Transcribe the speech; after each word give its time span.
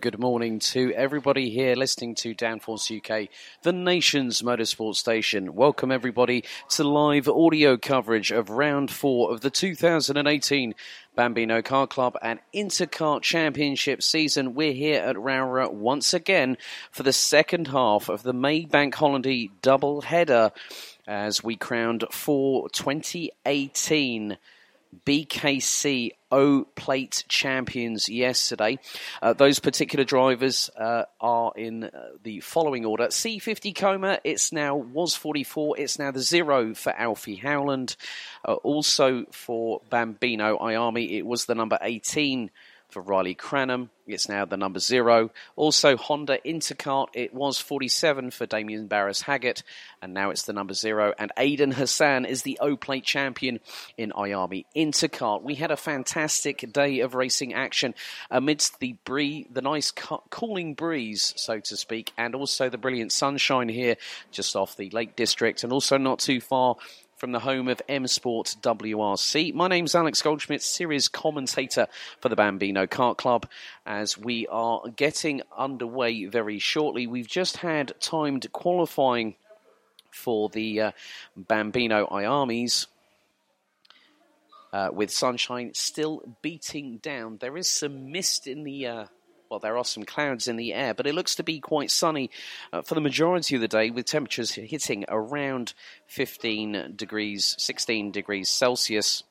good 0.00 0.18
morning 0.18 0.58
to 0.58 0.94
everybody 0.94 1.50
here 1.50 1.76
listening 1.76 2.14
to 2.14 2.34
Downforce 2.34 2.90
UK, 2.90 3.28
the 3.60 3.72
nation's 3.72 4.40
motorsport 4.40 4.94
station. 4.94 5.54
Welcome 5.54 5.92
everybody 5.92 6.44
to 6.70 6.84
live 6.84 7.28
audio 7.28 7.76
coverage 7.76 8.30
of 8.30 8.48
round 8.48 8.90
four 8.90 9.30
of 9.30 9.42
the 9.42 9.50
2018 9.50 10.74
Bambino 11.14 11.60
Kart 11.60 11.90
Club 11.90 12.16
and 12.22 12.40
Intercart 12.54 13.20
Championship 13.20 14.02
season. 14.02 14.54
We're 14.54 14.72
here 14.72 15.02
at 15.02 15.16
Rowrah 15.16 15.70
once 15.70 16.14
again 16.14 16.56
for 16.90 17.02
the 17.02 17.12
second 17.12 17.68
half 17.68 18.08
of 18.08 18.22
the 18.22 18.32
May 18.32 18.64
Bank 18.64 18.94
Holiday 18.94 19.50
double 19.60 20.00
header 20.00 20.50
as 21.06 21.44
we 21.44 21.56
crowned 21.56 22.04
for 22.10 22.70
2018 22.70 24.38
BKC 25.06 26.10
O 26.32 26.64
Plate 26.74 27.24
champions 27.28 28.08
yesterday. 28.08 28.78
Uh, 29.22 29.32
those 29.32 29.58
particular 29.58 30.04
drivers 30.04 30.70
uh, 30.76 31.04
are 31.20 31.52
in 31.56 31.84
uh, 31.84 31.90
the 32.22 32.40
following 32.40 32.84
order: 32.84 33.06
C50 33.06 33.74
Comer, 33.74 34.18
it's 34.24 34.52
now 34.52 34.76
was 34.76 35.14
44, 35.14 35.78
it's 35.78 35.98
now 35.98 36.10
the 36.10 36.20
zero 36.20 36.74
for 36.74 36.92
Alfie 36.92 37.36
Howland. 37.36 37.96
Uh, 38.44 38.54
also 38.54 39.24
for 39.32 39.80
Bambino 39.90 40.58
IAME, 40.58 41.10
it 41.10 41.26
was 41.26 41.46
the 41.46 41.54
number 41.54 41.78
18 41.80 42.50
for 42.90 43.00
Riley 43.02 43.34
Cranham. 43.34 43.90
It's 44.06 44.28
now 44.28 44.44
the 44.44 44.56
number 44.56 44.80
zero. 44.80 45.30
Also, 45.54 45.96
Honda 45.96 46.38
Intercart. 46.44 47.08
It 47.14 47.32
was 47.32 47.58
47 47.58 48.32
for 48.32 48.46
Damien 48.46 48.88
Barris 48.88 49.22
Haggett, 49.22 49.62
and 50.02 50.12
now 50.12 50.30
it's 50.30 50.42
the 50.42 50.52
number 50.52 50.74
zero. 50.74 51.14
And 51.18 51.32
Aidan 51.36 51.70
Hassan 51.70 52.24
is 52.24 52.42
the 52.42 52.58
O 52.60 52.76
Plate 52.76 53.04
champion 53.04 53.60
in 53.96 54.10
IAME 54.10 54.64
Intercart. 54.76 55.42
We 55.42 55.54
had 55.54 55.70
a 55.70 55.76
fantastic 55.76 56.72
day 56.72 57.00
of 57.00 57.14
racing 57.14 57.54
action 57.54 57.94
amidst 58.30 58.80
the 58.80 58.96
bree, 59.04 59.46
the 59.52 59.62
nice 59.62 59.92
cooling 59.92 60.74
breeze, 60.74 61.32
so 61.36 61.60
to 61.60 61.76
speak, 61.76 62.12
and 62.18 62.34
also 62.34 62.68
the 62.68 62.78
brilliant 62.78 63.12
sunshine 63.12 63.68
here 63.68 63.96
just 64.32 64.56
off 64.56 64.76
the 64.76 64.90
Lake 64.90 65.14
District, 65.14 65.62
and 65.62 65.72
also 65.72 65.96
not 65.98 66.18
too 66.18 66.40
far 66.40 66.76
from 67.20 67.32
the 67.32 67.40
home 67.40 67.68
of 67.68 67.82
M 67.86 68.06
Sport 68.06 68.56
WRC. 68.62 69.52
My 69.52 69.68
name's 69.68 69.94
Alex 69.94 70.22
Goldschmidt, 70.22 70.62
series 70.62 71.06
commentator 71.06 71.86
for 72.18 72.30
the 72.30 72.34
Bambino 72.34 72.86
Kart 72.86 73.18
Club. 73.18 73.46
As 73.84 74.16
we 74.16 74.46
are 74.46 74.80
getting 74.96 75.42
underway 75.54 76.24
very 76.24 76.58
shortly, 76.58 77.06
we've 77.06 77.28
just 77.28 77.58
had 77.58 77.92
timed 78.00 78.50
qualifying 78.52 79.34
for 80.10 80.48
the 80.48 80.80
uh, 80.80 80.92
Bambino 81.36 82.06
IAMEs. 82.06 82.86
Uh, 84.72 84.88
with 84.90 85.10
sunshine 85.10 85.72
still 85.74 86.36
beating 86.40 86.98
down. 86.98 87.36
There 87.38 87.56
is 87.56 87.68
some 87.68 88.12
mist 88.12 88.46
in 88.46 88.62
the 88.62 88.86
uh, 88.86 89.04
well, 89.50 89.58
there 89.58 89.76
are 89.76 89.84
some 89.84 90.04
clouds 90.04 90.46
in 90.46 90.54
the 90.54 90.72
air, 90.72 90.94
but 90.94 91.08
it 91.08 91.14
looks 91.14 91.34
to 91.34 91.42
be 91.42 91.58
quite 91.58 91.90
sunny 91.90 92.30
uh, 92.72 92.82
for 92.82 92.94
the 92.94 93.00
majority 93.00 93.56
of 93.56 93.60
the 93.60 93.66
day, 93.66 93.90
with 93.90 94.06
temperatures 94.06 94.52
hitting 94.52 95.04
around 95.08 95.74
15 96.06 96.92
degrees, 96.94 97.56
16 97.58 98.12
degrees 98.12 98.48
Celsius. 98.48 99.24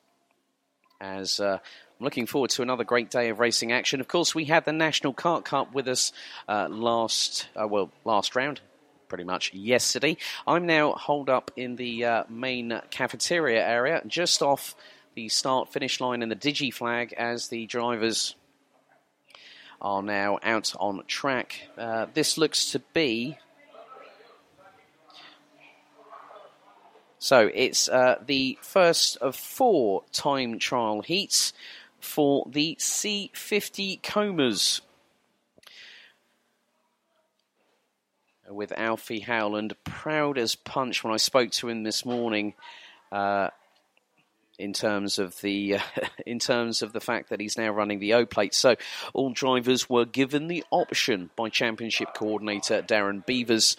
As 1.00 1.40
uh, 1.40 1.58
I'm 1.62 2.04
looking 2.04 2.26
forward 2.26 2.50
to 2.50 2.62
another 2.62 2.84
great 2.84 3.10
day 3.10 3.30
of 3.30 3.40
racing 3.40 3.72
action. 3.72 3.98
Of 4.00 4.08
course, 4.08 4.34
we 4.34 4.44
had 4.44 4.66
the 4.66 4.74
National 4.74 5.14
Kart 5.14 5.46
Cup 5.46 5.72
with 5.72 5.88
us 5.88 6.12
uh, 6.46 6.68
last, 6.68 7.48
uh, 7.56 7.66
well, 7.66 7.90
last 8.04 8.36
round, 8.36 8.60
pretty 9.08 9.24
much 9.24 9.54
yesterday. 9.54 10.18
I'm 10.46 10.66
now 10.66 10.92
holed 10.92 11.30
up 11.30 11.50
in 11.56 11.76
the 11.76 12.04
uh, 12.04 12.24
main 12.28 12.78
cafeteria 12.90 13.66
area, 13.66 14.02
just 14.06 14.42
off 14.42 14.74
the 15.14 15.30
start 15.30 15.72
finish 15.72 15.98
line 15.98 16.22
and 16.22 16.30
the 16.30 16.36
Digi 16.36 16.72
flag 16.72 17.14
as 17.14 17.48
the 17.48 17.64
drivers 17.64 18.34
are 19.80 20.02
now 20.02 20.38
out 20.42 20.74
on 20.78 21.02
track. 21.06 21.68
Uh, 21.76 22.06
this 22.12 22.36
looks 22.36 22.72
to 22.72 22.78
be. 22.92 23.38
So 27.18 27.50
it's 27.52 27.88
uh, 27.88 28.16
the 28.24 28.58
first 28.62 29.18
of 29.18 29.36
four 29.36 30.04
time 30.12 30.58
trial 30.58 31.02
heats 31.02 31.52
for 32.00 32.46
the 32.50 32.76
C50 32.80 34.02
Comers. 34.02 34.80
With 38.48 38.72
Alfie 38.72 39.20
Howland, 39.20 39.76
proud 39.84 40.36
as 40.36 40.56
punch 40.56 41.04
when 41.04 41.12
I 41.12 41.18
spoke 41.18 41.52
to 41.52 41.68
him 41.68 41.84
this 41.84 42.04
morning. 42.04 42.54
Uh, 43.12 43.50
in 44.60 44.72
terms 44.72 45.18
of 45.18 45.40
the 45.40 45.76
uh, 45.76 45.80
in 46.26 46.38
terms 46.38 46.82
of 46.82 46.92
the 46.92 47.00
fact 47.00 47.30
that 47.30 47.40
he's 47.40 47.58
now 47.58 47.70
running 47.70 47.98
the 47.98 48.14
O 48.14 48.26
plate. 48.26 48.54
So 48.54 48.76
all 49.14 49.32
drivers 49.32 49.88
were 49.88 50.04
given 50.04 50.48
the 50.48 50.64
option 50.70 51.30
by 51.36 51.48
championship 51.48 52.14
coordinator 52.14 52.82
Darren 52.82 53.24
Beavers 53.24 53.76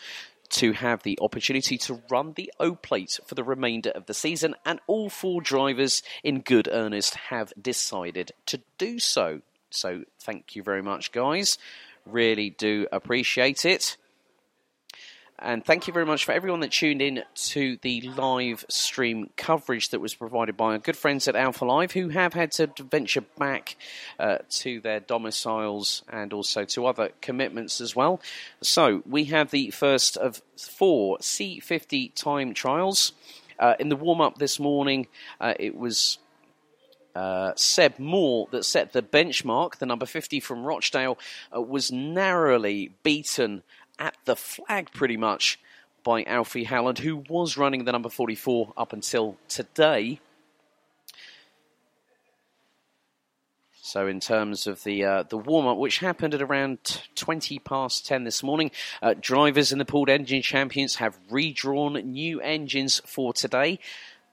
to 0.50 0.74
have 0.74 1.02
the 1.04 1.18
opportunity 1.22 1.78
to 1.78 2.02
run 2.10 2.34
the 2.34 2.52
O 2.60 2.76
plate 2.76 3.20
for 3.26 3.36
the 3.36 3.44
remainder 3.44 3.92
of 3.92 4.06
the 4.06 4.14
season, 4.14 4.56
and 4.66 4.80
all 4.88 5.10
four 5.10 5.42
drivers 5.42 6.04
in 6.24 6.42
good 6.42 6.68
earnest 6.72 7.16
have 7.16 7.54
decided 7.60 8.32
to 8.48 8.62
do 8.78 9.00
so. 9.00 9.42
So 9.70 10.04
thank 10.20 10.56
you 10.56 10.64
very 10.64 10.82
much, 10.82 11.12
guys. 11.12 11.58
Really 12.06 12.50
do 12.50 12.88
appreciate 12.92 13.66
it. 13.66 13.96
And 15.44 15.66
thank 15.66 15.88
you 15.88 15.94
very 15.94 16.06
much 16.06 16.24
for 16.24 16.34
everyone 16.34 16.60
that 16.60 16.72
tuned 16.72 17.02
in 17.02 17.24
to 17.34 17.78
the 17.82 18.02
live 18.02 18.64
stream 18.70 19.32
coverage 19.38 19.90
that 19.90 20.00
was 20.00 20.14
provided 20.14 20.56
by 20.56 20.74
our 20.74 20.78
good 20.78 20.96
friends 20.96 21.28
at 21.28 21.36
Alpha 21.36 21.66
Live, 21.66 21.94
who 21.94 22.10
have 22.10 22.34
had 22.34 22.52
to 22.54 22.70
venture 22.78 23.22
back 23.40 23.76
uh, 24.20 24.38
to 24.50 24.80
their 24.82 25.00
domiciles 25.00 26.04
and 26.08 26.32
also 26.32 26.64
to 26.66 26.86
other 26.86 27.10
commitments 27.22 27.82
as 27.82 27.96
well. 27.96 28.22
So 28.62 29.02
we 29.04 29.24
have 29.26 29.50
the 29.50 29.72
first 29.72 30.16
of 30.16 30.44
four 30.56 31.18
C50 31.18 32.14
time 32.14 32.54
trials. 32.54 33.14
Uh, 33.58 33.74
in 33.80 33.90
the 33.90 33.96
warm 33.96 34.22
up 34.22 34.38
this 34.38 34.60
morning, 34.60 35.08
uh, 35.40 35.56
it 35.60 35.76
was 35.76 36.20
uh, 37.16 37.54
Seb 37.56 38.00
Moore 38.00 38.48
that 38.52 38.64
set 38.64 38.94
the 38.94 39.02
benchmark. 39.02 39.78
The 39.78 39.86
number 39.86 40.06
50 40.06 40.40
from 40.40 40.64
Rochdale 40.64 41.18
uh, 41.56 41.62
was 41.62 41.92
narrowly 41.92 42.92
beaten 43.04 43.64
at 44.02 44.18
the 44.26 44.36
flag 44.36 44.92
pretty 44.92 45.16
much 45.16 45.60
by 46.04 46.24
Alfie 46.24 46.64
Howland, 46.64 47.00
who 47.00 47.24
was 47.30 47.56
running 47.56 47.86
the 47.86 47.92
number 47.92 48.10
44 48.10 48.74
up 48.76 48.92
until 48.92 49.38
today. 49.48 50.20
So, 53.84 54.08
in 54.08 54.20
terms 54.20 54.68
of 54.68 54.84
the 54.84 55.04
uh, 55.04 55.24
the 55.24 55.38
warm 55.38 55.68
up, 55.68 55.78
which 55.78 56.00
happened 56.00 56.34
at 56.34 56.42
around 56.42 57.02
20 57.16 57.60
past 57.60 58.08
10 58.08 58.24
this 58.24 58.42
morning, 58.42 58.72
uh, 59.02 59.14
drivers 59.20 59.72
in 59.72 59.80
the 59.80 59.86
pooled 59.86 60.10
engine 60.10 60.42
champions 60.42 60.96
have 60.96 61.20
redrawn 61.30 61.94
new 61.94 62.40
engines 62.42 63.02
for 63.06 63.34
today. 63.34 63.80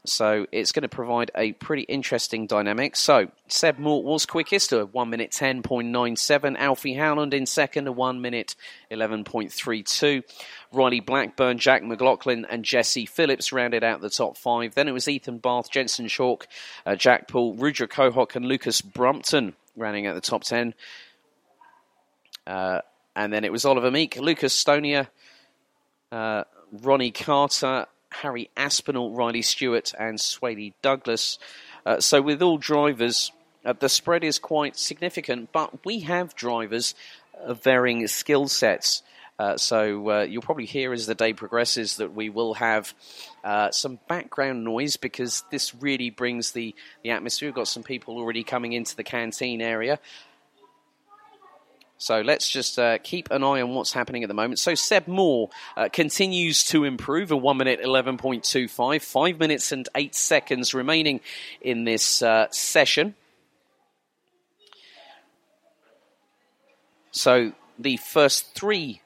So 0.04 0.46
it's 0.52 0.72
going 0.72 0.82
to 0.82 0.88
provide 0.88 1.30
a 1.34 1.52
pretty 1.52 1.82
interesting 1.82 2.46
dynamic. 2.46 2.96
So 2.96 3.30
Seb 3.48 3.78
Moore 3.78 4.02
was 4.02 4.26
quickest, 4.26 4.72
a 4.72 4.86
1 4.86 5.10
minute 5.10 5.30
10.97. 5.32 6.56
Alfie 6.56 6.94
Howland 6.94 7.34
in 7.34 7.46
second, 7.46 7.86
a 7.88 7.92
1 7.92 8.20
minute 8.20 8.54
11.32. 8.90 10.22
Riley 10.72 11.00
Blackburn, 11.00 11.58
Jack 11.58 11.82
McLaughlin, 11.82 12.46
and 12.48 12.64
Jesse 12.64 13.06
Phillips 13.06 13.52
rounded 13.52 13.84
out 13.84 14.00
the 14.00 14.10
top 14.10 14.36
five. 14.36 14.74
Then 14.74 14.88
it 14.88 14.92
was 14.92 15.08
Ethan 15.08 15.38
Bath, 15.38 15.70
Jensen 15.70 16.08
Chalk, 16.08 16.46
uh, 16.86 16.94
Jack 16.94 17.28
Poole, 17.28 17.54
Rudra 17.54 17.88
Kohok, 17.88 18.36
and 18.36 18.46
Lucas 18.46 18.80
Brumpton 18.80 19.54
rounding 19.76 20.06
out 20.06 20.14
the 20.14 20.20
top 20.20 20.44
10. 20.44 20.74
Uh, 22.46 22.80
and 23.14 23.32
then 23.32 23.44
it 23.44 23.52
was 23.52 23.64
Oliver 23.64 23.90
Meek, 23.90 24.16
Lucas 24.16 24.54
Stonier, 24.54 25.08
uh, 26.12 26.44
Ronnie 26.72 27.10
Carter, 27.10 27.86
Harry 28.22 28.50
Aspinall, 28.56 29.12
Riley 29.12 29.42
Stewart, 29.42 29.92
and 29.98 30.18
Swaley 30.18 30.74
Douglas. 30.82 31.38
Uh, 31.86 32.00
so, 32.00 32.20
with 32.20 32.42
all 32.42 32.58
drivers, 32.58 33.32
uh, 33.64 33.72
the 33.78 33.88
spread 33.88 34.24
is 34.24 34.38
quite 34.38 34.76
significant, 34.76 35.52
but 35.52 35.84
we 35.84 36.00
have 36.00 36.34
drivers 36.34 36.94
of 37.34 37.62
varying 37.62 38.06
skill 38.06 38.48
sets. 38.48 39.02
Uh, 39.38 39.56
so 39.56 40.10
uh, 40.10 40.22
you'll 40.22 40.42
probably 40.42 40.64
hear 40.64 40.92
as 40.92 41.06
the 41.06 41.14
day 41.14 41.32
progresses 41.32 41.98
that 41.98 42.12
we 42.12 42.28
will 42.28 42.54
have 42.54 42.92
uh, 43.44 43.70
some 43.70 44.00
background 44.08 44.64
noise 44.64 44.96
because 44.96 45.44
this 45.52 45.74
really 45.76 46.10
brings 46.10 46.50
the, 46.50 46.74
the 47.04 47.10
atmosphere. 47.10 47.48
We've 47.48 47.54
got 47.54 47.68
some 47.68 47.84
people 47.84 48.16
already 48.16 48.42
coming 48.42 48.72
into 48.72 48.96
the 48.96 49.04
canteen 49.04 49.60
area. 49.62 50.00
So 52.00 52.20
let's 52.20 52.48
just 52.48 52.78
uh, 52.78 52.98
keep 52.98 53.28
an 53.32 53.42
eye 53.42 53.60
on 53.60 53.74
what's 53.74 53.92
happening 53.92 54.22
at 54.22 54.28
the 54.28 54.34
moment. 54.34 54.60
So 54.60 54.76
Seb 54.76 55.08
Moore 55.08 55.50
uh, 55.76 55.88
continues 55.92 56.62
to 56.66 56.84
improve, 56.84 57.32
a 57.32 57.36
1 57.36 57.56
minute 57.56 57.80
11.25, 57.82 59.02
5 59.02 59.38
minutes 59.40 59.72
and 59.72 59.88
8 59.96 60.14
seconds 60.14 60.72
remaining 60.72 61.20
in 61.60 61.82
this 61.82 62.22
uh, 62.22 62.46
session. 62.52 63.16
So 67.10 67.52
the 67.80 67.96
first 67.96 68.54
three 68.54 69.02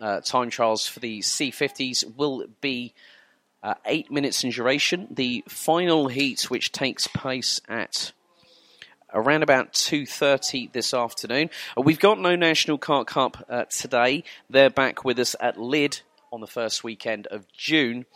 uh, 0.00 0.20
time 0.20 0.50
trials 0.50 0.86
for 0.86 1.00
the 1.00 1.18
C50s 1.18 2.16
will 2.16 2.44
be 2.60 2.94
uh, 3.60 3.74
8 3.84 4.12
minutes 4.12 4.44
in 4.44 4.50
duration. 4.50 5.08
The 5.10 5.42
final 5.48 6.06
heat, 6.06 6.48
which 6.48 6.70
takes 6.70 7.08
place 7.08 7.60
at 7.68 8.12
around 9.14 9.42
about 9.42 9.72
2.30 9.72 10.72
this 10.72 10.92
afternoon. 10.92 11.48
Uh, 11.78 11.82
we've 11.82 12.00
got 12.00 12.18
no 12.18 12.36
National 12.36 12.78
Kart 12.78 13.06
Cup 13.06 13.46
uh, 13.48 13.64
today. 13.66 14.24
They're 14.50 14.70
back 14.70 15.04
with 15.04 15.18
us 15.18 15.36
at 15.40 15.58
LID 15.58 16.00
on 16.32 16.40
the 16.40 16.46
first 16.46 16.82
weekend 16.82 17.28
of 17.28 17.46
June. 17.52 18.06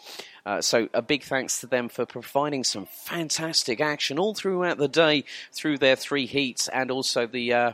Uh, 0.45 0.61
so 0.61 0.89
a 0.93 1.01
big 1.01 1.23
thanks 1.23 1.61
to 1.61 1.67
them 1.67 1.89
for 1.89 2.05
providing 2.05 2.65
some 2.65 2.87
fantastic 2.87 3.81
action 3.81 4.19
all 4.19 4.35
throughout 4.35 4.79
the 4.79 4.89
day 4.89 5.25
through 5.53 5.79
their 5.79 5.95
three 5.95 6.27
heats 6.27 6.69
and 6.69 6.91
also 6.91 7.27
the 7.27 7.53
uh, 7.53 7.73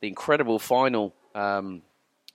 the 0.00 0.08
incredible 0.08 0.58
final 0.58 1.14
um, 1.34 1.82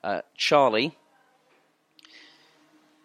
uh, 0.02 0.22
Charlie 0.36 0.96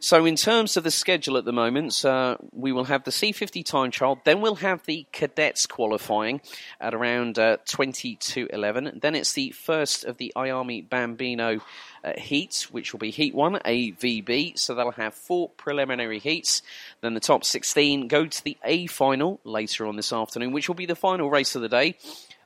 so, 0.06 0.24
in 0.24 0.36
terms 0.36 0.78
of 0.78 0.84
the 0.84 0.92
schedule 0.92 1.36
at 1.36 1.46
the 1.46 1.52
moment, 1.52 2.06
uh, 2.06 2.38
we 2.52 2.72
will 2.72 2.84
have 2.84 3.06
the 3.06 3.10
C50 3.10 3.66
time 3.66 3.90
trial, 3.90 4.22
then 4.24 4.40
we'll 4.40 4.54
have 4.54 4.86
the 4.86 5.08
cadets 5.12 5.66
qualifying 5.66 6.42
at 6.80 6.94
around 6.94 7.40
uh, 7.40 7.58
20 7.66 8.16
to 8.18 8.48
11. 8.54 9.00
Then 9.02 9.16
it's 9.16 9.34
the 9.34 9.50
first 9.50 10.06
of 10.06 10.18
the 10.18 10.32
IAME 10.36 10.88
Bambino 10.88 11.60
uh, 12.04 12.14
heats, 12.20 12.72
which 12.72 12.94
will 12.94 13.00
be 13.00 13.10
Heat 13.10 13.34
1, 13.34 13.62
A, 13.66 13.90
V, 13.90 14.22
B. 14.22 14.54
So, 14.56 14.76
they'll 14.76 14.92
have 14.92 15.16
four 15.16 15.50
preliminary 15.50 16.20
heats. 16.20 16.62
Then 17.02 17.16
the 17.16 17.20
top 17.20 17.44
16 17.44 18.08
go 18.08 18.28
to 18.28 18.44
the 18.44 18.58
A 18.64 18.86
final 18.86 19.40
later 19.44 19.88
on 19.88 19.96
this 19.96 20.14
afternoon, 20.14 20.52
which 20.52 20.68
will 20.68 20.76
be 20.76 20.86
the 20.86 20.96
final 20.96 21.32
race 21.32 21.56
of 21.56 21.64
the 21.64 21.70
day. 21.70 21.98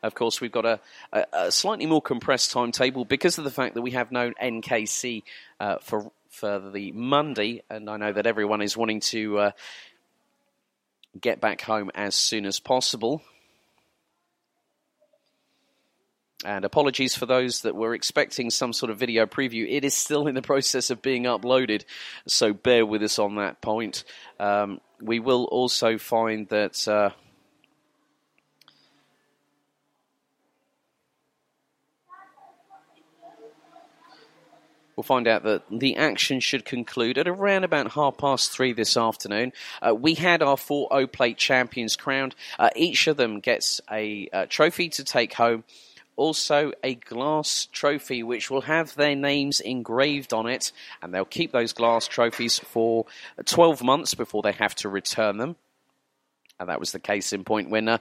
Of 0.02 0.16
course, 0.16 0.40
we've 0.40 0.50
got 0.50 0.66
a, 0.66 0.80
a, 1.12 1.26
a, 1.34 1.52
slightly 1.52 1.86
more 1.86 2.02
compressed 2.02 2.52
timetable 2.52 3.04
because 3.04 3.38
of 3.38 3.44
the 3.44 3.52
fact 3.52 3.76
that 3.76 3.82
we 3.82 3.92
have 3.92 4.14
no 4.14 4.32
NKC 4.32 5.24
uh, 5.60 5.80
for 5.80 6.10
for 6.30 6.60
the 6.60 6.92
Monday, 6.92 7.64
and 7.70 7.90
I 7.90 7.98
know 7.98 8.14
that 8.14 8.28
everyone 8.28 8.62
is 8.62 8.78
wanting 8.78 9.00
to 9.02 9.40
uh, 9.40 9.52
get 11.20 11.42
back 11.42 11.62
home 11.62 11.92
as 11.96 12.16
soon 12.16 12.46
as 12.46 12.60
possible. 12.60 13.22
And 16.46 16.64
apologies 16.64 17.16
for 17.16 17.26
those 17.26 17.64
that 17.64 17.76
were 17.76 17.94
expecting 17.94 18.50
some 18.50 18.72
sort 18.72 18.90
of 18.92 18.98
video 18.98 19.26
preview. 19.26 19.66
It 19.70 19.84
is 19.84 19.94
still 19.94 20.28
in 20.28 20.36
the 20.36 20.42
process 20.42 20.90
of 20.90 21.02
being 21.02 21.24
uploaded, 21.24 21.84
so 22.28 22.54
bear 22.54 22.86
with 22.86 23.04
us 23.04 23.20
on 23.20 23.36
that 23.36 23.60
point. 23.62 24.06
Um, 24.40 24.80
we 25.02 25.20
will 25.20 25.46
also 25.46 25.98
find 25.98 26.48
that. 26.50 26.88
Uh, 26.88 27.12
We'll 35.00 35.04
find 35.04 35.30
out 35.30 35.44
that 35.44 35.64
the 35.72 35.96
action 35.96 36.42
should 36.42 36.66
conclude 36.66 37.18
at 37.18 37.26
around 37.26 37.64
about 37.64 37.94
half 37.94 38.18
past 38.18 38.52
three 38.52 38.74
this 38.74 38.98
afternoon. 38.98 39.54
Uh, 39.82 39.96
we 39.96 40.14
had 40.14 40.42
our 40.44 40.58
four 40.58 40.90
O 40.92 41.08
Plate 41.08 41.38
champions 41.38 41.96
crowned. 41.96 42.36
Uh, 42.60 42.70
each 42.76 43.08
of 43.08 43.16
them 43.16 43.40
gets 43.40 43.80
a, 43.90 44.28
a 44.34 44.46
trophy 44.46 44.90
to 44.90 45.06
take 45.06 45.32
home 45.36 45.64
also 46.18 46.74
a 46.84 46.96
glass 46.96 47.70
trophy 47.72 48.24
which 48.24 48.52
will 48.52 48.60
have 48.60 48.94
their 48.96 49.16
names 49.16 49.62
engraved 49.62 50.34
on 50.34 50.48
it, 50.48 50.74
and 51.02 51.14
they'll 51.14 51.24
keep 51.24 51.54
those 51.54 51.72
glass 51.72 52.06
trophies 52.06 52.60
for 52.60 53.06
12 53.46 53.82
months 53.82 54.16
before 54.16 54.42
they 54.42 54.52
have 54.52 54.76
to 54.76 54.90
return 54.90 55.38
them. 55.38 55.56
And 56.60 56.68
that 56.68 56.82
was 56.82 56.92
the 56.92 57.00
case 57.00 57.32
in 57.32 57.46
point 57.46 57.70
when 57.70 57.88
uh, 57.88 58.00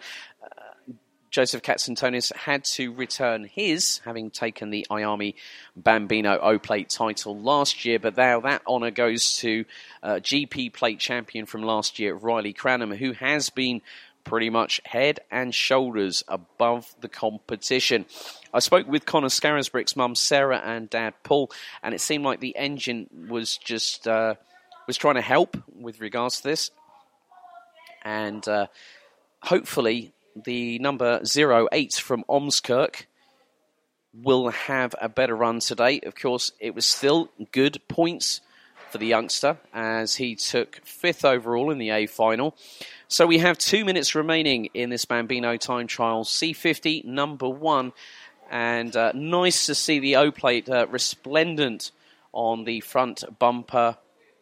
Joseph 1.31 1.63
Katsantonis 1.63 2.35
had 2.35 2.65
to 2.65 2.93
return 2.93 3.45
his, 3.45 4.01
having 4.05 4.31
taken 4.31 4.71
the 4.71 4.87
IAME 4.91 5.35
Bambino 5.77 6.39
O 6.39 6.59
Plate 6.59 6.89
title 6.89 7.39
last 7.39 7.85
year, 7.85 7.99
but 7.99 8.17
now 8.17 8.41
that 8.41 8.63
honour 8.67 8.91
goes 8.91 9.37
to 9.39 9.65
uh, 10.03 10.15
GP 10.15 10.73
Plate 10.73 10.99
champion 10.99 11.47
from 11.47 11.63
last 11.63 11.99
year, 11.99 12.15
Riley 12.15 12.53
Cranham, 12.53 12.97
who 12.97 13.13
has 13.13 13.51
been 13.51 13.83
pretty 14.25 14.51
much 14.51 14.81
head 14.85 15.21
and 15.31 15.55
shoulders 15.55 16.23
above 16.29 16.95
the 17.01 17.09
competition. 17.09 18.05
I 18.53 18.59
spoke 18.59 18.87
with 18.87 19.07
Connor 19.07 19.29
Scarisbrick's 19.29 19.97
mum 19.97 20.15
Sarah 20.15 20.61
and 20.65 20.89
dad 20.89 21.15
Paul, 21.23 21.51
and 21.83 21.95
it 21.95 22.01
seemed 22.01 22.25
like 22.25 22.41
the 22.41 22.57
engine 22.57 23.09
was 23.29 23.57
just 23.59 24.09
uh, 24.09 24.35
was 24.87 24.97
trying 24.97 25.17
to 25.17 25.21
help 25.21 25.57
with 25.75 26.01
regards 26.01 26.39
to 26.39 26.49
this, 26.49 26.71
and 28.03 28.47
uh, 28.49 28.67
hopefully 29.43 30.13
the 30.45 30.79
number 30.79 31.21
08 31.25 31.95
from 31.95 32.25
Ormskirk 32.29 33.07
will 34.13 34.49
have 34.49 34.95
a 35.01 35.09
better 35.09 35.35
run 35.35 35.61
today. 35.61 36.01
Of 36.01 36.15
course, 36.15 36.53
it 36.61 36.75
was 36.75 36.87
still 36.87 37.31
good 37.53 37.81
points 37.89 38.41
for 38.91 38.99
the 38.99 39.07
youngster 39.07 39.59
as 39.73 40.17
he 40.17 40.35
took 40.35 40.81
fifth 40.85 41.25
overall 41.25 41.71
in 41.71 41.79
the 41.79 41.91
A 41.91 42.07
final. 42.07 42.57
So 43.07 43.27
we 43.27 43.39
have 43.39 43.59
two 43.59 43.85
minutes 43.85 44.15
remaining 44.15 44.67
in 44.75 44.91
this 44.91 45.05
Bambino 45.05 45.57
time 45.57 45.87
trial. 45.87 46.25
C50 46.25 47.05
number 47.05 47.49
one. 47.49 47.93
And 48.51 48.97
uh, 48.97 49.13
nice 49.15 49.67
to 49.67 49.75
see 49.75 49.99
the 49.99 50.17
O 50.17 50.31
plate 50.31 50.69
uh, 50.69 50.87
resplendent 50.89 51.91
on 52.33 52.65
the 52.65 52.81
front 52.81 53.25
bumper 53.39 53.99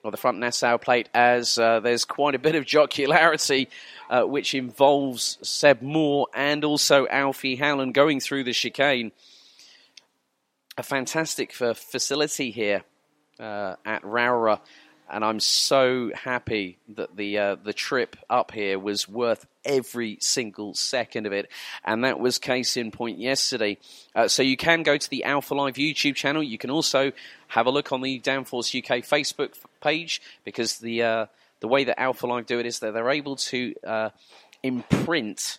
or 0.06 0.12
the 0.12 0.16
front 0.16 0.38
Nassau 0.38 0.78
plate 0.78 1.08
as 1.12 1.58
uh, 1.58 1.80
there's 1.80 2.04
quite 2.04 2.36
a 2.36 2.38
bit 2.38 2.54
of 2.54 2.64
jocularity 2.64 3.66
uh, 4.08 4.22
which 4.22 4.54
involves 4.54 5.36
Seb 5.42 5.82
Moore 5.82 6.28
and 6.32 6.64
also 6.64 7.08
Alfie 7.08 7.56
Howland 7.56 7.92
going 7.92 8.20
through 8.20 8.44
the 8.44 8.52
chicane. 8.52 9.10
A 10.78 10.84
fantastic 10.84 11.60
uh, 11.60 11.74
facility 11.74 12.52
here 12.52 12.84
uh, 13.40 13.74
at 13.84 14.02
Rowrah 14.02 14.60
and 15.10 15.24
I'm 15.24 15.40
so 15.40 16.10
happy 16.14 16.78
that 16.88 17.16
the 17.16 17.38
uh, 17.38 17.56
the 17.56 17.72
trip 17.72 18.16
up 18.28 18.50
here 18.50 18.78
was 18.78 19.08
worth 19.08 19.46
every 19.64 20.18
single 20.20 20.74
second 20.74 21.26
of 21.26 21.32
it, 21.32 21.50
and 21.84 22.04
that 22.04 22.18
was 22.18 22.38
case 22.38 22.76
in 22.76 22.90
point 22.90 23.18
yesterday. 23.18 23.78
Uh, 24.14 24.28
so 24.28 24.42
you 24.42 24.56
can 24.56 24.82
go 24.82 24.96
to 24.96 25.10
the 25.10 25.24
Alpha 25.24 25.54
Live 25.54 25.74
YouTube 25.74 26.16
channel. 26.16 26.42
You 26.42 26.58
can 26.58 26.70
also 26.70 27.12
have 27.48 27.66
a 27.66 27.70
look 27.70 27.92
on 27.92 28.00
the 28.00 28.20
Downforce 28.20 28.76
UK 28.76 29.04
Facebook 29.04 29.54
page 29.80 30.20
because 30.44 30.78
the 30.78 31.02
uh, 31.02 31.26
the 31.60 31.68
way 31.68 31.84
that 31.84 32.00
Alpha 32.00 32.26
Live 32.26 32.46
do 32.46 32.58
it 32.58 32.66
is 32.66 32.80
that 32.80 32.92
they're 32.92 33.10
able 33.10 33.36
to 33.36 33.74
uh, 33.86 34.10
imprint 34.62 35.58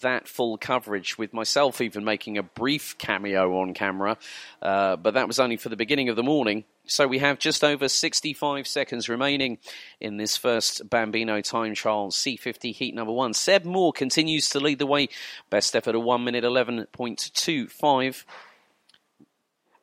that 0.00 0.26
full 0.26 0.56
coverage 0.56 1.18
with 1.18 1.34
myself 1.34 1.80
even 1.80 2.04
making 2.04 2.38
a 2.38 2.42
brief 2.42 2.96
cameo 2.98 3.58
on 3.60 3.74
camera, 3.74 4.16
uh, 4.62 4.96
but 4.96 5.14
that 5.14 5.26
was 5.26 5.38
only 5.38 5.56
for 5.56 5.68
the 5.68 5.76
beginning 5.76 6.08
of 6.08 6.16
the 6.16 6.22
morning. 6.22 6.64
So 6.86 7.06
we 7.06 7.18
have 7.18 7.38
just 7.38 7.64
over 7.64 7.88
65 7.88 8.66
seconds 8.66 9.08
remaining 9.08 9.56
in 10.00 10.18
this 10.18 10.36
first 10.36 10.88
Bambino 10.90 11.40
time 11.40 11.74
trial 11.74 12.10
C50 12.10 12.74
heat 12.74 12.94
number 12.94 13.12
one. 13.12 13.32
Seb 13.32 13.64
Moore 13.64 13.92
continues 13.92 14.50
to 14.50 14.60
lead 14.60 14.78
the 14.78 14.86
way, 14.86 15.08
best 15.48 15.74
effort 15.74 15.94
of 15.94 16.02
1 16.02 16.22
minute 16.22 16.44
11.25. 16.44 18.24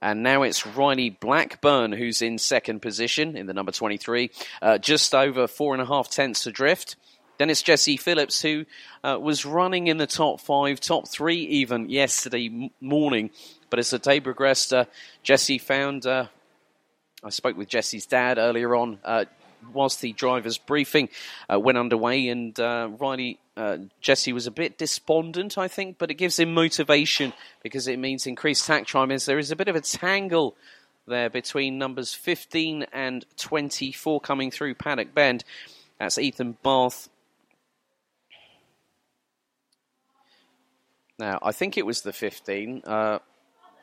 And 0.04 0.22
now 0.22 0.44
it's 0.44 0.68
Riley 0.68 1.10
Blackburn 1.10 1.92
who's 1.92 2.22
in 2.22 2.38
second 2.38 2.82
position 2.82 3.36
in 3.36 3.48
the 3.48 3.54
number 3.54 3.72
23, 3.72 4.30
uh, 4.62 4.78
just 4.78 5.16
over 5.16 5.48
four 5.48 5.74
and 5.74 5.82
a 5.82 5.88
half 5.88 6.08
tenths 6.08 6.46
adrift. 6.46 6.98
Then 7.40 7.50
it's 7.50 7.64
Jesse 7.64 7.98
Phillips, 7.98 8.44
who 8.44 8.66
uh, 9.04 9.18
was 9.20 9.44
running 9.44 9.88
in 9.88 9.98
the 9.98 10.06
top 10.06 10.40
five, 10.40 10.80
top 10.80 11.08
three 11.08 11.38
even 11.38 11.90
yesterday 11.90 12.72
morning. 12.80 13.32
But 13.72 13.80
as 13.80 13.90
the 13.90 13.98
day 13.98 14.20
progressed, 14.20 14.72
uh, 14.72 14.86
Jesse 15.24 15.58
found. 15.58 16.06
Uh, 17.24 17.28
I 17.28 17.30
spoke 17.30 17.58
with 17.58 17.68
Jesse's 17.68 18.06
dad 18.06 18.38
earlier 18.38 18.76
on 18.76 19.00
uh, 19.04 19.26
whilst 19.74 20.02
the 20.02 20.14
driver's 20.14 20.58
briefing 20.58 21.10
uh, 21.52 21.60
went 21.60 21.78
underway, 21.78 22.28
and 22.28 22.60
uh, 22.60 22.90
Riley 23.00 23.40
Jesse 24.00 24.34
was 24.34 24.48
a 24.48 24.52
bit 24.52 24.78
despondent, 24.78 25.58
I 25.58 25.68
think, 25.68 25.98
but 26.00 26.10
it 26.10 26.16
gives 26.16 26.40
him 26.40 26.54
motivation 26.54 27.32
because 27.62 27.88
it 27.88 28.00
means 28.00 28.26
increased 28.26 28.66
tack 28.66 28.88
time. 28.88 29.12
As 29.12 29.26
there 29.26 29.38
is 29.38 29.52
a 29.52 29.56
bit 29.56 29.68
of 29.68 29.76
a 29.76 29.82
tangle 29.82 30.56
there 31.06 31.30
between 31.30 31.78
numbers 31.78 32.14
15 32.14 32.88
and 32.92 33.26
24 33.38 34.20
coming 34.22 34.50
through 34.50 34.76
Paddock 34.76 35.14
Bend. 35.14 35.44
That's 36.00 36.18
Ethan 36.18 36.58
Bath 36.64 37.10
Now, 41.22 41.38
I 41.44 41.52
think 41.52 41.78
it 41.78 41.86
was 41.86 42.02
the 42.02 42.12
15. 42.12 42.82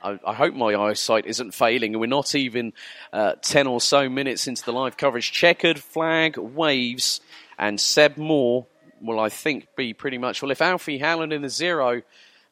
I, 0.02 0.18
I, 0.26 0.34
hope 0.34 0.54
my 0.54 0.74
eyesight 0.74 1.26
isn't 1.26 1.54
failing, 1.54 1.94
and 1.94 2.00
we're 2.00 2.06
not 2.06 2.34
even 2.34 2.72
uh, 3.12 3.34
10 3.42 3.66
or 3.66 3.80
so 3.80 4.08
minutes 4.08 4.46
into 4.46 4.64
the 4.64 4.72
live 4.72 4.96
coverage. 4.96 5.32
Checkered 5.32 5.78
flag 5.78 6.36
waves, 6.36 7.20
and 7.58 7.80
Seb 7.80 8.16
Moore 8.16 8.66
will, 9.00 9.20
I 9.20 9.28
think, 9.28 9.68
be 9.76 9.92
pretty 9.92 10.18
much. 10.18 10.42
Well, 10.42 10.50
if 10.50 10.62
Alfie 10.62 10.98
Howland 10.98 11.32
in 11.32 11.42
the 11.42 11.48
zero 11.48 12.02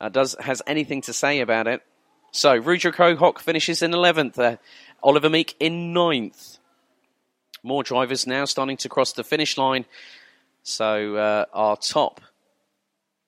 uh, 0.01 0.09
does 0.09 0.37
has 0.41 0.63
anything 0.67 1.03
to 1.03 1.13
say 1.13 1.41
about 1.41 1.67
it. 1.67 1.83
So, 2.33 2.55
Rudra 2.57 2.93
Kohok 2.93 3.39
finishes 3.39 3.83
in 3.83 3.93
11th, 3.93 4.39
uh, 4.39 4.57
Oliver 5.03 5.31
Meek 5.31 5.57
in 5.59 5.95
9th. 5.95 6.59
More 7.63 7.83
drivers 7.83 8.27
now 8.27 8.45
starting 8.45 8.77
to 8.79 8.89
cross 8.89 9.13
the 9.13 9.25
finish 9.25 9.57
line. 9.57 9.87
So, 10.63 11.17
uh, 11.17 11.45
our 11.53 11.77
top 11.77 12.21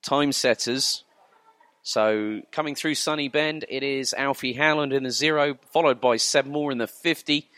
time 0.02 0.32
setters 0.32 1.04
so 1.88 2.42
coming 2.52 2.74
through 2.74 2.96
Sunny 2.96 3.28
Bend, 3.28 3.64
it 3.66 3.82
is 3.82 4.12
Alfie 4.12 4.52
Howland 4.52 4.92
in 4.92 5.04
the 5.04 5.10
zero, 5.10 5.56
followed 5.72 6.02
by 6.02 6.18
Seb 6.18 6.44
Moore 6.44 6.70
in 6.70 6.76
the 6.76 6.86
50. 6.86 7.48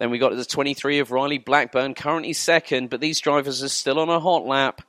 Then 0.00 0.10
we 0.10 0.18
got 0.18 0.34
the 0.34 0.44
23 0.44 0.98
of 0.98 1.12
Riley 1.12 1.38
Blackburn, 1.38 1.94
currently 1.94 2.32
second, 2.32 2.90
but 2.90 2.98
these 2.98 3.20
drivers 3.20 3.62
are 3.62 3.68
still 3.68 4.00
on 4.00 4.08
a 4.08 4.18
hot 4.18 4.44
lap. 4.44 4.82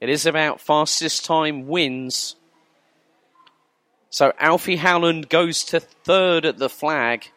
It 0.00 0.08
is 0.08 0.24
about 0.24 0.60
fastest 0.60 1.24
time 1.24 1.66
wins. 1.66 2.36
So 4.08 4.32
Alfie 4.38 4.76
Howland 4.76 5.28
goes 5.28 5.64
to 5.64 5.80
third 5.80 6.46
at 6.46 6.58
the 6.58 6.68
flag. 6.68 7.32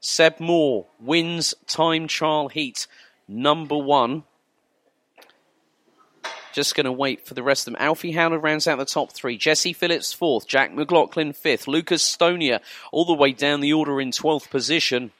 Seb 0.00 0.40
Moore 0.40 0.86
wins 0.98 1.54
time 1.68 2.08
trial 2.08 2.48
heat 2.48 2.88
number 3.28 3.78
one. 3.78 4.24
Just 6.56 6.74
going 6.74 6.86
to 6.86 6.92
wait 6.92 7.26
for 7.26 7.34
the 7.34 7.42
rest 7.42 7.68
of 7.68 7.74
them. 7.74 7.82
Alfie 7.82 8.12
Howland 8.12 8.42
rounds 8.42 8.66
out 8.66 8.78
the 8.78 8.86
top 8.86 9.12
three. 9.12 9.36
Jesse 9.36 9.74
Phillips 9.74 10.14
fourth. 10.14 10.48
Jack 10.48 10.72
McLaughlin 10.72 11.34
fifth. 11.34 11.68
Lucas 11.68 12.02
Stonier 12.02 12.60
all 12.90 13.04
the 13.04 13.12
way 13.12 13.32
down 13.32 13.60
the 13.60 13.74
order 13.74 14.00
in 14.00 14.10
12th 14.10 14.48
position. 14.48 15.10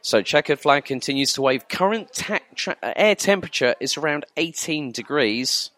So 0.00 0.22
checkered 0.22 0.58
flag 0.58 0.86
continues 0.86 1.34
to 1.34 1.42
wave. 1.42 1.68
Current 1.68 2.14
ta- 2.14 2.38
tra- 2.54 2.78
uh, 2.82 2.94
air 2.96 3.14
temperature 3.14 3.74
is 3.78 3.98
around 3.98 4.24
18 4.38 4.92
degrees. 4.92 5.70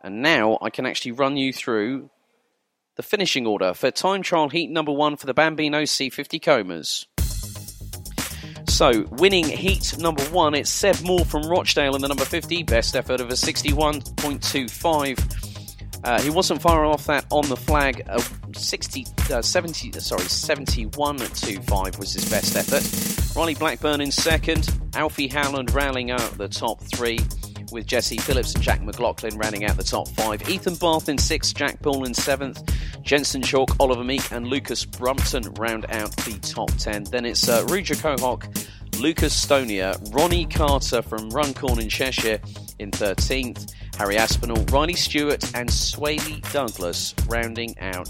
And 0.00 0.22
now 0.22 0.56
I 0.62 0.70
can 0.70 0.86
actually 0.86 1.12
run 1.12 1.36
you 1.36 1.52
through 1.52 2.08
the 2.96 3.02
finishing 3.02 3.46
order 3.46 3.74
for 3.74 3.90
time 3.90 4.22
trial 4.22 4.48
heat 4.48 4.70
number 4.70 4.92
one 4.92 5.16
for 5.16 5.26
the 5.26 5.34
Bambino 5.34 5.82
C50 5.82 6.40
Comers. 6.40 7.06
So, 8.68 9.04
winning 9.12 9.44
heat 9.44 9.96
number 9.98 10.24
one, 10.24 10.54
it's 10.54 10.68
Seb 10.68 11.00
Moore 11.02 11.24
from 11.24 11.44
Rochdale 11.44 11.94
in 11.94 12.02
the 12.02 12.08
number 12.08 12.24
50, 12.24 12.64
best 12.64 12.96
effort 12.96 13.20
of 13.20 13.30
a 13.30 13.34
61.25. 13.34 16.02
Uh, 16.04 16.20
he 16.20 16.30
wasn't 16.30 16.60
far 16.60 16.84
off 16.84 17.06
that 17.06 17.24
on 17.30 17.48
the 17.48 17.56
flag. 17.56 18.02
Uh, 18.08 18.20
60, 18.54 19.06
uh, 19.30 19.40
70, 19.40 19.92
sorry, 19.92 20.22
71.25 20.22 21.98
was 21.98 22.12
his 22.12 22.28
best 22.28 22.56
effort. 22.56 23.36
Riley 23.36 23.54
Blackburn 23.54 24.00
in 24.00 24.10
second. 24.10 24.68
Alfie 24.94 25.28
Howland 25.28 25.72
rallying 25.72 26.10
out 26.10 26.36
the 26.36 26.48
top 26.48 26.80
three 26.94 27.20
with 27.72 27.86
Jesse 27.86 28.18
Phillips 28.18 28.54
and 28.54 28.62
Jack 28.62 28.82
McLaughlin 28.82 29.36
rounding 29.36 29.64
out 29.64 29.76
the 29.76 29.84
top 29.84 30.08
five. 30.08 30.48
Ethan 30.48 30.76
Bath 30.76 31.08
in 31.08 31.18
sixth, 31.18 31.54
Jack 31.54 31.80
Paul 31.82 32.04
in 32.04 32.14
seventh, 32.14 32.62
Jensen 33.02 33.42
Chalk, 33.42 33.70
Oliver 33.80 34.04
Meek, 34.04 34.30
and 34.32 34.46
Lucas 34.46 34.84
Brumpton 34.84 35.42
round 35.54 35.86
out 35.90 36.14
the 36.18 36.38
top 36.40 36.70
ten. 36.78 37.04
Then 37.04 37.24
it's 37.24 37.48
uh, 37.48 37.64
Rudra 37.68 37.96
Kohok, 37.96 38.66
Lucas 39.00 39.34
Stonier, 39.34 39.94
Ronnie 40.14 40.46
Carter 40.46 41.02
from 41.02 41.28
Runcorn 41.30 41.80
in 41.80 41.88
Cheshire 41.88 42.40
in 42.78 42.90
13th, 42.90 43.72
Harry 43.98 44.16
Aspinall, 44.16 44.64
Riley 44.66 44.94
Stewart, 44.94 45.42
and 45.54 45.68
Swaley 45.70 46.40
Douglas 46.52 47.14
rounding 47.28 47.78
out 47.78 48.08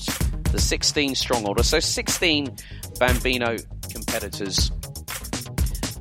the 0.53 0.61
16 0.61 1.15
strong 1.15 1.47
order. 1.47 1.63
So 1.63 1.81
16 1.81 2.57
Bambino 2.99 3.57
competitors 3.91 4.71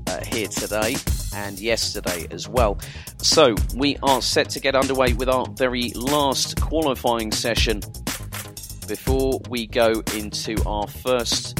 uh, 0.07 0.23
here 0.25 0.47
today 0.47 0.95
and 1.35 1.59
yesterday 1.59 2.25
as 2.31 2.47
well. 2.47 2.79
So 3.17 3.55
we 3.75 3.97
are 4.01 4.21
set 4.21 4.49
to 4.51 4.59
get 4.59 4.75
underway 4.75 5.13
with 5.13 5.29
our 5.29 5.45
very 5.47 5.91
last 5.91 6.59
qualifying 6.61 7.31
session 7.31 7.81
before 8.87 9.41
we 9.49 9.67
go 9.67 10.01
into 10.15 10.55
our 10.65 10.87
first 10.87 11.59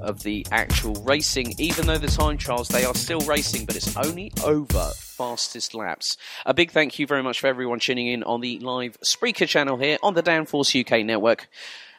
of 0.00 0.22
the 0.22 0.46
actual 0.50 0.94
racing. 1.04 1.54
Even 1.58 1.86
though 1.86 1.98
the 1.98 2.08
time 2.08 2.36
trials 2.36 2.68
they 2.68 2.84
are 2.84 2.94
still 2.94 3.20
racing, 3.20 3.64
but 3.64 3.76
it's 3.76 3.96
only 3.96 4.32
over 4.44 4.90
fastest 4.94 5.74
laps. 5.74 6.16
A 6.46 6.54
big 6.54 6.70
thank 6.70 6.98
you 6.98 7.06
very 7.06 7.22
much 7.22 7.40
for 7.40 7.46
everyone 7.46 7.80
tuning 7.80 8.06
in 8.08 8.22
on 8.22 8.40
the 8.40 8.58
live 8.60 8.98
Spreaker 9.00 9.48
channel 9.48 9.76
here 9.76 9.98
on 10.02 10.14
the 10.14 10.22
Downforce 10.22 10.78
UK 10.78 11.04
network, 11.04 11.48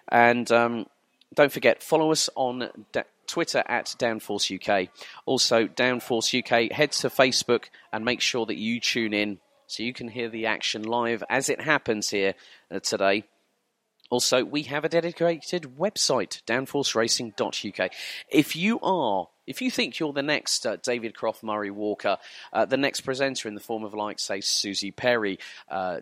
and 0.08 0.50
um, 0.52 0.86
don't 1.34 1.52
forget 1.52 1.84
follow 1.84 2.12
us 2.12 2.30
on. 2.36 2.70
Da- 2.92 3.04
Twitter 3.30 3.64
at 3.68 3.96
Downforce 4.00 4.54
UK. 4.54 4.90
Also, 5.26 5.68
Downforce 5.68 6.38
UK, 6.38 6.72
head 6.72 6.92
to 6.94 7.10
Facebook 7.10 7.66
and 7.94 8.04
make 8.04 8.22
sure 8.22 8.46
that 8.46 8.58
you 8.58 8.80
tune 8.80 9.14
in 9.14 9.40
so 9.68 9.84
you 9.84 9.94
can 9.94 10.08
hear 10.08 10.30
the 10.30 10.48
action 10.48 10.84
live 10.84 11.24
as 11.30 11.48
it 11.48 11.62
happens 11.62 12.10
here 12.10 12.34
uh, 12.72 12.80
today. 12.80 13.24
Also, 14.10 14.44
we 14.44 14.64
have 14.64 14.84
a 14.84 14.90
dedicated 14.90 15.78
website, 15.78 16.42
downforceracing.uk. 16.46 17.92
If 18.28 18.56
you 18.56 18.80
are, 18.80 19.28
if 19.46 19.62
you 19.62 19.70
think 19.70 20.00
you're 20.00 20.14
the 20.14 20.24
next 20.24 20.66
uh, 20.66 20.78
David 20.78 21.16
Croft, 21.16 21.44
Murray 21.44 21.70
Walker, 21.70 22.18
uh, 22.52 22.66
the 22.66 22.78
next 22.78 23.02
presenter 23.02 23.48
in 23.48 23.54
the 23.54 23.62
form 23.62 23.84
of, 23.84 23.94
like, 23.94 24.20
say, 24.20 24.40
Suzi 24.40 24.96
Perry, 24.96 25.38
uh, 25.70 26.00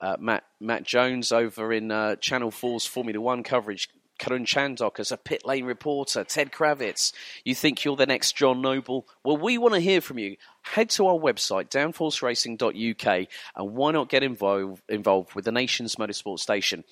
uh 0.00 0.16
Matt 0.18 0.44
Matt 0.60 0.84
Jones 0.84 1.32
over 1.32 1.72
in 1.72 1.90
uh, 1.90 2.16
Channel 2.16 2.50
4's 2.50 2.86
Formula 2.86 3.20
One 3.20 3.42
coverage, 3.42 3.90
Karun 4.18 4.44
Chandhok 4.44 4.98
as 4.98 5.12
a 5.12 5.16
pit 5.16 5.46
lane 5.46 5.64
reporter, 5.64 6.24
Ted 6.24 6.52
Kravitz. 6.52 7.12
You 7.44 7.54
think 7.54 7.84
you're 7.84 7.96
the 7.96 8.06
next 8.06 8.36
John 8.36 8.60
Noble? 8.60 9.06
Well, 9.24 9.36
we 9.36 9.58
want 9.58 9.74
to 9.74 9.80
hear 9.80 10.00
from 10.00 10.18
you. 10.18 10.36
Head 10.62 10.90
to 10.90 11.06
our 11.06 11.18
website, 11.18 11.70
downforceracing.uk, 11.70 13.28
and 13.56 13.74
why 13.74 13.92
not 13.92 14.08
get 14.08 14.22
involved, 14.22 14.82
involved 14.88 15.34
with 15.34 15.44
the 15.44 15.52
nation's 15.52 15.96
motorsport 15.96 16.40
station? 16.40 16.84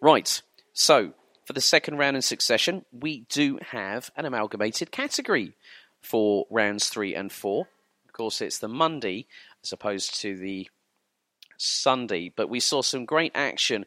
Right, 0.00 0.42
so 0.72 1.14
for 1.44 1.52
the 1.52 1.60
second 1.60 1.98
round 1.98 2.16
in 2.16 2.22
succession, 2.22 2.84
we 2.92 3.20
do 3.28 3.58
have 3.70 4.10
an 4.16 4.24
amalgamated 4.24 4.90
category 4.90 5.54
for 6.00 6.46
rounds 6.50 6.88
three 6.88 7.14
and 7.14 7.32
four. 7.32 7.68
Of 8.06 8.12
course, 8.12 8.40
it's 8.40 8.58
the 8.58 8.68
Monday 8.68 9.26
as 9.62 9.72
opposed 9.72 10.20
to 10.20 10.36
the 10.36 10.68
Sunday, 11.64 12.32
but 12.34 12.48
we 12.48 12.60
saw 12.60 12.82
some 12.82 13.04
great 13.04 13.32
action. 13.34 13.86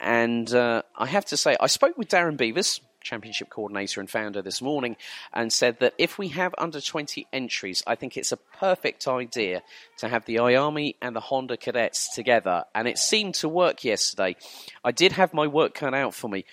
And 0.00 0.52
uh, 0.52 0.82
I 0.96 1.06
have 1.06 1.26
to 1.26 1.36
say, 1.36 1.56
I 1.60 1.66
spoke 1.66 1.98
with 1.98 2.08
Darren 2.08 2.36
Beavers, 2.36 2.80
championship 3.00 3.48
coordinator 3.48 4.00
and 4.00 4.10
founder 4.10 4.42
this 4.42 4.60
morning 4.60 4.96
and 5.32 5.52
said 5.52 5.78
that 5.80 5.94
if 5.98 6.18
we 6.18 6.28
have 6.28 6.54
under 6.58 6.80
20 6.80 7.26
entries, 7.32 7.82
I 7.86 7.94
think 7.94 8.16
it's 8.16 8.32
a 8.32 8.36
perfect 8.36 9.06
idea 9.08 9.62
to 9.98 10.08
have 10.08 10.24
the 10.24 10.36
IAME 10.36 10.96
and 11.00 11.14
the 11.14 11.20
Honda 11.20 11.56
cadets 11.56 12.14
together. 12.14 12.64
And 12.74 12.86
it 12.86 12.98
seemed 12.98 13.34
to 13.36 13.48
work 13.48 13.84
yesterday. 13.84 14.36
I 14.84 14.92
did 14.92 15.12
have 15.12 15.32
my 15.32 15.46
work 15.46 15.74
cut 15.74 15.94
out 15.94 16.14
for 16.14 16.28
me, 16.28 16.44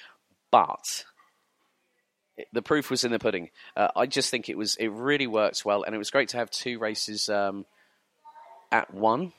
but 0.51 1.03
the 2.51 2.61
proof 2.61 2.89
was 2.89 3.03
in 3.03 3.11
the 3.11 3.19
pudding. 3.19 3.49
Uh, 3.75 3.89
I 3.95 4.05
just 4.05 4.29
think 4.29 4.49
it 4.49 4.57
was 4.57 4.75
it 4.75 4.89
really 4.89 5.27
worked 5.27 5.63
well, 5.65 5.83
and 5.83 5.95
it 5.95 5.97
was 5.97 6.11
great 6.11 6.29
to 6.29 6.37
have 6.37 6.49
two 6.49 6.79
races 6.79 7.29
um, 7.29 7.65
at 8.71 8.93
one. 8.93 9.33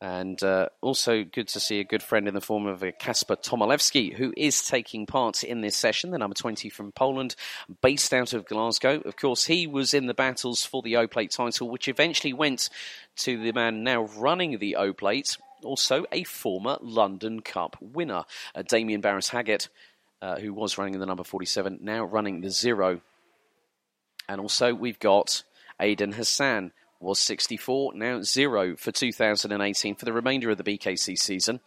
And 0.00 0.40
uh, 0.44 0.68
also 0.80 1.24
good 1.24 1.48
to 1.48 1.60
see 1.60 1.80
a 1.80 1.84
good 1.84 2.04
friend 2.04 2.28
in 2.28 2.34
the 2.34 2.40
form 2.40 2.66
of 2.66 2.84
Kasper 3.00 3.34
Tomilewski, 3.34 4.14
who 4.14 4.32
is 4.36 4.62
taking 4.62 5.06
part 5.06 5.42
in 5.42 5.60
this 5.60 5.74
session, 5.74 6.12
the 6.12 6.18
number 6.18 6.34
20 6.34 6.68
from 6.68 6.92
Poland, 6.92 7.34
based 7.82 8.14
out 8.14 8.32
of 8.32 8.46
Glasgow. 8.46 9.00
Of 9.04 9.16
course, 9.16 9.46
he 9.46 9.66
was 9.66 9.94
in 9.94 10.06
the 10.06 10.14
battles 10.14 10.64
for 10.64 10.82
the 10.82 10.96
O 10.96 11.08
Plate 11.08 11.32
title, 11.32 11.68
which 11.68 11.88
eventually 11.88 12.32
went 12.32 12.70
to 13.16 13.42
the 13.42 13.52
man 13.52 13.82
now 13.82 14.02
running 14.16 14.58
the 14.58 14.76
O 14.76 14.92
Plate, 14.92 15.36
also 15.64 16.04
a 16.12 16.22
former 16.22 16.78
London 16.80 17.40
Cup 17.40 17.76
winner, 17.80 18.24
uh, 18.54 18.62
Damien 18.62 19.00
Barras 19.00 19.30
Haggett, 19.30 19.68
uh, 20.22 20.38
who 20.38 20.52
was 20.52 20.78
running 20.78 20.94
in 20.94 21.00
the 21.00 21.06
number 21.06 21.24
47, 21.24 21.80
now 21.82 22.04
running 22.04 22.40
the 22.40 22.50
zero. 22.50 23.00
And 24.28 24.40
also 24.40 24.74
we've 24.74 25.00
got 25.00 25.42
Aidan 25.80 26.12
Hassan, 26.12 26.72
was 27.00 27.18
64, 27.20 27.94
now 27.94 28.22
zero 28.22 28.76
for 28.76 28.92
2018 28.92 29.94
for 29.94 30.04
the 30.04 30.12
remainder 30.12 30.50
of 30.50 30.58
the 30.58 30.64
BKC 30.64 31.16
season. 31.16 31.60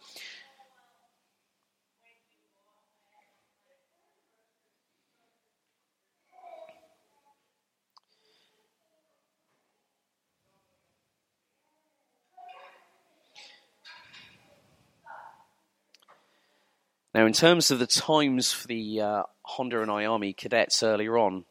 Now, 17.14 17.26
in 17.26 17.34
terms 17.34 17.70
of 17.70 17.78
the 17.78 17.86
times 17.86 18.52
for 18.52 18.66
the 18.66 19.00
uh, 19.02 19.22
Honda 19.42 19.82
and 19.82 19.90
IAME 19.90 20.34
cadets 20.34 20.82
earlier 20.82 21.18
on, 21.18 21.44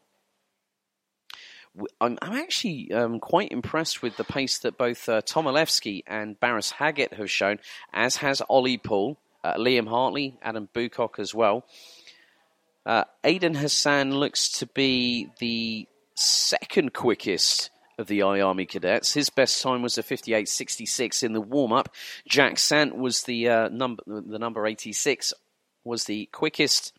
I'm, 2.00 2.18
I'm 2.22 2.34
actually 2.34 2.92
um, 2.92 3.20
quite 3.20 3.52
impressed 3.52 4.02
with 4.02 4.18
the 4.18 4.24
pace 4.24 4.60
that 4.60 4.78
both 4.78 5.08
uh, 5.08 5.22
Tomilewski 5.22 6.04
and 6.06 6.40
Barras 6.40 6.72
Haggett 6.72 7.14
have 7.14 7.32
shown, 7.32 7.60
as 7.94 8.18
has 8.18 8.42
Ollie 8.50 8.78
Poole, 8.78 9.18
uh, 9.44 9.56
Liam 9.56 9.88
Hartley, 9.88 10.38
Adam 10.42 10.70
Bucock 10.74 11.18
as 11.18 11.34
well. 11.34 11.66
Uh, 12.86 13.04
Aidan 13.24 13.56
Hassan 13.56 14.12
looks 14.14 14.50
to 14.60 14.66
be 14.66 15.30
the 15.40 15.88
second 16.16 16.94
quickest 16.94 17.70
of 17.98 18.08
the 18.08 18.20
IAME 18.20 18.68
cadets. 18.68 19.14
His 19.14 19.30
best 19.30 19.62
time 19.62 19.82
was 19.82 19.98
a 19.98 20.04
58.66 20.04 21.24
in 21.24 21.34
the 21.34 21.42
warm 21.42 21.72
up. 21.72 21.90
Jack 22.28 22.58
Sant 22.58 22.98
was 22.98 23.24
the 23.24 23.48
uh, 23.48 23.70
number 23.70 24.04
the 24.08 24.40
number 24.40 24.66
86 24.66 25.34
was 25.84 26.06
the 26.06 26.28
quickest 26.32 26.94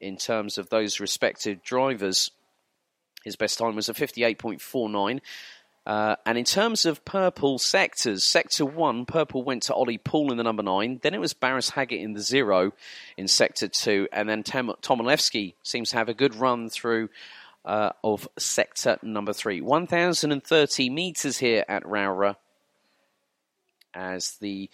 in 0.00 0.16
terms 0.16 0.58
of 0.58 0.70
those 0.70 1.00
respective 1.00 1.62
drivers. 1.62 2.30
His 3.24 3.36
best 3.36 3.58
time 3.58 3.76
was 3.76 3.88
a 3.88 3.94
58.49. 3.94 5.20
Uh, 5.86 6.16
and 6.26 6.36
in 6.36 6.44
terms 6.44 6.84
of 6.84 7.02
purple 7.06 7.58
sectors, 7.58 8.22
sector 8.22 8.64
one, 8.64 9.06
purple 9.06 9.42
went 9.42 9.62
to 9.64 9.74
Ollie 9.74 9.96
Poole 9.96 10.30
in 10.30 10.36
the 10.36 10.44
number 10.44 10.62
nine. 10.62 11.00
Then 11.02 11.14
it 11.14 11.20
was 11.20 11.32
Barras 11.32 11.70
Haggett 11.70 12.00
in 12.00 12.12
the 12.12 12.20
zero 12.20 12.72
in 13.16 13.26
sector 13.26 13.68
two. 13.68 14.06
And 14.12 14.28
then 14.28 14.42
Tom- 14.42 14.74
Tomilewski 14.82 15.54
seems 15.62 15.90
to 15.90 15.96
have 15.96 16.10
a 16.10 16.14
good 16.14 16.34
run 16.34 16.68
through 16.68 17.08
uh, 17.64 17.90
of 18.04 18.28
sector 18.38 18.98
number 19.02 19.32
three. 19.32 19.60
1,030 19.60 20.90
metres 20.90 21.38
here 21.38 21.64
at 21.68 21.84
Rowrah 21.84 22.36
as 23.94 24.36
the 24.40 24.70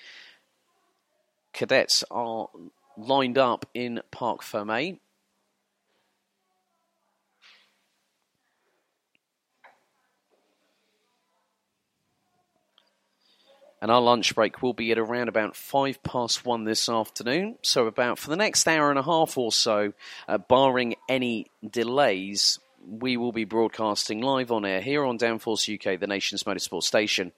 cadets 1.53 2.05
are 2.11 2.49
lined 2.97 3.39
up 3.39 3.67
in 3.75 4.01
Parc 4.11 4.43
Fermé. 4.43 4.99
And 13.85 13.93
our 13.93 14.01
lunch 14.01 14.35
break 14.35 14.63
will 14.63 14.73
be 14.73 14.93
at 14.93 14.99
around 14.99 15.29
about 15.29 15.55
five 15.55 16.03
past 16.03 16.47
one 16.47 16.65
this 16.65 16.89
afternoon. 16.89 17.59
So, 17.61 17.87
about 17.87 18.19
for 18.19 18.31
the 18.31 18.37
next 18.37 18.67
hour 18.67 18.89
and 18.89 18.99
a 18.99 19.03
half 19.03 19.37
or 19.37 19.53
so, 19.53 19.93
uh, 20.27 20.39
barring 20.39 20.95
any 21.07 21.49
delays, 21.71 22.59
we 22.83 23.19
will 23.19 23.31
be 23.31 23.45
broadcasting 23.45 24.23
live 24.23 24.51
on 24.51 24.65
air 24.65 24.81
here 24.81 25.05
on 25.05 25.19
Downforce 25.19 25.69
UK, 25.69 26.01
the 26.01 26.07
nation's 26.07 26.45
motorsport 26.45 26.83
station. 26.83 27.33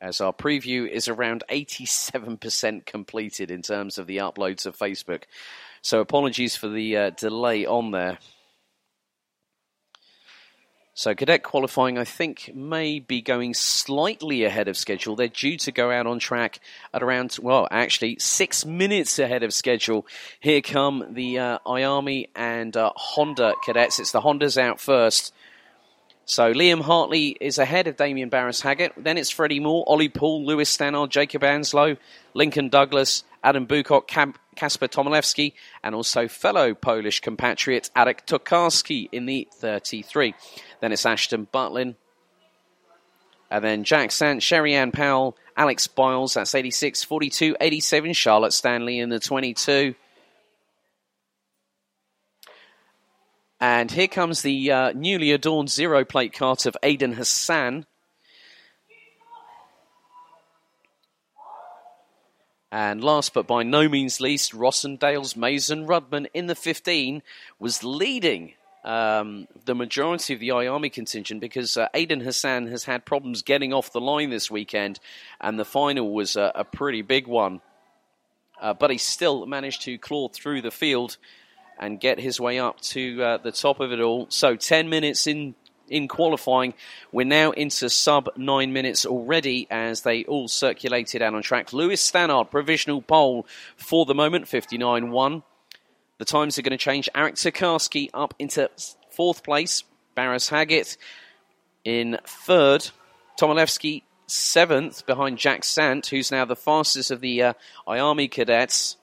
As 0.00 0.22
our 0.22 0.32
preview 0.32 0.88
is 0.88 1.08
around 1.08 1.44
87% 1.50 2.86
completed 2.86 3.50
in 3.50 3.60
terms 3.60 3.98
of 3.98 4.06
the 4.06 4.16
uploads 4.16 4.64
of 4.64 4.78
Facebook. 4.78 5.24
So, 5.82 6.00
apologies 6.00 6.56
for 6.56 6.68
the 6.68 6.96
uh, 6.96 7.10
delay 7.10 7.66
on 7.66 7.90
there. 7.90 8.16
So 11.00 11.14
cadet 11.14 11.42
qualifying, 11.42 11.96
I 11.96 12.04
think, 12.04 12.54
may 12.54 12.98
be 12.98 13.22
going 13.22 13.54
slightly 13.54 14.44
ahead 14.44 14.68
of 14.68 14.76
schedule. 14.76 15.16
They're 15.16 15.28
due 15.28 15.56
to 15.56 15.72
go 15.72 15.90
out 15.90 16.06
on 16.06 16.18
track 16.18 16.60
at 16.92 17.02
around, 17.02 17.38
well, 17.40 17.66
actually 17.70 18.18
six 18.18 18.66
minutes 18.66 19.18
ahead 19.18 19.42
of 19.42 19.54
schedule. 19.54 20.06
Here 20.40 20.60
come 20.60 21.14
the 21.14 21.38
uh, 21.38 21.58
IAME 21.64 22.28
and 22.36 22.76
uh, 22.76 22.92
Honda 22.96 23.54
cadets. 23.64 23.98
It's 23.98 24.12
the 24.12 24.20
Hondas 24.20 24.58
out 24.58 24.78
first. 24.78 25.32
So 26.26 26.52
Liam 26.52 26.82
Hartley 26.82 27.34
is 27.40 27.56
ahead 27.56 27.86
of 27.86 27.96
Damien 27.96 28.28
Barris 28.28 28.60
Haggett. 28.60 28.92
Then 28.94 29.16
it's 29.16 29.30
Freddie 29.30 29.58
Moore, 29.58 29.84
Ollie 29.86 30.10
Poole, 30.10 30.44
Lewis 30.44 30.68
Stannard, 30.68 31.08
Jacob 31.08 31.40
Anslow, 31.40 31.96
Lincoln 32.34 32.68
Douglas, 32.68 33.24
Adam 33.42 33.64
Bucock, 33.64 34.06
Kasper 34.60 34.88
Tomilewski, 34.88 35.54
and 35.82 35.94
also 35.94 36.28
fellow 36.28 36.74
Polish 36.74 37.20
compatriot 37.20 37.88
Arek 37.96 38.26
Tokarski 38.26 39.08
in 39.10 39.24
the 39.24 39.48
33. 39.54 40.34
Then 40.80 40.92
it's 40.92 41.06
Ashton 41.06 41.48
Butlin. 41.50 41.96
And 43.50 43.64
then 43.64 43.84
Jack 43.84 44.12
Sant, 44.12 44.42
Sherry 44.42 44.74
Ann 44.74 44.92
Powell, 44.92 45.34
Alex 45.56 45.86
Biles, 45.86 46.34
that's 46.34 46.54
86, 46.54 47.02
42, 47.04 47.56
87, 47.58 48.12
Charlotte 48.12 48.52
Stanley 48.52 48.98
in 48.98 49.08
the 49.08 49.18
22. 49.18 49.94
And 53.62 53.90
here 53.90 54.08
comes 54.08 54.42
the 54.42 54.70
uh, 54.70 54.92
newly 54.92 55.32
adorned 55.32 55.70
zero 55.70 56.04
plate 56.04 56.34
kart 56.34 56.66
of 56.66 56.76
Aidan 56.82 57.14
Hassan. 57.14 57.86
And 62.72 63.02
last 63.02 63.34
but 63.34 63.46
by 63.46 63.62
no 63.62 63.88
means 63.88 64.20
least, 64.20 64.52
Rossendale's 64.52 65.36
Mason 65.36 65.86
Rudman 65.86 66.26
in 66.32 66.46
the 66.46 66.54
15 66.54 67.22
was 67.58 67.82
leading 67.82 68.52
um, 68.84 69.48
the 69.64 69.74
majority 69.74 70.34
of 70.34 70.40
the 70.40 70.50
IAME 70.50 70.92
contingent 70.92 71.40
because 71.40 71.76
uh, 71.76 71.88
Aidan 71.94 72.20
Hassan 72.20 72.68
has 72.68 72.84
had 72.84 73.04
problems 73.04 73.42
getting 73.42 73.72
off 73.72 73.92
the 73.92 74.00
line 74.00 74.30
this 74.30 74.50
weekend, 74.50 75.00
and 75.40 75.58
the 75.58 75.64
final 75.64 76.14
was 76.14 76.36
a, 76.36 76.52
a 76.54 76.64
pretty 76.64 77.02
big 77.02 77.26
one. 77.26 77.60
Uh, 78.60 78.74
but 78.74 78.90
he 78.90 78.98
still 78.98 79.46
managed 79.46 79.82
to 79.82 79.98
claw 79.98 80.28
through 80.28 80.62
the 80.62 80.70
field 80.70 81.16
and 81.78 81.98
get 81.98 82.20
his 82.20 82.38
way 82.38 82.58
up 82.58 82.78
to 82.82 83.22
uh, 83.22 83.36
the 83.38 83.50
top 83.50 83.80
of 83.80 83.90
it 83.90 84.00
all. 84.00 84.26
So 84.28 84.54
10 84.54 84.90
minutes 84.90 85.26
in 85.26 85.54
in 85.90 86.08
qualifying. 86.08 86.72
We're 87.12 87.26
now 87.26 87.50
into 87.50 87.90
sub 87.90 88.30
nine 88.36 88.72
minutes 88.72 89.04
already 89.04 89.66
as 89.70 90.02
they 90.02 90.24
all 90.24 90.48
circulated 90.48 91.20
out 91.20 91.34
on 91.34 91.42
track. 91.42 91.72
Lewis 91.72 92.00
Stannard, 92.00 92.50
provisional 92.50 93.02
pole 93.02 93.46
for 93.76 94.06
the 94.06 94.14
moment, 94.14 94.48
59 94.48 95.10
1. 95.10 95.42
The 96.18 96.24
times 96.24 96.58
are 96.58 96.62
going 96.62 96.70
to 96.70 96.78
change. 96.78 97.08
Arek 97.14 97.34
Tokarski 97.34 98.10
up 98.14 98.34
into 98.38 98.70
fourth 99.10 99.42
place. 99.42 99.84
Barras 100.14 100.48
Haggett 100.48 100.96
in 101.84 102.18
third. 102.24 102.90
Tomilewski 103.38 104.02
seventh 104.26 105.06
behind 105.06 105.38
Jack 105.38 105.64
Sant, 105.64 106.06
who's 106.06 106.30
now 106.30 106.44
the 106.44 106.56
fastest 106.56 107.10
of 107.10 107.20
the 107.20 107.42
uh, 107.42 107.52
IAME 107.86 108.30
cadets. 108.30 108.96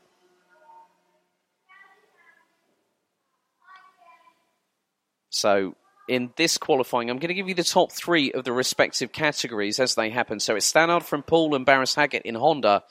So 5.29 5.75
in 6.07 6.31
this 6.35 6.57
qualifying, 6.57 7.09
I'm 7.09 7.19
going 7.19 7.29
to 7.29 7.33
give 7.33 7.49
you 7.49 7.55
the 7.55 7.63
top 7.63 7.91
three 7.91 8.31
of 8.31 8.43
the 8.43 8.53
respective 8.53 9.11
categories 9.11 9.79
as 9.79 9.95
they 9.95 10.09
happen. 10.09 10.39
So 10.39 10.55
it's 10.55 10.65
Stannard 10.65 11.03
from 11.03 11.23
Paul 11.23 11.55
and 11.55 11.65
Barras 11.65 11.95
Haggett 11.95 12.23
in 12.23 12.35
Honda. 12.35 12.83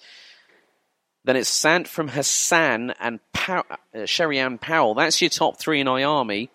Then 1.24 1.36
it's 1.36 1.48
Sant 1.48 1.88
from 1.88 2.08
Hassan 2.08 2.92
and 3.00 3.20
Pow- 3.32 3.64
uh, 3.94 4.06
Sherry 4.06 4.38
Ann 4.38 4.58
Powell. 4.58 4.94
That's 4.94 5.20
your 5.20 5.30
top 5.30 5.58
three 5.58 5.80
in 5.80 5.86
IAME. 5.86 6.48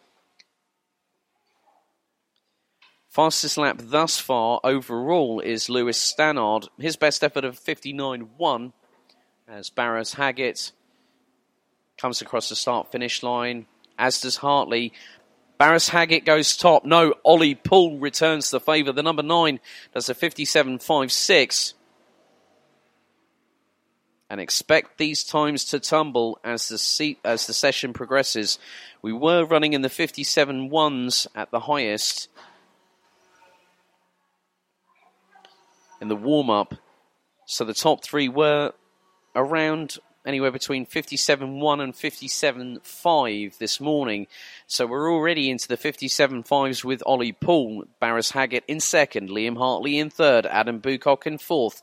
Fastest 3.09 3.57
lap 3.57 3.77
thus 3.81 4.17
far 4.19 4.61
overall 4.63 5.41
is 5.41 5.67
Lewis 5.67 5.97
Stannard. 5.97 6.69
His 6.79 6.95
best 6.95 7.25
effort 7.25 7.43
of 7.43 7.59
59.1 7.59 8.71
as 9.49 9.69
Barros 9.69 10.13
Haggett 10.13 10.71
comes 11.97 12.21
across 12.21 12.47
the 12.47 12.55
start 12.55 12.89
finish 12.89 13.21
line, 13.21 13.65
as 13.99 14.21
does 14.21 14.37
Hartley. 14.37 14.93
Barros 15.61 15.89
Haggett 15.89 16.25
goes 16.25 16.57
top. 16.57 16.85
No, 16.85 17.13
Ollie 17.23 17.53
Poole 17.53 17.99
returns 17.99 18.49
the 18.49 18.59
favour. 18.59 18.91
The 18.91 19.03
number 19.03 19.21
nine 19.21 19.59
does 19.93 20.09
a 20.09 20.15
57.56. 20.15 21.73
And 24.27 24.41
expect 24.41 24.97
these 24.97 25.23
times 25.23 25.65
to 25.65 25.79
tumble 25.79 26.39
as 26.43 26.67
the 26.67 27.15
as 27.23 27.45
the 27.45 27.53
session 27.53 27.93
progresses. 27.93 28.57
We 29.03 29.13
were 29.13 29.45
running 29.45 29.73
in 29.73 29.83
the 29.83 29.89
57 29.89 30.71
ones 30.71 31.27
at 31.35 31.51
the 31.51 31.59
highest 31.59 32.27
in 36.01 36.07
the 36.07 36.15
warm 36.15 36.49
up. 36.49 36.73
So 37.45 37.65
the 37.65 37.75
top 37.75 38.03
three 38.03 38.29
were 38.29 38.73
around 39.35 39.99
anywhere 40.25 40.51
between 40.51 40.85
57.1 40.85 41.81
and 41.81 41.93
57.5 41.93 43.57
this 43.57 43.79
morning. 43.79 44.27
So 44.67 44.85
we're 44.85 45.11
already 45.11 45.49
into 45.49 45.67
the 45.67 45.77
57.5s 45.77 46.83
with 46.83 47.03
Ollie 47.05 47.31
Poole, 47.31 47.85
Barros 47.99 48.31
Haggett 48.31 48.63
in 48.67 48.79
second, 48.79 49.29
Liam 49.29 49.57
Hartley 49.57 49.97
in 49.97 50.09
third, 50.09 50.45
Adam 50.45 50.79
Bucock 50.79 51.25
in 51.25 51.37
fourth, 51.37 51.81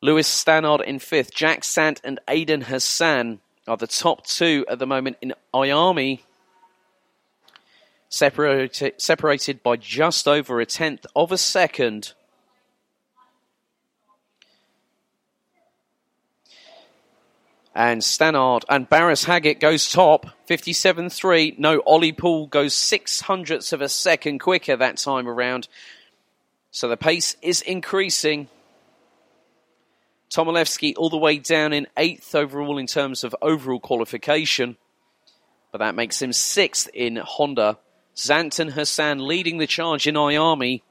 Lewis 0.00 0.28
Stannard 0.28 0.82
in 0.82 0.98
fifth, 0.98 1.34
Jack 1.34 1.64
Sant 1.64 2.00
and 2.04 2.20
Aidan 2.28 2.62
Hassan 2.62 3.40
are 3.66 3.76
the 3.76 3.86
top 3.86 4.26
two 4.26 4.64
at 4.68 4.78
the 4.78 4.86
moment 4.86 5.16
in 5.22 5.32
IAME. 5.54 6.20
Separated, 8.10 9.00
separated 9.00 9.62
by 9.62 9.76
just 9.76 10.28
over 10.28 10.60
a 10.60 10.66
tenth 10.66 11.04
of 11.16 11.32
a 11.32 11.38
second 11.38 12.12
And 17.74 18.02
Stannard 18.02 18.64
and 18.68 18.88
Barris 18.88 19.24
Haggett 19.24 19.58
goes 19.58 19.90
top, 19.90 20.26
57.3. 20.48 21.58
No, 21.58 21.80
Ollie 21.80 22.12
Poole 22.12 22.46
goes 22.46 22.72
six 22.72 23.22
hundredths 23.22 23.72
of 23.72 23.80
a 23.80 23.88
second 23.88 24.38
quicker 24.38 24.76
that 24.76 24.96
time 24.98 25.26
around. 25.26 25.66
So 26.70 26.88
the 26.88 26.96
pace 26.96 27.36
is 27.42 27.62
increasing. 27.62 28.48
Tomilewski 30.30 30.94
all 30.96 31.10
the 31.10 31.16
way 31.16 31.38
down 31.38 31.72
in 31.72 31.86
eighth 31.96 32.34
overall 32.34 32.78
in 32.78 32.86
terms 32.86 33.24
of 33.24 33.34
overall 33.42 33.80
qualification. 33.80 34.76
But 35.72 35.78
that 35.78 35.96
makes 35.96 36.22
him 36.22 36.32
sixth 36.32 36.88
in 36.94 37.16
Honda. 37.16 37.78
Zanton 38.14 38.70
Hassan 38.70 39.18
leading 39.18 39.58
the 39.58 39.66
charge 39.66 40.06
in 40.06 40.14
IAME. 40.14 40.82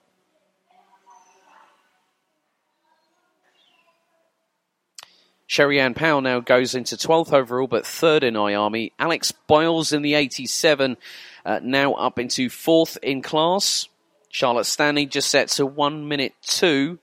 Sherry 5.53 5.79
Ann 5.79 5.93
Powell 5.93 6.21
now 6.21 6.39
goes 6.39 6.73
into 6.73 6.95
12th 6.95 7.31
overall, 7.31 7.67
but 7.67 7.85
third 7.85 8.23
in 8.23 8.33
IAME. 8.33 8.91
Alex 8.97 9.31
Biles 9.31 9.93
in 9.93 10.01
the 10.01 10.15
87, 10.15 10.97
uh, 11.45 11.59
now 11.61 11.93
up 11.93 12.17
into 12.17 12.49
fourth 12.49 12.97
in 13.03 13.21
class. 13.21 13.87
Charlotte 14.29 14.65
Stanley 14.65 15.05
just 15.05 15.29
sets 15.29 15.59
a 15.59 15.65
1 15.67 16.07
minute 16.07 16.33
2. 16.41 16.97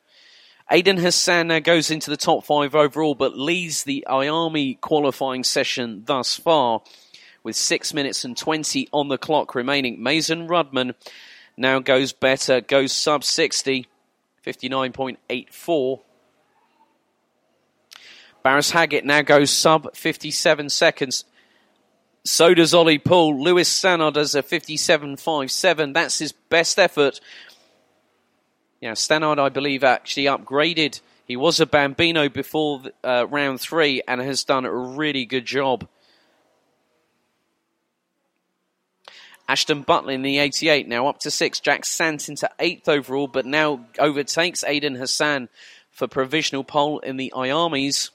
Aidan 0.68 0.96
Hassan 0.96 1.46
now 1.46 1.60
goes 1.60 1.92
into 1.92 2.10
the 2.10 2.16
top 2.16 2.44
five 2.44 2.74
overall, 2.74 3.14
but 3.14 3.38
leads 3.38 3.84
the 3.84 4.04
IAME 4.08 4.80
qualifying 4.80 5.44
session 5.44 6.02
thus 6.06 6.34
far 6.34 6.82
with 7.44 7.54
6 7.54 7.94
minutes 7.94 8.24
and 8.24 8.36
20 8.36 8.88
on 8.92 9.06
the 9.06 9.16
clock 9.16 9.54
remaining. 9.54 10.02
Mason 10.02 10.48
Rudman 10.48 10.96
now 11.56 11.78
goes 11.78 12.12
better, 12.12 12.60
goes 12.60 12.90
sub 12.90 13.22
60, 13.22 13.86
59.84. 14.44 16.00
Barros 18.42 18.70
Haggett 18.70 19.04
now 19.04 19.22
goes 19.22 19.50
sub 19.50 19.94
57 19.94 20.68
seconds. 20.70 21.24
So 22.24 22.54
does 22.54 22.74
Ollie 22.74 22.98
Poole. 22.98 23.42
Lewis 23.42 23.68
Stannard 23.68 24.14
does 24.14 24.34
a 24.34 24.42
57.57. 24.42 25.94
That's 25.94 26.18
his 26.18 26.32
best 26.32 26.78
effort. 26.78 27.20
Yeah, 28.80 28.92
Stannard, 28.92 29.38
I 29.38 29.48
believe, 29.48 29.84
actually 29.84 30.24
upgraded. 30.24 31.00
He 31.26 31.36
was 31.36 31.60
a 31.60 31.66
Bambino 31.66 32.28
before 32.28 32.82
uh, 33.04 33.26
round 33.28 33.60
three 33.60 34.02
and 34.08 34.20
has 34.20 34.44
done 34.44 34.64
a 34.64 34.74
really 34.74 35.26
good 35.26 35.46
job. 35.46 35.86
Ashton 39.46 39.82
Butler 39.82 40.12
in 40.12 40.22
the 40.22 40.38
88, 40.38 40.88
now 40.88 41.08
up 41.08 41.18
to 41.20 41.30
six. 41.30 41.58
Jack 41.60 41.84
Sant 41.84 42.28
into 42.28 42.48
eighth 42.58 42.88
overall, 42.88 43.26
but 43.26 43.46
now 43.46 43.86
overtakes 43.98 44.62
Aidan 44.64 44.94
Hassan 44.94 45.48
for 45.90 46.06
provisional 46.06 46.64
pole 46.64 47.00
in 47.00 47.16
the 47.16 47.32
IAMEs. 47.34 48.10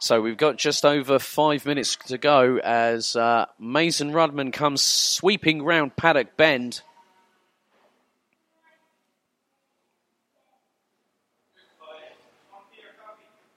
So 0.00 0.20
we've 0.20 0.36
got 0.36 0.58
just 0.58 0.84
over 0.84 1.18
five 1.18 1.66
minutes 1.66 1.96
to 2.06 2.18
go 2.18 2.58
as 2.58 3.16
uh, 3.16 3.46
Mason 3.58 4.12
Rudman 4.12 4.52
comes 4.52 4.80
sweeping 4.80 5.62
round 5.62 5.96
Paddock 5.96 6.36
Bend. 6.36 6.82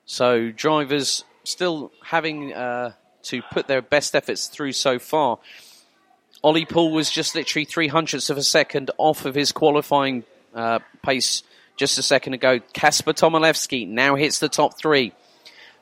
So 0.05 0.51
drivers 0.51 1.23
still 1.43 1.91
having 2.03 2.53
uh, 2.53 2.93
to 3.23 3.41
put 3.43 3.67
their 3.67 3.83
best 3.83 4.15
efforts 4.15 4.47
through 4.47 4.73
so 4.73 4.97
far. 4.97 5.37
Ollie 6.43 6.65
Poole 6.65 6.91
was 6.91 7.11
just 7.11 7.35
literally 7.35 7.65
three 7.65 7.87
hundredths 7.87 8.31
of 8.31 8.37
a 8.37 8.43
second 8.43 8.89
off 8.97 9.25
of 9.25 9.35
his 9.35 9.51
qualifying 9.51 10.23
uh, 10.55 10.79
pace 11.03 11.43
just 11.77 11.99
a 11.99 12.03
second 12.03 12.33
ago. 12.33 12.59
Kasper 12.73 13.13
Tomilewski 13.13 13.87
now 13.87 14.15
hits 14.15 14.39
the 14.39 14.49
top 14.49 14.75
three. 14.75 15.13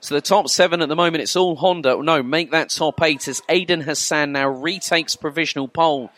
So 0.01 0.15
the 0.15 0.21
top 0.21 0.47
seven 0.47 0.81
at 0.81 0.88
the 0.88 0.95
moment, 0.95 1.23
it's 1.23 1.35
all 1.35 1.55
Honda. 1.55 2.01
No, 2.01 2.23
make 2.23 2.51
that 2.51 2.69
top 2.69 3.01
eight 3.01 3.27
as 3.27 3.41
Aidan 3.49 3.81
Hassan 3.81 4.31
now 4.31 4.47
retakes 4.47 5.15
provisional 5.15 5.67
pole 5.67 6.09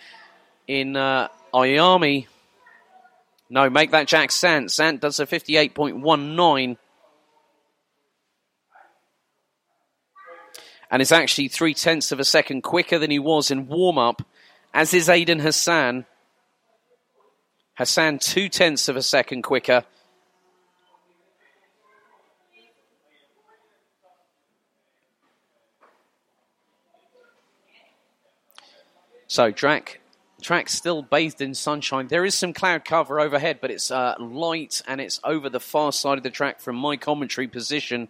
in 0.67 0.95
uh, 0.95 1.29
IAME. 1.53 2.27
No, 3.49 3.69
make 3.69 3.91
that 3.91 4.07
Jack 4.07 4.31
Sant. 4.31 4.71
Sant 4.71 5.01
does 5.01 5.19
a 5.19 5.25
58.19. 5.25 6.77
And 10.91 11.01
is 11.01 11.11
actually 11.11 11.47
three 11.47 11.73
tenths 11.73 12.11
of 12.11 12.19
a 12.19 12.25
second 12.25 12.61
quicker 12.61 12.99
than 12.99 13.11
he 13.11 13.19
was 13.19 13.49
in 13.49 13.67
warm 13.67 13.97
up, 13.97 14.21
as 14.73 14.93
is 14.93 15.09
Aidan 15.09 15.39
Hassan. 15.39 16.05
Hassan 17.75 18.19
two 18.19 18.47
tenths 18.47 18.87
of 18.87 18.95
a 18.95 19.01
second 19.01 19.41
quicker. 19.41 19.85
So 29.31 29.49
track 29.49 30.01
track 30.41 30.67
still 30.67 31.01
bathed 31.01 31.39
in 31.39 31.53
sunshine. 31.53 32.09
There 32.09 32.25
is 32.25 32.35
some 32.35 32.51
cloud 32.51 32.83
cover 32.83 33.17
overhead, 33.17 33.59
but 33.61 33.71
it's 33.71 33.89
uh, 33.89 34.15
light 34.19 34.81
and 34.85 34.99
it's 34.99 35.21
over 35.23 35.49
the 35.49 35.61
far 35.61 35.93
side 35.93 36.17
of 36.17 36.23
the 36.25 36.29
track 36.29 36.59
from 36.59 36.75
my 36.75 36.97
commentary 36.97 37.47
position. 37.47 38.09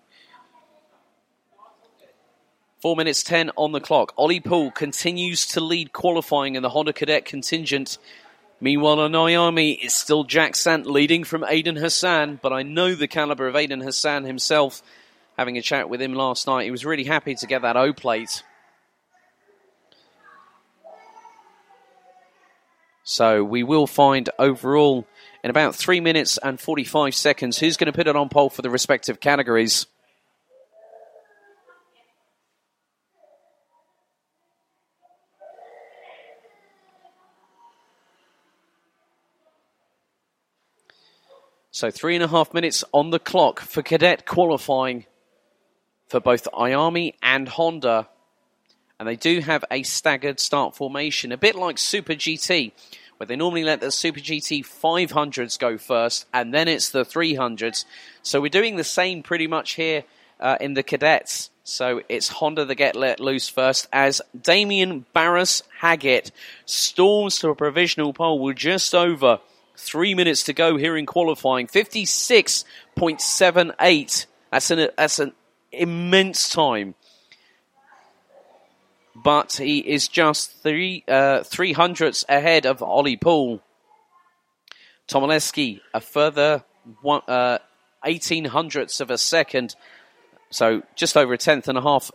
Four 2.81 2.95
minutes 2.95 3.21
ten 3.21 3.51
on 3.55 3.71
the 3.71 3.79
clock. 3.79 4.15
Ollie 4.17 4.39
Poole 4.39 4.71
continues 4.71 5.45
to 5.45 5.61
lead 5.61 5.93
qualifying 5.93 6.55
in 6.55 6.63
the 6.63 6.69
Honda 6.69 6.91
Cadet 6.91 7.25
contingent. 7.25 7.99
Meanwhile, 8.59 8.99
on 9.01 9.11
IAME, 9.11 9.77
it's 9.79 9.93
still 9.93 10.23
Jack 10.23 10.55
Sant 10.55 10.87
leading 10.87 11.23
from 11.23 11.45
Aidan 11.47 11.75
Hassan, 11.75 12.39
but 12.41 12.51
I 12.51 12.63
know 12.63 12.95
the 12.95 13.07
caliber 13.07 13.47
of 13.47 13.55
Aidan 13.55 13.81
Hassan 13.81 14.23
himself. 14.23 14.81
Having 15.37 15.59
a 15.59 15.61
chat 15.61 15.87
with 15.87 16.01
him 16.01 16.15
last 16.15 16.47
night, 16.47 16.63
he 16.63 16.71
was 16.71 16.83
really 16.83 17.03
happy 17.03 17.35
to 17.35 17.45
get 17.45 17.61
that 17.61 17.77
O 17.77 17.93
plate. 17.93 18.41
So 23.03 23.43
we 23.43 23.63
will 23.63 23.87
find 23.87 24.29
overall 24.37 25.07
in 25.43 25.49
about 25.49 25.75
three 25.75 25.99
minutes 25.99 26.37
and 26.37 26.59
45 26.59 27.15
seconds 27.15 27.57
who's 27.57 27.77
going 27.77 27.91
to 27.91 27.97
put 27.97 28.07
it 28.07 28.15
on 28.15 28.29
pole 28.29 28.49
for 28.49 28.61
the 28.61 28.69
respective 28.69 29.19
categories. 29.19 29.87
So 41.73 41.89
three 41.89 42.15
and 42.15 42.23
a 42.23 42.27
half 42.27 42.53
minutes 42.53 42.83
on 42.93 43.09
the 43.09 43.17
clock 43.17 43.61
for 43.61 43.81
cadet 43.81 44.27
qualifying 44.27 45.05
for 46.07 46.19
both 46.19 46.47
IAME 46.53 47.13
and 47.23 47.47
Honda 47.47 48.09
and 49.01 49.09
they 49.09 49.15
do 49.15 49.39
have 49.39 49.65
a 49.71 49.81
staggered 49.81 50.39
start 50.39 50.75
formation, 50.75 51.31
a 51.31 51.37
bit 51.37 51.55
like 51.55 51.79
Super 51.79 52.13
GT, 52.13 52.71
where 53.17 53.25
they 53.25 53.35
normally 53.35 53.63
let 53.63 53.81
the 53.81 53.89
Super 53.89 54.19
GT 54.19 54.63
500s 54.63 55.57
go 55.57 55.79
first, 55.79 56.27
and 56.31 56.53
then 56.53 56.67
it's 56.67 56.91
the 56.91 57.03
300s. 57.03 57.85
So 58.21 58.39
we're 58.39 58.49
doing 58.49 58.75
the 58.75 58.83
same 58.83 59.23
pretty 59.23 59.47
much 59.47 59.71
here 59.71 60.03
uh, 60.39 60.57
in 60.61 60.75
the 60.75 60.83
cadets. 60.83 61.49
So 61.63 62.03
it's 62.09 62.27
Honda 62.27 62.63
that 62.63 62.75
get 62.75 62.95
let 62.95 63.19
loose 63.19 63.49
first 63.49 63.87
as 63.91 64.21
Damien 64.39 65.07
Barras 65.13 65.63
Haggett 65.79 66.31
storms 66.67 67.39
to 67.39 67.49
a 67.49 67.55
provisional 67.55 68.13
pole 68.13 68.37
with 68.37 68.57
just 68.57 68.93
over 68.93 69.39
three 69.75 70.13
minutes 70.13 70.43
to 70.43 70.53
go 70.53 70.77
here 70.77 70.95
in 70.95 71.07
qualifying. 71.07 71.65
56.78. 71.65 74.25
That's 74.51 74.69
an, 74.69 74.89
that's 74.95 75.17
an 75.17 75.33
immense 75.71 76.49
time. 76.49 76.93
But 79.23 79.53
he 79.53 79.79
is 79.79 80.07
just 80.07 80.63
three 80.63 81.03
uh, 81.07 81.43
three 81.43 81.73
hundredths 81.73 82.25
ahead 82.27 82.65
of 82.65 82.81
Ollie 82.81 83.17
Poole. 83.17 83.61
Tomaleski 85.07 85.81
a 85.93 86.01
further 86.01 86.63
one, 87.01 87.21
uh, 87.27 87.59
18 88.05 88.45
hundredths 88.45 89.01
of 89.01 89.11
a 89.11 89.17
second 89.17 89.75
so 90.51 90.83
just 90.95 91.17
over 91.17 91.33
a 91.33 91.37
tenth 91.37 91.67
and 91.67 91.77
a 91.77 91.81
half 91.81 92.11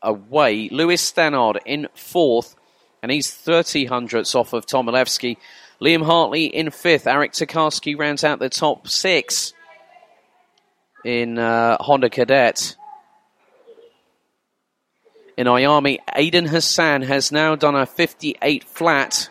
away. 0.00 0.68
Lewis 0.70 1.02
Stannard 1.02 1.60
in 1.66 1.88
fourth, 1.94 2.54
and 3.02 3.10
he's 3.10 3.30
30 3.30 3.86
hundredths 3.86 4.34
off 4.34 4.52
of 4.52 4.64
Tomilewski. 4.64 5.36
Liam 5.82 6.04
Hartley 6.04 6.46
in 6.46 6.70
fifth. 6.70 7.06
Eric 7.06 7.32
Tokarski 7.32 7.98
rounds 7.98 8.22
out 8.22 8.38
the 8.38 8.48
top 8.48 8.86
six 8.86 9.52
in 11.04 11.38
uh, 11.38 11.76
Honda 11.80 12.10
Cadet. 12.10 12.76
In 15.40 15.46
IAME, 15.46 15.96
Aidan 16.14 16.44
Hassan 16.44 17.00
has 17.00 17.32
now 17.32 17.56
done 17.56 17.74
a 17.74 17.86
58 17.86 18.62
flat. 18.62 19.30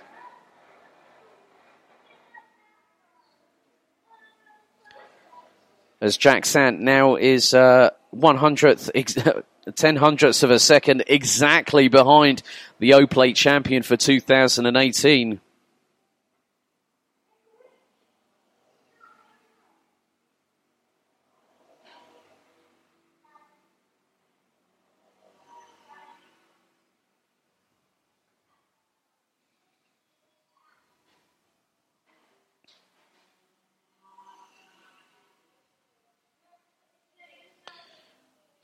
As 6.02 6.18
Jack 6.18 6.48
Sant 6.48 6.80
now 6.80 7.16
is 7.16 7.54
uh, 7.54 7.92
one 8.10 8.38
hundredth, 8.38 8.90
ten 9.76 9.98
hundredths 9.98 10.42
of 10.42 10.50
a 10.50 10.58
second 10.58 11.04
exactly 11.06 11.90
behind 11.90 12.42
the 12.80 12.96
O 12.96 13.06
Plate 13.06 13.36
champion 13.36 13.84
for 13.84 13.96
2018. 13.96 15.40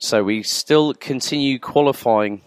So 0.06 0.22
we 0.22 0.44
still 0.44 0.94
continue 0.94 1.58
qualifying. 1.58 2.42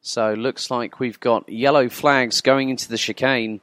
So 0.00 0.34
looks 0.34 0.70
like 0.70 1.00
we've 1.00 1.18
got 1.18 1.48
yellow 1.48 1.88
flags 1.88 2.40
going 2.40 2.68
into 2.68 2.88
the 2.88 2.96
chicane. 2.96 3.60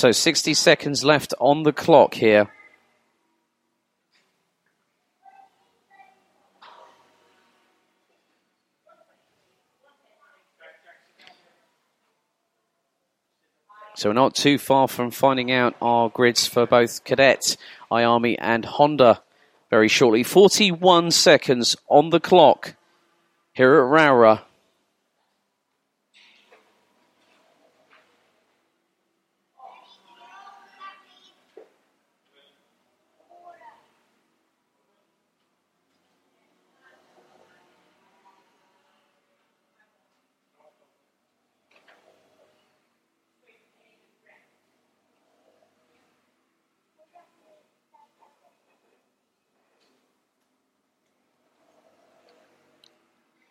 So 0.00 0.12
60 0.12 0.54
seconds 0.54 1.04
left 1.04 1.34
on 1.38 1.62
the 1.62 1.74
clock 1.74 2.14
here. 2.14 2.50
So 13.94 14.08
we're 14.08 14.14
not 14.14 14.34
too 14.34 14.56
far 14.56 14.88
from 14.88 15.10
finding 15.10 15.52
out 15.52 15.74
our 15.82 16.08
grids 16.08 16.46
for 16.46 16.64
both 16.64 17.04
Cadet, 17.04 17.58
IAME 17.92 18.36
and 18.38 18.64
Honda 18.64 19.22
very 19.68 19.88
shortly. 19.88 20.22
41 20.22 21.10
seconds 21.10 21.76
on 21.90 22.08
the 22.08 22.20
clock 22.20 22.74
here 23.52 23.74
at 23.74 23.84
Rowrah. 23.84 24.40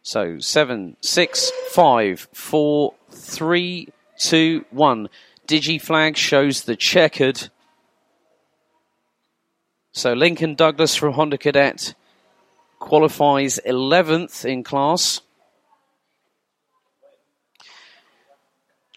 So 0.10 0.39
seven, 0.39 0.98
six, 1.02 1.52
five, 1.69 2.28
four, 2.34 2.95
three, 3.12 3.89
two, 4.17 4.65
one. 4.72 5.08
Digi 5.48 5.80
flag 5.80 6.17
shows 6.17 6.63
the 6.63 6.76
checkered. 6.76 7.52
So 9.91 10.13
Lincoln 10.13 10.56
Douglas 10.56 10.95
from 10.95 11.13
Honda 11.13 11.38
Cadet 11.38 11.93
qualifies 12.80 13.60
11th 13.63 14.45
in 14.45 14.63
class. 14.63 15.22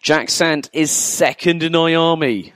Jack 0.01 0.31
Sant 0.31 0.67
is 0.73 0.89
second 0.89 1.61
in 1.61 1.73
IAME. 1.73 2.53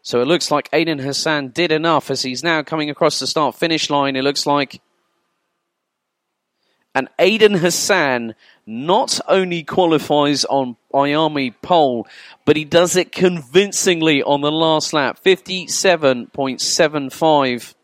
So 0.00 0.22
it 0.22 0.26
looks 0.26 0.50
like 0.50 0.70
Aidan 0.72 0.98
Hassan 0.98 1.48
did 1.48 1.70
enough 1.70 2.10
as 2.10 2.22
he's 2.22 2.42
now 2.42 2.62
coming 2.62 2.88
across 2.88 3.18
the 3.18 3.26
start 3.26 3.54
finish 3.54 3.90
line. 3.90 4.16
It 4.16 4.24
looks 4.24 4.46
like 4.46 4.80
and 6.94 7.08
Aidan 7.18 7.54
Hassan 7.54 8.34
not 8.66 9.18
only 9.26 9.62
qualifies 9.62 10.44
on 10.44 10.76
IAME 10.92 11.54
pole, 11.62 12.06
but 12.44 12.54
he 12.56 12.66
does 12.66 12.96
it 12.96 13.12
convincingly 13.12 14.22
on 14.22 14.42
the 14.42 14.52
last 14.52 14.92
lap, 14.92 15.18
57.75. 15.24 17.74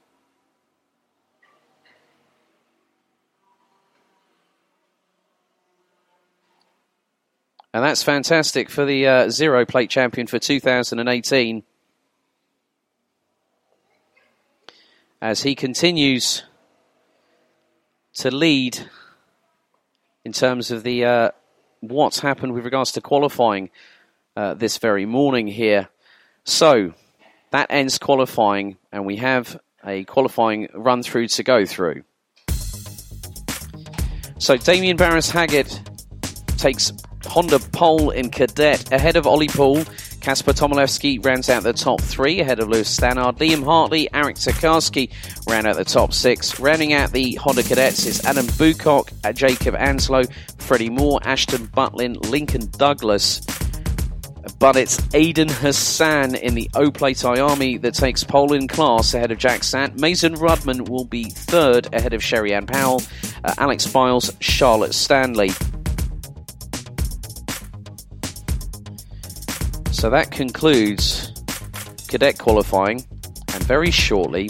And 7.75 7.85
that's 7.85 8.03
fantastic 8.03 8.71
for 8.71 8.85
the 8.85 9.07
uh, 9.07 9.31
zero 9.31 9.65
plate 9.65 9.89
champion 9.91 10.27
for 10.27 10.39
2018. 10.39 11.63
As 15.21 15.43
he 15.43 15.55
continues 15.55 16.45
to 18.19 18.35
lead 18.35 18.79
in 20.25 20.33
terms 20.33 20.71
of 20.71 20.83
the 20.83 21.05
uh, 21.05 21.31
what's 21.81 22.21
happened 22.21 22.53
with 22.53 22.65
regards 22.65 22.93
to 22.93 23.01
qualifying 23.01 23.71
uh, 24.37 24.55
this 24.55 24.79
very 24.79 25.07
morning 25.07 25.47
here. 25.47 25.89
So 26.45 26.95
that 27.51 27.69
ends 27.71 27.99
qualifying, 27.99 28.77
and 28.93 29.07
we 29.07 29.17
have 29.17 29.61
a 29.85 30.05
qualifying 30.05 30.69
run 30.75 31.03
through 31.03 31.29
to 31.29 31.43
go 31.43 31.65
through. 31.65 32.03
So 34.39 34.57
Damien 34.57 34.97
Barris 34.97 35.31
Haggett 35.31 35.81
takes 36.57 36.93
Honda 37.27 37.59
pole 37.59 38.11
in 38.11 38.31
cadet 38.31 38.93
ahead 38.93 39.17
of 39.17 39.27
Ollie 39.27 39.49
Poole. 39.49 39.85
Kasper 40.21 40.53
Tomilewski 40.53 41.25
rounds 41.25 41.49
out 41.49 41.63
the 41.63 41.73
top 41.73 42.01
three 42.01 42.41
ahead 42.41 42.61
of 42.61 42.69
Lewis 42.69 42.95
Stannard. 42.95 43.39
Liam 43.39 43.65
Hartley, 43.65 44.09
Eric 44.13 44.37
Tokarski 44.37 45.11
round 45.49 45.67
out 45.67 45.77
the 45.77 45.85
top 45.85 46.13
six. 46.13 46.59
Rounding 46.61 46.93
out 46.93 47.13
the 47.13 47.35
Honda 47.35 47.63
Cadets 47.63 48.07
is 48.07 48.25
Adam 48.25 48.47
Bucock, 48.59 49.11
Jacob 49.35 49.75
Anslow, 49.75 50.31
Freddie 50.59 50.91
Moore, 50.91 51.21
Ashton 51.23 51.69
Butlin, 51.69 52.17
Lincoln 52.31 52.69
Douglas. 52.73 53.41
But 54.59 54.77
it's 54.77 54.99
Aidan 55.15 55.49
Hassan 55.49 56.35
in 56.35 56.55
the 56.55 56.71
O-Plate 56.75 57.19
IAME 57.19 57.81
that 57.83 57.95
takes 57.95 58.25
pole 58.25 58.53
in 58.55 58.67
class 58.67 59.15
ahead 59.15 59.31
of 59.31 59.39
Jack 59.39 59.63
Sant. 59.63 60.01
Mason 60.01 60.35
Rudman 60.35 60.89
will 60.89 61.05
be 61.05 61.25
third 61.25 61.93
ahead 61.95 62.13
of 62.15 62.23
Sherry 62.23 62.55
Ann 62.55 62.67
Powell, 62.67 63.03
uh, 63.45 63.55
Alex 63.59 63.87
Files, 63.87 64.33
Charlotte 64.41 64.95
Stanley. 64.95 65.51
So 69.99 70.11
that 70.11 70.31
concludes 70.31 71.33
cadet 72.07 72.39
qualifying, 72.39 73.05
and 73.53 73.65
very 73.65 73.91
shortly 73.91 74.49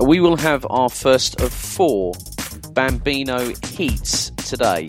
uh, 0.00 0.04
we 0.06 0.18
will 0.18 0.36
have 0.36 0.66
our 0.70 0.88
first 0.88 1.42
of 1.42 1.52
four 1.52 2.14
Bambino 2.72 3.52
heats 3.66 4.30
today. 4.30 4.88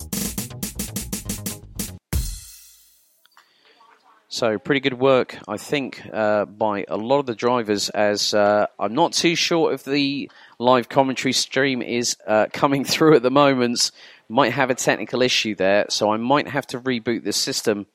So 4.33 4.57
pretty 4.57 4.79
good 4.79 4.97
work, 4.97 5.37
I 5.45 5.57
think, 5.57 6.07
uh, 6.13 6.45
by 6.45 6.85
a 6.87 6.95
lot 6.95 7.19
of 7.19 7.25
the 7.25 7.35
drivers. 7.35 7.89
As 7.89 8.33
uh, 8.33 8.67
I'm 8.79 8.93
not 8.93 9.11
too 9.11 9.35
sure 9.35 9.73
if 9.73 9.83
the 9.83 10.31
live 10.57 10.87
commentary 10.87 11.33
stream 11.33 11.81
is 11.81 12.15
uh, 12.25 12.47
coming 12.53 12.85
through 12.91 13.17
at 13.17 13.23
the 13.23 13.29
moment. 13.29 13.91
Might 14.29 14.53
have 14.53 14.69
a 14.69 14.73
technical 14.73 15.21
issue 15.21 15.53
there, 15.53 15.85
so 15.89 16.11
I 16.11 16.15
might 16.15 16.47
have 16.47 16.65
to 16.67 16.79
reboot 16.79 17.25
the 17.25 17.33
system. 17.33 17.87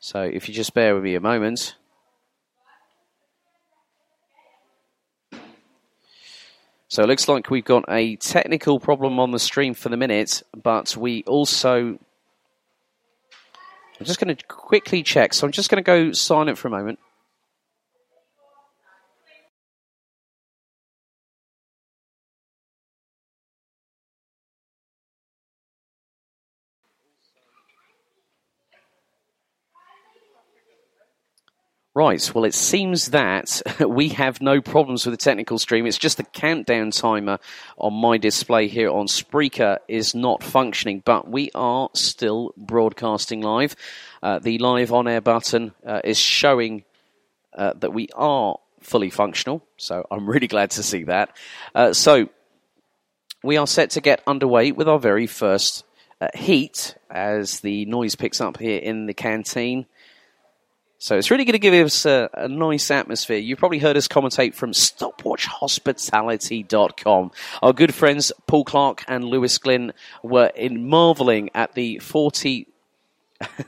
So 0.00 0.22
if 0.22 0.48
you 0.48 0.54
just 0.54 0.74
bear 0.74 0.92
with 0.92 1.04
me 1.04 1.14
a 1.14 1.20
moment. 1.20 1.76
So 6.88 7.04
it 7.04 7.06
looks 7.06 7.28
like 7.28 7.48
we've 7.48 7.64
got 7.64 7.84
a 7.88 8.16
technical 8.16 8.80
problem 8.80 9.20
on 9.20 9.30
the 9.30 9.38
stream 9.38 9.74
for 9.74 9.88
the 9.88 9.96
minute, 9.96 10.42
but 10.60 10.96
we 10.96 11.22
also 11.28 12.00
I'm 13.98 14.06
just 14.06 14.20
going 14.20 14.34
to 14.34 14.46
quickly 14.46 15.02
check. 15.02 15.34
So 15.34 15.46
I'm 15.46 15.52
just 15.52 15.70
going 15.70 15.82
to 15.82 15.86
go 15.86 16.12
silent 16.12 16.58
for 16.58 16.68
a 16.68 16.70
moment. 16.70 16.98
Right, 31.98 32.32
well, 32.32 32.44
it 32.44 32.54
seems 32.54 33.06
that 33.06 33.60
we 33.80 34.10
have 34.10 34.40
no 34.40 34.60
problems 34.60 35.04
with 35.04 35.14
the 35.14 35.24
technical 35.24 35.58
stream. 35.58 35.84
It's 35.84 35.98
just 35.98 36.18
the 36.18 36.22
countdown 36.22 36.92
timer 36.92 37.40
on 37.76 37.92
my 37.92 38.18
display 38.18 38.68
here 38.68 38.88
on 38.88 39.08
Spreaker 39.08 39.78
is 39.88 40.14
not 40.14 40.44
functioning, 40.44 41.02
but 41.04 41.28
we 41.28 41.50
are 41.56 41.90
still 41.94 42.54
broadcasting 42.56 43.40
live. 43.40 43.74
Uh, 44.22 44.38
the 44.38 44.58
live 44.58 44.92
on 44.92 45.08
air 45.08 45.20
button 45.20 45.72
uh, 45.84 46.00
is 46.04 46.16
showing 46.16 46.84
uh, 47.54 47.72
that 47.80 47.92
we 47.92 48.08
are 48.14 48.60
fully 48.78 49.10
functional, 49.10 49.66
so 49.76 50.06
I'm 50.08 50.30
really 50.30 50.46
glad 50.46 50.70
to 50.70 50.84
see 50.84 51.02
that. 51.02 51.36
Uh, 51.74 51.92
so, 51.92 52.28
we 53.42 53.56
are 53.56 53.66
set 53.66 53.90
to 53.90 54.00
get 54.00 54.22
underway 54.24 54.70
with 54.70 54.86
our 54.88 55.00
very 55.00 55.26
first 55.26 55.84
uh, 56.20 56.28
heat 56.32 56.94
as 57.10 57.58
the 57.58 57.86
noise 57.86 58.14
picks 58.14 58.40
up 58.40 58.56
here 58.58 58.78
in 58.78 59.06
the 59.06 59.14
canteen. 59.14 59.86
So 61.00 61.16
it's 61.16 61.30
really 61.30 61.44
going 61.44 61.52
to 61.52 61.60
give 61.60 61.86
us 61.86 62.04
a, 62.06 62.28
a, 62.34 62.48
nice 62.48 62.90
atmosphere. 62.90 63.38
You've 63.38 63.60
probably 63.60 63.78
heard 63.78 63.96
us 63.96 64.08
commentate 64.08 64.54
from 64.54 64.72
stopwatchhospitality.com. 64.72 67.30
Our 67.62 67.72
good 67.72 67.94
friends 67.94 68.32
Paul 68.48 68.64
Clark 68.64 69.04
and 69.06 69.22
Lewis 69.22 69.58
Glynn 69.58 69.92
were 70.24 70.50
in 70.56 70.88
marveling 70.88 71.50
at 71.54 71.74
the 71.74 72.00
40. 72.00 72.66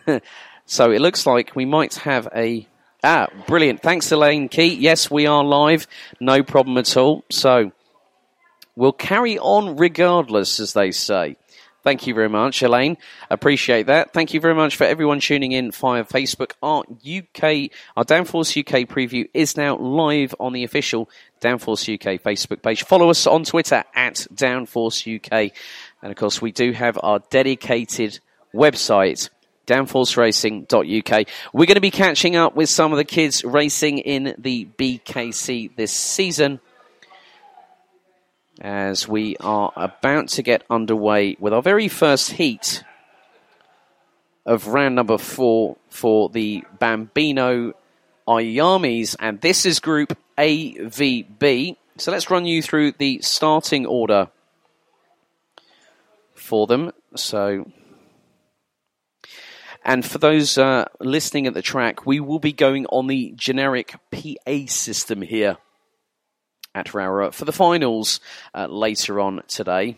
so 0.66 0.90
it 0.90 1.00
looks 1.00 1.24
like 1.24 1.54
we 1.54 1.66
might 1.66 1.94
have 1.94 2.26
a. 2.34 2.66
Ah, 3.04 3.28
brilliant. 3.46 3.80
Thanks, 3.80 4.10
Elaine 4.10 4.48
Key. 4.48 4.74
Yes, 4.74 5.08
we 5.08 5.28
are 5.28 5.44
live. 5.44 5.86
No 6.18 6.42
problem 6.42 6.78
at 6.78 6.96
all. 6.96 7.24
So 7.30 7.70
we'll 8.74 8.92
carry 8.92 9.38
on 9.38 9.76
regardless, 9.76 10.58
as 10.58 10.72
they 10.72 10.90
say. 10.90 11.36
Thank 11.82 12.06
you 12.06 12.14
very 12.14 12.28
much, 12.28 12.62
Elaine. 12.62 12.98
Appreciate 13.30 13.86
that. 13.86 14.12
Thank 14.12 14.34
you 14.34 14.40
very 14.40 14.54
much 14.54 14.76
for 14.76 14.84
everyone 14.84 15.20
tuning 15.20 15.52
in 15.52 15.70
via 15.70 16.04
Facebook. 16.04 16.52
Our 16.62 16.80
UK, 16.80 17.70
our 17.96 18.04
Downforce 18.04 18.58
UK 18.58 18.86
preview 18.86 19.28
is 19.32 19.56
now 19.56 19.76
live 19.78 20.34
on 20.38 20.52
the 20.52 20.64
official 20.64 21.08
Downforce 21.40 21.92
UK 21.92 22.20
Facebook 22.20 22.62
page. 22.62 22.84
Follow 22.84 23.08
us 23.08 23.26
on 23.26 23.44
Twitter 23.44 23.82
at 23.94 24.26
Downforce 24.34 25.16
UK. 25.16 25.52
And 26.02 26.12
of 26.12 26.18
course, 26.18 26.42
we 26.42 26.52
do 26.52 26.72
have 26.72 26.98
our 27.02 27.20
dedicated 27.30 28.20
website, 28.54 29.30
downforceracing.uk. 29.66 31.26
We're 31.54 31.66
going 31.66 31.74
to 31.76 31.80
be 31.80 31.90
catching 31.90 32.36
up 32.36 32.56
with 32.56 32.68
some 32.68 32.92
of 32.92 32.98
the 32.98 33.04
kids 33.04 33.42
racing 33.42 33.98
in 33.98 34.34
the 34.36 34.68
BKC 34.78 35.76
this 35.76 35.92
season 35.92 36.60
as 38.60 39.08
we 39.08 39.36
are 39.38 39.72
about 39.76 40.28
to 40.28 40.42
get 40.42 40.64
underway 40.68 41.36
with 41.40 41.52
our 41.52 41.62
very 41.62 41.88
first 41.88 42.32
heat 42.32 42.84
of 44.44 44.66
round 44.68 44.94
number 44.94 45.18
four 45.18 45.76
for 45.88 46.28
the 46.28 46.64
Bambino 46.78 47.72
IAMEs, 48.28 49.16
and 49.18 49.40
this 49.40 49.64
is 49.64 49.80
Group 49.80 50.16
AVB. 50.36 51.76
So 51.96 52.12
let's 52.12 52.30
run 52.30 52.46
you 52.46 52.62
through 52.62 52.92
the 52.92 53.20
starting 53.22 53.86
order 53.86 54.28
for 56.34 56.66
them. 56.66 56.92
So, 57.16 57.70
and 59.84 60.04
for 60.04 60.18
those 60.18 60.58
uh, 60.58 60.86
listening 61.00 61.46
at 61.46 61.54
the 61.54 61.62
track, 61.62 62.06
we 62.06 62.20
will 62.20 62.38
be 62.38 62.52
going 62.52 62.86
on 62.86 63.06
the 63.06 63.32
generic 63.36 63.94
PA 64.10 64.66
system 64.66 65.22
here 65.22 65.56
at 66.74 66.88
Rowrah 66.88 67.32
for 67.32 67.44
the 67.44 67.52
finals 67.52 68.20
uh, 68.54 68.66
later 68.66 69.20
on 69.20 69.42
today. 69.48 69.96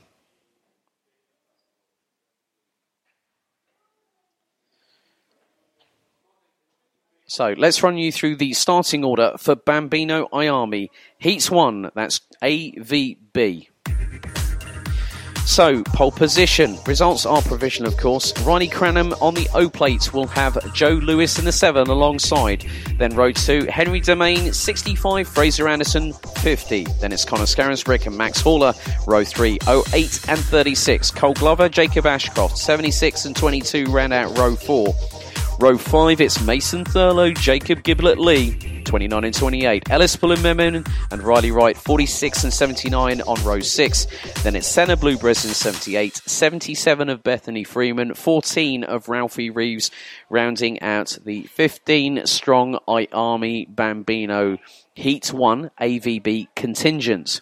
So 7.26 7.54
let's 7.56 7.82
run 7.82 7.96
you 7.96 8.12
through 8.12 8.36
the 8.36 8.52
starting 8.52 9.04
order 9.04 9.32
for 9.38 9.54
Bambino 9.54 10.28
IAME. 10.34 10.88
Heats 11.16 11.50
1, 11.50 11.90
that's 11.94 12.20
AVB. 12.42 13.71
So, 15.44 15.82
pole 15.82 16.12
position. 16.12 16.78
Results 16.86 17.26
are 17.26 17.42
provisional, 17.42 17.92
of 17.92 17.98
course. 17.98 18.32
Ronnie 18.42 18.68
Cranham 18.68 19.12
on 19.20 19.34
the 19.34 19.48
O 19.54 19.68
plate 19.68 20.12
will 20.14 20.26
have 20.28 20.56
Joe 20.72 20.92
Lewis 20.92 21.38
in 21.38 21.44
the 21.44 21.52
7 21.52 21.88
alongside. 21.88 22.64
Then 22.96 23.14
row 23.14 23.32
2, 23.32 23.66
Henry 23.66 24.00
Domain 24.00 24.52
65, 24.52 25.28
Fraser 25.28 25.68
Anderson 25.68 26.12
50. 26.12 26.84
Then 27.00 27.12
it's 27.12 27.24
Connor 27.24 27.44
Scarisbrick 27.44 28.06
and 28.06 28.16
Max 28.16 28.40
Haller. 28.40 28.72
Row 29.06 29.24
3, 29.24 29.58
08 29.68 30.28
and 30.28 30.38
36. 30.38 31.10
Cole 31.10 31.34
Glover, 31.34 31.68
Jacob 31.68 32.06
Ashcroft 32.06 32.56
76 32.56 33.24
and 33.24 33.36
22 33.36 33.86
round 33.86 34.12
out 34.12 34.36
row 34.38 34.56
4. 34.56 34.94
Row 35.62 35.78
5, 35.78 36.20
it's 36.20 36.44
Mason 36.44 36.84
Thurlow, 36.84 37.32
Jacob 37.32 37.84
Giblet 37.84 38.18
Lee, 38.18 38.82
29 38.82 39.22
and 39.22 39.32
28. 39.32 39.90
Ellis 39.90 40.16
Pullen 40.16 40.44
and 40.44 41.22
Riley 41.22 41.52
Wright, 41.52 41.76
46 41.76 42.42
and 42.42 42.52
79 42.52 43.20
on 43.20 43.44
row 43.44 43.60
6. 43.60 44.06
Then 44.42 44.56
it's 44.56 44.66
Senna 44.66 44.96
Blue 44.96 45.16
Breslin, 45.16 45.54
78. 45.54 46.16
77 46.16 47.08
of 47.08 47.22
Bethany 47.22 47.62
Freeman, 47.62 48.12
14 48.14 48.82
of 48.82 49.08
Ralphie 49.08 49.50
Reeves, 49.50 49.92
rounding 50.28 50.82
out 50.82 51.16
the 51.24 51.44
15 51.44 52.26
strong 52.26 52.80
IAME 52.88 53.72
Bambino 53.72 54.58
Heat 54.94 55.32
1 55.32 55.70
AVB 55.80 56.48
contingent. 56.56 57.40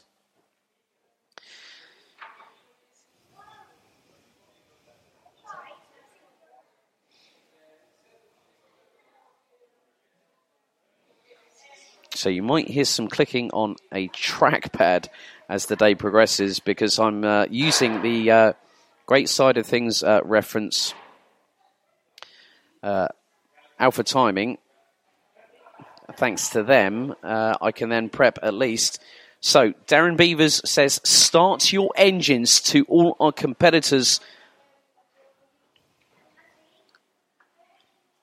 So 12.21 12.29
you 12.29 12.43
might 12.43 12.69
hear 12.69 12.85
some 12.85 13.09
clicking 13.09 13.51
on 13.53 13.77
a 13.91 14.09
trackpad 14.09 15.09
as 15.49 15.65
the 15.65 15.75
day 15.75 15.95
progresses 15.95 16.61
because 16.61 16.99
I'm 16.99 17.25
uh, 17.25 17.47
using 17.49 18.03
the 18.03 18.31
uh, 18.31 18.53
Great 19.07 19.31
Side 19.31 19.57
of 19.57 19.65
Things 19.65 20.03
uh, 20.03 20.21
reference 20.23 20.93
uh, 22.83 23.09
alpha 23.79 24.03
timing. 24.03 24.59
Thanks 26.17 26.51
to 26.51 26.63
them, 26.63 27.15
uh, 27.23 27.55
I 27.59 27.73
can 27.73 27.89
then 27.89 28.11
prep 28.11 28.39
at 28.43 28.53
least. 28.53 29.01
So 29.41 29.73
Darren 29.87 30.19
Beavers 30.19 30.61
says, 30.69 31.01
start 31.03 31.73
your 31.73 31.91
engines 31.97 32.61
to 32.65 32.85
all 32.85 33.17
our 33.19 33.33
competitors. 33.33 34.21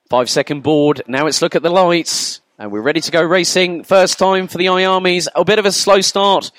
Five 0.07 0.29
second 0.29 0.61
board. 0.61 1.01
Now 1.07 1.25
it's 1.25 1.41
look 1.41 1.55
at 1.55 1.63
the 1.63 1.71
lights. 1.71 2.41
And 2.59 2.71
we're 2.71 2.81
ready 2.81 3.01
to 3.01 3.11
go 3.11 3.21
racing. 3.21 3.83
First 3.83 4.17
time 4.17 4.47
for 4.47 4.57
the 4.57 4.65
IAMEs. 4.65 5.27
A 5.35 5.45
bit 5.45 5.59
of 5.59 5.67
a 5.67 5.71
slow 5.71 6.01
start 6.01 6.51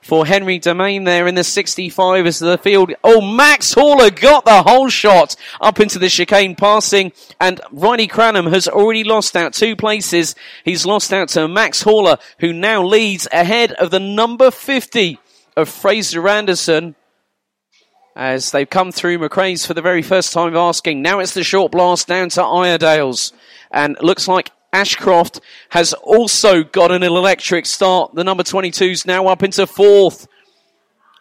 for 0.00 0.24
Henry 0.24 0.60
Domain 0.60 1.02
there 1.02 1.26
in 1.26 1.34
the 1.34 1.42
65 1.42 2.24
as 2.24 2.38
the 2.38 2.56
field. 2.56 2.92
Oh, 3.02 3.20
Max 3.20 3.74
Haller 3.74 4.10
got 4.10 4.44
the 4.44 4.62
whole 4.62 4.88
shot 4.88 5.34
up 5.60 5.80
into 5.80 5.98
the 5.98 6.08
chicane 6.08 6.54
passing 6.54 7.10
and 7.40 7.60
Riley 7.72 8.06
Cranham 8.06 8.46
has 8.46 8.68
already 8.68 9.02
lost 9.02 9.36
out 9.36 9.52
two 9.52 9.74
places. 9.74 10.36
He's 10.64 10.86
lost 10.86 11.12
out 11.12 11.30
to 11.30 11.48
Max 11.48 11.82
Haller 11.82 12.18
who 12.38 12.52
now 12.52 12.84
leads 12.84 13.26
ahead 13.32 13.72
of 13.72 13.90
the 13.90 13.98
number 13.98 14.52
50 14.52 15.18
of 15.56 15.68
Fraser 15.68 16.28
Anderson 16.28 16.94
as 18.14 18.52
they've 18.52 18.70
come 18.70 18.92
through 18.92 19.18
McRae's 19.18 19.66
for 19.66 19.74
the 19.74 19.82
very 19.82 20.02
first 20.02 20.32
time 20.32 20.54
asking. 20.54 21.02
Now 21.02 21.18
it's 21.18 21.34
the 21.34 21.42
short 21.42 21.72
blast 21.72 22.06
down 22.06 22.28
to 22.30 22.40
Iredale's 22.40 23.32
and 23.72 23.96
looks 24.00 24.28
like 24.28 24.52
Ashcroft 24.72 25.40
has 25.70 25.92
also 25.94 26.62
got 26.62 26.92
an 26.92 27.02
electric 27.02 27.66
start. 27.66 28.14
The 28.14 28.24
number 28.24 28.42
22 28.42 28.84
is 28.84 29.06
now 29.06 29.26
up 29.26 29.42
into 29.42 29.66
fourth. 29.66 30.28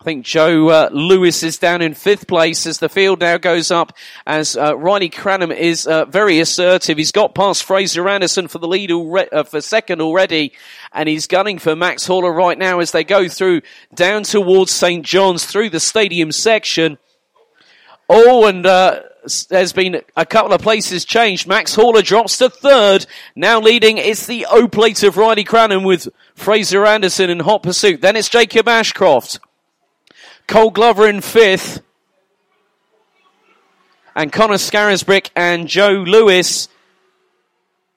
I 0.02 0.06
think 0.06 0.24
Joe 0.24 0.70
uh, 0.70 0.89
Lewis 0.93 1.43
is 1.43 1.58
down 1.58 1.82
in 1.82 1.93
fifth 1.93 2.26
place 2.26 2.66
as 2.66 2.78
the 2.78 2.88
field 2.88 3.20
now 3.20 3.38
goes 3.38 3.70
up 3.70 3.91
as 4.26 4.56
uh, 4.56 4.78
Riley 4.78 5.10
Cranham 5.10 5.52
is 5.52 5.88
uh, 5.88 6.06
very 6.06 6.39
assertive. 6.39 6.97
He's 6.97 7.12
got 7.12 7.36
past 7.36 7.66
Fraser 7.66 8.08
Anderson 8.08 8.47
for 8.47 8.60
the 8.60 8.68
lead 8.68 8.91
already, 8.91 9.30
uh, 9.32 9.43
for 9.43 9.60
second 9.60 10.00
already 10.00 10.54
and 10.93 11.10
he's 11.10 11.28
gunning 11.28 11.60
for 11.60 11.76
Max 11.76 12.06
Haller 12.06 12.32
right 12.32 12.58
now 12.58 12.80
as 12.80 12.91
they 12.91 13.04
go 13.04 13.28
through 13.28 13.62
down 13.93 14.24
towards 14.24 14.72
St. 14.72 15.06
John's 15.06 15.45
through 15.45 15.70
the 15.70 15.82
stadium 15.82 16.32
section. 16.32 16.97
Oh, 18.08 18.45
and 18.45 18.66
uh, 18.66 19.02
there's 19.49 19.74
been 19.74 20.01
a 20.15 20.26
couple 20.26 20.53
of 20.53 20.61
places 20.61 21.05
changed. 21.05 21.47
Max 21.47 21.76
Haller 21.76 22.01
drops 22.01 22.38
to 22.38 22.49
third. 22.49 23.05
Now 23.36 23.59
leading, 23.59 23.97
it's 23.97 24.26
the 24.26 24.45
O 24.49 24.67
plate 24.67 25.03
of 25.03 25.17
Riley 25.17 25.43
Cranham 25.43 25.84
with 25.84 26.07
Fraser 26.36 26.86
Anderson 26.86 27.30
in 27.30 27.39
hot 27.41 27.63
pursuit. 27.63 28.01
Then 28.01 28.15
it's 28.15 28.30
Jacob 28.30 28.67
Ashcroft. 28.67 29.39
Cole 30.47 30.72
Glover 30.72 31.07
in 31.07 31.22
fifth. 31.22 31.82
And 34.15 34.32
Connor 34.32 34.55
Scarisbrick 34.55 35.30
and 35.36 35.67
Joe 35.67 36.03
Lewis, 36.05 36.67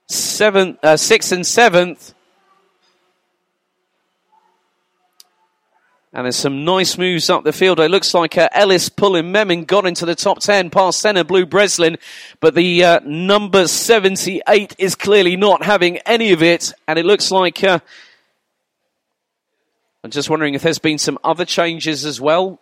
seventh, 0.07 0.79
uh, 0.85 0.97
sixth 0.97 1.33
and 1.33 1.47
seventh. 1.47 2.15
And 6.15 6.27
there's 6.27 6.37
some 6.37 6.67
nice 6.67 6.99
moves 6.99 7.31
up 7.31 7.43
the 7.43 7.55
field. 7.55 7.81
It 7.81 7.91
looks 7.91 8.13
like 8.13 8.37
uh, 8.37 8.49
Ellis 8.53 8.91
pulling 8.91 9.33
Memon 9.33 9.65
got 9.65 9.87
into 9.87 10.05
the 10.05 10.15
top 10.15 10.41
10 10.41 10.69
past 10.69 11.01
Senna 11.01 11.25
Blue 11.25 11.47
Breslin, 11.47 11.97
but 12.39 12.55
the 12.55 12.85
uh, 12.85 13.01
number 13.03 13.67
78 13.67 14.77
is 14.79 14.95
clearly 14.95 15.37
not 15.37 15.63
having 15.63 15.97
any 15.99 16.33
of 16.33 16.43
it. 16.43 16.75
And 16.87 16.99
it 16.99 17.07
looks 17.07 17.31
like, 17.31 17.65
uh, 17.65 17.79
I'm 20.05 20.11
just 20.11 20.29
wondering 20.29 20.53
if 20.53 20.63
there's 20.63 20.79
been 20.79 20.99
some 20.99 21.19
other 21.25 21.47
changes 21.47 22.05
as 22.05 22.21
well. 22.21 22.61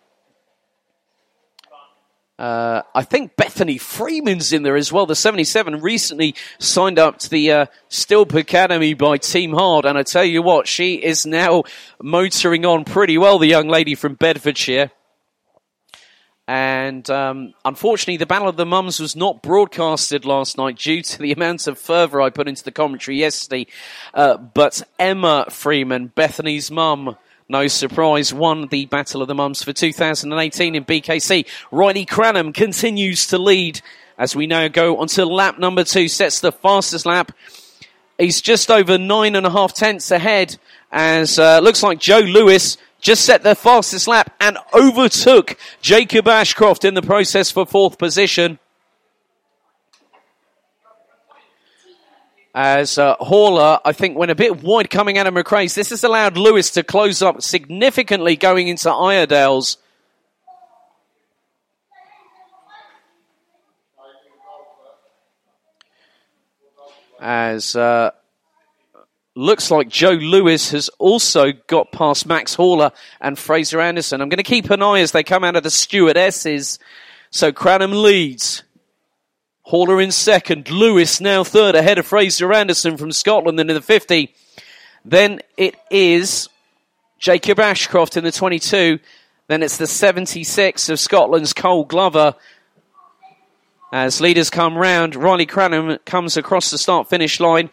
Uh, 2.41 2.81
I 2.95 3.03
think 3.03 3.35
Bethany 3.35 3.77
Freeman's 3.77 4.51
in 4.51 4.63
there 4.63 4.75
as 4.75 4.91
well. 4.91 5.05
The 5.05 5.13
77 5.13 5.79
recently 5.79 6.33
signed 6.57 6.97
up 6.97 7.19
to 7.19 7.29
the 7.29 7.51
uh, 7.51 7.65
Stilp 7.87 8.33
Academy 8.33 8.95
by 8.95 9.17
Team 9.17 9.53
Hard, 9.53 9.85
and 9.85 9.95
I 9.95 10.01
tell 10.01 10.25
you 10.25 10.41
what, 10.41 10.67
she 10.67 10.95
is 10.95 11.23
now 11.23 11.65
motoring 12.01 12.65
on 12.65 12.83
pretty 12.83 13.19
well, 13.19 13.37
the 13.37 13.45
young 13.45 13.67
lady 13.67 13.93
from 13.93 14.15
Bedfordshire. 14.15 14.89
And 16.47 17.07
um, 17.11 17.53
unfortunately, 17.63 18.17
the 18.17 18.25
Battle 18.25 18.47
of 18.47 18.57
the 18.57 18.65
Mums 18.65 18.99
was 18.99 19.15
not 19.15 19.43
broadcasted 19.43 20.25
last 20.25 20.57
night 20.57 20.79
due 20.79 21.03
to 21.03 21.19
the 21.19 21.33
amount 21.33 21.67
of 21.67 21.77
fervour 21.77 22.23
I 22.23 22.31
put 22.31 22.47
into 22.47 22.63
the 22.63 22.71
commentary 22.71 23.19
yesterday. 23.19 23.67
Uh, 24.15 24.37
but 24.37 24.81
Emma 24.97 25.45
Freeman, 25.51 26.07
Bethany's 26.07 26.71
mum, 26.71 27.17
no 27.51 27.67
surprise, 27.67 28.33
won 28.33 28.67
the 28.67 28.85
Battle 28.85 29.21
of 29.21 29.27
the 29.27 29.35
Mums 29.35 29.61
for 29.61 29.73
2018 29.73 30.73
in 30.73 30.85
BKC. 30.85 31.45
Riley 31.71 32.05
Cranham 32.05 32.53
continues 32.53 33.27
to 33.27 33.37
lead 33.37 33.81
as 34.17 34.35
we 34.35 34.47
now 34.47 34.67
go 34.67 35.01
until 35.01 35.33
lap 35.33 35.59
number 35.59 35.83
two, 35.83 36.07
sets 36.07 36.39
the 36.39 36.51
fastest 36.51 37.05
lap. 37.05 37.31
He's 38.17 38.39
just 38.39 38.69
over 38.69 38.97
nine 38.97 39.35
and 39.35 39.45
a 39.45 39.49
half 39.49 39.73
tenths 39.73 40.11
ahead 40.11 40.57
as 40.91 41.39
uh, 41.39 41.59
looks 41.59 41.81
like 41.81 41.99
Joe 41.99 42.19
Lewis 42.19 42.77
just 43.01 43.25
set 43.25 43.41
the 43.41 43.55
fastest 43.55 44.07
lap 44.07 44.33
and 44.39 44.59
overtook 44.73 45.57
Jacob 45.81 46.27
Ashcroft 46.27 46.85
in 46.85 46.93
the 46.93 47.01
process 47.01 47.49
for 47.49 47.65
fourth 47.65 47.97
position. 47.97 48.59
As 52.53 52.97
uh, 52.97 53.15
Haller, 53.19 53.79
I 53.85 53.93
think, 53.93 54.17
went 54.17 54.31
a 54.31 54.35
bit 54.35 54.61
wide 54.61 54.89
coming 54.89 55.17
out 55.17 55.27
of 55.27 55.33
McRae's. 55.33 55.75
This 55.75 55.91
has 55.91 56.03
allowed 56.03 56.37
Lewis 56.37 56.71
to 56.71 56.83
close 56.83 57.21
up 57.21 57.41
significantly 57.41 58.35
going 58.35 58.67
into 58.67 58.89
Iredale's. 58.89 59.77
As 67.23 67.75
uh, 67.75 68.11
looks 69.35 69.69
like 69.69 69.87
Joe 69.87 70.11
Lewis 70.11 70.71
has 70.71 70.89
also 70.97 71.51
got 71.67 71.91
past 71.91 72.25
Max 72.25 72.55
Haller 72.55 72.91
and 73.21 73.37
Fraser 73.37 73.79
Anderson. 73.79 74.21
I'm 74.21 74.29
going 74.29 74.37
to 74.37 74.43
keep 74.43 74.69
an 74.71 74.81
eye 74.81 75.01
as 75.01 75.11
they 75.11 75.23
come 75.23 75.43
out 75.43 75.55
of 75.55 75.63
the 75.63 75.69
stewardesses. 75.69 76.79
So 77.29 77.51
Cranham 77.51 77.93
leads. 77.93 78.63
Haller 79.71 80.01
in 80.01 80.11
second. 80.11 80.69
Lewis 80.69 81.21
now 81.21 81.45
third 81.45 81.75
ahead 81.75 81.97
of 81.97 82.05
Fraser 82.05 82.51
Anderson 82.51 82.97
from 82.97 83.13
Scotland 83.13 83.57
in 83.57 83.67
the 83.67 83.79
50. 83.79 84.35
Then 85.05 85.39
it 85.55 85.75
is 85.89 86.49
Jacob 87.19 87.57
Ashcroft 87.57 88.17
in 88.17 88.25
the 88.25 88.33
22. 88.33 88.99
Then 89.47 89.63
it's 89.63 89.77
the 89.77 89.87
76 89.87 90.89
of 90.89 90.99
Scotland's 90.99 91.53
Cole 91.53 91.85
Glover. 91.85 92.35
As 93.93 94.19
leaders 94.19 94.49
come 94.49 94.77
round, 94.77 95.15
Riley 95.15 95.45
Cranham 95.45 95.99
comes 96.03 96.35
across 96.35 96.69
the 96.69 96.77
start 96.77 97.09
finish 97.09 97.39
line, 97.39 97.69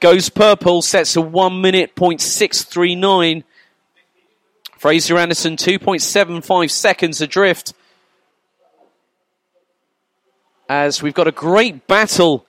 goes 0.00 0.28
purple, 0.28 0.82
sets 0.82 1.14
a 1.14 1.20
1 1.20 1.60
minute 1.60 1.94
point 1.94 2.20
639. 2.20 3.44
Fraser 4.78 5.16
Anderson 5.16 5.54
2.75 5.54 6.70
seconds 6.72 7.20
adrift 7.20 7.72
as 10.68 11.02
we've 11.02 11.14
got 11.14 11.28
a 11.28 11.32
great 11.32 11.86
battle 11.86 12.46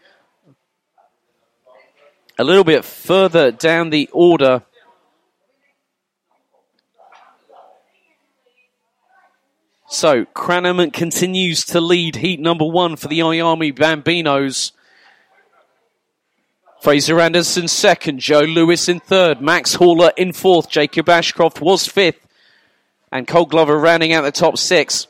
a 2.40 2.44
little 2.44 2.64
bit 2.64 2.86
further 2.86 3.52
down 3.52 3.90
the 3.90 4.10
order. 4.14 4.64
So, 9.90 10.26
Cranham 10.26 10.92
continues 10.92 11.64
to 11.66 11.80
lead 11.80 12.18
heat 12.18 12.40
number 12.40 12.66
one 12.66 12.98
for 12.98 13.08
the 13.08 13.20
IAME 13.20 13.74
Bambinos. 13.74 14.74
Fraser 16.82 17.20
Anderson 17.20 17.68
second, 17.68 18.20
Joe 18.20 18.42
Lewis 18.42 18.88
in 18.88 19.00
third, 19.00 19.42
Max 19.42 19.76
Haller 19.76 20.12
in 20.16 20.34
fourth, 20.34 20.70
Jacob 20.70 21.10
Ashcroft 21.10 21.60
was 21.60 21.88
fifth, 21.88 22.28
and 23.12 23.28
Cole 23.28 23.46
Glover 23.46 23.80
rounding 23.80 24.14
out 24.14 24.22
the 24.22 24.32
top 24.32 24.58
six. 24.58 25.08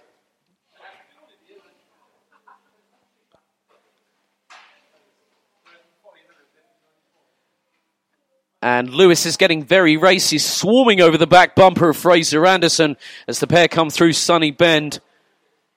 And 8.67 8.89
Lewis 8.89 9.25
is 9.25 9.37
getting 9.37 9.63
very 9.63 9.95
racy, 9.95 10.37
swarming 10.37 10.99
over 10.99 11.17
the 11.17 11.25
back 11.25 11.55
bumper 11.55 11.87
of 11.87 11.95
Fraser 11.95 12.45
Anderson 12.45 12.97
as 13.25 13.39
the 13.39 13.47
pair 13.47 13.69
come 13.69 13.89
through 13.89 14.11
Sunny 14.11 14.51
Bend. 14.51 14.99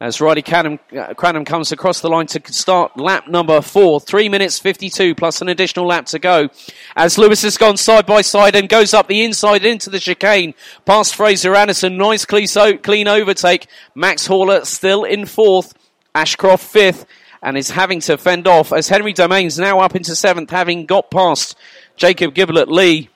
As 0.01 0.21
Riley 0.21 0.43
Cranham, 0.43 0.81
uh, 0.99 1.15
Cranham 1.15 1.45
comes 1.45 1.71
across 1.71 2.01
the 2.01 2.09
line 2.09 2.27
to 2.27 2.53
start 2.53 2.99
lap 2.99 3.29
number 3.29 3.61
four, 3.61 4.01
three 4.01 4.29
minutes 4.29 4.59
52 4.59 5.15
plus 5.15 5.41
an 5.41 5.49
additional 5.49 5.87
lap 5.87 6.07
to 6.07 6.19
go. 6.19 6.49
As 6.97 7.17
Lewis 7.17 7.43
has 7.43 7.57
gone 7.57 7.77
side 7.77 8.07
by 8.07 8.23
side 8.23 8.57
and 8.57 8.69
goes 8.69 8.93
up 8.93 9.07
the 9.07 9.23
inside 9.23 9.65
into 9.65 9.89
the 9.89 10.01
chicane, 10.01 10.55
past 10.85 11.15
Fraser 11.15 11.55
Anderson, 11.55 11.97
nice 11.97 12.25
clean 12.25 13.07
overtake. 13.07 13.69
Max 13.95 14.27
Horler 14.27 14.67
still 14.67 15.05
in 15.05 15.27
fourth, 15.27 15.75
Ashcroft 16.13 16.65
fifth, 16.65 17.07
and 17.41 17.57
is 17.57 17.71
having 17.71 18.01
to 18.01 18.19
fend 18.19 18.49
off 18.49 18.73
as 18.73 18.89
Henry 18.89 19.13
Domain's 19.13 19.61
now 19.61 19.79
up 19.79 19.95
into 19.95 20.17
seventh, 20.17 20.51
having 20.51 20.87
got 20.87 21.09
past 21.11 21.57
Jacob 22.01 22.33
Giblet 22.33 22.71
Lee. 22.71 23.11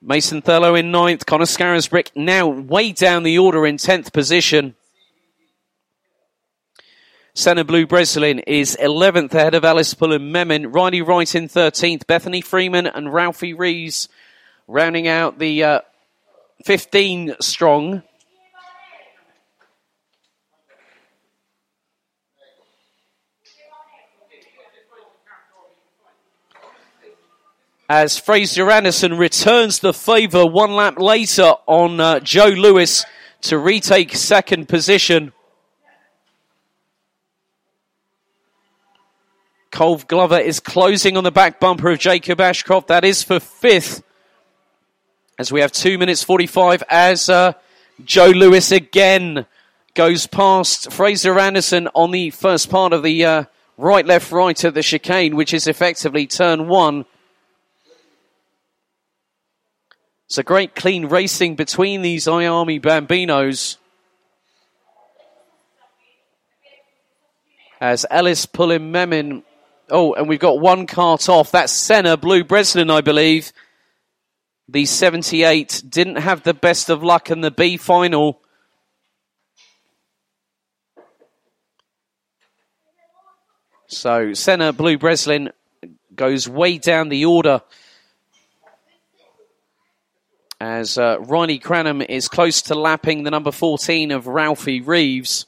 Mason 0.00 0.40
Thurlow 0.40 0.76
in 0.78 0.92
ninth, 0.92 1.26
Connor 1.26 1.46
Scarisbrick 1.46 2.10
now 2.14 2.46
way 2.46 2.92
down 2.92 3.24
the 3.24 3.40
order 3.40 3.66
in 3.66 3.76
tenth 3.76 4.12
position. 4.12 4.76
Senna 7.34 7.64
Blue 7.64 7.88
Breslin 7.88 8.38
is 8.38 8.76
11th 8.80 9.34
ahead 9.34 9.56
of 9.56 9.64
Alice 9.64 9.94
Pullen 9.94 10.30
Memon. 10.30 10.70
Riley 10.70 11.02
Wright 11.02 11.34
in 11.34 11.48
13th. 11.48 12.06
Bethany 12.06 12.40
Freeman 12.40 12.86
and 12.86 13.12
Ralphie 13.12 13.52
Rees 13.52 14.08
rounding 14.68 15.08
out 15.08 15.40
the 15.40 15.64
uh, 15.64 15.80
15 16.66 17.34
strong. 17.40 18.04
As 27.90 28.18
Fraser 28.18 28.70
Anderson 28.70 29.16
returns 29.16 29.78
the 29.78 29.94
favour 29.94 30.44
one 30.44 30.72
lap 30.72 30.98
later 30.98 31.54
on 31.66 31.98
uh, 31.98 32.20
Joe 32.20 32.48
Lewis 32.48 33.06
to 33.42 33.56
retake 33.56 34.14
second 34.14 34.68
position. 34.68 35.32
Cole 39.70 40.02
Glover 40.06 40.38
is 40.38 40.60
closing 40.60 41.16
on 41.16 41.24
the 41.24 41.30
back 41.30 41.60
bumper 41.60 41.90
of 41.90 41.98
Jacob 41.98 42.42
Ashcroft. 42.42 42.88
That 42.88 43.04
is 43.04 43.22
for 43.22 43.40
fifth. 43.40 44.02
As 45.38 45.50
we 45.50 45.60
have 45.62 45.72
two 45.72 45.96
minutes 45.96 46.22
45 46.22 46.82
as 46.90 47.30
uh, 47.30 47.54
Joe 48.04 48.26
Lewis 48.26 48.70
again 48.70 49.46
goes 49.94 50.26
past 50.26 50.92
Fraser 50.92 51.38
Anderson 51.38 51.88
on 51.94 52.10
the 52.10 52.28
first 52.30 52.68
part 52.68 52.92
of 52.92 53.02
the 53.02 53.24
uh, 53.24 53.44
right, 53.78 54.04
left, 54.04 54.30
right 54.30 54.62
of 54.64 54.74
the 54.74 54.82
chicane, 54.82 55.36
which 55.36 55.54
is 55.54 55.66
effectively 55.66 56.26
turn 56.26 56.68
one. 56.68 57.06
It's 60.28 60.36
a 60.36 60.42
great 60.42 60.74
clean 60.74 61.06
racing 61.06 61.54
between 61.54 62.02
these 62.02 62.26
IAME 62.26 62.82
Bambinos. 62.82 63.78
As 67.80 68.04
Ellis 68.10 68.44
Pulling 68.44 68.92
Memin. 68.92 69.42
Oh, 69.88 70.12
and 70.12 70.28
we've 70.28 70.38
got 70.38 70.60
one 70.60 70.86
kart 70.86 71.30
off. 71.30 71.50
That's 71.50 71.72
Senna, 71.72 72.18
Blue 72.18 72.44
Breslin, 72.44 72.90
I 72.90 73.00
believe. 73.00 73.54
The 74.68 74.84
78 74.84 75.84
didn't 75.88 76.16
have 76.16 76.42
the 76.42 76.52
best 76.52 76.90
of 76.90 77.02
luck 77.02 77.30
in 77.30 77.40
the 77.40 77.50
B 77.50 77.78
final. 77.78 78.42
So 83.86 84.34
Senna, 84.34 84.74
Blue 84.74 84.98
Breslin 84.98 85.52
goes 86.14 86.46
way 86.46 86.76
down 86.76 87.08
the 87.08 87.24
order 87.24 87.62
as 90.60 90.98
uh, 90.98 91.18
Riley 91.20 91.58
Cranham 91.58 92.02
is 92.02 92.28
close 92.28 92.62
to 92.62 92.74
lapping 92.74 93.22
the 93.22 93.30
number 93.30 93.52
14 93.52 94.10
of 94.10 94.26
Ralphie 94.26 94.80
Reeves. 94.80 95.46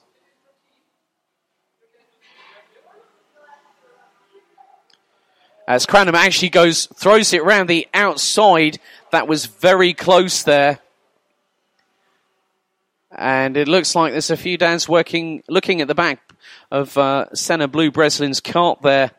As 5.67 5.87
Cranham 5.87 6.15
actually 6.15 6.49
goes, 6.49 6.87
throws 6.87 7.33
it 7.33 7.43
around 7.43 7.69
the 7.69 7.87
outside. 7.95 8.79
That 9.13 9.29
was 9.29 9.47
very 9.47 9.95
close 9.95 10.43
there. 10.43 10.81
And 13.13 13.57
it 13.57 13.69
looks 13.69 13.95
like 13.95 14.13
there's 14.13 14.31
a 14.31 14.37
few 14.37 14.57
downs 14.57 14.89
working, 14.89 15.43
looking 15.49 15.81
at 15.81 15.89
the 15.89 15.95
back 15.95 16.33
of 16.71 16.97
uh, 16.97 17.33
Senna 17.35 17.69
Blue 17.69 17.91
Breslin's 17.91 18.41
kart 18.41 18.81
there. 18.83 19.11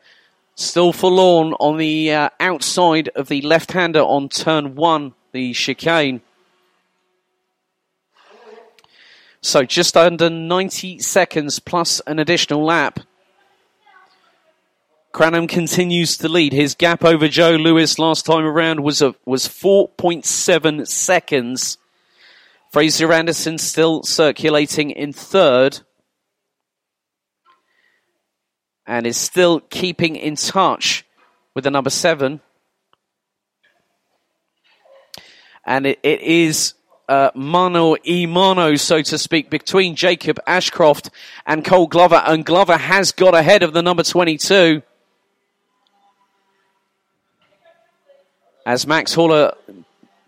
Still 0.54 0.92
forlorn 0.92 1.54
on 1.54 1.78
the 1.78 2.12
uh, 2.12 2.28
outside 2.38 3.08
of 3.10 3.28
the 3.28 3.40
left 3.42 3.72
hander 3.72 4.00
on 4.00 4.28
turn 4.28 4.74
one, 4.74 5.14
the 5.32 5.52
chicane. 5.52 6.20
So 9.40 9.64
just 9.64 9.96
under 9.96 10.30
90 10.30 11.00
seconds 11.00 11.58
plus 11.58 12.00
an 12.06 12.18
additional 12.18 12.64
lap. 12.64 13.00
Cranham 15.12 15.46
continues 15.46 16.16
to 16.18 16.28
lead. 16.28 16.52
His 16.52 16.74
gap 16.74 17.04
over 17.04 17.28
Joe 17.28 17.56
Lewis 17.56 17.98
last 17.98 18.24
time 18.24 18.44
around 18.44 18.82
was 18.82 19.02
a, 19.02 19.14
was 19.26 19.46
4.7 19.46 20.86
seconds. 20.86 21.76
Fraser 22.70 23.12
Anderson 23.12 23.58
still 23.58 24.02
circulating 24.04 24.90
in 24.90 25.12
third. 25.12 25.80
And 28.86 29.06
is 29.06 29.18
still 29.18 29.60
keeping 29.60 30.16
in 30.16 30.36
touch 30.36 31.04
with 31.54 31.64
the 31.64 31.70
number 31.70 31.90
seven. 31.90 32.40
And 35.64 35.86
it, 35.86 35.98
it 36.02 36.20
is 36.20 36.74
uh, 37.08 37.30
mano 37.34 37.96
e 38.06 38.26
mano, 38.26 38.76
so 38.76 39.02
to 39.02 39.18
speak, 39.18 39.50
between 39.50 39.96
Jacob 39.96 40.38
Ashcroft 40.46 41.10
and 41.46 41.64
Cole 41.64 41.86
Glover. 41.86 42.22
And 42.26 42.44
Glover 42.44 42.76
has 42.76 43.12
got 43.12 43.34
ahead 43.34 43.62
of 43.62 43.72
the 43.72 43.82
number 43.82 44.02
22. 44.02 44.82
as 48.64 48.86
Max 48.86 49.14
Horler 49.14 49.54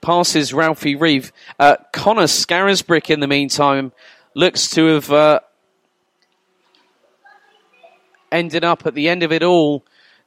passes 0.00 0.52
Ralphie 0.52 0.96
Reeve. 0.96 1.32
Uh, 1.58 1.76
Connor 1.92 2.24
Scarisbrick, 2.24 3.10
in 3.10 3.20
the 3.20 3.26
meantime, 3.26 3.92
looks 4.34 4.68
to 4.70 4.86
have 4.86 5.10
uh, 5.10 5.40
ended 8.32 8.64
up 8.64 8.86
at 8.86 8.94
the 8.94 9.08
end 9.08 9.22
of 9.22 9.32
it 9.32 9.42
all 9.42 9.84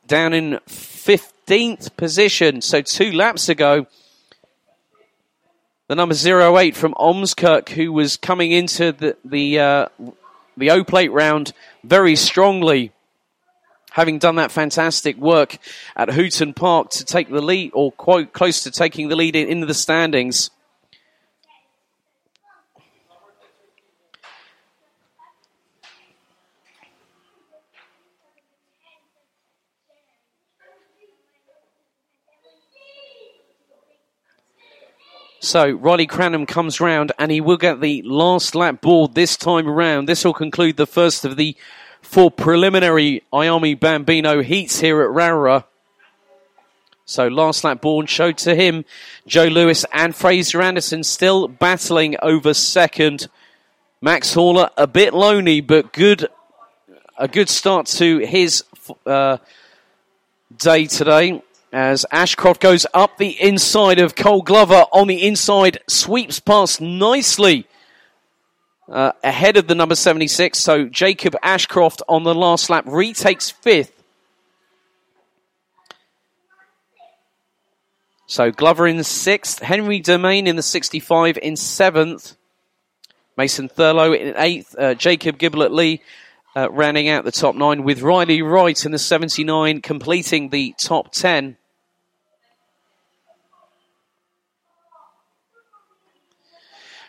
down 0.08 0.34
in 0.34 0.60
15th 0.68 1.96
position. 1.98 2.62
So 2.62 2.82
two 2.82 3.12
laps 3.12 3.50
ago, 3.50 3.88
the 5.88 5.96
number 5.96 6.16
08 6.16 6.76
from 6.76 6.94
Ormskirk, 6.96 7.70
who 7.70 7.94
was 7.94 8.18
coming 8.18 8.52
into 8.52 8.92
the 8.92 9.16
the, 9.24 9.60
uh, 9.60 9.88
the 10.58 10.72
O 10.72 10.84
plate 10.84 11.12
round 11.12 11.54
very 11.84 12.16
strongly, 12.16 12.92
having 13.92 14.20
done 14.20 14.36
that 14.36 14.52
fantastic 14.52 15.16
work 15.18 15.58
at 15.96 16.10
Hooton 16.10 16.54
Park 16.54 16.90
to 16.92 17.06
take 17.06 17.30
the 17.30 17.42
lead, 17.42 17.72
or 17.74 17.92
quite 17.94 18.34
close 18.34 18.64
to 18.64 18.72
taking 18.72 19.08
the 19.08 19.16
lead 19.16 19.36
in 19.36 19.62
the 19.62 19.74
standings. 19.74 20.50
So 35.40 35.70
Riley 35.70 36.08
Cranham 36.08 36.48
comes 36.48 36.82
round 36.82 37.12
and 37.20 37.32
he 37.32 37.42
will 37.42 37.58
get 37.58 37.80
the 37.80 38.02
last 38.04 38.56
lap 38.56 38.82
board 38.82 39.14
this 39.14 39.38
time 39.38 39.68
around. 39.68 40.08
This 40.08 40.26
will 40.26 40.34
conclude 40.34 40.78
the 40.78 40.88
first 40.88 41.26
of 41.26 41.38
the 41.38 41.56
four 42.02 42.32
preliminary 42.32 43.24
IAME 43.32 43.80
Bambino 43.80 44.42
heats 44.42 44.80
here 44.80 45.02
at 45.02 45.10
Rowrah. 45.10 45.66
So 47.06 47.28
last 47.28 47.64
lap 47.64 47.82
born 47.82 48.06
showed 48.08 48.38
to 48.40 48.56
him 48.56 48.84
Joe 49.28 49.46
Lewis 49.46 49.86
and 49.94 50.16
Fraser 50.16 50.62
Anderson 50.62 51.04
still 51.04 51.48
battling 51.48 52.18
over 52.22 52.54
second. 52.54 53.28
Max 54.02 54.34
Haller 54.34 54.70
a 54.76 54.88
bit 54.88 55.14
lonely, 55.14 55.62
but 55.62 55.94
good, 55.94 56.28
a 57.18 57.28
good 57.28 57.50
start 57.50 57.86
to 57.88 58.20
his 58.20 58.64
uh, 59.06 59.38
day 60.58 60.86
today. 60.88 61.42
As 61.74 62.06
Ashcroft 62.12 62.62
goes 62.62 62.86
up 62.94 63.18
the 63.18 63.40
inside 63.42 64.00
of 64.00 64.16
Cole 64.16 64.42
Glover 64.42 64.86
on 64.94 65.08
the 65.08 65.28
inside, 65.28 65.80
sweeps 65.88 66.40
past 66.40 66.80
nicely 66.80 67.68
uh, 68.90 69.12
ahead 69.22 69.58
of 69.58 69.68
the 69.68 69.76
number 69.76 69.96
76. 69.96 70.58
So 70.58 70.86
Jacob 70.86 71.36
Ashcroft 71.44 72.02
on 72.08 72.24
the 72.24 72.34
last 72.34 72.70
lap 72.70 72.86
retakes 72.88 73.50
fifth. 73.50 73.92
So 78.28 78.52
Glover 78.52 78.88
in 78.88 79.04
sixth, 79.04 79.60
Henry 79.60 80.00
Domain 80.00 80.48
in 80.48 80.56
the 80.56 80.64
65 80.64 81.38
in 81.42 81.56
seventh, 81.56 82.36
Mason 83.38 83.70
Thurlow 83.70 84.14
in 84.14 84.34
eighth, 84.38 84.76
uh, 84.78 84.96
Jacob 84.96 85.38
Giblet 85.38 85.72
Lee 85.72 86.02
uh, 86.58 86.72
rounding 86.72 87.08
out 87.08 87.24
the 87.24 87.32
top 87.32 87.56
nine 87.56 87.84
with 87.84 88.02
Riley 88.02 88.42
Wright 88.42 88.84
in 88.84 88.92
the 88.92 88.98
79 88.98 89.80
completing 89.82 90.50
the 90.50 90.74
top 90.80 91.12
10. 91.12 91.56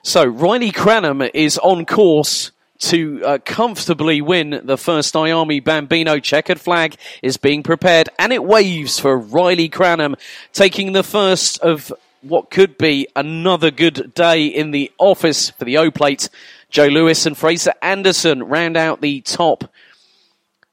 So 0.03 0.27
Riley 0.27 0.71
Cranham 0.71 1.23
is 1.33 1.57
on 1.59 1.87
course 1.87 2.53
to 2.81 3.25
uh, 3.25 3.39
comfortably 3.43 4.21
win 4.21 4.61
the 4.65 4.77
first 4.77 5.15
IAME 5.15 5.65
Bambino. 5.65 6.19
Checkered 6.19 6.61
flag 6.61 6.97
is 7.23 7.39
being 7.39 7.63
prepared 7.63 8.11
and 8.19 8.35
it 8.35 8.45
waves 8.45 9.01
for 9.01 9.19
Riley 9.19 9.71
Cranham 9.71 10.15
taking 10.53 10.93
the 10.93 11.03
first 11.03 11.59
of 11.61 11.91
what 12.21 12.51
could 12.51 12.77
be 12.77 13.09
another 13.17 13.71
good 13.71 14.13
day 14.15 14.45
in 14.45 14.73
the 14.73 14.93
office 14.99 15.51
for 15.51 15.65
the 15.65 15.79
O 15.79 15.91
plate 15.91 16.29
Joe 16.71 16.87
Lewis 16.87 17.27
and 17.27 17.37
Fraser 17.37 17.73
Anderson 17.81 18.43
round 18.43 18.77
out 18.77 19.01
the 19.01 19.21
top 19.23 19.65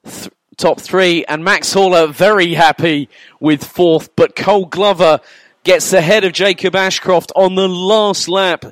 th- 0.03 0.29
top 0.57 0.79
three, 0.79 1.25
and 1.25 1.43
Max 1.43 1.73
Haller 1.73 2.07
very 2.07 2.53
happy 2.53 3.09
with 3.39 3.63
fourth, 3.63 4.15
but 4.15 4.35
Cole 4.35 4.65
Glover 4.65 5.19
gets 5.63 5.91
ahead 5.93 6.23
of 6.23 6.33
Jacob 6.33 6.75
Ashcroft 6.75 7.31
on 7.35 7.55
the 7.55 7.67
last 7.67 8.29
lap 8.29 8.65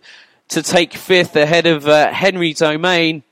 to 0.50 0.62
take 0.62 0.94
fifth 0.94 1.36
ahead 1.36 1.66
of 1.66 1.88
uh, 1.88 2.12
Henry 2.12 2.54
Domain. 2.54 3.24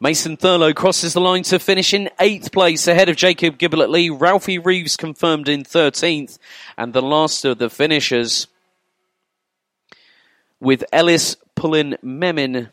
Mason 0.00 0.36
Thurlow 0.36 0.72
crosses 0.72 1.12
the 1.12 1.20
line 1.20 1.42
to 1.44 1.58
finish 1.58 1.92
in 1.92 2.08
eighth 2.20 2.52
place 2.52 2.86
ahead 2.86 3.08
of 3.08 3.16
Jacob 3.16 3.58
Gibblet 3.58 3.88
Lee. 3.88 4.10
Ralphie 4.10 4.58
Reeves 4.58 4.96
confirmed 4.96 5.48
in 5.48 5.64
13th. 5.64 6.38
And 6.76 6.92
the 6.92 7.02
last 7.02 7.44
of 7.44 7.58
the 7.58 7.68
finishers 7.68 8.46
with 10.60 10.84
Ellis 10.92 11.36
pulling 11.56 11.94
Memin. 12.04 12.70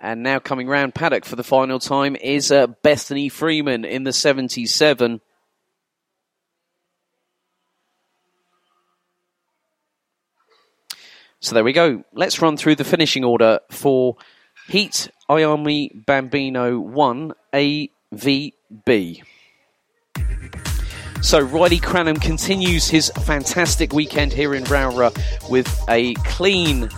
And 0.00 0.24
now 0.24 0.40
coming 0.40 0.66
round 0.66 0.92
paddock 0.92 1.24
for 1.24 1.36
the 1.36 1.44
final 1.44 1.78
time 1.78 2.16
is 2.16 2.50
uh, 2.50 2.66
Bethany 2.66 3.28
Freeman 3.28 3.84
in 3.84 4.02
the 4.02 4.12
77. 4.12 5.20
So 11.38 11.54
there 11.54 11.62
we 11.62 11.72
go. 11.72 12.02
Let's 12.12 12.42
run 12.42 12.56
through 12.56 12.74
the 12.74 12.84
finishing 12.84 13.22
order 13.22 13.60
for 13.70 14.16
Heat 14.68 15.10
IAME 15.28 16.06
Bambino 16.06 16.78
1 16.80 17.32
AVB. 17.52 19.22
So 21.20 21.40
Riley 21.40 21.78
Cranham 21.78 22.16
continues 22.20 22.88
his 22.88 23.10
fantastic 23.24 23.92
weekend 23.92 24.32
here 24.32 24.54
in 24.54 24.64
Rowrah 24.64 25.14
with 25.50 25.68
a 25.88 26.14
clean. 26.14 26.88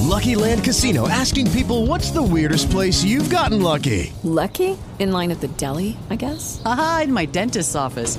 Lucky 0.00 0.36
Land 0.36 0.62
Casino 0.62 1.08
asking 1.08 1.50
people 1.50 1.86
what's 1.86 2.10
the 2.10 2.22
weirdest 2.22 2.70
place 2.70 3.02
you've 3.02 3.30
gotten 3.30 3.60
lucky? 3.60 4.12
Lucky? 4.22 4.78
In 5.00 5.10
line 5.10 5.32
at 5.32 5.40
the 5.40 5.48
deli, 5.48 5.96
I 6.10 6.16
guess? 6.16 6.62
Aha, 6.64 7.02
in 7.04 7.12
my 7.12 7.26
dentist's 7.26 7.74
office. 7.74 8.18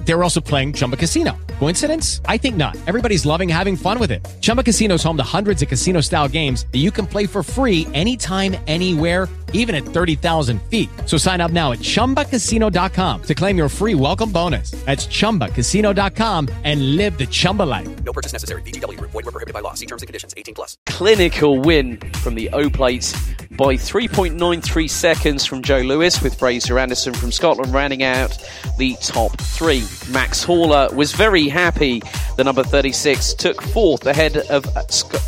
They 0.05 0.13
were 0.13 0.23
also 0.23 0.41
playing 0.41 0.73
Chumba 0.73 0.97
Casino. 0.97 1.37
Coincidence? 1.59 2.21
I 2.25 2.37
think 2.37 2.57
not. 2.57 2.75
Everybody's 2.87 3.25
loving 3.25 3.47
having 3.47 3.75
fun 3.75 3.99
with 3.99 4.11
it. 4.11 4.27
Chumba 4.41 4.63
Casino 4.63 4.95
is 4.95 5.03
home 5.03 5.17
to 5.17 5.23
hundreds 5.23 5.61
of 5.61 5.69
casino-style 5.69 6.27
games 6.27 6.65
that 6.71 6.79
you 6.79 6.91
can 6.91 7.07
play 7.07 7.25
for 7.25 7.43
free 7.43 7.87
anytime, 7.93 8.55
anywhere 8.67 9.27
even 9.53 9.75
at 9.75 9.83
30,000 9.83 10.61
feet. 10.63 10.89
So 11.05 11.17
sign 11.17 11.39
up 11.41 11.51
now 11.51 11.71
at 11.71 11.79
ChumbaCasino.com 11.79 13.23
to 13.23 13.35
claim 13.35 13.57
your 13.57 13.69
free 13.69 13.95
welcome 13.95 14.31
bonus. 14.31 14.71
That's 14.85 15.07
ChumbaCasino.com 15.07 16.49
and 16.63 16.97
live 16.97 17.17
the 17.17 17.27
Chumba 17.27 17.63
life. 17.63 18.03
No 18.03 18.11
purchase 18.11 18.33
necessary. 18.33 18.61
VGW. 18.63 18.99
Void 18.99 19.13
were 19.25 19.31
prohibited 19.31 19.53
by 19.53 19.61
law. 19.61 19.73
See 19.75 19.85
terms 19.85 20.01
and 20.01 20.07
conditions. 20.07 20.33
18 20.35 20.55
plus. 20.55 20.77
Clinical 20.85 21.61
win 21.61 21.99
from 22.21 22.35
the 22.35 22.49
O 22.53 22.69
plate 22.69 23.13
by 23.51 23.75
3.93 23.75 24.89
seconds 24.89 25.45
from 25.45 25.61
Joe 25.61 25.79
Lewis, 25.79 26.21
with 26.21 26.37
Fraser 26.37 26.79
Anderson 26.79 27.13
from 27.13 27.31
Scotland 27.31 27.73
rounding 27.73 28.03
out 28.03 28.37
the 28.77 28.95
top 29.01 29.37
three. 29.39 29.83
Max 30.09 30.43
Haller 30.43 30.89
was 30.93 31.11
very 31.13 31.47
happy. 31.47 32.01
The 32.37 32.43
number 32.43 32.63
36 32.63 33.33
took 33.35 33.61
fourth 33.61 34.05
ahead 34.05 34.37
of 34.37 34.65
uh, 34.75 34.83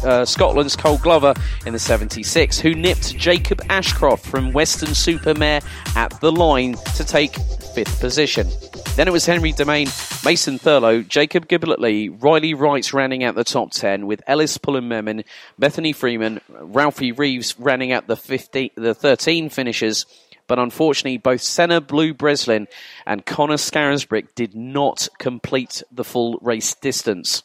uh, 0.07 0.25
Scotland's 0.25 0.75
Cole 0.75 0.97
Glover 0.97 1.33
in 1.65 1.73
the 1.73 1.79
76, 1.79 2.59
who 2.59 2.73
nipped 2.73 3.15
Jacob 3.17 3.61
Ashcroft 3.69 4.25
from 4.25 4.51
Weston-super-Mare 4.51 5.61
at 5.95 6.19
the 6.21 6.31
line 6.31 6.75
to 6.95 7.03
take 7.03 7.35
fifth 7.73 7.99
position. 7.99 8.47
Then 8.95 9.07
it 9.07 9.11
was 9.11 9.25
Henry 9.25 9.51
Domain, 9.51 9.87
Mason 10.23 10.59
Thurlow, 10.59 11.01
Jacob 11.01 11.47
Gibblet 11.47 11.79
Lee, 11.79 12.09
Riley 12.09 12.53
Wright 12.53 12.93
rounding 12.93 13.23
out 13.23 13.33
the 13.33 13.43
top 13.43 13.71
10, 13.71 14.05
with 14.05 14.21
Ellis 14.27 14.57
Pullen 14.59 14.87
Merman, 14.87 15.23
Bethany 15.57 15.93
Freeman, 15.93 16.41
Ralphie 16.47 17.11
Reeves 17.11 17.59
rounding 17.59 17.91
out 17.91 18.05
the 18.05 18.15
50, 18.15 18.73
the 18.75 18.93
13 18.93 19.49
finishers. 19.49 20.05
But 20.47 20.59
unfortunately, 20.59 21.17
both 21.17 21.41
Senna 21.41 21.81
Blue 21.81 22.13
Breslin 22.13 22.67
and 23.05 23.25
Connor 23.25 23.55
Scarisbrick 23.55 24.35
did 24.35 24.55
not 24.55 25.07
complete 25.19 25.83
the 25.91 26.03
full 26.03 26.37
race 26.41 26.75
distance. 26.75 27.43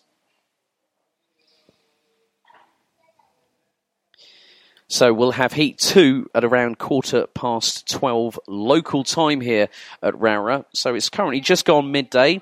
So 4.91 5.13
we'll 5.13 5.33
have 5.33 5.53
heat 5.53 5.77
two 5.77 6.31
at 6.35 6.45
around 6.45 6.79
quarter 6.79 7.27
past 7.27 7.91
12 7.91 8.41
local 8.49 9.05
time 9.05 9.43
here 9.43 9.69
at 10.03 10.15
Rowrah. 10.15 10.65
So 10.73 10.95
it's 10.95 11.11
currently 11.11 11.41
just 11.41 11.67
gone 11.67 11.93
midday. 11.93 12.41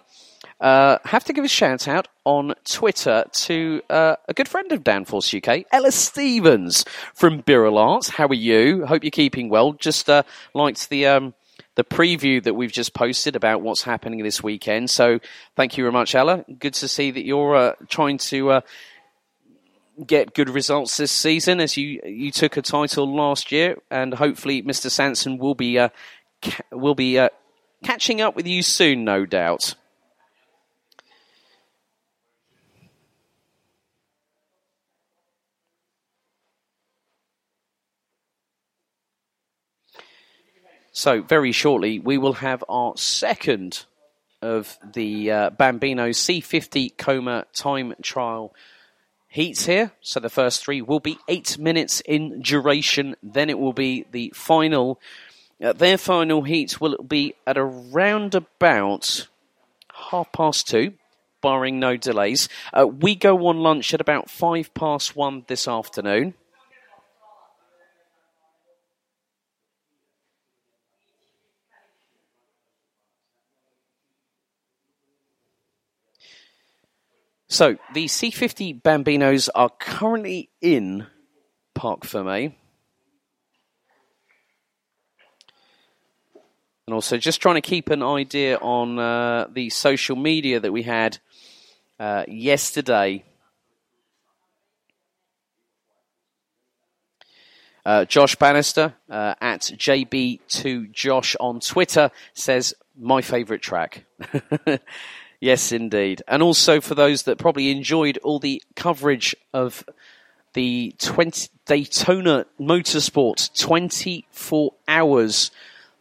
Uh, 0.59 0.97
have 1.05 1.23
to 1.25 1.35
give 1.35 1.45
a 1.45 1.49
shout 1.49 1.87
out 1.87 2.09
on 2.25 2.55
Twitter 2.65 3.25
to 3.31 3.83
uh, 3.91 4.17
a 4.27 4.33
good 4.33 4.49
friend 4.49 4.73
of 4.73 4.83
Downforce 4.83 5.37
UK, 5.37 5.67
Ella 5.71 5.93
Stevens 5.93 6.85
from 7.15 7.43
Birrell 7.43 7.77
Arts. 7.77 8.09
How 8.09 8.27
are 8.27 8.35
you? 8.35 8.87
Hope 8.87 9.05
you're 9.05 9.11
keeping 9.11 9.51
well. 9.51 9.73
Just 9.75 10.09
uh, 10.09 10.23
liked 10.55 10.89
the 10.89 11.07
um, 11.07 11.35
the 11.75 11.85
preview 11.85 12.43
that 12.43 12.55
we've 12.55 12.73
just 12.73 12.95
posted 12.95 13.37
about 13.37 13.61
what's 13.61 13.83
happening 13.83 14.23
this 14.23 14.43
weekend. 14.43 14.89
So 14.89 15.21
thank 15.57 15.77
you 15.77 15.85
very 15.85 15.93
much, 15.93 16.15
Ella. 16.15 16.43
Good 16.59 16.73
to 16.75 16.89
see 16.89 17.11
that 17.11 17.27
you're 17.27 17.55
uh, 17.55 17.73
trying 17.91 18.17
to 18.19 18.51
uh, 18.53 18.61
get 20.07 20.33
good 20.33 20.49
results 20.49 20.97
this 20.97 21.13
season 21.13 21.61
as 21.61 21.77
you 21.77 22.01
you 22.03 22.31
took 22.31 22.57
a 22.57 22.63
title 22.63 23.15
last 23.15 23.53
year, 23.53 23.77
and 23.91 24.15
hopefully 24.15 24.63
Mr. 24.63 24.91
Sanson 24.91 25.37
will 25.37 25.55
be 25.55 25.79
uh, 25.79 25.91
ca- 26.41 26.65
will 26.73 26.95
be 26.95 27.29
catching 27.85 28.23
up 28.23 28.35
with 28.35 28.47
you 28.47 28.63
soon, 28.63 29.05
no 29.05 29.27
doubt. 29.27 29.75
So 40.97 41.21
very 41.21 41.53
shortly 41.53 41.99
we 41.99 42.17
will 42.17 42.33
have 42.33 42.65
our 42.71 42.97
second 42.97 43.85
of 44.41 44.79
the 44.95 45.31
uh, 45.31 45.51
Bambino 45.51 46.09
C50 46.09 46.97
Comer 46.97 47.45
time 47.53 47.93
trial 48.01 48.55
heats 49.29 49.67
here. 49.67 49.93
So 50.01 50.21
the 50.21 50.31
first 50.31 50.65
three 50.65 50.81
will 50.81 51.01
be 51.01 51.19
eight 51.29 51.59
minutes 51.59 52.01
in 52.01 52.41
duration. 52.41 53.15
Then 53.23 53.51
it 53.51 53.59
will 53.59 53.75
be 53.75 54.07
the 54.11 54.33
final. 54.35 54.99
Uh, 55.63 55.75
their 55.75 55.99
final 55.99 56.41
heat 56.45 56.81
will 56.81 56.97
be 57.03 57.35
at 57.47 57.59
around 57.59 58.35
about 58.35 59.29
half 60.11 60.33
past 60.33 60.67
two, 60.67 60.95
barring 61.43 61.79
no 61.79 61.99
delays. 61.99 62.49
Uh, 62.73 62.87
we 62.87 63.15
go 63.15 63.49
on 63.49 63.59
lunch 63.59 63.93
at 63.93 64.01
about 64.01 64.31
five 64.31 64.73
past 64.73 65.15
one 65.15 65.45
this 65.47 65.69
afternoon. 65.69 66.33
So 77.49 77.77
the 77.95 78.07
C50 78.07 78.83
Bambinos 78.83 79.49
are 79.55 79.71
currently 79.71 80.51
in 80.61 81.07
Parc 81.75 82.05
Ferme. 82.05 82.55
And 86.87 86.95
also 86.95 87.17
just 87.17 87.41
trying 87.41 87.57
to 87.57 87.61
keep 87.61 87.91
an 87.91 88.03
idea 88.03 88.57
on 88.57 88.99
uh, 88.99 89.49
the 89.53 89.71
social 89.71 90.17
media 90.17 90.61
that 90.61 90.73
we 90.73 90.83
had 90.83 91.19
uh, 91.99 92.25
yesterday. 92.29 93.25
Uh, 97.85 98.05
Josh 98.05 98.35
Bannister 98.35 98.95
uh, 99.09 99.35
at 99.41 99.61
JB2Josh 99.61 101.37
on 101.39 101.61
Twitter 101.61 102.11
says, 102.35 102.75
my 102.99 103.21
favourite 103.21 103.63
track. 103.63 104.05
yes, 105.41 105.73
indeed. 105.73 106.23
And 106.29 106.43
also 106.43 106.81
for 106.81 106.95
those 106.95 107.25
that 107.25 107.39
probably 107.39 107.71
enjoyed 107.71 108.19
all 108.19 108.39
the 108.39 108.63
coverage 108.75 109.35
of 109.53 109.85
the 110.55 110.95
20 110.99 111.49
Daytona 111.67 112.47
Motorsport 112.59 113.59
24 113.61 114.73
hours 114.89 115.51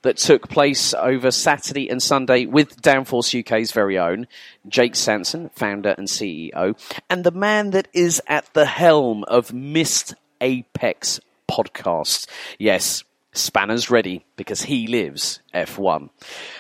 that 0.04 0.18
took 0.18 0.48
place 0.48 0.94
over 0.94 1.32
Saturday 1.32 1.90
and 1.90 2.02
Sunday 2.02 2.46
with 2.46 2.82
Downforce 2.82 3.38
UK's 3.38 3.72
very 3.72 3.98
own 3.98 4.28
Jake 4.68 4.96
Sanson, 4.96 5.50
founder 5.56 5.96
and 5.98 6.08
CEO, 6.08 6.78
and 7.10 7.24
the 7.24 7.32
man 7.32 7.72
that 7.72 7.88
is 7.92 8.22
at 8.28 8.54
the 8.54 8.66
helm 8.66 9.24
of 9.24 9.52
Missed 9.52 10.14
Apex 10.40 11.20
podcast. 11.50 12.28
Yes, 12.60 13.04
Spanner's 13.34 13.90
ready 13.90 14.24
because 14.36 14.62
he 14.62 14.88
lives 14.88 15.40
F1. 15.54 16.10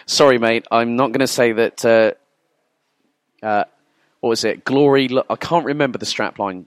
Sorry, 0.08 0.40
mate, 0.40 0.66
I'm 0.72 0.96
not 0.96 1.12
going 1.12 1.20
to 1.20 1.28
say 1.28 1.52
that. 1.54 1.86
Uh, 1.86 2.12
uh, 3.46 3.66
what 4.22 4.30
was 4.30 4.44
it? 4.44 4.66
Glory. 4.66 5.08
I 5.30 5.36
can't 5.36 5.66
remember 5.66 6.00
the 6.00 6.06
strapline. 6.06 6.66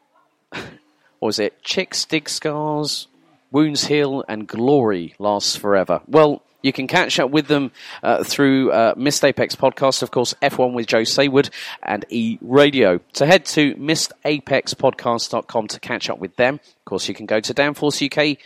what 0.50 0.62
was 1.20 1.38
it? 1.38 1.62
Chicks 1.62 2.06
dig 2.06 2.28
scars, 2.28 3.06
wounds 3.50 3.86
heal, 3.86 4.24
and 4.26 4.48
glory 4.48 5.14
lasts 5.18 5.56
forever. 5.56 6.00
Well, 6.06 6.42
you 6.62 6.72
can 6.72 6.86
catch 6.86 7.20
up 7.20 7.30
with 7.30 7.48
them 7.48 7.70
uh, 8.02 8.24
through 8.24 8.72
uh, 8.72 8.94
Missed 8.96 9.24
Apex 9.24 9.54
podcast, 9.54 10.02
of 10.02 10.10
course, 10.10 10.34
F1 10.40 10.72
with 10.72 10.86
Joe 10.86 11.02
Saywood 11.02 11.50
and 11.82 12.06
E 12.08 12.38
Radio. 12.40 12.98
So 13.12 13.26
head 13.26 13.44
to 13.46 13.74
missedapexpodcast.com 13.74 15.68
to 15.68 15.80
catch 15.80 16.08
up 16.08 16.18
with 16.18 16.34
them. 16.36 16.54
Of 16.54 16.84
course, 16.86 17.08
you 17.08 17.14
can 17.14 17.26
go 17.26 17.40
to 17.40 17.52
Downforce 17.54 18.04
UK, 18.06 18.38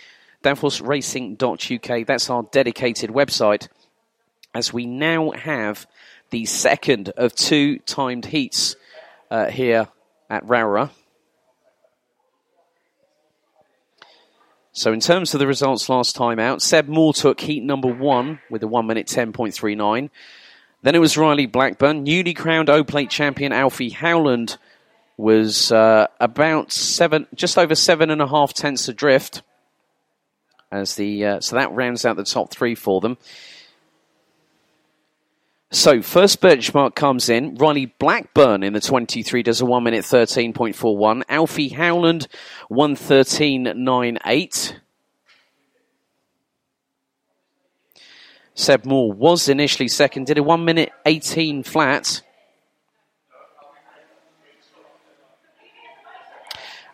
downforceracing.uk. 0.43 2.07
That's 2.07 2.29
our 2.31 2.43
dedicated 2.51 3.11
website. 3.11 3.69
As 4.53 4.73
we 4.73 4.85
now 4.85 5.31
have 5.31 5.87
the 6.31 6.47
second 6.47 7.11
of 7.17 7.35
two 7.35 7.79
timed 7.81 8.27
heats 8.27 8.77
uh, 9.31 9.47
here 9.47 9.89
at 10.29 10.47
Rowrah. 10.47 10.91
So, 14.73 14.93
in 14.93 15.01
terms 15.01 15.35
of 15.35 15.41
the 15.41 15.47
results 15.47 15.89
last 15.89 16.15
time 16.15 16.39
out, 16.39 16.63
Seb 16.63 16.89
Moore 16.89 17.13
took 17.13 17.41
heat 17.41 17.63
number 17.63 17.93
one 17.93 18.41
with 18.49 18.63
a 18.63 18.69
1 18.69 18.87
minute 18.87 19.09
10.39. 19.09 20.11
Then 20.83 20.95
it 20.95 21.01
was 21.01 21.19
Riley 21.19 21.47
Blackburn. 21.47 22.05
Newly 22.05 22.35
crowned 22.35 22.71
O 22.71 22.85
Plate 22.85 23.11
champion 23.11 23.53
Alfie 23.53 23.91
Howland 23.91 24.57
was 25.17 25.71
uh, 25.71 26.07
about 26.19 26.73
seven, 26.73 27.27
just 27.35 27.59
over 27.59 27.75
seven 27.75 28.11
and 28.11 28.23
a 28.23 28.27
half 28.27 28.55
tenths 28.55 28.89
adrift. 28.89 29.43
As 30.73 30.95
the 30.95 31.27
uh, 31.27 31.41
so 31.41 31.57
that 31.57 31.73
rounds 31.73 32.07
out 32.07 32.17
the 32.17 32.25
top 32.25 32.51
three 32.51 32.75
for 32.75 33.01
them. 33.01 33.19
So, 35.73 36.03
first 36.03 36.41
benchmark 36.41 36.97
comes 36.97 37.29
in. 37.29 37.55
Riley 37.55 37.87
Blackburn 37.87 38.65
in 38.65 38.73
the 38.73 38.81
23 38.81 39.45
does 39.45 39.61
a 39.61 39.65
1 39.65 39.85
minute 39.85 40.05
13.41. 40.05 41.23
Alfie 41.29 41.69
Howland, 41.69 42.27
113.98. 42.73 44.75
Seb 48.55 48.85
Moore 48.85 49.13
was 49.13 49.49
initially 49.49 49.87
second, 49.87 50.27
did 50.27 50.39
a 50.39 50.43
1 50.43 50.65
minute 50.65 50.91
18 51.07 51.63
flat. 51.63 52.23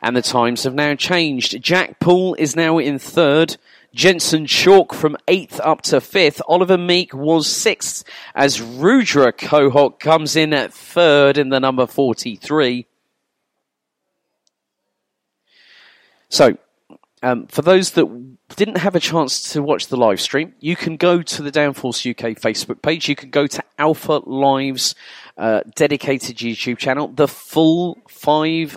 And 0.03 0.14
the 0.14 0.20
times 0.20 0.64
have 0.64 0.74
now 0.74 0.95
changed. 0.95 1.62
Jack 1.62 1.99
Poole 1.99 2.35
is 2.35 2.55
now 2.55 2.77
in 2.77 2.99
third. 2.99 3.57
Jensen 3.97 4.44
Chalk 4.44 4.92
from 4.92 5.16
eighth 5.26 5.59
up 5.61 5.80
to 5.82 6.03
fifth. 6.03 6.42
Oliver 6.47 6.76
Meek 6.76 7.14
was 7.14 7.47
sixth 7.47 8.05
as 8.34 8.61
Rudra 8.61 9.32
Kohok 9.32 9.99
comes 9.99 10.36
in 10.36 10.53
at 10.53 10.74
third 10.74 11.38
in 11.38 11.49
the 11.49 11.59
number 11.59 11.86
43. 11.86 12.86
So, 16.28 16.59
um, 17.22 17.47
for 17.47 17.62
those 17.62 17.92
that 17.92 18.36
didn't 18.55 18.76
have 18.76 18.94
a 18.94 19.01
chance 19.01 19.53
to 19.55 19.62
watch 19.62 19.86
the 19.86 19.97
live 19.97 20.20
stream, 20.20 20.55
you 20.61 20.76
can 20.76 20.99
go 20.99 21.22
to 21.22 21.42
the 21.42 21.51
Downforce 21.51 22.09
UK 22.09 22.36
Facebook 22.36 22.82
page. 22.82 23.09
You 23.09 23.16
can 23.16 23.30
go 23.30 23.47
to 23.47 23.64
Alpha 23.78 24.20
Live's 24.26 24.94
uh, 25.38 25.62
dedicated 25.74 26.36
YouTube 26.36 26.76
channel. 26.76 27.09
The 27.09 27.28
full 27.28 27.97
five 28.11 28.76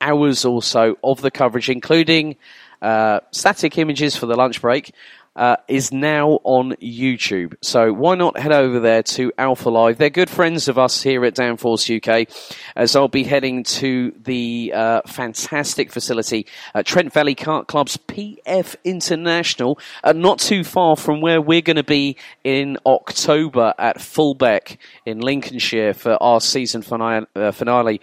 hours 0.00 0.46
or 0.46 0.62
so 0.62 0.96
of 1.04 1.20
the 1.20 1.30
coverage, 1.30 1.68
including 1.68 2.36
uh, 2.82 3.20
static 3.30 3.78
images 3.78 4.16
for 4.16 4.26
the 4.26 4.36
lunch 4.36 4.60
break, 4.60 4.92
uh, 5.36 5.56
is 5.68 5.92
now 5.92 6.38
on 6.44 6.72
YouTube. 6.82 7.54
So 7.60 7.92
why 7.92 8.14
not 8.14 8.38
head 8.38 8.52
over 8.52 8.80
there 8.80 9.02
to 9.02 9.32
Alpha 9.36 9.68
Live? 9.68 9.98
They're 9.98 10.10
good 10.10 10.30
friends 10.30 10.68
of 10.68 10.78
us 10.78 11.02
here 11.02 11.24
at 11.24 11.34
Downforce 11.34 11.90
UK, 11.90 12.28
as 12.76 12.94
I'll 12.94 13.08
be 13.08 13.24
heading 13.24 13.64
to 13.64 14.12
the 14.22 14.72
uh, 14.74 15.00
fantastic 15.06 15.90
facility, 15.90 16.46
uh, 16.74 16.82
Trent 16.82 17.12
Valley 17.12 17.34
Kart 17.34 17.66
Club's 17.66 17.96
PF 17.96 18.76
International, 18.84 19.78
uh, 20.04 20.12
not 20.12 20.38
too 20.38 20.62
far 20.62 20.96
from 20.96 21.20
where 21.20 21.40
we're 21.40 21.62
going 21.62 21.76
to 21.76 21.84
be 21.84 22.16
in 22.44 22.78
October 22.86 23.74
at 23.78 23.98
Fulbeck 23.98 24.76
in 25.04 25.20
Lincolnshire 25.20 25.94
for 25.94 26.22
our 26.22 26.40
season 26.40 26.82
finale. 26.82 27.26
Uh, 27.34 27.50
finale 27.50 28.00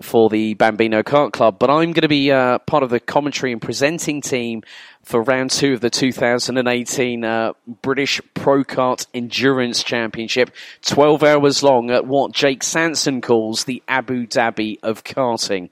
for 0.00 0.28
the 0.28 0.54
Bambino 0.54 1.02
Kart 1.02 1.32
Club, 1.32 1.58
but 1.58 1.70
I'm 1.70 1.92
going 1.92 2.02
to 2.02 2.08
be 2.08 2.30
uh, 2.30 2.58
part 2.60 2.82
of 2.82 2.90
the 2.90 3.00
commentary 3.00 3.52
and 3.52 3.60
presenting 3.60 4.20
team 4.20 4.62
for 5.02 5.22
round 5.22 5.50
two 5.50 5.74
of 5.74 5.80
the 5.80 5.90
2018 5.90 7.24
uh, 7.24 7.52
British 7.82 8.20
Pro 8.34 8.62
Kart 8.64 9.06
Endurance 9.12 9.82
Championship, 9.82 10.50
12 10.82 11.22
hours 11.22 11.62
long 11.62 11.90
at 11.90 12.06
what 12.06 12.32
Jake 12.32 12.62
Sanson 12.62 13.20
calls 13.20 13.64
the 13.64 13.82
Abu 13.88 14.26
Dhabi 14.26 14.78
of 14.82 15.04
karting. 15.04 15.70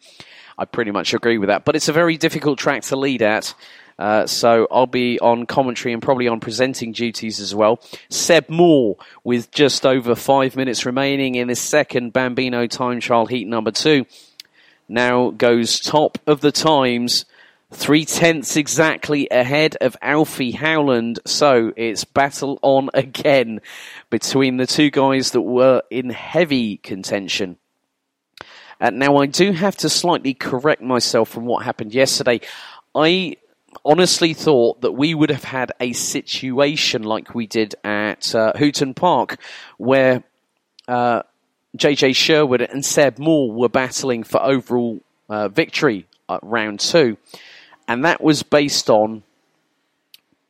I 0.59 0.65
pretty 0.65 0.91
much 0.91 1.13
agree 1.13 1.39
with 1.39 1.49
that, 1.49 1.65
but 1.65 1.77
it's 1.77 1.89
a 1.89 1.93
very 1.93 2.17
difficult 2.17 2.59
track 2.59 2.83
to 2.85 2.97
lead 2.97 3.23
at. 3.23 3.55
Uh, 3.99 4.27
so 4.27 4.67
I'll 4.71 4.87
be 4.87 5.19
on 5.21 5.47
commentary 5.47 5.93
and 5.93 6.03
probably 6.03 6.29
on 6.29 6.41
presenting 6.41 6.93
duties 6.93 7.41
as 7.41 7.55
well. 7.55 7.81
Seb 8.11 8.49
Moore 8.49 8.97
with 9.25 9.51
just 9.51 9.87
over 9.87 10.15
five 10.15 10.55
minutes 10.55 10.85
remaining 10.85 11.35
in 11.35 11.49
his 11.49 11.61
second 11.61 12.13
Bambino 12.13 12.67
time 12.67 13.01
trial 13.01 13.27
heat 13.27 13.49
number 13.49 13.71
two. 13.71 14.05
Now 14.89 15.31
goes 15.31 15.81
top 15.81 16.19
of 16.27 16.41
the 16.41 16.53
times. 16.53 17.25
Three 17.73 18.05
tenths 18.05 18.57
exactly 18.57 19.27
ahead 19.31 19.77
of 19.81 19.97
Alfie 20.01 20.53
Howland. 20.53 21.19
So 21.27 21.73
it's 21.77 22.05
battle 22.05 22.59
on 22.63 22.91
again 22.95 23.61
between 24.11 24.59
the 24.59 24.67
two 24.67 24.91
guys 24.91 25.33
that 25.33 25.43
were 25.43 25.83
in 25.91 26.11
heavy 26.11 26.77
contention. 26.77 27.57
Uh, 28.79 28.91
now, 28.91 29.17
I 29.17 29.25
do 29.25 29.53
have 29.53 29.75
to 29.79 29.89
slightly 29.89 30.35
correct 30.35 30.83
myself 30.83 31.31
from 31.31 31.47
what 31.47 31.65
happened 31.65 31.95
yesterday. 31.95 32.41
I 32.95 33.37
honestly 33.85 34.35
thought 34.35 34.81
that 34.81 34.93
we 34.93 35.15
would 35.15 35.31
have 35.31 35.45
had 35.45 35.73
a 35.81 35.93
situation 35.93 37.03
like 37.03 37.35
we 37.35 37.47
did 37.47 37.75
at 37.85 38.35
uh, 38.35 38.53
Hooton 38.55 38.95
Park, 38.95 39.39
where 39.79 40.23
uh, 40.89 41.23
JJ 41.77 42.15
Sherwood 42.15 42.63
and 42.63 42.85
Seb 42.85 43.19
Moore 43.19 43.53
were 43.53 43.69
battling 43.69 44.25
for 44.25 44.43
overall 44.43 45.01
uh, 45.29 45.49
victory 45.49 46.07
at 46.29 46.41
round 46.43 46.81
two, 46.81 47.17
and 47.89 48.05
that 48.05 48.23
was 48.23 48.43
based 48.43 48.91
on 48.91 49.23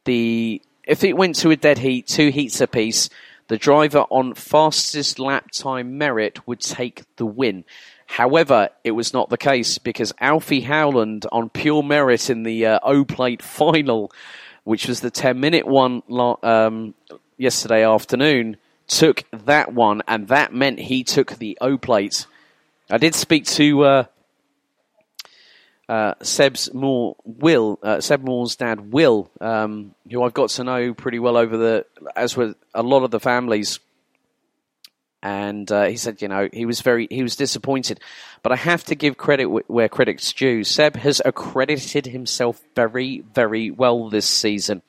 the 0.05 0.63
if 0.87 1.03
it 1.03 1.17
went 1.17 1.35
to 1.37 1.51
a 1.51 1.57
dead 1.57 1.79
heat, 1.79 2.07
two 2.07 2.31
heats 2.31 2.61
apiece, 2.61 3.11
the 3.49 3.59
driver 3.59 4.05
on 4.11 4.35
fastest 4.35 5.19
lap 5.19 5.51
time 5.51 5.99
merit 5.99 6.47
would 6.47 6.61
take 6.61 7.03
the 7.17 7.27
win. 7.27 7.65
However, 8.07 8.71
it 8.85 8.93
was 8.93 9.13
not 9.13 9.29
the 9.29 9.37
case 9.37 9.79
because 9.79 10.13
Alfie 10.21 10.61
Howland 10.63 11.27
on 11.33 11.51
pure 11.51 11.83
merit 11.83 12.31
in 12.31 12.45
the 12.45 12.67
uh, 12.67 12.79
O 12.83 13.05
Plate 13.05 13.43
final, 13.43 14.13
which 14.65 14.89
was 14.89 15.01
the 15.01 15.11
10 15.11 15.39
minute 15.39 15.67
one 15.67 16.03
um, 16.43 16.95
yesterday 17.37 17.85
afternoon, 17.85 18.57
took 18.87 19.25
that 19.33 19.73
one, 19.73 20.03
and 20.07 20.29
that 20.29 20.55
meant 20.55 20.79
he 20.79 21.05
took 21.05 21.33
the 21.33 21.59
O 21.61 21.77
Plate. 21.77 22.27
I 22.89 22.99
did 22.99 23.15
speak 23.17 23.45
to 23.47 23.83
uh, 23.85 24.05
uh, 25.89 26.15
Seb's 26.23 26.73
Moore, 26.73 27.17
Will, 27.25 27.79
uh, 27.83 28.01
Seb 28.01 28.23
Moore's 28.23 28.57
dad, 28.57 28.93
Will, 28.93 29.31
um, 29.41 29.95
who 30.11 30.23
I've 30.23 30.35
got 30.35 30.51
to 30.51 30.65
know 30.65 30.95
pretty 30.95 31.19
well 31.19 31.37
over 31.37 31.57
the, 31.57 31.87
as 32.15 32.37
with 32.37 32.57
a 32.73 32.83
lot 32.83 33.03
of 33.03 33.11
the 33.11 33.21
families 33.21 33.81
and 35.23 35.71
uh, 35.73 35.85
he 35.85 35.97
said, 35.97 36.23
you 36.23 36.29
know, 36.29 36.49
he 36.53 36.67
was 36.67 36.81
very 36.83 37.09
he 37.11 37.23
was 37.23 37.37
disappointed, 37.37 38.01
but 38.43 38.53
I 38.53 38.57
have 38.57 38.85
to 38.85 38.95
give 38.95 39.17
credit 39.17 39.47
where 39.47 39.89
credit's 39.89 40.33
due. 40.33 40.63
Seb 40.63 40.97
has 40.97 41.21
accredited 41.25 42.07
himself 42.07 42.63
very 42.75 43.25
very 43.35 43.71
well 43.71 44.09
this 44.11 44.27
season. 44.27 44.83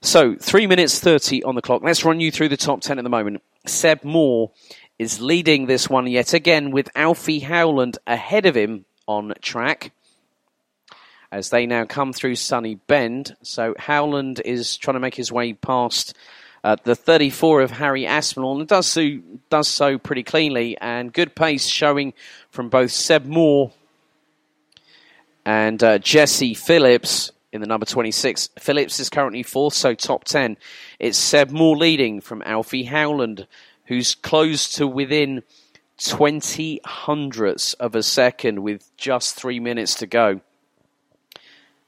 So 0.00 0.36
three 0.36 0.66
minutes 0.66 1.00
thirty 1.00 1.42
on 1.42 1.54
the 1.54 1.62
clock. 1.62 1.82
Let's 1.82 2.04
run 2.04 2.20
you 2.20 2.30
through 2.30 2.50
the 2.50 2.56
top 2.56 2.80
ten 2.80 2.98
at 2.98 3.02
the 3.02 3.10
moment. 3.10 3.42
Seb 3.66 4.04
Moore 4.04 4.52
is 4.98 5.20
leading 5.20 5.66
this 5.66 5.88
one 5.88 6.06
yet 6.06 6.34
again 6.34 6.70
with 6.70 6.88
Alfie 6.94 7.40
Howland 7.40 7.98
ahead 8.06 8.46
of 8.46 8.56
him 8.56 8.84
on 9.06 9.34
track. 9.42 9.92
as 11.30 11.50
they 11.50 11.66
now 11.66 11.84
come 11.84 12.12
through 12.12 12.34
Sunny 12.36 12.76
Bend. 12.76 13.36
So 13.42 13.74
Howland 13.78 14.40
is 14.44 14.76
trying 14.76 14.94
to 14.94 15.00
make 15.00 15.14
his 15.14 15.32
way 15.32 15.52
past 15.52 16.16
uh, 16.68 16.76
the 16.84 16.94
34 16.94 17.62
of 17.62 17.70
Harry 17.70 18.06
Aspinall 18.06 18.58
and 18.60 18.68
does 18.68 18.86
so, 18.86 19.20
does 19.48 19.68
so 19.68 19.96
pretty 19.96 20.22
cleanly 20.22 20.76
and 20.76 21.10
good 21.10 21.34
pace 21.34 21.66
showing 21.66 22.12
from 22.50 22.68
both 22.68 22.90
Seb 22.90 23.24
Moore 23.24 23.72
and 25.46 25.82
uh, 25.82 25.96
Jesse 25.96 26.52
Phillips 26.52 27.32
in 27.54 27.62
the 27.62 27.66
number 27.66 27.86
26. 27.86 28.50
Phillips 28.58 29.00
is 29.00 29.08
currently 29.08 29.42
fourth, 29.42 29.72
so 29.72 29.94
top 29.94 30.24
10. 30.24 30.58
It's 30.98 31.16
Seb 31.16 31.50
Moore 31.50 31.74
leading 31.74 32.20
from 32.20 32.42
Alfie 32.44 32.84
Howland, 32.84 33.46
who's 33.86 34.14
close 34.14 34.70
to 34.74 34.86
within 34.86 35.44
20 36.04 36.82
hundredths 36.84 37.72
of 37.74 37.94
a 37.94 38.02
second 38.02 38.62
with 38.62 38.94
just 38.98 39.36
three 39.36 39.58
minutes 39.58 39.94
to 39.94 40.06
go. 40.06 40.42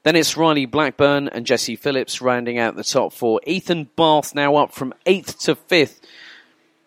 Then 0.03 0.15
it's 0.15 0.35
Riley 0.35 0.65
Blackburn 0.65 1.27
and 1.27 1.45
Jesse 1.45 1.75
Phillips 1.75 2.21
rounding 2.21 2.57
out 2.57 2.75
the 2.75 2.83
top 2.83 3.13
four. 3.13 3.39
Ethan 3.45 3.89
Bath 3.95 4.33
now 4.33 4.55
up 4.55 4.73
from 4.73 4.93
eighth 5.05 5.39
to 5.41 5.55
fifth 5.55 6.01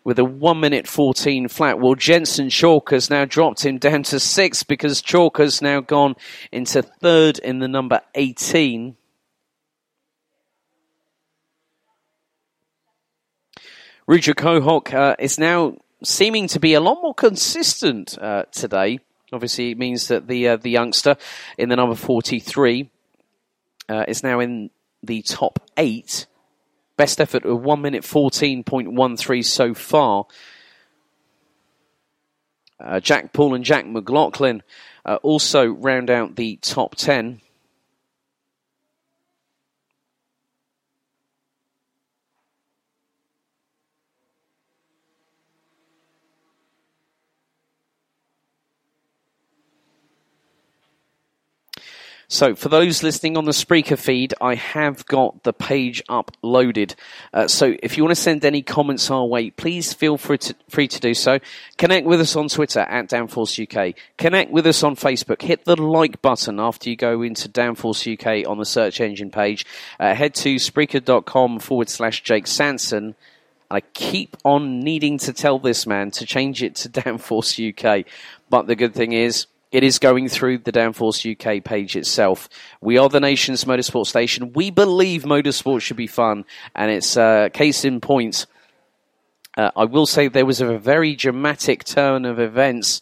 with 0.02 0.18
a 0.18 0.24
1 0.24 0.58
minute 0.58 0.88
14 0.88 1.48
flat. 1.48 1.78
Well, 1.78 1.94
Jensen 1.94 2.50
Chalker's 2.50 3.10
now 3.10 3.24
dropped 3.24 3.64
him 3.64 3.78
down 3.78 4.02
to 4.04 4.18
sixth 4.18 4.66
because 4.66 5.00
Chalker's 5.00 5.62
now 5.62 5.80
gone 5.80 6.16
into 6.50 6.82
third 6.82 7.38
in 7.38 7.60
the 7.60 7.68
number 7.68 8.00
18. 8.16 8.96
Rudra 14.06 14.34
Kohok 14.34 14.92
uh, 14.92 15.16
is 15.18 15.38
now 15.38 15.76
seeming 16.02 16.48
to 16.48 16.60
be 16.60 16.74
a 16.74 16.80
lot 16.80 17.00
more 17.00 17.14
consistent 17.14 18.18
uh, 18.18 18.42
today. 18.52 18.98
Obviously, 19.32 19.70
it 19.70 19.78
means 19.78 20.08
that 20.08 20.28
the 20.28 20.48
uh, 20.48 20.56
the 20.56 20.70
youngster 20.70 21.16
in 21.56 21.70
the 21.70 21.76
number 21.76 21.94
43 21.94 22.90
uh, 23.88 24.04
is 24.08 24.22
now 24.22 24.40
in 24.40 24.70
the 25.02 25.22
top 25.22 25.58
eight. 25.76 26.26
Best 26.96 27.20
effort 27.20 27.44
of 27.44 27.62
1 27.62 27.80
minute 27.82 28.02
14.13 28.02 29.44
so 29.44 29.74
far. 29.74 30.26
Uh, 32.78 33.00
Jack 33.00 33.32
Paul 33.32 33.54
and 33.54 33.64
Jack 33.64 33.86
McLaughlin 33.86 34.62
uh, 35.04 35.16
also 35.22 35.66
round 35.66 36.10
out 36.10 36.36
the 36.36 36.56
top 36.56 36.94
10. 36.96 37.40
So, 52.34 52.56
for 52.56 52.68
those 52.68 53.04
listening 53.04 53.36
on 53.36 53.44
the 53.44 53.52
Spreaker 53.52 53.96
feed, 53.96 54.34
I 54.40 54.56
have 54.56 55.06
got 55.06 55.44
the 55.44 55.52
page 55.52 56.02
uploaded. 56.10 56.96
Uh, 57.32 57.46
so, 57.46 57.76
if 57.80 57.96
you 57.96 58.02
want 58.02 58.16
to 58.16 58.20
send 58.20 58.44
any 58.44 58.60
comments 58.60 59.08
our 59.08 59.24
way, 59.24 59.50
please 59.50 59.92
feel 59.92 60.18
free 60.18 60.38
to, 60.38 60.56
free 60.68 60.88
to 60.88 60.98
do 60.98 61.14
so. 61.14 61.38
Connect 61.78 62.04
with 62.04 62.20
us 62.20 62.34
on 62.34 62.48
Twitter 62.48 62.80
at 62.80 63.08
Downforce 63.08 63.62
UK. 63.62 63.94
Connect 64.18 64.50
with 64.50 64.66
us 64.66 64.82
on 64.82 64.96
Facebook. 64.96 65.42
Hit 65.42 65.64
the 65.64 65.80
like 65.80 66.20
button 66.22 66.58
after 66.58 66.90
you 66.90 66.96
go 66.96 67.22
into 67.22 67.48
Downforce 67.48 68.02
UK 68.12 68.50
on 68.50 68.58
the 68.58 68.64
search 68.64 69.00
engine 69.00 69.30
page. 69.30 69.64
Uh, 70.00 70.12
head 70.12 70.34
to 70.34 70.56
Spreaker.com 70.56 71.60
forward 71.60 71.88
slash 71.88 72.24
Jake 72.24 72.48
Sanson. 72.48 73.14
I 73.70 73.80
keep 73.80 74.36
on 74.44 74.80
needing 74.80 75.18
to 75.18 75.32
tell 75.32 75.60
this 75.60 75.86
man 75.86 76.10
to 76.10 76.26
change 76.26 76.64
it 76.64 76.74
to 76.76 76.88
Downforce 77.00 77.60
UK. 77.62 78.06
But 78.50 78.66
the 78.66 78.74
good 78.74 78.92
thing 78.92 79.12
is, 79.12 79.46
it 79.74 79.82
is 79.82 79.98
going 79.98 80.28
through 80.28 80.58
the 80.58 80.70
Downforce 80.70 81.28
UK 81.28 81.62
page 81.64 81.96
itself. 81.96 82.48
We 82.80 82.96
are 82.96 83.08
the 83.08 83.18
nation's 83.18 83.64
motorsport 83.64 84.06
station. 84.06 84.52
We 84.52 84.70
believe 84.70 85.24
motorsport 85.24 85.80
should 85.80 85.96
be 85.96 86.06
fun, 86.06 86.44
and 86.76 86.92
it's 86.92 87.16
uh, 87.16 87.48
case 87.52 87.84
in 87.84 88.00
point. 88.00 88.46
Uh, 89.56 89.72
I 89.74 89.86
will 89.86 90.06
say 90.06 90.28
there 90.28 90.46
was 90.46 90.60
a 90.60 90.78
very 90.78 91.16
dramatic 91.16 91.82
turn 91.82 92.24
of 92.24 92.38
events 92.38 93.00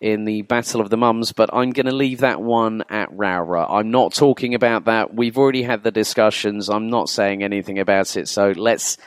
in 0.00 0.24
the 0.24 0.42
Battle 0.42 0.80
of 0.80 0.90
the 0.90 0.96
Mums, 0.96 1.30
but 1.30 1.48
I'm 1.52 1.70
going 1.70 1.86
to 1.86 1.94
leave 1.94 2.18
that 2.20 2.42
one 2.42 2.82
at 2.90 3.08
Rowrah. 3.12 3.70
I'm 3.70 3.92
not 3.92 4.12
talking 4.12 4.56
about 4.56 4.86
that. 4.86 5.14
We've 5.14 5.38
already 5.38 5.62
had 5.62 5.84
the 5.84 5.92
discussions. 5.92 6.68
I'm 6.68 6.90
not 6.90 7.08
saying 7.08 7.44
anything 7.44 7.78
about 7.78 8.16
it. 8.16 8.26
So 8.26 8.50
let's 8.50 8.98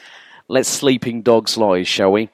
let's 0.47 0.69
sleeping 0.69 1.21
dogs 1.21 1.57
lie, 1.57 1.83
shall 1.83 2.11
we? 2.11 2.29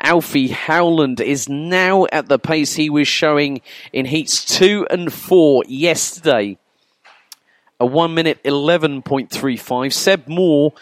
Alfie 0.00 0.48
Howland 0.48 1.20
is 1.20 1.48
now 1.48 2.06
at 2.12 2.28
the 2.28 2.38
pace 2.38 2.74
he 2.74 2.90
was 2.90 3.08
showing 3.08 3.62
in 3.92 4.06
heats 4.06 4.44
two 4.44 4.86
and 4.90 5.12
four 5.12 5.64
yesterday. 5.66 6.58
A 7.80 7.86
one 7.86 8.14
minute 8.14 8.42
11.35. 8.44 9.92
Seb 9.92 10.28
Moore 10.28 10.72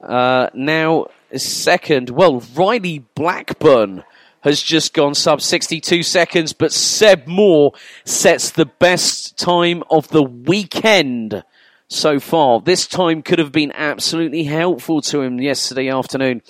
uh, 0.00 0.50
now 0.54 1.06
second. 1.34 2.10
Well, 2.10 2.42
Riley 2.54 3.04
Blackburn 3.14 4.04
has 4.42 4.62
just 4.62 4.94
gone 4.94 5.14
sub 5.14 5.40
62 5.40 6.02
seconds, 6.02 6.52
but 6.52 6.72
Seb 6.72 7.26
Moore 7.26 7.72
sets 8.04 8.50
the 8.50 8.66
best 8.66 9.36
time 9.36 9.82
of 9.90 10.08
the 10.08 10.22
weekend 10.22 11.42
so 11.88 12.20
far. 12.20 12.60
This 12.60 12.86
time 12.86 13.22
could 13.22 13.38
have 13.38 13.52
been 13.52 13.72
absolutely 13.74 14.44
helpful 14.44 15.00
to 15.02 15.22
him 15.22 15.40
yesterday 15.40 15.88
afternoon 15.88 16.42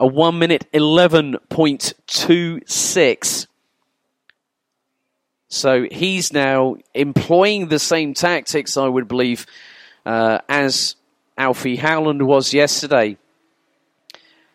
a 0.00 0.06
1 0.06 0.38
minute 0.38 0.66
11.26. 0.72 3.46
So 5.52 5.84
he's 5.90 6.32
now 6.32 6.76
employing 6.94 7.66
the 7.68 7.78
same 7.78 8.14
tactics, 8.14 8.78
I 8.78 8.88
would 8.88 9.08
believe, 9.08 9.46
uh, 10.06 10.38
as 10.48 10.96
Alfie 11.36 11.76
Howland 11.76 12.26
was 12.26 12.54
yesterday. 12.54 13.18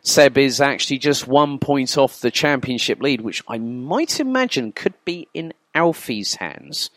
Seb 0.02 0.38
is 0.38 0.62
actually 0.62 1.00
just 1.00 1.28
one 1.28 1.60
point 1.60 1.98
off 1.98 2.22
the 2.22 2.32
championship 2.32 3.02
lead, 3.02 3.20
which 3.22 3.44
I 3.48 3.58
might 3.58 4.20
imagine 4.20 4.72
could 4.72 4.94
be 5.04 5.28
in 5.34 5.52
Alfie's 5.74 6.36
hands. 6.36 6.92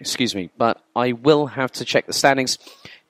Excuse 0.00 0.34
me, 0.34 0.48
but 0.56 0.82
I 0.96 1.12
will 1.12 1.46
have 1.46 1.70
to 1.72 1.84
check 1.84 2.06
the 2.06 2.14
standings. 2.14 2.58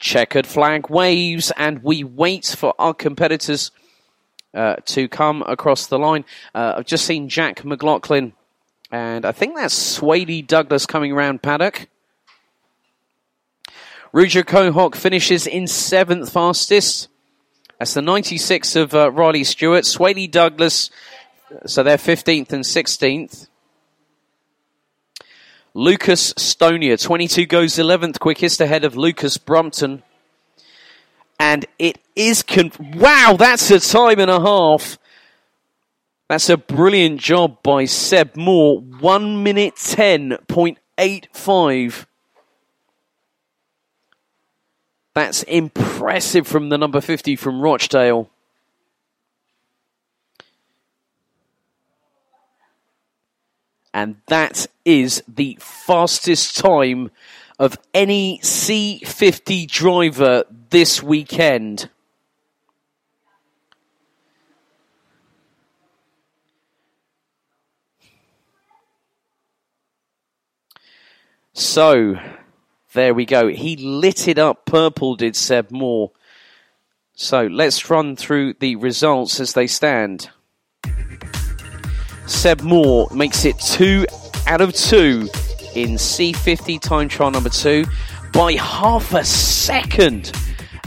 Checkered 0.00 0.46
flag 0.46 0.90
waves, 0.90 1.52
and 1.56 1.84
we 1.84 2.02
wait 2.02 2.46
for 2.58 2.74
our 2.80 2.94
competitors 2.94 3.70
uh, 4.54 4.76
to 4.86 5.06
come 5.06 5.42
across 5.42 5.86
the 5.86 5.98
line. 5.98 6.24
Uh, 6.52 6.74
I've 6.78 6.86
just 6.86 7.04
seen 7.04 7.28
Jack 7.28 7.64
McLaughlin, 7.64 8.32
and 8.90 9.24
I 9.24 9.30
think 9.30 9.54
that's 9.54 9.74
Swady 9.74 10.42
Douglas 10.42 10.84
coming 10.84 11.12
around 11.12 11.42
paddock. 11.42 11.88
Rudra 14.12 14.42
Kohok 14.42 14.96
finishes 14.96 15.46
in 15.46 15.68
seventh 15.68 16.32
fastest. 16.32 17.06
That's 17.78 17.94
the 17.94 18.02
96 18.02 18.74
of 18.74 18.94
uh, 18.94 19.12
Riley 19.12 19.44
Stewart. 19.44 19.86
Swady 19.86 20.26
Douglas, 20.26 20.90
so 21.66 21.84
they're 21.84 21.96
15th 21.96 22.52
and 22.52 22.64
16th. 22.64 23.46
Lucas 25.74 26.32
Stonier, 26.34 27.00
22 27.00 27.46
goes 27.46 27.74
11th 27.74 28.18
quickest 28.18 28.60
ahead 28.60 28.84
of 28.84 28.96
Lucas 28.96 29.38
Brumpton. 29.38 30.02
And 31.38 31.66
it 31.78 31.98
is. 32.16 32.42
Con- 32.42 32.72
wow, 32.94 33.36
that's 33.38 33.70
a 33.70 33.78
time 33.80 34.18
and 34.18 34.30
a 34.30 34.40
half. 34.40 34.98
That's 36.28 36.50
a 36.50 36.56
brilliant 36.56 37.20
job 37.20 37.62
by 37.62 37.84
Seb 37.86 38.36
Moore. 38.36 38.80
1 38.80 39.42
minute 39.42 39.74
10.85. 39.76 42.06
That's 45.14 45.42
impressive 45.44 46.46
from 46.46 46.68
the 46.68 46.78
number 46.78 47.00
50 47.00 47.34
from 47.36 47.60
Rochdale. 47.60 48.30
And 53.92 54.16
that 54.26 54.66
is 54.84 55.22
the 55.26 55.58
fastest 55.60 56.56
time 56.56 57.10
of 57.58 57.76
any 57.92 58.38
C50 58.38 59.68
driver 59.68 60.44
this 60.70 61.02
weekend. 61.02 61.90
So, 71.52 72.14
there 72.94 73.12
we 73.12 73.26
go. 73.26 73.48
He 73.48 73.76
lit 73.76 74.26
it 74.26 74.38
up 74.38 74.64
purple, 74.64 75.16
did 75.16 75.36
Seb 75.36 75.70
Moore. 75.70 76.12
So, 77.14 77.42
let's 77.42 77.90
run 77.90 78.16
through 78.16 78.54
the 78.54 78.76
results 78.76 79.40
as 79.40 79.52
they 79.52 79.66
stand. 79.66 80.30
Seb 82.30 82.60
Moore 82.62 83.08
makes 83.12 83.44
it 83.44 83.58
two 83.58 84.06
out 84.46 84.60
of 84.60 84.72
two 84.74 85.28
in 85.74 85.90
C50 85.94 86.80
time 86.80 87.08
trial 87.08 87.30
number 87.30 87.50
two 87.50 87.84
by 88.32 88.52
half 88.54 89.12
a 89.14 89.24
second. 89.24 90.32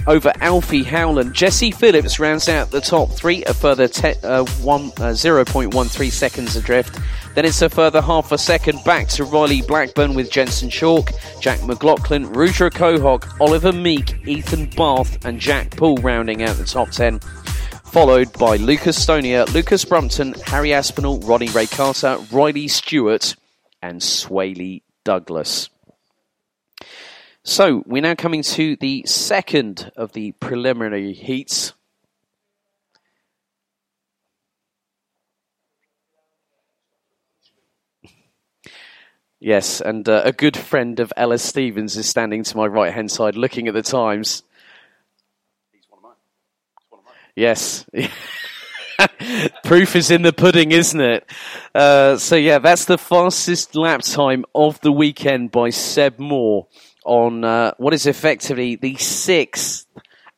over 0.05 0.33
Alfie 0.41 0.83
Howland. 0.83 1.33
Jesse 1.33 1.71
Phillips 1.71 2.19
rounds 2.19 2.49
out 2.49 2.69
the 2.71 2.81
top 2.81 3.09
three, 3.11 3.41
a 3.45 3.53
further 3.53 3.87
te- 3.87 4.15
uh, 4.23 4.43
one, 4.61 4.87
uh, 4.97 5.13
0.13 5.13 6.11
seconds 6.11 6.57
adrift. 6.57 6.99
Then 7.35 7.45
it's 7.45 7.61
a 7.61 7.69
further 7.69 8.01
half 8.01 8.33
a 8.33 8.37
second 8.37 8.83
back 8.83 9.07
to 9.09 9.23
Riley 9.23 9.61
Blackburn 9.61 10.13
with 10.13 10.29
Jensen 10.29 10.69
Chalk, 10.69 11.09
Jack 11.39 11.63
McLaughlin, 11.63 12.29
Rudra 12.29 12.69
Kohok, 12.69 13.39
Oliver 13.39 13.71
Meek, 13.71 14.27
Ethan 14.27 14.69
Barth, 14.75 15.23
and 15.25 15.39
Jack 15.39 15.71
Poole 15.71 15.97
rounding 15.97 16.43
out 16.43 16.57
the 16.57 16.65
top 16.65 16.89
10 16.89 17.21
followed 17.93 18.33
by 18.39 18.55
Lucas 18.55 18.97
Stonier, 18.97 19.45
Lucas 19.53 19.85
Brumpton, 19.85 20.33
Harry 20.47 20.73
Aspinall, 20.73 21.19
Ronnie 21.19 21.49
Ray 21.49 21.67
Carter, 21.67 22.17
Riley 22.31 22.67
Stewart, 22.67 23.35
and 23.83 24.01
Swaley 24.01 24.81
Douglas. 25.03 25.69
So 27.43 27.83
we're 27.85 28.01
now 28.01 28.15
coming 28.15 28.41
to 28.41 28.75
the 28.77 29.03
second 29.05 29.91
of 29.95 30.13
the 30.13 30.31
preliminary 30.31 31.13
heats. 31.13 31.73
Yes, 39.39 39.81
and 39.81 40.09
uh, 40.09 40.23
a 40.25 40.31
good 40.31 40.57
friend 40.57 40.99
of 40.99 41.13
Ella 41.15 41.37
Stevens 41.37 41.95
is 41.95 42.09
standing 42.09 42.43
to 42.43 42.57
my 42.57 42.65
right 42.65 42.91
hand 42.91 43.11
side 43.11 43.35
looking 43.35 43.67
at 43.67 43.75
the 43.75 43.83
times. 43.83 44.41
Yes. 47.35 47.85
Proof 49.63 49.95
is 49.95 50.11
in 50.11 50.21
the 50.21 50.33
pudding, 50.33 50.71
isn't 50.71 51.01
it? 51.01 51.29
Uh, 51.73 52.17
so, 52.17 52.35
yeah, 52.35 52.59
that's 52.59 52.85
the 52.85 52.97
fastest 52.97 53.75
lap 53.75 54.01
time 54.01 54.45
of 54.53 54.79
the 54.81 54.91
weekend 54.91 55.51
by 55.51 55.69
Seb 55.71 56.19
Moore 56.19 56.67
on 57.05 57.43
uh, 57.43 57.73
what 57.77 57.93
is 57.93 58.05
effectively 58.05 58.75
the 58.75 58.95
sixth 58.95 59.87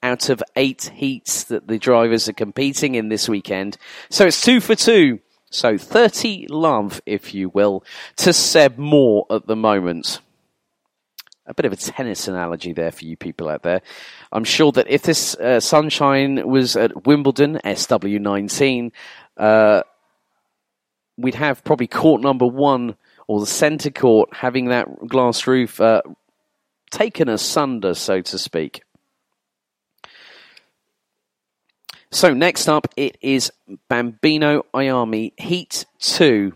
out 0.02 0.30
of 0.30 0.44
eight 0.56 0.92
heats 0.94 1.46
that 1.46 1.68
the 1.68 1.80
drivers 1.80 2.30
are 2.30 2.34
competing 2.34 2.96
in 2.96 3.10
this 3.10 3.28
weekend. 3.28 3.78
So 4.10 4.26
it's 4.26 4.42
two 4.42 4.62
for 4.62 4.76
two. 4.76 5.20
So 5.50 5.78
30 5.78 6.48
love, 6.50 7.02
if 7.06 7.34
you 7.34 7.50
will, 7.50 7.84
to 8.18 8.34
Seb 8.34 8.78
Moore 8.78 9.26
at 9.30 9.48
the 9.48 9.56
moment. 9.56 10.20
A 11.48 11.54
bit 11.54 11.66
of 11.66 11.74
a 11.74 11.76
tennis 11.76 12.28
analogy 12.28 12.74
there 12.74 12.92
for 12.92 13.06
you 13.06 13.16
people 13.16 13.48
out 13.48 13.64
there. 13.64 13.82
I'm 14.32 14.44
sure 14.44 14.72
that 14.74 14.88
if 14.90 15.04
this 15.04 15.36
uh, 15.36 15.60
sunshine 15.60 16.48
was 16.48 16.76
at 16.76 17.06
Wimbledon, 17.06 17.60
SW19, 17.64 18.92
uh, 19.38 19.84
we'd 21.18 21.36
have 21.36 21.64
probably 21.64 21.88
court 21.88 22.22
number 22.22 22.46
one 22.46 22.96
or 23.28 23.40
the 23.40 23.46
centre 23.46 23.92
court 23.92 24.34
having 24.34 24.66
that 24.70 24.88
glass 25.08 25.48
roof 25.48 25.80
uh, 25.82 26.02
taken 26.92 27.30
asunder, 27.30 27.94
so 27.94 28.22
to 28.22 28.38
speak. 28.38 28.84
So 32.12 32.34
next 32.34 32.70
up, 32.70 32.88
it 32.96 33.18
is 33.22 33.52
Bambino 33.90 34.66
IAME 34.74 35.34
Heat 35.38 35.86
2 36.00 36.54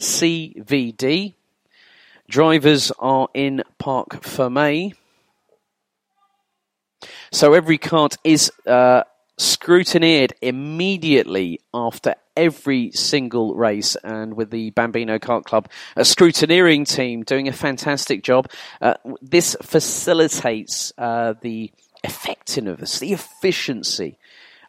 CVD. 0.00 1.34
Drivers 2.28 2.92
are 2.98 3.28
in 3.34 3.64
Parc 3.78 4.22
Fermé. 4.22 4.94
So 7.30 7.52
every 7.52 7.78
kart 7.78 8.16
is 8.24 8.50
uh, 8.66 9.02
scrutineered 9.38 10.32
immediately 10.42 11.60
after 11.72 12.14
every 12.36 12.92
single 12.92 13.54
race, 13.54 13.96
and 14.04 14.34
with 14.34 14.50
the 14.50 14.70
Bambino 14.70 15.18
Kart 15.18 15.44
Club, 15.44 15.68
a 15.96 16.02
scrutineering 16.02 16.86
team 16.86 17.22
doing 17.24 17.48
a 17.48 17.52
fantastic 17.52 18.22
job. 18.22 18.50
Uh, 18.80 18.94
this 19.20 19.56
facilitates 19.60 20.92
uh, 20.98 21.34
the 21.40 21.70
effectiveness, 22.04 23.00
the 23.00 23.12
efficiency 23.12 24.16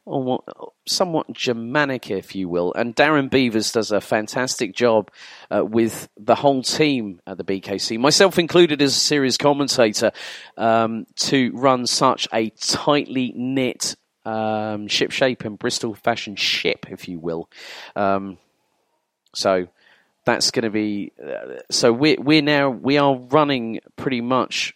or 0.10 0.72
somewhat 0.88 1.32
Germanic, 1.34 2.10
if 2.10 2.36
you 2.36 2.50
will. 2.50 2.74
And 2.74 2.96
Darren 2.96 3.30
Beavers 3.30 3.72
does 3.72 3.92
a 3.92 4.02
fantastic 4.02 4.74
job 4.74 5.12
uh, 5.52 5.64
with 5.64 6.10
the 6.18 6.36
whole 6.36 6.64
team 6.64 7.22
at 7.28 7.38
the 7.38 7.44
BKC, 7.44 8.00
myself 8.00 8.40
included 8.40 8.82
as 8.82 8.96
a 8.96 9.00
series 9.00 9.38
commentator, 9.38 10.12
um, 10.58 11.06
to 11.16 11.52
run 11.54 11.86
such 11.86 12.28
a 12.34 12.50
tightly 12.50 13.34
knit 13.36 13.96
um, 14.26 14.88
ship 14.88 15.12
shape 15.12 15.46
and 15.46 15.58
Bristol 15.58 15.94
fashion 15.94 16.36
ship, 16.36 16.88
if 16.90 17.08
you 17.08 17.20
will. 17.20 17.50
Um, 17.96 18.38
so 19.34 19.68
that's 20.26 20.52
going 20.52 20.64
to 20.64 20.70
be. 20.70 21.12
Uh, 21.24 21.60
so 21.70 21.94
we're 21.94 22.18
we're 22.20 22.42
now 22.42 22.70
we 22.70 22.98
are 22.98 23.16
running 23.16 23.80
pretty 23.96 24.22
much. 24.22 24.76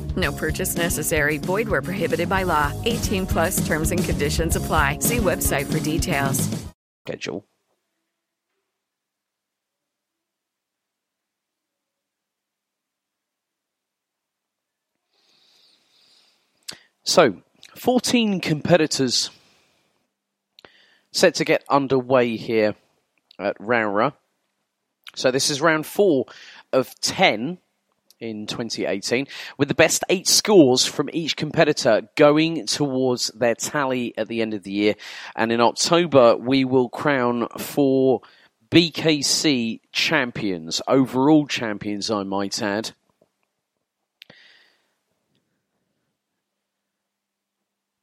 No 0.15 0.31
purchase 0.31 0.75
necessary. 0.75 1.37
Void 1.37 1.69
where 1.69 1.81
prohibited 1.81 2.27
by 2.27 2.43
law. 2.43 2.73
18 2.85 3.27
plus 3.27 3.65
terms 3.65 3.91
and 3.91 4.03
conditions 4.03 4.55
apply. 4.55 4.99
See 4.99 5.17
website 5.17 5.71
for 5.71 5.79
details. 5.79 6.49
Schedule. 7.05 7.45
So, 17.03 17.41
14 17.75 18.39
competitors 18.39 19.31
set 21.11 21.35
to 21.35 21.43
get 21.43 21.63
underway 21.67 22.37
here 22.37 22.75
at 23.39 23.57
Rowrah. 23.59 24.13
So, 25.15 25.31
this 25.31 25.49
is 25.49 25.59
round 25.61 25.85
four 25.85 26.25
of 26.71 26.97
10 27.01 27.57
in 28.21 28.45
2018, 28.45 29.27
with 29.57 29.67
the 29.67 29.73
best 29.73 30.05
eight 30.07 30.27
scores 30.27 30.85
from 30.85 31.09
each 31.11 31.35
competitor 31.35 32.07
going 32.15 32.67
towards 32.67 33.27
their 33.29 33.55
tally 33.55 34.17
at 34.17 34.27
the 34.27 34.41
end 34.41 34.53
of 34.53 34.63
the 34.63 34.71
year. 34.71 34.95
And 35.35 35.51
in 35.51 35.59
October, 35.59 36.37
we 36.37 36.63
will 36.63 36.87
crown 36.87 37.47
four 37.57 38.21
BKC 38.69 39.81
champions, 39.91 40.81
overall 40.87 41.47
champions, 41.47 42.09
I 42.09 42.23
might 42.23 42.61
add. 42.61 42.91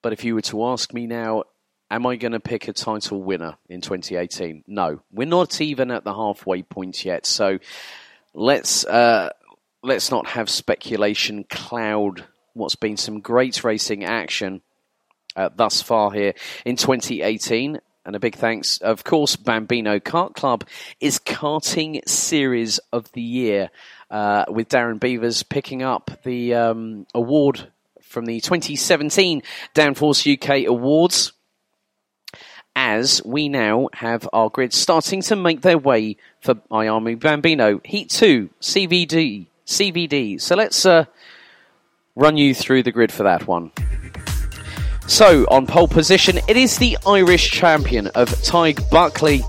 But 0.03 0.13
if 0.13 0.25
you 0.25 0.35
were 0.35 0.43
to 0.43 0.65
ask 0.67 0.93
me 0.93 1.07
now, 1.07 1.45
am 1.91 2.07
I 2.07 2.17
going 2.17 2.33
to 2.33 2.41
pick 2.41 2.69
a 2.69 2.73
title 2.73 3.23
winner 3.23 3.57
in 3.69 3.81
2018? 3.81 4.65
No, 4.67 5.01
we're 5.11 5.27
not 5.27 5.61
even 5.61 5.91
at 5.91 6.05
the 6.05 6.15
halfway 6.15 6.63
point 6.63 7.05
yet. 7.05 7.27
So 7.27 7.59
let's 8.35 8.85
uh, 8.85 9.31
let's 9.83 10.11
not 10.11 10.27
have 10.29 10.51
speculation 10.51 11.45
cloud 11.45 12.25
what's 12.55 12.75
been 12.75 12.97
some 12.97 13.21
great 13.21 13.63
racing 13.63 14.05
action 14.05 14.61
uh, 15.37 15.49
thus 15.55 15.81
far 15.81 16.11
here 16.11 16.35
in 16.65 16.77
2018. 16.77 17.81
And 18.05 18.17
a 18.17 18.21
big 18.21 18.37
thanks, 18.37 18.79
of 18.79 19.05
course, 19.05 19.37
Bambino 19.37 19.99
Kart 19.99 20.35
Club 20.35 20.65
is 20.99 21.19
karting 21.19 22.07
series 22.09 22.79
of 22.91 23.11
the 23.13 23.23
year, 23.23 23.71
uh, 24.11 24.47
with 24.49 24.71
Darren 24.71 24.99
Beavers 24.99 25.43
picking 25.43 25.83
up 25.83 26.11
the 26.25 26.55
um, 26.55 27.07
award 27.15 27.71
from 28.01 28.25
the 28.25 28.41
2017 28.41 29.43
Downforce 29.75 30.27
UK 30.27 30.67
Awards. 30.67 31.33
As 32.75 33.23
we 33.25 33.49
now 33.49 33.89
have 33.93 34.27
our 34.33 34.49
grids 34.49 34.77
starting 34.77 35.21
to 35.23 35.37
make 35.37 35.61
their 35.61 35.77
way 35.77 36.17
for 36.41 36.55
IAME 36.71 37.19
Bambino, 37.21 37.81
Heat 37.85 38.09
2, 38.09 38.49
CVD, 38.63 39.49
CVD. 39.69 40.41
So 40.41 40.57
let's 40.57 40.85
uh, 40.87 41.05
run 42.17 42.37
you 42.37 42.55
through 42.55 42.83
the 42.83 42.91
grid 42.91 43.13
for 43.13 43.23
that 43.23 43.47
one. 43.47 43.71
So, 45.07 45.47
on 45.51 45.67
pole 45.67 45.89
position, 45.89 46.39
it 46.49 46.57
is 46.59 46.77
the 46.77 46.99
Irish 47.07 47.51
champion 47.51 48.09
of 48.09 48.29
Tig 48.43 48.79
Buckley. 48.91 49.43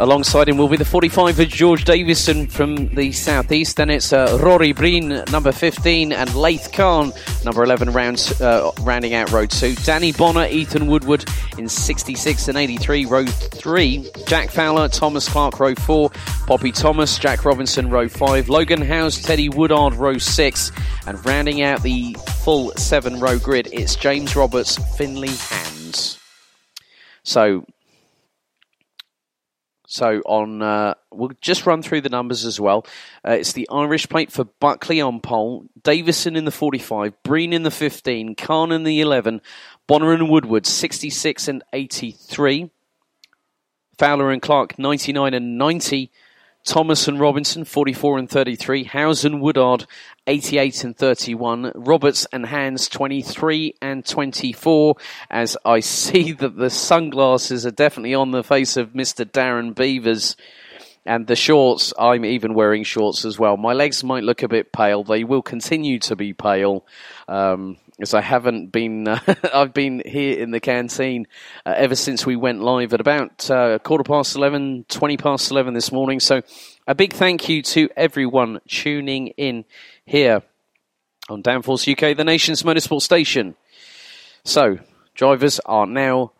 Alongside 0.00 0.48
him 0.48 0.56
will 0.58 0.68
be 0.68 0.76
the 0.76 0.84
45 0.84 1.40
of 1.40 1.48
George 1.48 1.84
Davison 1.84 2.46
from 2.46 2.86
the 2.94 3.10
southeast. 3.10 3.78
Then 3.78 3.90
it's 3.90 4.12
uh, 4.12 4.38
Rory 4.40 4.70
Breen, 4.70 5.24
number 5.32 5.50
15, 5.50 6.12
and 6.12 6.32
Laith 6.36 6.70
Khan, 6.72 7.12
number 7.44 7.64
11, 7.64 7.92
rounds, 7.92 8.40
uh, 8.40 8.70
rounding 8.82 9.14
out 9.14 9.32
row 9.32 9.44
2. 9.44 9.74
Danny 9.82 10.12
Bonner, 10.12 10.46
Ethan 10.46 10.86
Woodward 10.86 11.24
in 11.58 11.68
66 11.68 12.46
and 12.46 12.56
83, 12.56 13.06
row 13.06 13.26
3. 13.26 14.08
Jack 14.28 14.50
Fowler, 14.50 14.88
Thomas 14.88 15.28
Clark, 15.28 15.58
row 15.58 15.74
4. 15.74 16.10
Poppy 16.46 16.70
Thomas, 16.70 17.18
Jack 17.18 17.44
Robinson, 17.44 17.90
row 17.90 18.08
5. 18.08 18.48
Logan 18.48 18.82
Howes, 18.82 19.20
Teddy 19.20 19.48
Woodard, 19.48 19.94
row 19.94 20.16
6. 20.16 20.72
And 21.08 21.26
rounding 21.26 21.62
out 21.62 21.82
the 21.82 22.16
full 22.44 22.70
7 22.76 23.18
row 23.18 23.40
grid, 23.40 23.68
it's 23.72 23.96
James 23.96 24.36
Roberts, 24.36 24.78
Finley 24.96 25.34
Hands. 25.34 26.18
So 27.24 27.66
so 29.90 30.20
on, 30.26 30.60
uh, 30.60 30.92
we'll 31.10 31.30
just 31.40 31.64
run 31.64 31.80
through 31.80 32.02
the 32.02 32.10
numbers 32.10 32.44
as 32.44 32.60
well. 32.60 32.86
Uh, 33.26 33.32
it's 33.32 33.54
the 33.54 33.66
Irish 33.72 34.06
plate 34.06 34.30
for 34.30 34.44
Buckley 34.44 35.00
on 35.00 35.18
pole, 35.18 35.64
Davison 35.82 36.36
in 36.36 36.44
the 36.44 36.50
45, 36.50 37.22
Breen 37.22 37.54
in 37.54 37.62
the 37.62 37.70
15, 37.70 38.34
Khan 38.34 38.70
in 38.70 38.82
the 38.82 39.00
11, 39.00 39.40
Bonner 39.86 40.12
and 40.12 40.28
Woodward 40.28 40.66
66 40.66 41.48
and 41.48 41.64
83, 41.72 42.70
Fowler 43.96 44.30
and 44.30 44.42
Clark 44.42 44.78
99 44.78 45.32
and 45.32 45.56
90, 45.56 46.10
Thomas 46.68 47.08
and 47.08 47.18
Robinson 47.18 47.64
44 47.64 48.18
and 48.18 48.28
33, 48.28 48.84
Howes 48.84 49.24
and 49.24 49.40
Woodard 49.40 49.86
88 50.26 50.84
and 50.84 50.94
31, 50.94 51.72
Roberts 51.74 52.26
and 52.30 52.44
Hands 52.44 52.86
23 52.86 53.76
and 53.80 54.04
24. 54.04 54.96
As 55.30 55.56
I 55.64 55.80
see 55.80 56.32
that 56.32 56.58
the 56.58 56.68
sunglasses 56.68 57.64
are 57.64 57.70
definitely 57.70 58.14
on 58.14 58.32
the 58.32 58.44
face 58.44 58.76
of 58.76 58.90
Mr. 58.90 59.24
Darren 59.24 59.74
Beavers. 59.74 60.36
And 61.06 61.26
the 61.26 61.36
shorts, 61.36 61.94
I'm 61.98 62.26
even 62.26 62.52
wearing 62.52 62.84
shorts 62.84 63.24
as 63.24 63.38
well. 63.38 63.56
My 63.56 63.72
legs 63.72 64.04
might 64.04 64.24
look 64.24 64.42
a 64.42 64.48
bit 64.48 64.70
pale. 64.70 65.02
They 65.02 65.24
will 65.24 65.40
continue 65.40 65.98
to 66.00 66.16
be 66.16 66.34
pale. 66.34 66.84
Um, 67.28 67.78
as 68.00 68.14
I 68.14 68.20
haven't 68.20 68.70
been, 68.70 69.08
uh, 69.08 69.20
I've 69.52 69.74
been 69.74 70.02
here 70.04 70.38
in 70.38 70.50
the 70.50 70.60
canteen 70.60 71.26
uh, 71.66 71.74
ever 71.76 71.94
since 71.94 72.24
we 72.24 72.36
went 72.36 72.62
live 72.62 72.94
at 72.94 73.00
about 73.00 73.50
uh, 73.50 73.78
quarter 73.80 74.04
past 74.04 74.36
11, 74.36 74.86
20 74.88 75.16
past 75.16 75.50
11 75.50 75.74
this 75.74 75.92
morning. 75.92 76.20
So 76.20 76.42
a 76.86 76.94
big 76.94 77.12
thank 77.12 77.48
you 77.48 77.62
to 77.62 77.88
everyone 77.96 78.60
tuning 78.68 79.28
in 79.28 79.64
here 80.04 80.42
on 81.28 81.42
Downforce 81.42 81.90
UK, 81.90 82.16
the 82.16 82.24
nation's 82.24 82.62
motorsport 82.62 83.02
station. 83.02 83.56
So 84.44 84.78
drivers 85.14 85.60
are 85.66 85.86
now 85.86 86.32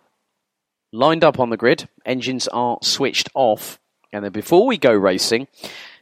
lined 0.93 1.25
up 1.25 1.39
on 1.39 1.51
the 1.51 1.57
grid, 1.57 1.89
engines 2.07 2.49
are 2.49 2.79
switched 2.83 3.29
off, 3.35 3.79
and 4.13 4.25
then 4.25 4.33
before 4.33 4.67
we 4.67 4.79
go 4.79 4.93
racing, 4.93 5.49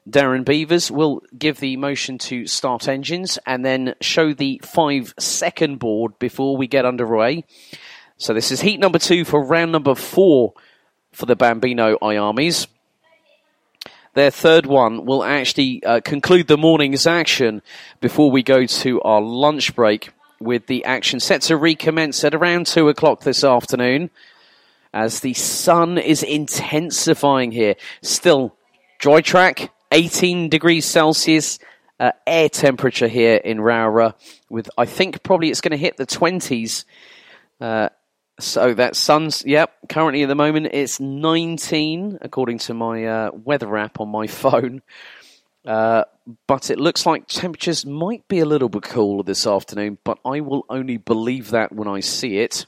Darren 0.08 0.44
Beavers 0.44 0.90
will 0.90 1.22
give 1.36 1.58
the 1.58 1.76
motion 1.76 2.16
to 2.18 2.46
start 2.46 2.86
engines 2.86 3.38
and 3.44 3.64
then 3.64 3.94
show 4.00 4.32
the 4.32 4.60
five 4.64 5.12
second 5.18 5.78
board 5.78 6.18
before 6.18 6.56
we 6.56 6.68
get 6.68 6.84
underway. 6.84 7.44
So 8.16 8.32
this 8.32 8.52
is 8.52 8.60
heat 8.60 8.78
number 8.78 8.98
two 8.98 9.24
for 9.24 9.44
round 9.44 9.72
number 9.72 9.94
four 9.94 10.54
for 11.12 11.26
the 11.26 11.34
Bambino 11.34 11.98
IAMEs. 11.98 12.68
Their 14.14 14.30
third 14.30 14.64
one 14.64 15.04
will 15.04 15.24
actually 15.24 15.82
uh, 15.84 16.00
conclude 16.00 16.46
the 16.46 16.56
morning's 16.56 17.06
action 17.06 17.60
before 18.00 18.30
we 18.30 18.42
go 18.42 18.64
to 18.64 19.02
our 19.02 19.20
lunch 19.20 19.74
break 19.74 20.10
with 20.40 20.66
the 20.66 20.84
action 20.84 21.20
set 21.20 21.42
to 21.42 21.56
recommence 21.56 22.22
at 22.24 22.34
around 22.34 22.66
two 22.66 22.88
o'clock 22.88 23.20
this 23.22 23.44
afternoon 23.44 24.10
as 24.94 25.20
the 25.20 25.34
sun 25.34 25.98
is 25.98 26.22
intensifying 26.22 27.52
here. 27.52 27.74
Still 28.00 28.56
dry 28.98 29.20
track, 29.20 29.70
18 29.92 30.48
degrees 30.48 30.84
Celsius 30.84 31.58
uh, 31.98 32.12
air 32.26 32.48
temperature 32.48 33.08
here 33.08 33.36
in 33.36 33.58
Rowrah, 33.58 34.14
with 34.50 34.68
I 34.76 34.84
think 34.84 35.22
probably 35.22 35.50
it's 35.50 35.60
going 35.60 35.72
to 35.72 35.76
hit 35.76 35.96
the 35.96 36.06
20s. 36.06 36.84
Uh, 37.60 37.88
so 38.38 38.74
that 38.74 38.96
sun's, 38.96 39.44
yep, 39.46 39.72
currently 39.88 40.22
at 40.22 40.28
the 40.28 40.34
moment 40.34 40.68
it's 40.72 41.00
19, 41.00 42.18
according 42.20 42.58
to 42.58 42.74
my 42.74 43.06
uh, 43.06 43.30
weather 43.32 43.76
app 43.76 44.00
on 44.00 44.08
my 44.08 44.26
phone. 44.26 44.82
Uh, 45.64 46.04
but 46.46 46.70
it 46.70 46.78
looks 46.78 47.06
like 47.06 47.26
temperatures 47.26 47.84
might 47.84 48.28
be 48.28 48.38
a 48.38 48.44
little 48.44 48.68
bit 48.68 48.82
cooler 48.82 49.22
this 49.22 49.46
afternoon, 49.46 49.98
but 50.04 50.18
I 50.24 50.40
will 50.40 50.64
only 50.68 50.96
believe 50.96 51.50
that 51.50 51.72
when 51.72 51.88
I 51.88 52.00
see 52.00 52.38
it. 52.38 52.66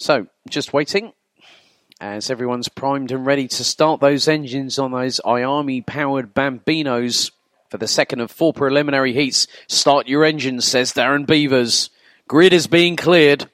So, 0.00 0.28
just 0.48 0.72
waiting 0.72 1.12
as 2.00 2.30
everyone's 2.30 2.70
primed 2.70 3.12
and 3.12 3.26
ready 3.26 3.46
to 3.46 3.62
start 3.62 4.00
those 4.00 4.28
engines 4.28 4.78
on 4.78 4.92
those 4.92 5.20
IAME 5.26 5.84
powered 5.84 6.32
Bambinos 6.32 7.30
for 7.68 7.76
the 7.76 7.86
second 7.86 8.20
of 8.20 8.30
four 8.30 8.54
preliminary 8.54 9.12
heats. 9.12 9.46
Start 9.68 10.08
your 10.08 10.24
engines, 10.24 10.64
says 10.64 10.94
Darren 10.94 11.26
Beavers. 11.26 11.90
Grid 12.26 12.54
is 12.54 12.66
being 12.66 12.96
cleared. 12.96 13.50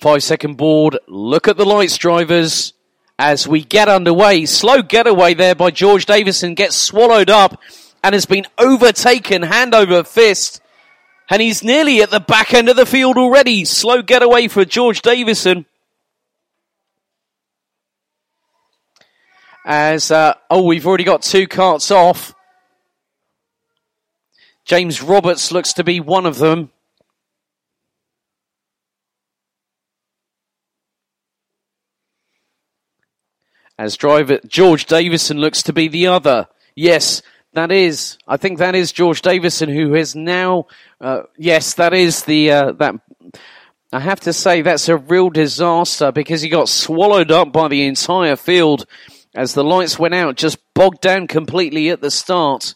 Five 0.00 0.22
second 0.22 0.56
board. 0.56 0.96
Look 1.08 1.48
at 1.48 1.56
the 1.56 1.66
lights, 1.66 1.98
drivers. 1.98 2.74
As 3.18 3.48
we 3.48 3.64
get 3.64 3.88
underway, 3.88 4.46
slow 4.46 4.82
getaway 4.82 5.34
there 5.34 5.56
by 5.56 5.72
George 5.72 6.06
Davison 6.06 6.54
gets 6.54 6.76
swallowed 6.76 7.28
up 7.28 7.60
and 8.04 8.12
has 8.14 8.26
been 8.26 8.46
overtaken 8.56 9.42
hand 9.42 9.74
over 9.74 10.04
fist 10.04 10.60
and 11.30 11.42
he's 11.42 11.62
nearly 11.62 12.02
at 12.02 12.10
the 12.10 12.20
back 12.20 12.52
end 12.52 12.68
of 12.68 12.76
the 12.76 12.86
field 12.86 13.16
already. 13.16 13.64
Slow 13.64 14.02
getaway 14.02 14.48
for 14.48 14.64
George 14.64 15.02
Davison. 15.02 15.66
As, 19.64 20.10
uh, 20.10 20.34
oh, 20.50 20.62
we've 20.62 20.86
already 20.86 21.04
got 21.04 21.22
two 21.22 21.46
karts 21.46 21.94
off. 21.94 22.34
James 24.64 25.02
Roberts 25.02 25.52
looks 25.52 25.72
to 25.74 25.84
be 25.84 26.00
one 26.00 26.26
of 26.26 26.38
them. 26.38 26.70
As 33.78 33.96
driver 33.96 34.38
George 34.46 34.86
Davison 34.86 35.38
looks 35.38 35.62
to 35.64 35.72
be 35.72 35.88
the 35.88 36.06
other. 36.06 36.48
Yes, 36.76 37.22
that 37.54 37.70
is, 37.70 38.18
I 38.26 38.36
think 38.36 38.58
that 38.58 38.74
is 38.74 38.92
George 38.92 39.22
Davison, 39.22 39.68
who 39.68 39.94
is 39.94 40.14
now, 40.14 40.66
uh, 41.00 41.22
yes, 41.36 41.74
that 41.74 41.92
is 41.92 42.24
the 42.24 42.50
uh, 42.50 42.72
that. 42.72 42.94
I 43.94 44.00
have 44.00 44.20
to 44.20 44.32
say 44.32 44.62
that's 44.62 44.88
a 44.88 44.96
real 44.96 45.28
disaster 45.28 46.12
because 46.12 46.40
he 46.40 46.48
got 46.48 46.70
swallowed 46.70 47.30
up 47.30 47.52
by 47.52 47.68
the 47.68 47.84
entire 47.84 48.36
field 48.36 48.86
as 49.34 49.52
the 49.52 49.64
lights 49.64 49.98
went 49.98 50.14
out, 50.14 50.36
just 50.36 50.58
bogged 50.72 51.02
down 51.02 51.26
completely 51.26 51.90
at 51.90 52.00
the 52.00 52.10
start. 52.10 52.74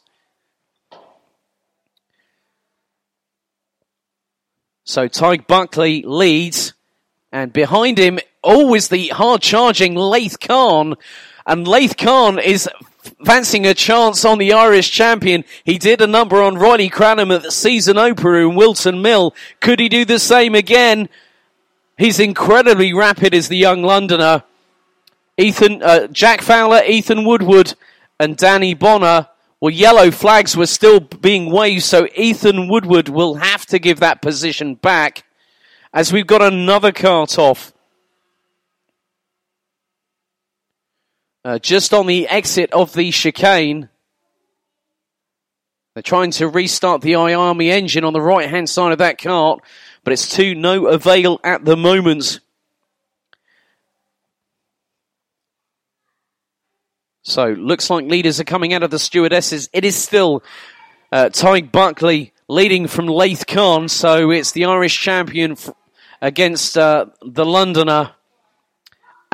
So 4.84 5.08
Tig 5.08 5.46
Buckley 5.46 6.02
leads, 6.02 6.74
and 7.32 7.52
behind 7.52 7.98
him, 7.98 8.18
always 8.42 8.88
the 8.88 9.08
hard 9.08 9.42
charging 9.42 9.94
Laith 9.94 10.38
Khan. 10.38 10.94
And 11.46 11.66
Laith 11.66 11.96
Khan 11.96 12.38
is 12.38 12.68
fancying 13.24 13.66
a 13.66 13.74
chance 13.74 14.24
on 14.24 14.38
the 14.38 14.52
Irish 14.52 14.90
champion. 14.90 15.44
He 15.64 15.78
did 15.78 16.00
a 16.00 16.06
number 16.06 16.42
on 16.42 16.56
Riley 16.56 16.88
Cranham 16.88 17.30
at 17.30 17.42
the 17.42 17.50
season 17.50 17.98
opener 17.98 18.40
in 18.40 18.54
Whilton 18.54 19.02
Mill. 19.02 19.34
Could 19.60 19.80
he 19.80 19.88
do 19.88 20.04
the 20.04 20.18
same 20.18 20.54
again? 20.54 21.08
He's 21.98 22.20
incredibly 22.20 22.92
rapid 22.92 23.34
as 23.34 23.48
the 23.48 23.56
young 23.56 23.82
Londoner. 23.82 24.42
Ethan, 25.38 25.82
uh, 25.82 26.06
Jack 26.08 26.42
Fowler, 26.42 26.82
Ethan 26.84 27.24
Woodward, 27.24 27.74
and 28.18 28.36
Danny 28.36 28.74
Bonner. 28.74 29.28
Well, 29.60 29.70
yellow 29.70 30.10
flags 30.10 30.56
were 30.56 30.66
still 30.66 31.00
being 31.00 31.50
waved, 31.50 31.84
so 31.84 32.06
Ethan 32.14 32.68
Woodward 32.68 33.08
will 33.08 33.36
have 33.36 33.66
to 33.66 33.78
give 33.78 34.00
that 34.00 34.22
position 34.22 34.74
back 34.74 35.24
as 35.92 36.12
we've 36.12 36.26
got 36.26 36.42
another 36.42 36.92
kart 36.92 37.38
off. 37.38 37.72
Uh, 41.46 41.60
just 41.60 41.94
on 41.94 42.08
the 42.08 42.26
exit 42.26 42.72
of 42.72 42.92
the 42.92 43.12
chicane. 43.12 43.88
They're 45.94 46.02
trying 46.02 46.32
to 46.32 46.48
restart 46.48 47.02
the 47.02 47.12
IAME 47.12 47.68
engine 47.68 48.02
on 48.02 48.12
the 48.12 48.20
right 48.20 48.50
hand 48.50 48.68
side 48.68 48.90
of 48.90 48.98
that 48.98 49.20
kart, 49.20 49.60
but 50.02 50.12
it's 50.12 50.28
to 50.34 50.56
no 50.56 50.88
avail 50.88 51.38
at 51.44 51.64
the 51.64 51.76
moment. 51.76 52.40
So, 57.22 57.50
looks 57.50 57.90
like 57.90 58.06
leaders 58.06 58.40
are 58.40 58.44
coming 58.44 58.74
out 58.74 58.82
of 58.82 58.90
the 58.90 58.98
stewardesses. 58.98 59.70
It 59.72 59.84
is 59.84 59.94
still 59.94 60.42
Uh, 61.12 61.28
Tyke 61.28 61.70
Buckley 61.70 62.32
leading 62.48 62.88
from 62.88 63.06
Laith 63.06 63.46
Khan, 63.46 63.88
so 63.88 64.32
it's 64.32 64.50
the 64.50 64.64
Irish 64.64 65.00
champion 65.00 65.52
f- 65.52 65.70
against 66.20 66.76
uh, 66.76 67.06
the 67.22 67.46
Londoner. 67.46 68.16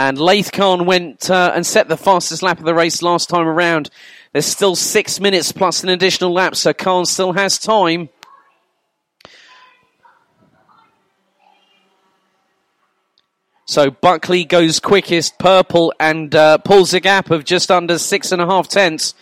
And 0.09 0.19
Laith 0.19 0.51
Khan 0.51 0.85
went 0.85 1.31
uh, 1.31 1.53
and 1.55 1.65
set 1.65 1.87
the 1.87 1.97
fastest 1.97 2.43
lap 2.43 2.59
of 2.59 2.65
the 2.65 2.75
race 2.75 3.03
last 3.03 3.29
time 3.29 3.47
around. 3.47 3.89
There's 4.33 4.47
still 4.47 4.75
six 4.75 5.21
minutes 5.21 5.53
plus 5.53 5.85
an 5.85 5.91
additional 5.91 6.33
lap, 6.33 6.57
so 6.57 6.73
Khan 6.73 7.07
still 7.07 7.35
has 7.35 7.57
time. 7.57 8.09
So 13.65 13.93
Buckley 13.93 14.45
goes 14.45 14.81
quickest, 14.81 15.39
purple, 15.39 15.95
and 16.01 16.35
uh, 16.35 16.59
pulls 16.59 16.93
a 16.95 16.99
gap 16.99 17.31
of 17.31 17.45
just 17.45 17.71
under 17.71 17.97
six 17.97 18.33
and 18.33 18.43
a 18.43 18.47
half 18.47 18.67
tenths. 18.67 19.15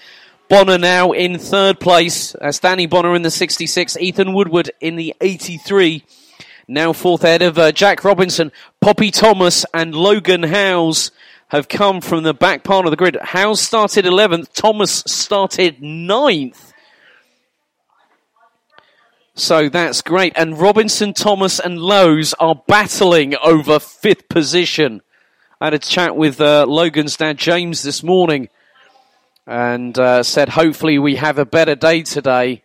Bonner 0.48 0.78
now 0.78 1.12
in 1.12 1.38
third 1.38 1.78
place. 1.78 2.34
That's 2.40 2.58
Danny 2.58 2.86
Bonner 2.86 3.14
in 3.14 3.20
the 3.20 3.30
66, 3.30 3.98
Ethan 3.98 4.32
Woodward 4.32 4.70
in 4.80 4.96
the 4.96 5.14
83. 5.20 6.04
Now 6.70 6.92
fourth 6.92 7.24
ahead 7.24 7.42
of 7.42 7.58
uh, 7.58 7.72
Jack 7.72 8.04
Robinson, 8.04 8.52
Poppy 8.80 9.10
Thomas, 9.10 9.66
and 9.74 9.92
Logan 9.92 10.44
Howes 10.44 11.10
have 11.48 11.68
come 11.68 12.00
from 12.00 12.22
the 12.22 12.32
back 12.32 12.62
part 12.62 12.86
of 12.86 12.92
the 12.92 12.96
grid. 12.96 13.18
Howes 13.20 13.60
started 13.60 14.04
11th, 14.04 14.52
Thomas 14.52 15.02
started 15.04 15.80
9th. 15.80 16.72
So 19.34 19.68
that's 19.68 20.00
great. 20.00 20.32
And 20.36 20.60
Robinson, 20.60 21.12
Thomas, 21.12 21.58
and 21.58 21.80
Lowe's 21.80 22.34
are 22.34 22.62
battling 22.68 23.34
over 23.42 23.80
fifth 23.80 24.28
position. 24.28 25.02
I 25.60 25.66
had 25.66 25.74
a 25.74 25.78
chat 25.80 26.14
with 26.14 26.40
uh, 26.40 26.66
Logan's 26.68 27.16
dad, 27.16 27.36
James, 27.36 27.82
this 27.82 28.04
morning, 28.04 28.48
and 29.44 29.98
uh, 29.98 30.22
said, 30.22 30.50
hopefully, 30.50 31.00
we 31.00 31.16
have 31.16 31.36
a 31.36 31.44
better 31.44 31.74
day 31.74 32.02
today. 32.02 32.62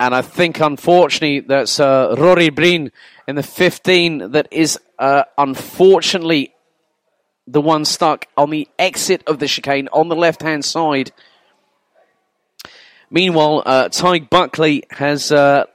And 0.00 0.14
I 0.14 0.22
think, 0.22 0.60
unfortunately, 0.60 1.40
that's 1.40 1.78
uh, 1.78 2.14
Rory 2.16 2.48
Breen 2.48 2.90
in 3.28 3.36
the 3.36 3.42
15 3.42 4.32
that 4.32 4.48
is 4.50 4.78
uh, 4.98 5.24
unfortunately 5.36 6.54
the 7.46 7.60
one 7.60 7.84
stuck 7.84 8.26
on 8.34 8.48
the 8.48 8.66
exit 8.78 9.22
of 9.26 9.38
the 9.40 9.46
chicane 9.46 9.88
on 9.92 10.08
the 10.08 10.16
left 10.16 10.40
hand 10.40 10.64
side. 10.64 11.12
Meanwhile, 13.10 13.62
uh, 13.66 13.88
Tyke 13.90 14.30
Buckley 14.30 14.84
has 14.90 15.30
uh, 15.30 15.66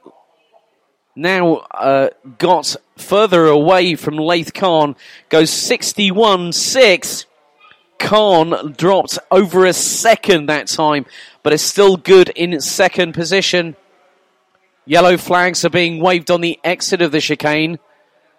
now 1.16 1.58
uh, 1.70 2.10
got 2.40 2.76
further 2.98 3.46
away 3.46 3.94
from 3.94 4.18
Laith 4.18 4.56
Khan, 4.56 4.96
goes 5.30 5.52
61 5.52 6.52
6. 6.52 7.26
Khan 8.00 8.74
dropped 8.76 9.20
over 9.30 9.68
a 9.68 9.74
second 9.74 10.48
that 10.48 10.66
time, 10.66 11.06
but 11.44 11.54
is 11.54 11.62
still 11.62 11.96
good 11.96 12.30
in 12.30 12.60
second 12.60 13.14
position. 13.14 13.76
Yellow 14.86 15.18
flags 15.18 15.66
are 15.66 15.70
being 15.70 16.00
waved 16.00 16.30
on 16.30 16.42
the 16.42 16.60
exit 16.64 17.02
of 17.02 17.12
the 17.12 17.20
chicane. 17.20 17.80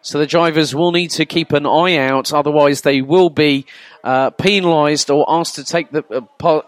So 0.00 0.18
the 0.18 0.26
drivers 0.26 0.72
will 0.72 0.92
need 0.92 1.10
to 1.12 1.26
keep 1.26 1.50
an 1.50 1.66
eye 1.66 1.96
out, 1.96 2.32
otherwise 2.32 2.82
they 2.82 3.02
will 3.02 3.28
be 3.28 3.66
uh, 4.04 4.30
penalised 4.30 5.10
or 5.10 5.24
asked 5.28 5.56
to 5.56 5.64
take 5.64 5.90
the 5.90 6.04
uh, 6.14 6.20
po- 6.38 6.64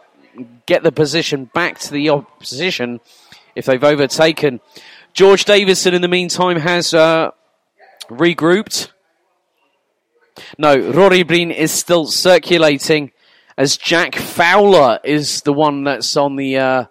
get 0.67 0.83
the 0.83 0.91
position 0.91 1.45
back 1.55 1.79
to 1.81 1.93
the 1.93 2.11
opposition 2.11 2.99
if 3.55 3.67
they've 3.67 3.85
overtaken. 3.85 4.61
George 5.13 5.45
Davison, 5.45 5.95
in 5.95 6.03
the 6.03 6.09
meantime, 6.09 6.57
has 6.57 6.93
uh, 6.93 7.31
regrouped. 8.09 8.91
No, 10.59 10.77
Rory 10.77 11.23
Breen 11.23 11.53
is 11.53 11.71
still 11.71 12.07
circulating 12.07 13.13
as 13.57 13.77
Jack 13.77 14.17
Fowler 14.17 14.99
is 15.05 15.43
the 15.43 15.53
one 15.53 15.85
that's 15.85 16.17
on 16.17 16.35
the. 16.35 16.89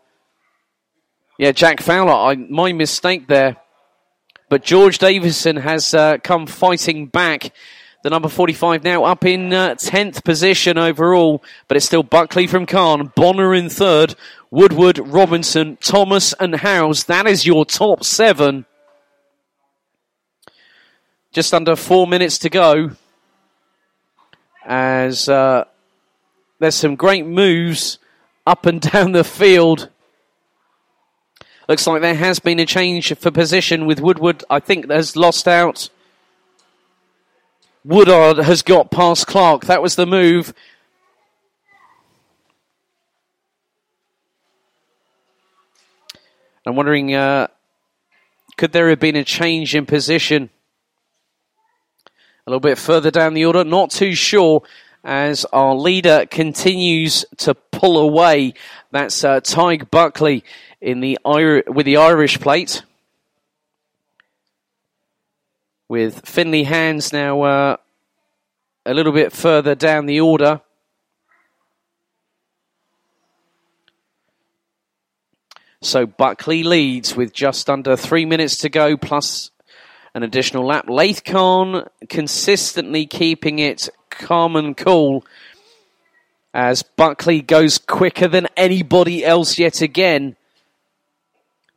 Uh, 1.39 1.43
yeah, 1.43 1.51
Jack 1.51 1.81
Fowler. 1.81 2.13
I, 2.13 2.35
my 2.35 2.73
mistake 2.73 3.27
there. 3.27 3.57
But 4.49 4.63
George 4.63 4.97
Davison 4.97 5.57
has 5.57 5.93
uh, 5.93 6.17
come 6.23 6.47
fighting 6.47 7.07
back. 7.07 7.53
The 8.03 8.09
number 8.09 8.29
45 8.29 8.83
now 8.83 9.03
up 9.03 9.25
in 9.25 9.51
uh, 9.51 9.75
10th 9.75 10.23
position 10.23 10.77
overall, 10.77 11.43
but 11.67 11.75
it's 11.75 11.85
still 11.85 12.03
Buckley 12.03 12.47
from 12.47 12.65
Khan, 12.65 13.11
Bonner 13.15 13.53
in 13.53 13.69
third, 13.69 14.15
Woodward, 14.49 14.99
Robinson, 14.99 15.77
Thomas, 15.81 16.33
and 16.39 16.55
Howes. 16.55 17.05
That 17.05 17.27
is 17.27 17.45
your 17.45 17.65
top 17.65 18.03
seven. 18.05 18.65
Just 21.33 21.53
under 21.53 21.75
four 21.75 22.07
minutes 22.07 22.37
to 22.39 22.49
go. 22.49 22.91
As 24.65 25.27
uh, 25.27 25.65
there's 26.59 26.75
some 26.75 26.95
great 26.95 27.25
moves 27.25 27.99
up 28.45 28.65
and 28.65 28.79
down 28.91 29.11
the 29.11 29.23
field. 29.23 29.89
Looks 31.67 31.85
like 31.85 32.01
there 32.01 32.15
has 32.15 32.39
been 32.39 32.59
a 32.59 32.65
change 32.65 33.13
for 33.17 33.29
position 33.29 33.85
with 33.85 33.99
Woodward. 33.99 34.43
I 34.49 34.61
think 34.61 34.89
has 34.89 35.17
lost 35.17 35.49
out. 35.49 35.89
Woodard 37.83 38.37
has 38.37 38.61
got 38.61 38.89
past 38.89 39.27
Clark. 39.27 39.65
That 39.65 39.81
was 39.81 39.95
the 39.95 40.05
move. 40.05 40.53
I'm 46.65 46.75
wondering, 46.75 47.13
uh, 47.13 47.47
could 48.55 48.71
there 48.71 48.89
have 48.89 48.99
been 48.99 49.15
a 49.17 49.23
change 49.25 49.75
in 49.75 49.85
position? 49.85 50.49
A 52.45 52.49
little 52.49 52.61
bit 52.61 52.77
further 52.77 53.11
down 53.11 53.33
the 53.33 53.45
order, 53.45 53.65
not 53.65 53.91
too 53.91 54.15
sure 54.15 54.63
as 55.03 55.45
our 55.51 55.75
leader 55.75 56.25
continues 56.29 57.25
to 57.37 57.55
pull 57.55 57.97
away. 57.97 58.53
That's 58.91 59.23
uh, 59.23 59.41
Tyke 59.41 59.91
Buckley 59.91 60.43
in 60.81 60.99
the 60.99 61.17
with 61.25 61.85
the 61.85 61.97
Irish 61.97 62.39
plate. 62.39 62.83
With 65.89 66.25
Finley 66.25 66.63
Hands 66.63 67.13
now 67.13 67.41
uh, 67.41 67.77
a 68.85 68.93
little 68.93 69.13
bit 69.13 69.31
further 69.31 69.75
down 69.75 70.05
the 70.05 70.19
order. 70.19 70.61
So 75.81 76.05
Buckley 76.05 76.63
leads 76.63 77.15
with 77.15 77.33
just 77.33 77.69
under 77.69 77.95
three 77.95 78.25
minutes 78.25 78.57
to 78.57 78.69
go, 78.69 78.97
plus 78.97 79.51
an 80.15 80.23
additional 80.23 80.65
lap. 80.65 80.89
Laith 80.89 81.23
Khan 81.23 81.87
consistently 82.09 83.05
keeping 83.05 83.59
it 83.59 83.87
calm 84.09 84.55
and 84.55 84.75
cool 84.75 85.23
as 86.53 86.81
Buckley 86.81 87.41
goes 87.41 87.77
quicker 87.77 88.27
than 88.27 88.47
anybody 88.57 89.23
else 89.23 89.59
yet 89.59 89.81
again. 89.81 90.35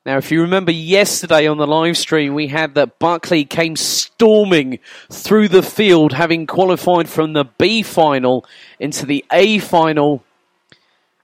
Now, 0.07 0.17
if 0.17 0.33
you 0.33 0.41
remember 0.41 0.73
yesterday 0.73 1.47
on 1.47 1.59
the 1.59 1.67
live 1.67 1.99
stream, 1.99 2.33
we 2.35 2.47
had 2.47 2.75
that 2.75 2.99
Buckley 2.99 3.45
came 3.45 3.77
storming 3.77 4.79
through 5.11 5.49
the 5.49 5.63
field, 5.63 6.15
having 6.15 6.47
qualified 6.47 7.07
from 7.07 7.35
the 7.35 7.45
B 7.45 7.83
final 7.83 8.47
into 8.79 9.05
the 9.05 9.23
A 9.31 9.59
final. 9.59 10.25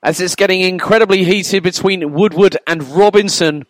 As 0.03 0.20
it's 0.20 0.35
getting 0.35 0.61
incredibly 0.61 1.24
heated 1.24 1.62
between 1.62 2.12
Woodward 2.12 2.59
and 2.66 2.82
Robinson. 2.82 3.65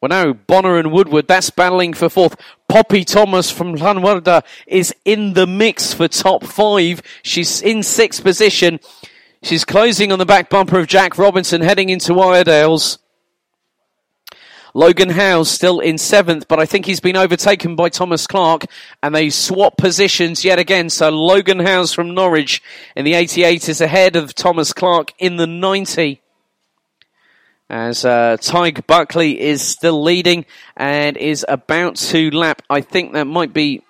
Well, 0.00 0.08
now 0.08 0.32
Bonner 0.34 0.78
and 0.78 0.92
Woodward, 0.92 1.26
that's 1.26 1.50
battling 1.50 1.94
for 1.94 2.08
fourth. 2.08 2.36
Poppy 2.68 3.04
Thomas 3.04 3.50
from 3.50 3.74
Llanwrda 3.74 4.44
is 4.68 4.94
in 5.04 5.32
the 5.32 5.48
mix 5.48 5.92
for 5.92 6.06
top 6.06 6.44
five. 6.44 7.02
She's 7.22 7.60
in 7.60 7.82
sixth 7.82 8.22
position. 8.22 8.78
She's 9.42 9.64
closing 9.64 10.12
on 10.12 10.20
the 10.20 10.26
back 10.26 10.48
bumper 10.48 10.78
of 10.78 10.86
Jack 10.86 11.18
Robinson 11.18 11.62
heading 11.62 11.88
into 11.88 12.12
Iredales. 12.12 12.98
Logan 14.72 15.10
Howes 15.10 15.50
still 15.50 15.80
in 15.80 15.98
seventh, 15.98 16.46
but 16.46 16.60
I 16.60 16.64
think 16.64 16.86
he's 16.86 17.00
been 17.00 17.16
overtaken 17.16 17.74
by 17.74 17.88
Thomas 17.88 18.28
Clark, 18.28 18.66
and 19.02 19.12
they 19.12 19.30
swap 19.30 19.76
positions 19.76 20.44
yet 20.44 20.60
again. 20.60 20.88
So 20.88 21.10
Logan 21.10 21.58
Howes 21.58 21.92
from 21.92 22.14
Norwich 22.14 22.62
in 22.94 23.04
the 23.04 23.14
88 23.14 23.68
is 23.68 23.80
ahead 23.80 24.14
of 24.14 24.32
Thomas 24.32 24.72
Clark 24.72 25.12
in 25.18 25.36
the 25.36 25.48
90. 25.48 26.22
As 27.68 28.04
uh, 28.04 28.36
Tyke 28.40 28.86
Buckley 28.86 29.40
is 29.40 29.60
still 29.60 30.02
leading 30.02 30.46
and 30.76 31.16
is 31.16 31.44
about 31.48 31.96
to 31.96 32.30
lap. 32.30 32.62
I 32.70 32.80
think 32.80 33.12
that 33.14 33.26
might 33.26 33.52
be 33.52 33.82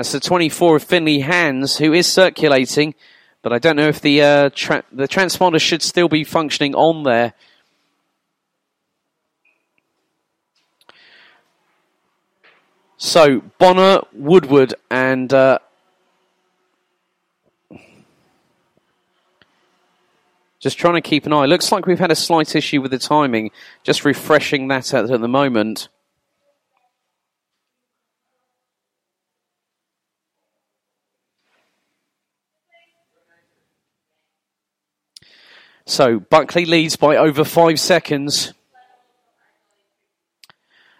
that's 0.00 0.12
the 0.12 0.20
24 0.20 0.76
of 0.76 0.82
Finley 0.82 1.18
Hands, 1.18 1.76
who 1.76 1.92
is 1.92 2.06
circulating, 2.06 2.94
but 3.42 3.52
I 3.52 3.58
don't 3.58 3.76
know 3.76 3.88
if 3.88 4.00
the 4.00 4.22
uh, 4.22 4.50
tra- 4.54 4.82
the 4.90 5.06
transponder 5.06 5.60
should 5.60 5.82
still 5.82 6.08
be 6.08 6.24
functioning 6.24 6.74
on 6.74 7.02
there. 7.02 7.34
So 12.96 13.42
Bonner, 13.58 14.00
Woodward, 14.14 14.72
and 14.90 15.30
uh, 15.34 15.58
just 20.60 20.78
trying 20.78 20.94
to 20.94 21.02
keep 21.02 21.26
an 21.26 21.34
eye. 21.34 21.44
Looks 21.44 21.70
like 21.70 21.84
we've 21.84 21.98
had 21.98 22.10
a 22.10 22.16
slight 22.16 22.56
issue 22.56 22.80
with 22.80 22.90
the 22.90 22.98
timing. 22.98 23.50
Just 23.82 24.06
refreshing 24.06 24.68
that 24.68 24.94
at, 24.94 25.10
at 25.10 25.20
the 25.20 25.28
moment. 25.28 25.88
So 35.90 36.20
Buckley 36.20 36.66
leads 36.66 36.94
by 36.94 37.16
over 37.16 37.42
five 37.42 37.80
seconds. 37.80 38.54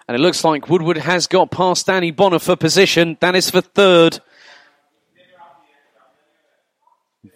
And 0.09 0.17
it 0.17 0.21
looks 0.21 0.43
like 0.43 0.69
Woodward 0.69 0.97
has 0.97 1.29
got 1.29 1.53
past 1.53 1.87
Danny 1.87 2.11
Bonner 2.11 2.41
for 2.41 2.57
position. 2.57 3.17
That 3.21 3.37
is 3.37 3.49
for 3.51 3.61
third. 3.61 4.19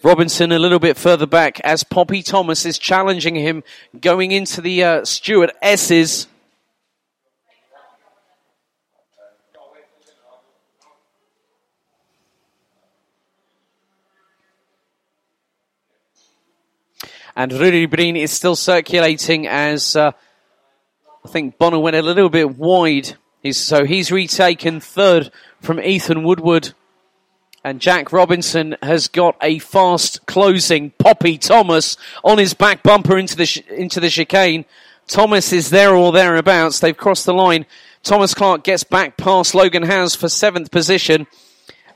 Robinson 0.02 0.50
a 0.50 0.58
little 0.58 0.80
bit 0.80 0.96
further 0.96 1.28
back 1.28 1.60
as 1.60 1.84
Poppy 1.84 2.24
Thomas 2.24 2.66
is 2.66 2.76
challenging 2.76 3.36
him 3.36 3.62
going 4.00 4.32
into 4.32 4.60
the 4.60 4.82
uh, 4.82 5.04
Stuart 5.04 5.52
S's. 5.62 6.26
And 17.36 17.52
Rudy 17.52 17.86
Breen 17.86 18.16
is 18.16 18.30
still 18.30 18.56
circulating 18.56 19.46
as 19.46 19.96
uh, 19.96 20.12
I 21.24 21.28
think 21.28 21.58
Bonner 21.58 21.78
went 21.78 21.96
a 21.96 22.02
little 22.02 22.28
bit 22.28 22.56
wide. 22.56 23.14
He's, 23.42 23.56
so 23.58 23.84
he's 23.84 24.12
retaken 24.12 24.80
third 24.80 25.30
from 25.60 25.80
Ethan 25.80 26.22
Woodward. 26.22 26.74
And 27.64 27.80
Jack 27.80 28.12
Robinson 28.12 28.76
has 28.82 29.08
got 29.08 29.36
a 29.42 29.58
fast 29.58 30.26
closing 30.26 30.90
Poppy 30.90 31.38
Thomas 31.38 31.96
on 32.22 32.38
his 32.38 32.52
back 32.52 32.82
bumper 32.82 33.16
into 33.16 33.36
the, 33.36 33.46
sh- 33.46 33.62
into 33.70 34.00
the 34.00 34.10
chicane. 34.10 34.66
Thomas 35.06 35.52
is 35.52 35.70
there 35.70 35.94
or 35.94 36.12
thereabouts. 36.12 36.80
They've 36.80 36.96
crossed 36.96 37.26
the 37.26 37.32
line. 37.32 37.64
Thomas 38.02 38.34
Clark 38.34 38.64
gets 38.64 38.84
back 38.84 39.16
past 39.16 39.54
Logan 39.54 39.84
Howes 39.84 40.14
for 40.14 40.28
seventh 40.28 40.70
position. 40.70 41.26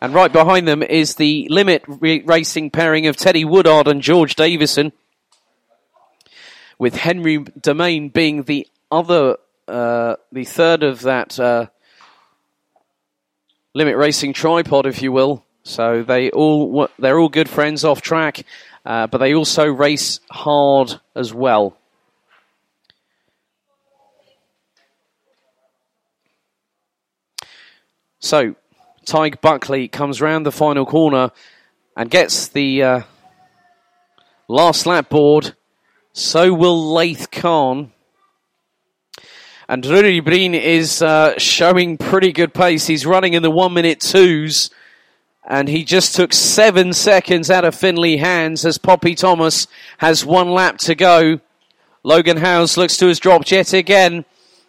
And 0.00 0.14
right 0.14 0.32
behind 0.32 0.66
them 0.66 0.82
is 0.82 1.16
the 1.16 1.46
limit 1.50 1.84
re- 1.86 2.22
racing 2.22 2.70
pairing 2.70 3.06
of 3.06 3.16
Teddy 3.16 3.44
Woodard 3.44 3.88
and 3.88 4.00
George 4.00 4.36
Davison. 4.36 4.92
With 6.78 6.94
Henry 6.94 7.38
Domain 7.38 8.08
being 8.08 8.44
the 8.44 8.66
other, 8.90 9.36
uh, 9.66 10.16
the 10.30 10.44
third 10.44 10.82
of 10.82 11.02
that 11.02 11.38
uh, 11.40 11.66
limit 13.74 13.96
racing 13.96 14.32
tripod, 14.32 14.86
if 14.86 15.02
you 15.02 15.12
will. 15.12 15.44
So 15.64 16.02
they 16.02 16.30
all 16.30 16.88
they're 16.98 17.18
all 17.18 17.28
good 17.28 17.48
friends 17.48 17.84
off 17.84 18.00
track, 18.00 18.44
uh, 18.86 19.06
but 19.06 19.18
they 19.18 19.34
also 19.34 19.66
race 19.66 20.20
hard 20.30 21.00
as 21.14 21.34
well. 21.34 21.76
So 28.20 28.56
Tig 29.04 29.40
Buckley 29.40 29.88
comes 29.88 30.20
round 30.20 30.44
the 30.44 30.52
final 30.52 30.84
corner 30.84 31.30
and 31.96 32.10
gets 32.10 32.48
the 32.48 32.82
uh, 32.82 33.00
last 34.48 34.86
lap 34.86 35.08
board. 35.08 35.54
So 36.12 36.52
will 36.52 36.92
Laith 36.92 37.30
Khan. 37.30 37.92
And 39.68 39.84
Rudy 39.84 40.20
Breen 40.20 40.54
is 40.54 41.02
uh, 41.02 41.38
showing 41.38 41.98
pretty 41.98 42.32
good 42.32 42.54
pace. 42.54 42.86
He's 42.86 43.04
running 43.04 43.34
in 43.34 43.42
the 43.42 43.50
one 43.50 43.74
minute 43.74 44.00
twos. 44.00 44.70
And 45.46 45.68
he 45.68 45.84
just 45.84 46.16
took 46.16 46.32
seven 46.32 46.92
seconds 46.92 47.50
out 47.50 47.64
of 47.64 47.74
Finley 47.74 48.16
Hands 48.18 48.64
as 48.64 48.78
Poppy 48.78 49.14
Thomas 49.14 49.66
has 49.98 50.24
one 50.24 50.50
lap 50.50 50.78
to 50.78 50.94
go. 50.94 51.40
Logan 52.02 52.38
Howes 52.38 52.76
looks 52.76 52.96
to 52.98 53.06
his 53.06 53.18
drop 53.18 53.50
yet 53.50 53.72
again 53.72 54.24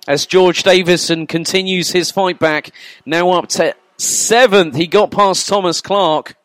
as 0.07 0.25
George 0.25 0.63
Davison 0.63 1.27
continues 1.27 1.91
his 1.91 2.11
fight 2.11 2.39
back. 2.39 2.71
Now 3.05 3.31
up 3.31 3.47
to 3.49 3.75
seventh. 3.97 4.75
He 4.75 4.87
got 4.87 5.11
past 5.11 5.47
Thomas 5.47 5.81
Clark. 5.81 6.35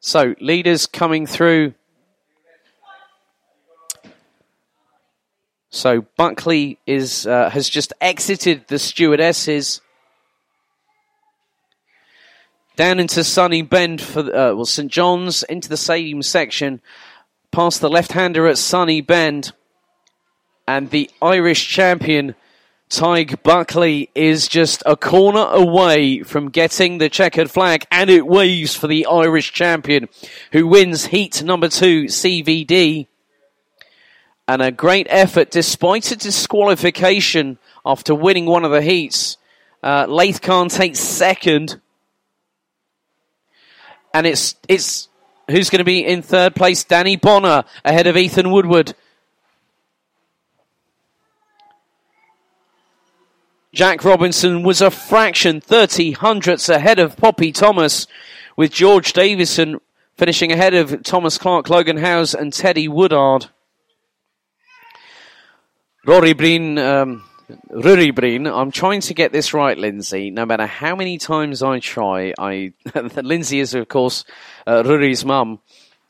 So, 0.00 0.34
leaders 0.40 0.86
coming 0.86 1.26
through. 1.26 1.74
So 5.68 6.06
Buckley 6.16 6.78
is 6.86 7.26
uh, 7.26 7.50
has 7.50 7.68
just 7.68 7.92
exited 8.00 8.66
the 8.66 8.78
stewardesses. 8.78 9.80
Down 12.76 12.98
into 12.98 13.22
Sunny 13.22 13.62
Bend 13.62 14.00
for 14.00 14.20
uh, 14.20 14.54
well 14.54 14.64
St 14.64 14.90
John's 14.90 15.42
into 15.44 15.68
the 15.68 15.76
same 15.76 16.22
section, 16.22 16.80
past 17.52 17.80
the 17.80 17.90
left-hander 17.90 18.48
at 18.48 18.58
Sunny 18.58 19.00
Bend, 19.00 19.52
and 20.66 20.90
the 20.90 21.08
Irish 21.22 21.68
champion 21.68 22.34
Tig 22.90 23.42
Buckley 23.44 24.10
is 24.14 24.48
just 24.48 24.82
a 24.84 24.96
corner 24.96 25.46
away 25.52 26.22
from 26.22 26.50
getting 26.50 26.98
the 26.98 27.08
checkered 27.08 27.50
flag, 27.50 27.86
and 27.90 28.10
it 28.10 28.26
waves 28.26 28.74
for 28.74 28.88
the 28.88 29.06
Irish 29.06 29.52
champion, 29.52 30.08
who 30.52 30.66
wins 30.66 31.06
heat 31.06 31.42
number 31.42 31.68
two 31.68 32.04
CVD 32.04 33.06
and 34.50 34.60
a 34.60 34.72
great 34.72 35.06
effort 35.08 35.52
despite 35.52 36.10
a 36.10 36.16
disqualification 36.16 37.56
after 37.86 38.12
winning 38.12 38.46
one 38.46 38.64
of 38.64 38.72
the 38.72 38.82
heats. 38.82 39.36
Uh, 39.80 40.06
Laith 40.08 40.42
Khan 40.42 40.68
takes 40.68 40.98
second, 40.98 41.80
and 44.12 44.26
it's 44.26 44.56
it's 44.66 45.08
who's 45.48 45.70
going 45.70 45.78
to 45.78 45.84
be 45.84 46.04
in 46.04 46.22
third 46.22 46.56
place? 46.56 46.82
Danny 46.82 47.14
Bonner 47.14 47.62
ahead 47.84 48.08
of 48.08 48.16
Ethan 48.16 48.50
Woodward. 48.50 48.96
Jack 53.72 54.04
Robinson 54.04 54.64
was 54.64 54.80
a 54.80 54.90
fraction, 54.90 55.60
30 55.60 56.12
hundredths 56.12 56.68
ahead 56.68 56.98
of 56.98 57.16
Poppy 57.16 57.52
Thomas, 57.52 58.08
with 58.56 58.72
George 58.72 59.12
Davison 59.12 59.78
finishing 60.16 60.50
ahead 60.50 60.74
of 60.74 61.02
Thomas 61.04 61.38
Clark, 61.38 61.70
Logan 61.70 61.96
Howes, 61.96 62.34
and 62.34 62.52
Teddy 62.52 62.88
Woodard. 62.88 63.46
Rory 66.04 66.32
Breen, 66.32 66.78
um, 66.78 67.24
Rory 67.70 68.10
Breen, 68.10 68.46
I'm 68.46 68.72
trying 68.72 69.02
to 69.02 69.14
get 69.14 69.32
this 69.32 69.54
right, 69.54 69.78
Lindsay. 69.78 70.30
No 70.30 70.44
matter 70.44 70.66
how 70.66 70.96
many 70.96 71.16
times 71.16 71.62
I 71.62 71.78
try, 71.78 72.34
I 72.38 72.72
Lindsay 73.22 73.60
is 73.60 73.74
of 73.74 73.88
course 73.88 74.24
uh, 74.66 74.82
Rory's 74.84 75.24
mum, 75.24 75.60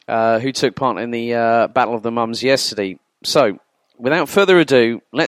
uh, 0.09 0.39
who 0.39 0.51
took 0.51 0.74
part 0.74 0.99
in 0.99 1.11
the 1.11 1.35
uh, 1.35 1.69
Battle 1.69 1.95
of 1.95 2.03
the 2.03 2.11
Mums 2.11 2.43
yesterday. 2.43 2.99
So, 3.23 3.59
without 3.99 4.31
further 4.31 4.59
ado, 4.59 5.03
let's. 5.12 5.31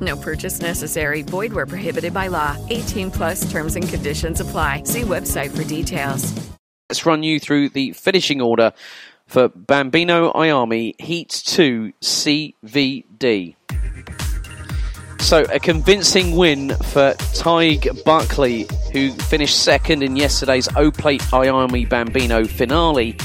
No 0.00 0.16
purchase 0.16 0.60
necessary. 0.60 1.22
Void 1.22 1.52
where 1.52 1.66
prohibited 1.66 2.14
by 2.14 2.28
law. 2.28 2.56
18 2.68 3.10
plus 3.10 3.50
terms 3.50 3.76
and 3.76 3.88
conditions 3.88 4.40
apply. 4.40 4.84
See 4.84 5.02
website 5.02 5.50
for 5.56 5.64
details. 5.64 6.32
Let's 6.88 7.06
run 7.06 7.22
you 7.22 7.38
through 7.38 7.68
the 7.68 7.92
finishing 7.92 8.40
order 8.40 8.72
for 9.26 9.48
Bambino 9.48 10.32
IAME 10.32 11.00
Heat 11.00 11.28
2 11.28 11.92
CVD. 12.02 13.54
So, 15.20 15.44
a 15.52 15.60
convincing 15.60 16.34
win 16.34 16.70
for 16.82 17.14
Tig 17.34 17.88
Buckley, 18.04 18.66
who 18.92 19.12
finished 19.12 19.62
second 19.62 20.02
in 20.02 20.16
yesterday's 20.16 20.68
O 20.74 20.90
Plate 20.90 21.22
IAME 21.32 21.88
Bambino 21.88 22.44
finale. 22.44 23.16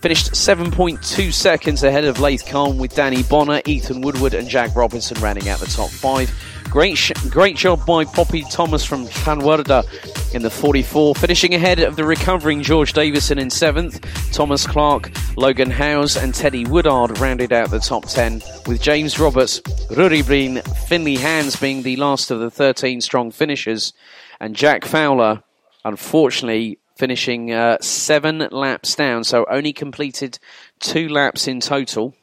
Finished 0.00 0.32
7.2 0.32 1.32
seconds 1.32 1.82
ahead 1.82 2.04
of 2.04 2.20
Laith 2.20 2.46
Khan 2.46 2.78
with 2.78 2.94
Danny 2.94 3.22
Bonner, 3.22 3.60
Ethan 3.66 4.02
Woodward, 4.02 4.34
and 4.34 4.48
Jack 4.48 4.76
Robinson 4.76 5.20
rounding 5.20 5.48
out 5.48 5.58
the 5.58 5.66
top 5.66 5.90
five. 5.90 6.30
Great, 6.64 6.96
sh- 6.96 7.12
great 7.30 7.56
job 7.56 7.84
by 7.86 8.04
Poppy 8.04 8.42
Thomas 8.42 8.84
from 8.84 9.06
Llanwrda 9.06 10.34
in 10.34 10.42
the 10.42 10.50
44, 10.50 11.14
finishing 11.14 11.54
ahead 11.54 11.80
of 11.80 11.96
the 11.96 12.04
recovering 12.04 12.62
George 12.62 12.92
Davison 12.92 13.38
in 13.38 13.48
seventh. 13.50 14.00
Thomas 14.32 14.66
Clark, 14.66 15.10
Logan 15.36 15.70
Howes, 15.70 16.16
and 16.16 16.34
Teddy 16.34 16.66
Woodard 16.66 17.18
rounded 17.18 17.52
out 17.52 17.70
the 17.70 17.78
top 17.78 18.06
10, 18.06 18.42
with 18.66 18.82
James 18.82 19.18
Roberts, 19.18 19.62
Rory 19.90 20.22
Breen, 20.22 20.60
Finley 20.86 21.16
Hands 21.16 21.56
being 21.56 21.82
the 21.82 21.96
last 21.96 22.30
of 22.30 22.40
the 22.40 22.50
13 22.50 23.00
strong 23.00 23.30
finishers, 23.30 23.92
and 24.40 24.54
Jack 24.54 24.84
Fowler, 24.84 25.42
unfortunately, 25.84 26.78
finishing 26.96 27.52
uh, 27.52 27.78
seven 27.80 28.48
laps 28.50 28.94
down, 28.94 29.24
so 29.24 29.44
only 29.50 29.72
completed 29.72 30.38
two 30.80 31.08
laps 31.08 31.46
in 31.46 31.60
total. 31.60 32.14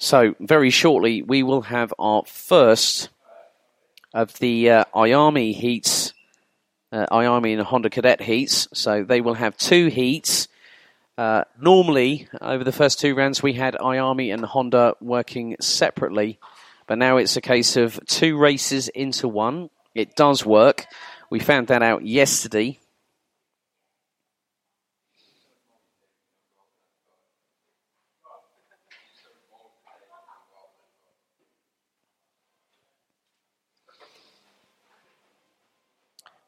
So, 0.00 0.34
very 0.38 0.70
shortly, 0.70 1.22
we 1.22 1.42
will 1.42 1.62
have 1.62 1.92
our 1.98 2.22
first 2.24 3.10
of 4.14 4.32
the 4.38 4.70
uh, 4.70 4.84
IAME 4.94 5.52
heats 5.54 6.14
uh, 6.92 7.06
IAME 7.10 7.52
and 7.52 7.62
Honda 7.62 7.90
Cadet 7.90 8.20
heats. 8.20 8.68
So 8.72 9.04
they 9.04 9.20
will 9.20 9.34
have 9.34 9.56
two 9.56 9.86
heats. 9.88 10.48
Uh, 11.18 11.42
normally, 11.60 12.28
over 12.40 12.62
the 12.62 12.70
first 12.70 13.00
two 13.00 13.12
rounds, 13.12 13.42
we 13.42 13.54
had 13.54 13.74
IAME 13.74 14.32
and 14.32 14.44
Honda 14.44 14.94
working 15.00 15.56
separately, 15.58 16.38
but 16.86 16.96
now 16.96 17.16
it's 17.16 17.36
a 17.36 17.40
case 17.40 17.76
of 17.76 17.98
two 18.06 18.38
races 18.38 18.86
into 18.86 19.26
one. 19.26 19.68
It 19.96 20.14
does 20.14 20.46
work. 20.46 20.86
We 21.28 21.40
found 21.40 21.66
that 21.66 21.82
out 21.82 22.06
yesterday. 22.06 22.78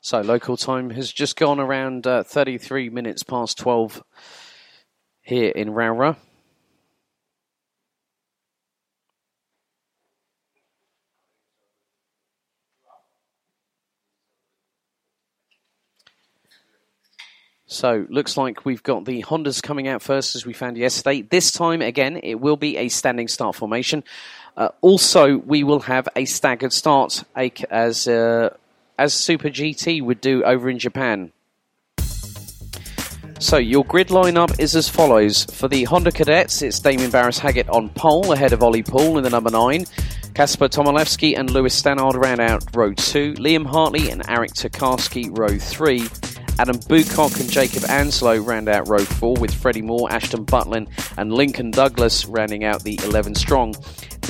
So 0.03 0.21
local 0.21 0.57
time 0.57 0.91
has 0.91 1.13
just 1.13 1.37
gone 1.37 1.61
around 1.61 2.07
uh, 2.07 2.23
33 2.23 2.89
minutes 2.89 3.23
past 3.23 3.59
12 3.59 4.03
here 5.31 5.51
in 5.51 5.69
Rowrah. 5.69 6.17
So, 17.67 18.05
looks 18.11 18.37
like 18.37 18.65
we've 18.65 18.83
got 18.83 19.05
the 19.05 19.23
Hondas 19.23 19.63
coming 19.63 19.87
out 19.87 20.03
first 20.03 20.35
as 20.35 20.45
we 20.45 20.53
found 20.53 20.77
yesterday. 20.77 21.23
This 21.23 21.53
time, 21.53 21.81
again, 21.81 22.19
it 22.25 22.41
will 22.41 22.57
be 22.57 22.77
a 22.77 22.89
standing 22.89 23.29
start 23.29 23.55
formation. 23.55 24.03
Uh, 24.57 24.71
also, 24.81 25.37
we 25.37 25.63
will 25.63 25.79
have 25.79 26.09
a 26.17 26.25
staggered 26.25 26.73
start 26.73 27.23
as 27.71 28.09
uh, 28.09 28.57
as 28.99 29.15
Super 29.15 29.49
GT 29.49 30.03
would 30.03 30.21
do 30.21 30.43
over 30.43 30.69
in 30.69 30.81
Japan. 30.81 31.31
So 33.41 33.57
your 33.57 33.87
grid 33.87 34.09
lineup 34.09 34.61
is 34.61 34.77
as 34.77 34.87
follows. 34.91 35.47
For 35.47 35.67
the 35.67 35.85
Honda 35.85 36.13
Cadets, 36.13 36.61
it's 36.61 36.79
Damien 36.79 37.11
Barris 37.11 37.39
Haggett 37.39 37.71
on 37.71 37.89
pole 37.89 38.33
ahead 38.33 38.53
of 38.53 38.63
Ollie 38.63 38.83
Poole 38.83 39.17
in 39.17 39.25
the 39.25 39.31
number 39.31 39.51
9. 39.51 39.87
Kasper 40.35 40.69
Tomilewski 40.69 41.39
and 41.39 41.51
Lewis 41.51 41.75
Stannard 41.75 42.17
round 42.17 42.43
out 42.43 42.63
row 42.77 42.93
2. 42.93 43.35
Liam 43.35 43.65
Hartley 43.65 44.11
and 44.11 44.23
Eric 44.29 44.51
Tokarski 44.53 45.37
row 45.37 45.59
3. 45.59 46.03
Adam 46.59 46.79
Bucock 46.87 47.41
and 47.41 47.51
Jacob 47.51 47.85
Anslow 47.85 48.47
round 48.47 48.69
out 48.69 48.87
row 48.89 49.05
4 49.05 49.37
with 49.41 49.55
Freddie 49.55 49.81
Moore, 49.81 50.13
Ashton 50.13 50.45
Butlin 50.45 50.87
and 51.17 51.33
Lincoln 51.33 51.71
Douglas 51.71 52.27
rounding 52.27 52.65
out 52.65 52.85
the 52.85 53.01
11 53.05 53.35
strong. 53.35 53.75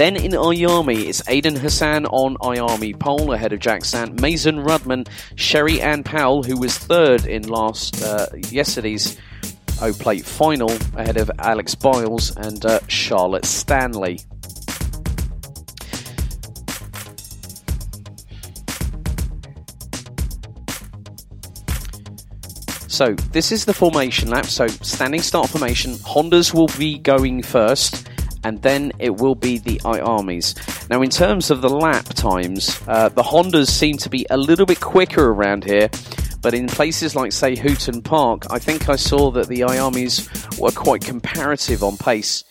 Then 0.01 0.17
in 0.17 0.33
IAME, 0.33 1.09
it's 1.09 1.21
Aidan 1.29 1.57
Hassan 1.57 2.07
on 2.07 2.37
IAME 2.37 2.99
pole 2.99 3.35
ahead 3.35 3.53
of 3.53 3.61
Jack 3.61 3.85
Sant, 3.85 4.19
Mason 4.19 4.57
Rudman, 4.57 5.07
Sherry 5.35 5.79
Ann 5.83 6.05
Powell, 6.05 6.43
who 6.43 6.59
was 6.59 6.79
third 6.79 7.27
in 7.27 7.47
last 7.47 8.03
uh, 8.03 8.25
yesterday's 8.49 9.19
O 9.83 9.93
Plate 9.93 10.25
final 10.25 10.71
ahead 10.97 11.19
of 11.19 11.31
Alex 11.39 11.75
Biles 11.75 12.35
and 12.35 12.65
uh, 12.65 12.81
Charlotte 12.87 13.45
Stanley. 13.45 14.21
So 22.87 23.13
this 23.33 23.53
is 23.53 23.67
the 23.67 23.75
formation 23.75 24.31
lap. 24.31 24.47
So 24.47 24.67
standing 24.67 25.21
start 25.21 25.51
formation. 25.51 25.93
Hondas 25.97 26.55
will 26.55 26.69
be 26.79 26.97
going 26.97 27.43
first, 27.43 28.10
and 28.45 28.63
then 28.63 28.93
it 28.99 29.17
will 29.17 29.35
be 29.35 29.59
the 29.59 29.79
IAMEs. 29.81 30.89
Now, 30.89 31.03
in 31.03 31.11
terms 31.11 31.51
of 31.51 31.61
the 31.61 31.69
lap 31.69 32.07
times, 32.07 32.81
uh, 32.87 33.09
the 33.09 33.23
Hondas 33.23 33.69
seem 33.69 33.97
to 33.99 34.09
be 34.09 34.27
a 34.31 34.37
little 34.37 34.67
bit 34.67 34.81
quicker 34.81 35.29
around 35.31 35.65
here. 35.65 35.91
But 36.43 36.55
in 36.55 36.69
places 36.69 37.15
like, 37.15 37.33
say, 37.33 37.55
Hooton 37.55 38.03
Park, 38.03 38.45
I 38.51 38.59
think 38.59 38.89
I 38.89 38.97
saw 38.97 39.31
that 39.33 39.49
the 39.49 39.61
IAMEs 39.61 40.59
were 40.59 40.71
quite 40.71 41.03
comparative 41.03 41.83
on 41.83 41.99
pace. 41.99 42.45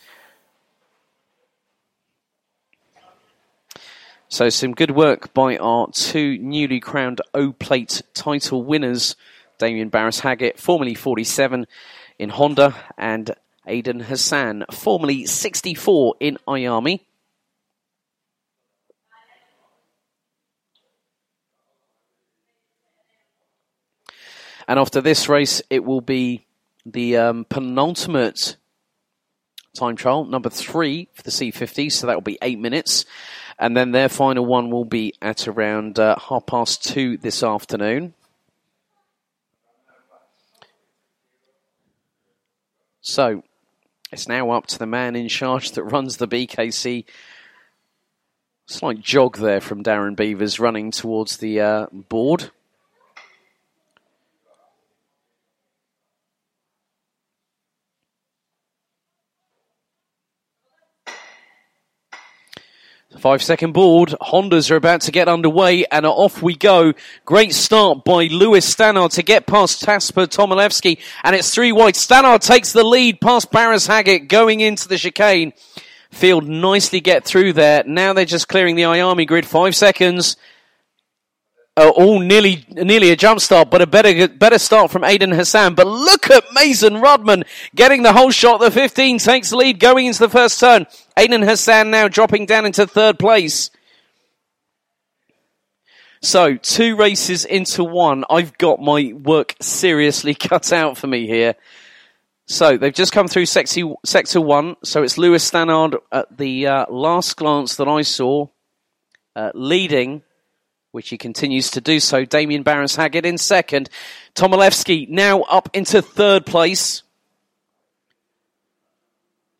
So, 4.28 4.50
some 4.50 4.74
good 4.74 4.92
work 4.92 5.34
by 5.34 5.58
our 5.58 5.90
two 5.92 6.38
newly 6.38 6.80
crowned 6.80 7.20
O 7.34 7.52
Plate 7.52 8.04
title 8.14 8.64
winners 8.64 9.16
Damien 9.60 9.90
Barris 9.90 10.22
Haggett, 10.22 10.60
formerly 10.60 10.96
47 10.96 11.68
in 12.18 12.30
Honda, 12.30 12.76
and 12.98 13.36
Aidan 13.66 14.02
Hassan, 14.02 14.66
formerly 14.72 15.26
64 15.26 16.16
in 16.20 16.38
IAME. 16.48 17.00
And 24.68 24.78
after 24.78 25.02
this 25.02 25.28
race, 25.28 25.64
it 25.70 25.84
will 25.84 26.02
be 26.02 26.46
the 26.86 27.18
um, 27.18 27.46
penultimate 27.50 28.56
time 29.76 29.96
trial, 29.96 30.26
number 30.26 30.50
three 30.50 31.10
for 31.14 31.24
the 31.24 31.32
C50, 31.32 31.92
so 31.92 32.08
that 32.08 32.16
will 32.16 32.22
be 32.22 32.38
eight 32.42 32.60
minutes. 32.60 33.06
And 33.58 33.76
then 33.76 33.92
their 33.92 34.10
final 34.10 34.46
one 34.46 34.70
will 34.70 34.86
be 34.86 35.14
at 35.22 35.48
around 35.48 36.00
uh, 36.00 36.16
half 36.20 36.46
past 36.46 36.84
two 36.84 37.18
this 37.18 37.44
afternoon. 37.44 38.14
So 43.02 43.44
it's 44.12 44.28
now 44.28 44.52
up 44.52 44.68
to 44.68 44.80
the 44.80 44.86
man 44.86 45.16
in 45.16 45.28
charge 45.28 45.72
that 45.72 45.84
runs 45.84 46.18
the 46.18 46.28
BKC. 46.28 47.06
Slight 48.68 49.02
jog 49.02 49.38
there 49.38 49.62
from 49.62 49.84
Darren 49.84 50.16
Beavers 50.16 50.60
running 50.60 50.92
towards 50.92 51.38
the 51.38 51.60
uh, 51.60 51.88
board. 51.92 52.52
Five 63.20 63.44
second 63.44 63.74
board. 63.74 64.16
Hondas 64.22 64.72
are 64.72 64.78
about 64.78 65.02
to 65.02 65.12
get 65.12 65.28
underway 65.28 65.84
and 65.92 66.06
off 66.06 66.42
we 66.42 66.56
go. 66.56 66.94
Great 67.26 67.54
start 67.54 68.06
by 68.06 68.28
Lewis 68.28 68.74
Stannard 68.74 69.12
to 69.12 69.24
get 69.24 69.46
past 69.46 69.86
Kasper 69.86 70.26
Tomilewski 70.26 71.00
and 71.26 71.36
it's 71.36 71.54
three 71.54 71.74
wide. 71.74 71.96
Stannard 71.96 72.42
takes 72.42 72.72
the 72.72 72.86
lead 72.86 73.20
past 73.20 73.52
Barris 73.52 73.88
Haggett 73.88 74.30
going 74.30 74.62
into 74.62 74.88
the 74.88 74.98
chicane. 74.98 75.52
Field 76.12 76.48
nicely 76.48 77.02
get 77.02 77.26
through 77.26 77.52
there. 77.52 77.84
Now 77.86 78.14
they're 78.14 78.24
just 78.24 78.48
clearing 78.48 78.78
the 78.78 78.84
IAME 78.84 79.28
grid. 79.28 79.46
Five 79.46 79.76
seconds 79.76 80.38
uh, 81.80 81.90
all 81.92 82.20
nearly 82.20 82.66
nearly 82.70 83.10
a 83.12 83.16
jump 83.16 83.40
start, 83.40 83.70
but 83.70 83.82
a 83.82 83.88
better 83.88 84.28
better 84.28 84.60
start 84.60 84.92
from 84.92 85.06
Aidan 85.06 85.32
Hassan. 85.32 85.76
But 85.76 85.88
look 85.88 86.30
at 86.30 86.44
Mason 86.54 86.96
Rudman 86.96 87.46
getting 87.74 88.04
the 88.04 88.12
whole 88.12 88.32
shot. 88.32 88.60
The 88.60 88.70
15 88.70 89.18
takes 89.20 89.52
the 89.52 89.56
lead 89.56 89.80
going 89.80 90.06
into 90.06 90.20
the 90.20 90.30
first 90.30 90.60
turn. 90.60 90.88
Aidan 91.16 91.42
Hassan 91.42 91.90
now 91.90 92.10
dropping 92.10 92.48
down 92.48 92.66
into 92.66 92.86
third 92.86 93.18
place. 93.18 93.72
So 96.22 96.58
two 96.58 96.98
races 96.98 97.46
into 97.46 97.86
one. 97.86 98.26
I've 98.30 98.58
got 98.58 98.82
my 98.82 99.14
work 99.14 99.56
seriously 99.62 100.34
cut 100.36 100.74
out 100.74 100.98
for 100.98 101.08
me 101.08 101.28
here. 101.28 101.56
So 102.46 102.78
they've 102.78 102.94
just 102.94 103.14
come 103.14 103.30
through 103.30 103.46
sector, 103.46 103.94
sector 104.06 104.42
one. 104.42 104.76
So 104.84 105.04
it's 105.04 105.18
Lewis 105.18 105.50
Stannard 105.50 105.96
at 106.12 106.36
the 106.36 106.68
uh, 106.68 106.86
last 106.90 107.38
glance 107.38 107.78
that 107.78 107.88
I 107.88 108.02
saw, 108.02 108.48
uh, 109.34 109.52
leading 109.54 110.24
which 110.92 111.10
he 111.10 111.18
continues 111.18 111.72
to 111.72 111.82
do 111.82 112.00
so. 112.00 112.26
Damien 112.26 112.64
Barris 112.64 112.96
Haggett 112.96 113.26
in 113.26 113.38
second. 113.38 113.90
Tomilewski 114.36 115.08
now 115.10 115.42
up 115.42 115.70
into 115.74 116.02
third 116.02 116.46
place. 116.46 117.04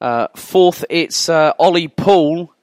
Uh, 0.02 0.28
fourth, 0.36 0.86
it's 0.90 1.30
uh, 1.30 1.54
Ollie 1.60 1.90
Poole 1.90 2.54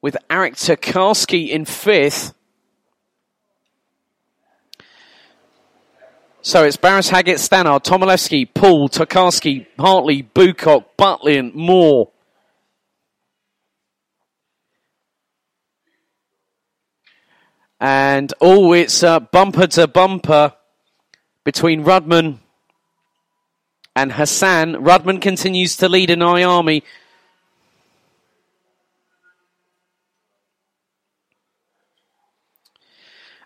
with 0.00 0.16
Eric 0.28 0.54
Tokarski 0.54 1.48
in 1.48 1.64
fifth. 1.64 2.34
So 6.44 6.64
it's 6.64 6.76
Barris 6.76 7.08
Haggett, 7.08 7.38
Stannard, 7.38 7.84
Tomilewski, 7.84 8.52
Poole, 8.52 8.88
Tokarski, 8.88 9.64
Hartley, 9.78 10.22
Bucock, 10.22 10.96
Butlin, 10.96 11.54
Moore. 11.54 12.11
And 17.82 18.32
oh, 18.40 18.72
it's 18.74 19.02
uh, 19.02 19.18
bumper 19.18 19.66
to 19.66 19.88
bumper 19.88 20.52
between 21.42 21.82
Rudman 21.82 22.38
and 23.96 24.12
Hassan. 24.12 24.74
Rudman 24.74 25.20
continues 25.20 25.76
to 25.78 25.88
lead 25.88 26.08
in 26.08 26.20
IAME. 26.20 26.84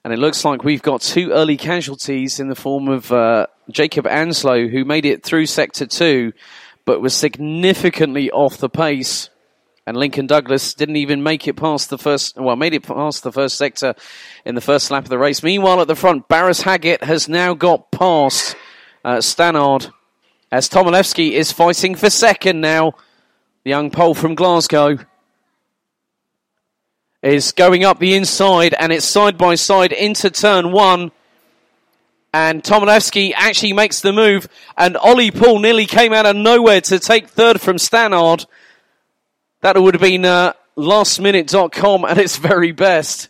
And 0.05 0.13
it 0.13 0.19
looks 0.19 0.45
like 0.45 0.63
we've 0.63 0.83
got 0.83 1.01
two 1.01 1.31
early 1.31 1.57
casualties 1.57 2.39
in 2.39 2.49
the 2.49 2.55
form 2.55 2.89
of 2.89 3.11
uh, 3.11 3.47
Jacob 3.71 4.05
Anslow, 4.05 4.71
who 4.71 4.85
made 4.85 5.07
it 5.07 5.23
through 5.23 5.47
Sector 5.47 5.87
2, 5.87 6.35
but 6.85 7.01
was 7.01 7.15
significantly 7.15 8.31
off 8.31 8.59
the 8.59 8.69
pace 8.69 9.31
And 9.87 9.97
Lincoln 9.97 10.27
Douglas 10.27 10.75
didn't 10.75 10.97
even 10.97 11.23
make 11.23 11.47
it 11.47 11.55
past 11.55 11.91
the 11.91 11.99
first, 11.99 12.37
well, 12.37 12.57
made 12.57 12.75
it 12.75 12.83
past 12.83 13.23
the 13.23 13.31
first 13.31 13.57
sector 13.57 13.95
in 14.45 14.57
the 14.57 14.61
first 14.61 14.91
lap 14.91 15.05
of 15.05 15.11
the 15.11 15.19
race. 15.19 15.45
Meanwhile, 15.45 15.81
at 15.81 15.87
the 15.87 15.95
front, 15.95 16.27
Barris 16.27 16.63
Haggett 16.63 17.05
has 17.05 17.29
now 17.29 17.55
got 17.55 17.93
past 17.93 18.57
uh, 19.05 19.19
Stannard 19.19 19.93
as 20.51 20.69
Tomilewski 20.69 21.33
is 21.33 21.53
fighting 21.53 21.95
for 21.95 22.11
second 22.11 22.61
now. 22.61 22.95
The 23.63 23.71
young 23.71 23.91
Pole 23.91 24.15
from 24.15 24.35
Glasgow 24.35 24.99
is 27.23 27.53
going 27.53 27.85
up 27.85 27.99
the 27.99 28.15
inside 28.15 28.75
and 28.79 28.93
it's 28.93 29.05
side 29.05 29.39
by 29.39 29.55
side 29.55 29.93
into 29.93 30.31
turn 30.31 30.73
one. 30.73 31.13
And 32.33 32.63
Tomilewski 32.63 33.33
actually 33.35 33.73
makes 33.73 34.01
the 34.01 34.13
move 34.13 34.49
and 34.77 34.97
Ollie 34.97 35.31
Poole 35.31 35.61
nearly 35.61 35.87
came 35.87 36.13
out 36.13 36.27
of 36.27 36.37
nowhere 36.37 36.81
to 36.83 36.99
take 36.99 37.29
third 37.29 37.61
from 37.61 37.79
Stannard. 37.79 38.47
That 39.63 39.81
would 39.81 39.95
have 39.95 40.03
been 40.03 40.25
uh, 40.25 40.53
lastminute.com 40.77 42.05
at 42.05 42.19
its 42.19 42.37
very 42.37 42.73
best. 42.73 43.29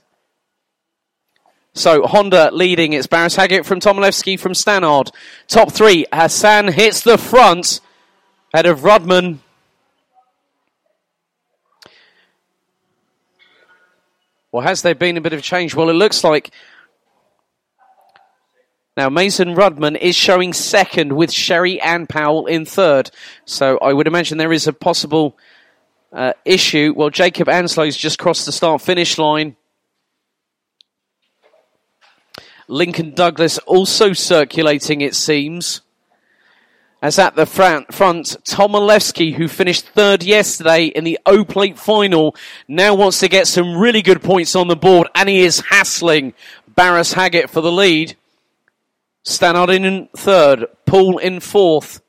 So 1.74 2.06
Honda 2.06 2.50
leading. 2.52 2.94
It's 2.94 3.06
Barris 3.06 3.36
Haggett 3.36 3.66
from 3.66 3.80
Tomilewski 3.80 4.40
from 4.40 4.52
Stannard. 4.52 5.10
Top 5.46 5.72
three. 5.72 6.06
Hassan 6.12 6.68
hits 6.68 7.02
the 7.02 7.18
front. 7.18 7.80
Head 8.54 8.66
of 8.66 8.80
Rudman. 8.80 9.38
Well, 14.50 14.62
has 14.62 14.80
there 14.80 14.94
been 14.94 15.18
a 15.18 15.20
bit 15.20 15.34
of 15.34 15.42
change? 15.42 15.74
Well, 15.74 15.90
it 15.90 15.94
looks 15.94 16.24
like 16.24 16.50
now 18.96 19.10
Mason 19.10 19.54
Rudman 19.54 19.98
is 19.98 20.16
showing 20.16 20.54
second 20.54 21.12
with 21.12 21.30
Sherry 21.30 21.78
Ann 21.82 22.06
Powell 22.06 22.46
in 22.46 22.64
third. 22.64 23.10
So 23.44 23.76
I 23.78 23.92
would 23.92 24.06
imagine 24.06 24.38
there 24.38 24.54
is 24.54 24.66
a 24.66 24.72
possible 24.72 25.36
uh, 26.16 26.32
issue. 26.46 26.94
Well, 26.96 27.10
Jacob 27.10 27.46
Anslow's 27.46 27.96
just 27.96 28.18
crossed 28.18 28.46
the 28.46 28.52
start 28.52 28.80
finish 28.80 29.18
line. 29.18 29.54
Lincoln 32.68 33.14
Douglas 33.14 33.58
also 33.58 34.12
circulating, 34.12 35.02
it 35.02 35.14
seems. 35.14 35.82
As 37.02 37.18
at 37.18 37.36
the 37.36 37.46
front, 37.46 37.92
front 37.94 38.36
Tomilewski, 38.44 39.34
who 39.34 39.46
finished 39.46 39.86
third 39.90 40.24
yesterday 40.24 40.86
in 40.86 41.04
the 41.04 41.18
O 41.26 41.44
Plate 41.44 41.78
final, 41.78 42.34
now 42.66 42.94
wants 42.94 43.20
to 43.20 43.28
get 43.28 43.46
some 43.46 43.76
really 43.76 44.02
good 44.02 44.22
points 44.22 44.56
on 44.56 44.66
the 44.66 44.74
board, 44.74 45.06
and 45.14 45.28
he 45.28 45.40
is 45.40 45.60
hassling 45.60 46.32
Barris 46.66 47.12
Haggett 47.12 47.50
for 47.50 47.60
the 47.60 47.70
lead. 47.70 48.16
Stannard 49.22 49.70
in 49.70 50.08
third, 50.16 50.64
Poole 50.86 51.18
in 51.18 51.40
fourth. 51.40 52.00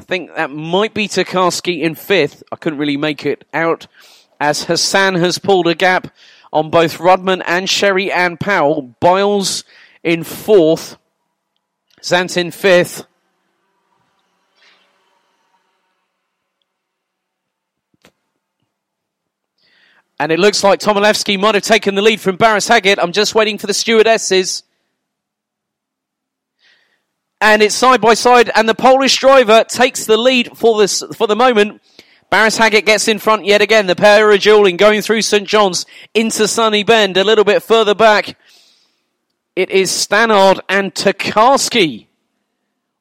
I 0.00 0.02
think 0.02 0.34
that 0.34 0.50
might 0.50 0.94
be 0.94 1.08
Tokarski 1.08 1.82
in 1.82 1.94
fifth. 1.94 2.42
I 2.50 2.56
couldn't 2.56 2.78
really 2.78 2.96
make 2.96 3.26
it 3.26 3.44
out 3.52 3.86
as 4.40 4.64
Hassan 4.64 5.16
has 5.16 5.36
pulled 5.36 5.66
a 5.66 5.74
gap 5.74 6.14
on 6.54 6.70
both 6.70 6.96
Rudman 6.96 7.42
and 7.46 7.68
Sherry 7.68 8.10
Ann 8.10 8.38
Powell. 8.38 8.96
Biles 8.98 9.62
in 10.02 10.24
fourth. 10.24 10.96
Sant 12.00 12.38
in 12.38 12.50
fifth. 12.50 13.04
And 20.18 20.32
it 20.32 20.38
looks 20.38 20.64
like 20.64 20.80
Tomilewski 20.80 21.38
might 21.38 21.56
have 21.56 21.64
taken 21.64 21.94
the 21.94 22.00
lead 22.00 22.22
from 22.22 22.36
Barris 22.36 22.68
Haggett. 22.68 22.98
I'm 22.98 23.12
just 23.12 23.34
waiting 23.34 23.58
for 23.58 23.66
the 23.66 23.74
stewardesses 23.74 24.62
and 27.40 27.62
it's 27.62 27.74
side 27.74 28.00
by 28.00 28.14
side, 28.14 28.50
and 28.54 28.68
the 28.68 28.74
Polish 28.74 29.16
driver 29.18 29.64
takes 29.64 30.04
the 30.04 30.16
lead 30.16 30.56
for 30.56 30.78
this 30.78 31.02
for 31.14 31.26
the 31.26 31.36
moment. 31.36 31.80
Barris 32.30 32.58
Haggett 32.58 32.86
gets 32.86 33.08
in 33.08 33.18
front 33.18 33.44
yet 33.44 33.60
again. 33.60 33.86
The 33.86 33.96
pair 33.96 34.30
are 34.30 34.38
dueling, 34.38 34.76
going 34.76 35.02
through 35.02 35.22
St 35.22 35.48
John's 35.48 35.84
into 36.14 36.46
Sunny 36.46 36.84
Bend, 36.84 37.16
a 37.16 37.24
little 37.24 37.44
bit 37.44 37.62
further 37.62 37.94
back. 37.94 38.36
It 39.56 39.70
is 39.70 39.90
Stannard 39.90 40.60
and 40.68 40.94
Tokarski. 40.94 42.06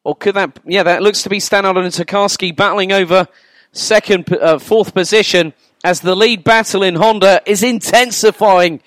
Or 0.03 0.16
could 0.16 0.36
that? 0.36 0.60
Yeah, 0.66 0.84
that 0.84 1.03
looks 1.03 1.22
to 1.24 1.30
be 1.30 1.40
Stannard 1.40 1.78
and 1.78 1.94
Tokarski 1.94 2.56
battling 2.56 2.91
over 2.91 3.28
second, 3.72 4.34
uh, 4.34 4.57
fourth 4.57 4.94
position 4.94 5.53
as 5.84 6.02
the 6.02 6.16
lead 6.16 6.44
battle 6.44 6.82
in 6.82 6.95
Honda 6.95 7.41
is 7.45 7.61
intensifying 7.61 8.82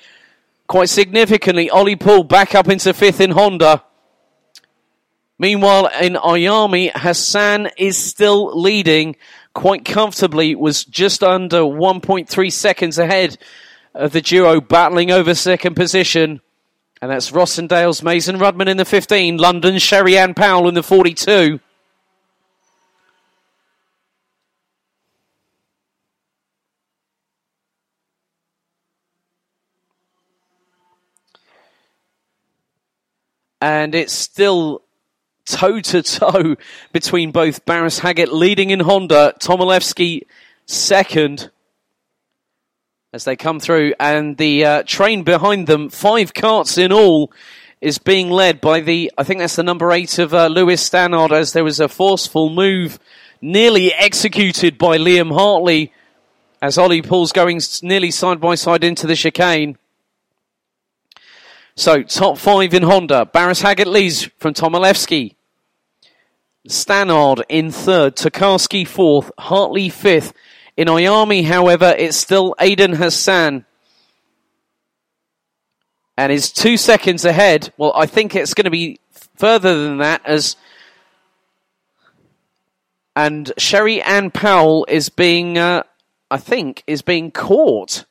quite 0.66 0.88
significantly. 0.88 1.70
Ollie 1.70 1.96
Poole 1.96 2.24
back 2.24 2.54
up 2.54 2.68
into 2.68 2.92
fifth 2.92 3.20
in 3.20 3.30
Honda. 3.30 3.84
Meanwhile, 5.42 5.88
in 6.00 6.14
IAME, 6.14 6.92
Hassan 6.94 7.68
is 7.76 7.96
still 7.96 8.56
leading 8.56 9.16
quite 9.54 9.84
comfortably, 9.84 10.54
was 10.54 10.84
just 10.84 11.24
under 11.24 11.62
1.3 11.62 12.52
seconds 12.52 12.96
ahead 12.96 13.36
of 13.92 14.12
the 14.12 14.20
duo 14.20 14.60
battling 14.60 15.10
over 15.10 15.34
second 15.34 15.74
position. 15.74 16.40
And 17.00 17.10
that's 17.10 17.32
Rossendale's 17.32 18.04
Mason 18.04 18.36
Rudman 18.36 18.68
in 18.68 18.76
the 18.76 18.84
15, 18.84 19.36
London 19.36 19.78
Sherry 19.78 20.16
Ann 20.16 20.34
Powell 20.34 20.68
in 20.68 20.74
the 20.74 20.82
42. 20.84 21.58
And 33.60 33.96
it's 33.96 34.12
still 34.12 34.84
toe 35.46 35.80
to 35.80 36.02
toe 36.02 36.56
between 36.92 37.30
both 37.30 37.64
Barris 37.64 38.00
Haggett 38.00 38.32
leading 38.32 38.70
in 38.70 38.80
Honda, 38.80 39.34
Tomilewski 39.40 40.22
second 40.66 41.50
as 43.12 43.24
they 43.24 43.36
come 43.36 43.60
through, 43.60 43.92
and 44.00 44.38
the 44.38 44.64
uh, 44.64 44.82
train 44.84 45.22
behind 45.22 45.66
them, 45.66 45.90
five 45.90 46.32
karts 46.32 46.78
in 46.78 46.90
all, 46.90 47.30
is 47.82 47.98
being 47.98 48.30
led 48.30 48.58
by 48.60 48.80
the, 48.80 49.12
I 49.18 49.22
think 49.22 49.40
that's 49.40 49.56
the 49.56 49.62
number 49.62 49.92
eight 49.92 50.18
of 50.18 50.32
uh, 50.32 50.46
Lewis 50.46 50.82
Stannard, 50.82 51.30
as 51.30 51.52
there 51.52 51.64
was 51.64 51.78
a 51.78 51.88
forceful 51.88 52.48
move 52.48 52.98
nearly 53.42 53.92
executed 53.92 54.78
by 54.78 54.96
Liam 54.96 55.32
Hartley 55.32 55.92
as 56.62 56.78
Ollie 56.78 57.02
Poole's 57.02 57.32
going 57.32 57.60
nearly 57.82 58.10
side 58.12 58.40
by 58.40 58.54
side 58.54 58.84
into 58.84 59.06
the 59.06 59.16
chicane. 59.16 59.76
So, 61.74 62.02
top 62.02 62.36
five 62.36 62.74
in 62.74 62.82
Honda. 62.82 63.24
Barris 63.24 63.62
Haggett 63.62 63.88
leads 63.88 64.24
from 64.38 64.52
Tomilewski. 64.52 65.36
Stannard 66.68 67.42
in 67.48 67.70
third. 67.70 68.16
Tokarski 68.16 68.86
fourth. 68.86 69.30
Hartley 69.38 69.88
fifth. 69.88 70.34
In 70.76 70.88
IAME, 70.88 71.44
however, 71.44 71.94
it's 71.96 72.16
still 72.16 72.54
Aidan 72.60 72.94
Hassan. 72.94 73.64
And 76.16 76.30
is 76.30 76.52
two 76.52 76.76
seconds 76.76 77.24
ahead. 77.24 77.72
Well, 77.78 77.92
I 77.96 78.06
think 78.06 78.36
it's 78.36 78.54
going 78.54 78.64
to 78.64 78.70
be 78.70 79.00
further 79.36 79.82
than 79.82 79.98
that 79.98 80.22
as. 80.26 80.56
And 83.16 83.52
Sherry 83.58 84.00
Ann 84.02 84.30
Powell 84.30 84.86
is 84.88 85.08
being, 85.08 85.58
uh, 85.58 85.82
I 86.30 86.36
think, 86.36 86.82
is 86.86 87.02
being 87.02 87.30
caught 87.30 88.04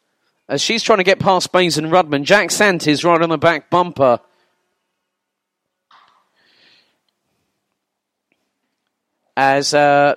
as 0.52 0.62
she's 0.62 0.84
trying 0.84 0.98
to 0.98 1.04
get 1.06 1.18
past 1.18 1.54
Baines 1.54 1.78
and 1.78 1.88
Rudman. 1.88 2.24
Jack 2.24 2.52
Sant 2.52 2.86
is 2.86 3.06
right 3.06 3.22
on 3.22 3.30
the 3.30 3.38
back 3.38 3.70
bumper. 3.70 4.20
As 9.38 9.74
uh, 9.74 10.16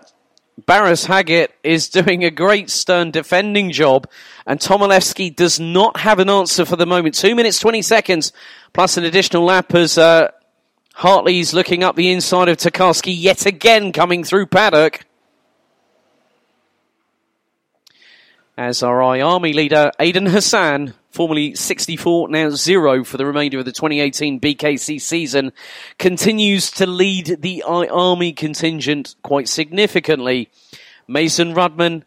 Barris 0.67 1.07
Haggett 1.07 1.55
is 1.63 1.89
doing 1.89 2.25
a 2.25 2.33
great 2.33 2.69
stern 2.69 3.13
defending 3.13 3.71
job, 3.71 4.11
and 4.45 4.59
Tomilewski 4.59 5.35
does 5.35 5.61
not 5.61 6.01
have 6.01 6.19
an 6.19 6.29
answer 6.29 6.65
for 6.65 6.75
the 6.75 6.85
moment. 6.85 7.15
Two 7.15 7.37
minutes, 7.37 7.61
20 7.61 7.81
seconds, 7.81 8.33
plus 8.73 8.97
an 8.97 9.05
additional 9.05 9.45
lap 9.45 9.73
as 9.73 9.97
uh, 9.97 10.33
Hartley's 10.95 11.55
looking 11.55 11.85
up 11.85 11.95
the 11.95 12.11
inside 12.11 12.49
of 12.49 12.57
Tokarski 12.57 13.15
yet 13.17 13.47
again 13.47 13.93
coming 13.93 14.25
through 14.25 14.47
paddock. 14.47 15.07
As 18.57 18.85
our 18.85 19.01
IAME 19.01 19.53
leader 19.53 19.91
Aidan 19.99 20.27
Hassan, 20.27 20.95
formerly 21.11 21.57
64, 21.57 22.29
now 22.29 22.51
zero 22.51 23.03
for 23.03 23.17
the 23.17 23.27
remainder 23.27 23.59
of 23.59 23.65
the 23.65 23.73
2018 23.73 24.39
BKC 24.39 25.01
season, 25.01 25.53
continues 25.99 26.71
to 26.71 26.87
lead 26.87 27.39
the 27.41 27.65
IAME 27.67 28.37
contingent 28.37 29.17
quite 29.25 29.49
significantly. 29.49 30.51
Mason 31.09 31.53
Rudman 31.53 32.05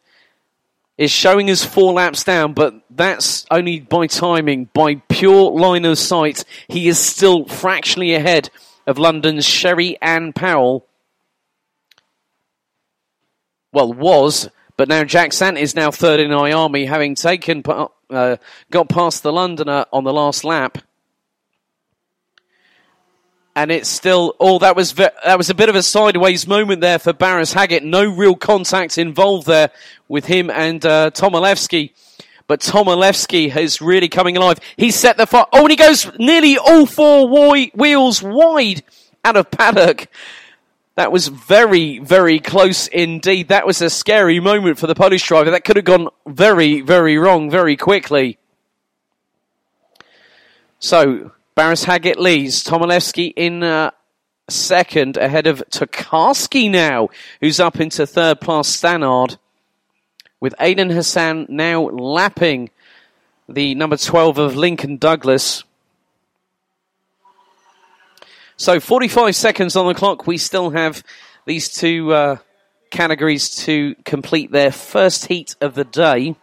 is 0.98 1.12
showing 1.12 1.50
us 1.50 1.66
four 1.66 1.92
laps 1.92 2.24
down, 2.24 2.54
but 2.54 2.76
that's 2.90 3.46
only 3.52 3.82
by 3.82 4.08
timing, 4.08 4.70
by 4.74 4.96
pure 5.10 5.52
line 5.52 5.84
of 5.84 5.98
sight. 5.98 6.46
He 6.70 6.88
is 6.88 6.98
still 6.98 7.44
fractionally 7.44 8.14
ahead 8.14 8.50
of 8.86 8.98
London's 8.98 9.46
Sherry 9.46 10.02
Ann 10.02 10.32
Powell. 10.32 10.88
Well, 13.74 13.92
was 13.92 14.50
but 14.78 14.88
now 14.88 15.04
Jack 15.04 15.34
Sant 15.34 15.58
is 15.58 15.76
now 15.76 15.92
third 15.92 16.20
in 16.20 16.32
IAME, 16.32 16.88
having 16.88 17.16
taken 17.16 17.64
uh, 18.10 18.38
got 18.72 18.90
past 18.90 19.24
the 19.24 19.34
Londoner 19.34 19.86
on 19.92 20.04
the 20.04 20.14
last 20.14 20.44
lap. 20.44 20.78
and 23.58 23.72
it's 23.72 23.90
still 23.90 24.36
oh 24.40 24.60
that 24.60 24.76
was 24.76 24.92
ve- 24.92 25.10
that 25.26 25.36
was 25.36 25.50
a 25.50 25.56
bit 25.56 25.68
of 25.68 25.74
a 25.76 25.82
sideways 25.82 26.48
moment 26.48 26.80
there 26.80 27.00
for 27.00 27.12
Barris 27.12 27.54
Haggett. 27.54 27.84
No 27.84 28.06
real 28.08 28.36
contact 28.36 29.00
involved 29.00 29.48
there 29.48 29.72
with 30.08 30.26
him 30.26 30.52
and 30.52 30.86
uh, 30.86 31.10
Tomilewski. 31.10 31.92
But 32.46 32.62
Tomilewski 32.62 33.54
is 33.58 33.82
really 33.82 34.10
coming 34.10 34.38
alive. 34.38 34.60
He 34.78 34.92
set 34.92 35.18
the 35.18 35.26
fire. 35.26 35.46
Oh, 35.52 35.62
and 35.62 35.72
he 35.72 35.76
goes 35.76 36.10
nearly 36.20 36.58
all 36.58 36.86
four 36.86 37.28
wheels 37.28 38.22
wide 38.22 38.84
out 39.26 39.36
of 39.36 39.50
paddock. 39.50 40.08
That 40.98 41.12
was 41.12 41.28
very, 41.28 42.00
very 42.00 42.40
close 42.40 42.88
indeed. 42.88 43.50
That 43.50 43.68
was 43.68 43.84
a 43.84 43.90
scary 43.90 44.40
moment 44.40 44.80
for 44.80 44.88
the 44.88 44.96
Polish 44.96 45.28
driver. 45.28 45.52
That 45.52 45.64
could 45.64 45.76
have 45.76 45.86
gone 45.86 46.10
very, 46.26 46.82
very 46.82 47.20
wrong 47.20 47.52
very 47.52 47.78
quickly. 47.78 48.40
So, 50.80 51.34
Barris 51.54 51.84
Haggett 51.84 52.20
leads. 52.20 52.64
Tomilewski 52.64 53.32
in 53.36 53.62
uh, 53.62 53.92
second, 54.50 55.18
ahead 55.18 55.46
of 55.46 55.62
Tokarski 55.70 56.70
now, 56.72 57.10
who's 57.42 57.60
up 57.60 57.80
into 57.80 58.08
third 58.08 58.42
past 58.42 58.76
Stannard. 58.76 59.38
With 60.40 60.56
Aidan 60.60 60.90
Hassan 60.90 61.46
now 61.48 61.84
lapping 61.90 62.72
the 63.48 63.76
number 63.76 63.98
12 63.98 64.40
of 64.40 64.56
Lincoln 64.56 64.98
Douglas. 64.98 65.64
So 68.60 68.80
45 68.80 69.36
seconds 69.36 69.76
on 69.76 69.86
the 69.86 69.94
clock. 69.94 70.26
We 70.26 70.40
still 70.40 70.72
have 70.72 71.04
these 71.46 71.70
two 71.70 72.12
uh, 72.12 72.38
categories 72.90 73.52
to 73.66 73.96
complete 74.04 74.52
their 74.52 74.72
first 74.72 75.28
heat 75.28 75.56
of 75.62 75.76
the 75.76 75.84
day. 75.84 76.36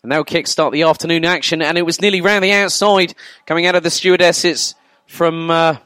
And 0.00 0.12
they'll 0.12 0.24
kickstart 0.24 0.70
the 0.70 0.84
afternoon 0.84 1.24
action. 1.24 1.60
And 1.60 1.76
it 1.76 1.84
was 1.84 2.00
nearly 2.00 2.20
round 2.20 2.44
the 2.44 2.52
outside 2.52 3.14
coming 3.46 3.66
out 3.66 3.74
of 3.74 3.82
the 3.82 3.90
stewardesses 3.90 4.76
from. 5.08 5.50
Uh, 5.50 5.76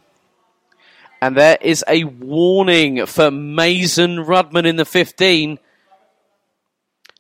and 1.23 1.35
there 1.35 1.57
is 1.59 1.83
a 1.89 2.05
warning 2.05 3.07
for 3.07 3.31
Mason 3.31 4.19
Rudman 4.19 4.67
in 4.67 4.77
the 4.77 4.85
15. 4.85 5.59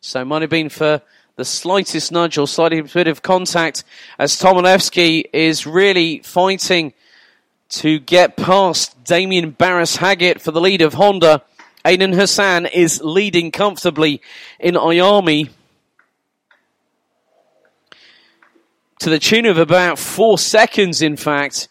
So 0.02 0.24
might 0.26 0.42
have 0.42 0.50
been 0.50 0.68
for 0.68 1.00
the 1.36 1.44
slightest 1.46 2.12
nudge 2.12 2.36
or 2.36 2.46
slight 2.46 2.92
bit 2.92 3.08
of 3.08 3.22
contact 3.22 3.84
as 4.18 4.38
Tomilewski 4.38 5.24
is 5.32 5.66
really 5.66 6.18
fighting 6.18 6.92
to 7.72 7.98
get 7.98 8.36
past 8.36 9.02
Damien 9.02 9.50
Barris 9.50 9.96
Haggett 9.96 10.42
for 10.42 10.50
the 10.50 10.60
lead 10.60 10.82
of 10.82 10.94
Honda. 10.94 11.42
Aidan 11.86 12.12
Hassan 12.12 12.66
is 12.66 13.00
leading 13.02 13.50
comfortably 13.50 14.20
in 14.60 14.74
IAME 14.74 15.48
to 18.98 19.10
the 19.10 19.18
tune 19.18 19.46
of 19.46 19.56
about 19.56 19.98
four 19.98 20.36
seconds, 20.36 21.00
in 21.00 21.16
fact, 21.16 21.68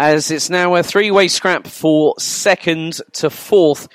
as 0.00 0.30
it's 0.30 0.48
now 0.48 0.74
a 0.74 0.82
three 0.82 1.10
way 1.10 1.28
scrap 1.28 1.66
for 1.66 2.14
second 2.18 3.00
to 3.12 3.28
fourth 3.28 3.88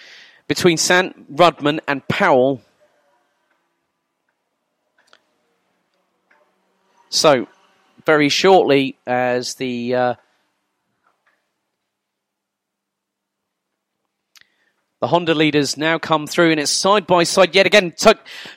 between 0.48 0.78
Sant, 0.78 1.36
Rudman, 1.36 1.80
and 1.88 2.08
Powell. 2.08 2.62
So, 7.10 7.48
very 8.06 8.30
shortly, 8.30 8.98
as 9.06 9.56
the 9.56 9.96
uh, 9.96 10.16
the 15.02 15.08
Honda 15.08 15.34
leaders 15.34 15.76
now 15.76 16.00
come 16.00 16.28
through, 16.28 16.52
and 16.52 16.60
it's 16.60 16.72
side 16.72 17.06
by 17.06 17.24
side 17.24 17.54
yet 17.56 17.66
again. 17.66 17.92
T- 17.92 18.14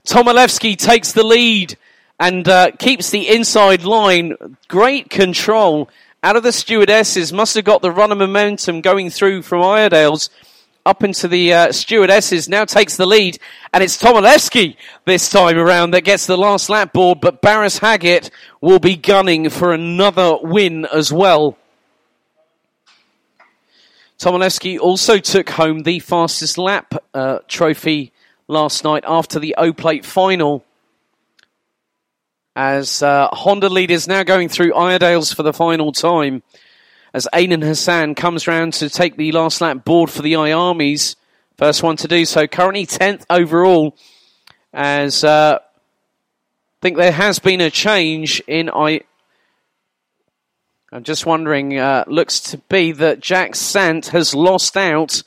Tomilewski 0.07 0.77
takes 0.77 1.13
the 1.13 1.25
lead 1.25 1.77
and 2.21 2.49
uh, 2.49 2.71
keeps 2.79 3.11
the 3.11 3.29
inside 3.29 3.83
line. 3.83 4.37
Great 4.69 5.11
control 5.11 5.89
out 6.23 6.37
of 6.37 6.43
the 6.43 6.53
Stewart 6.53 6.89
S's. 6.89 7.33
Must 7.33 7.55
have 7.57 7.65
got 7.65 7.83
the 7.83 7.91
run 7.91 8.13
of 8.13 8.19
momentum 8.19 8.81
going 8.81 9.11
through 9.11 9.43
from 9.43 9.63
Iredale's 9.63 10.31
up 10.87 11.03
into 11.03 11.27
the 11.27 11.53
uh, 11.53 11.73
Stewart 11.73 12.11
S's, 12.11 12.49
now 12.49 12.65
takes 12.65 12.97
the 12.97 13.07
lead, 13.07 13.39
and 13.75 13.83
it's 13.83 14.01
Tomilewski 14.01 14.77
this 15.05 15.29
time 15.29 15.59
around 15.59 15.91
that 15.91 16.05
gets 16.05 16.27
the 16.27 16.39
last 16.39 16.71
lap 16.71 16.93
board, 16.93 17.21
but 17.21 17.43
Barris 17.43 17.79
Haggett 17.79 18.31
will 18.61 18.79
be 18.79 18.97
gunning 18.97 19.51
for 19.51 19.73
another 19.73 20.39
win 20.41 20.87
as 20.87 21.13
well. 21.13 21.59
Tomilewski 24.19 24.79
also 24.79 25.19
took 25.19 25.51
home 25.51 25.83
the 25.83 25.99
fastest 25.99 26.57
lap 26.57 26.95
uh, 27.13 27.41
trophy 27.49 28.13
last 28.47 28.85
night 28.85 29.05
after 29.07 29.41
the 29.41 29.57
O 29.59 29.73
Plate 29.73 30.05
final. 30.05 30.65
As 32.55 33.03
uh, 33.03 33.29
Honda 33.33 33.69
leaders 33.69 34.07
now 34.09 34.23
going 34.23 34.49
through 34.49 34.73
Iredale's 34.73 35.33
for 35.33 35.43
the 35.43 35.53
final 35.53 35.93
time 35.93 36.43
as 37.17 37.27
Aidan 37.33 37.63
Hassan 37.63 38.15
comes 38.15 38.47
round 38.47 38.75
to 38.75 38.91
take 38.91 39.17
the 39.17 39.33
last 39.33 39.63
lap 39.63 39.87
board 39.87 40.11
for 40.11 40.21
the 40.21 40.35
IAMEs. 40.35 41.17
First 41.57 41.83
one 41.83 41.97
to 41.97 42.09
do 42.09 42.27
so. 42.27 42.47
Currently 42.47 42.87
10th 42.87 43.25
overall. 43.31 43.97
As 44.75 45.25
uh, 45.25 45.59
I 45.59 46.79
think 46.83 46.99
there 46.99 47.13
has 47.13 47.39
been 47.39 47.63
a 47.63 47.71
change 47.71 48.43
in 48.47 48.69
I. 48.69 49.01
I'm 50.93 51.05
just 51.05 51.25
wondering. 51.25 51.79
Uh, 51.79 52.05
looks 52.07 52.39
to 52.51 52.59
be 52.59 52.93
that 52.93 53.21
Jack 53.21 53.55
Sant 53.55 54.09
has 54.09 54.35
lost 54.35 54.77
out 54.77 55.23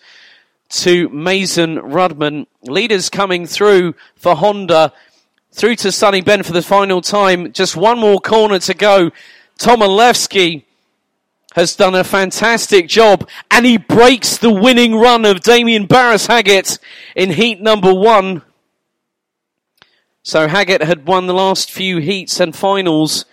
to 0.70 1.10
Mason 1.10 1.78
Rudman. 1.78 2.46
Leaders 2.62 3.10
coming 3.10 3.48
through 3.48 3.96
for 4.16 4.36
Honda. 4.36 4.94
Through 5.52 5.78
to 5.78 5.92
Sunny 5.92 6.22
Bend 6.22 6.46
for 6.46 6.54
the 6.54 6.62
final 6.62 7.02
time. 7.02 7.52
Just 7.52 7.76
one 7.76 7.98
more 7.98 8.20
corner 8.20 8.60
to 8.60 8.76
go. 8.76 9.10
Tomilewski 9.58 10.66
has 11.56 11.76
done 11.76 11.96
a 11.96 12.04
fantastic 12.04 12.88
job 12.88 13.28
and 13.50 13.66
he 13.66 13.78
breaks 13.78 14.38
the 14.38 14.54
winning 14.54 14.96
run 14.96 15.26
of 15.26 15.42
Damien 15.42 15.86
Barris 15.86 16.28
Haggett 16.28 16.78
in 17.16 17.32
heat 17.32 17.60
number 17.60 17.94
one. 17.94 18.44
So 20.22 20.48
Haggett 20.48 20.84
had 20.84 21.08
won 21.08 21.28
the 21.28 21.34
last 21.34 21.72
few 21.72 21.98
heats 21.98 22.40
and 22.40 22.56
finals 22.56 23.26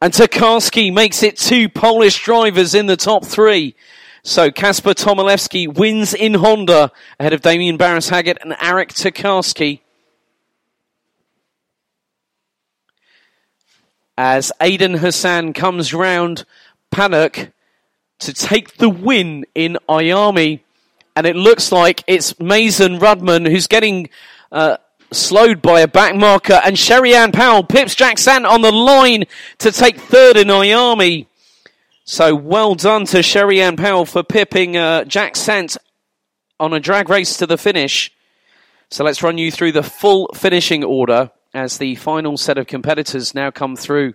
and 0.00 0.12
Tokarski 0.12 0.92
makes 0.92 1.22
it 1.22 1.36
two 1.36 1.68
Polish 1.68 2.22
drivers 2.22 2.74
in 2.74 2.86
the 2.86 2.96
top 2.96 3.24
three. 3.24 3.74
So 4.22 4.50
Kasper 4.50 4.94
Tomilewski 4.94 5.72
wins 5.72 6.14
in 6.14 6.34
Honda 6.34 6.92
ahead 7.18 7.32
of 7.32 7.40
Damien 7.40 7.76
Barris 7.76 8.08
Haggett 8.08 8.38
and 8.40 8.54
Eric 8.60 8.90
Tokarski. 8.90 9.80
As 14.16 14.52
Aidan 14.60 14.94
Hassan 14.94 15.52
comes 15.52 15.94
round 15.94 16.44
Paddock 16.90 17.52
to 18.20 18.32
take 18.32 18.76
the 18.76 18.88
win 18.88 19.44
in 19.54 19.78
IAME. 19.88 20.60
And 21.16 21.26
it 21.26 21.36
looks 21.36 21.72
like 21.72 22.04
it's 22.06 22.38
Mason 22.38 22.98
Rudman 22.98 23.50
who's 23.50 23.66
getting 23.66 24.08
uh, 24.52 24.76
slowed 25.10 25.62
by 25.62 25.80
a 25.80 25.88
back 25.88 26.14
marker. 26.14 26.60
And 26.64 26.78
Sherry 26.78 27.14
Ann 27.14 27.32
Powell 27.32 27.64
pips 27.64 27.94
Jack 27.94 28.18
Sant 28.18 28.46
on 28.46 28.62
the 28.62 28.72
line 28.72 29.24
to 29.58 29.72
take 29.72 29.98
third 30.00 30.36
in 30.36 30.48
IAME. 30.48 31.26
So 32.04 32.34
well 32.34 32.74
done 32.74 33.04
to 33.06 33.22
Sherry 33.22 33.60
Ann 33.60 33.76
Powell 33.76 34.06
for 34.06 34.22
pipping 34.22 34.76
uh, 34.76 35.04
Jack 35.04 35.36
Sant 35.36 35.76
on 36.58 36.72
a 36.72 36.80
drag 36.80 37.08
race 37.08 37.36
to 37.36 37.46
the 37.46 37.58
finish. 37.58 38.12
So 38.90 39.04
let's 39.04 39.22
run 39.22 39.38
you 39.38 39.52
through 39.52 39.72
the 39.72 39.82
full 39.82 40.30
finishing 40.34 40.82
order 40.82 41.30
as 41.52 41.78
the 41.78 41.96
final 41.96 42.36
set 42.36 42.58
of 42.58 42.66
competitors 42.66 43.34
now 43.34 43.50
come 43.50 43.76
through. 43.76 44.14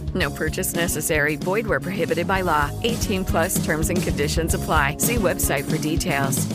No 0.13 0.29
purchase 0.29 0.73
necessary. 0.73 1.35
Void 1.35 1.67
where 1.67 1.79
prohibited 1.79 2.27
by 2.27 2.41
law. 2.41 2.69
18 2.83 3.25
plus 3.25 3.63
terms 3.63 3.89
and 3.89 4.01
conditions 4.01 4.53
apply. 4.53 4.97
See 4.97 5.15
website 5.15 5.69
for 5.69 5.77
details. 5.77 6.47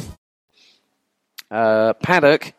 Uh, 1.51 1.93
paddock. 1.95 2.53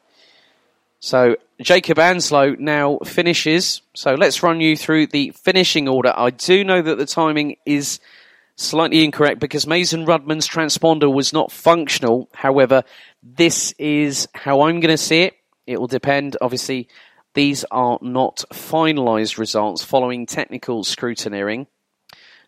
So 0.99 1.35
Jacob 1.61 1.97
Anslow 1.97 2.57
now 2.57 2.99
finishes. 2.99 3.81
So 3.93 4.15
let's 4.15 4.41
run 4.43 4.61
you 4.61 4.75
through 4.75 5.07
the 5.07 5.31
finishing 5.31 5.87
order. 5.87 6.13
I 6.15 6.31
do 6.31 6.63
know 6.63 6.81
that 6.81 6.97
the 6.97 7.05
timing 7.05 7.57
is 7.65 7.99
slightly 8.55 9.03
incorrect 9.03 9.39
because 9.39 9.67
Mason 9.67 10.05
Rudman's 10.05 10.47
transponder 10.47 11.13
was 11.13 11.33
not 11.33 11.51
functional. 11.51 12.29
However, 12.33 12.83
this 13.21 13.73
is 13.77 14.27
how 14.33 14.61
I'm 14.61 14.79
going 14.79 14.93
to 14.93 14.97
see 14.97 15.23
it. 15.23 15.35
It 15.65 15.79
will 15.79 15.87
depend, 15.87 16.37
obviously, 16.41 16.87
these 17.37 17.63
are 17.69 17.99
not 18.01 18.43
finalised 18.51 19.37
results 19.37 19.83
following 19.83 20.25
technical 20.25 20.83
scrutineering. 20.83 21.67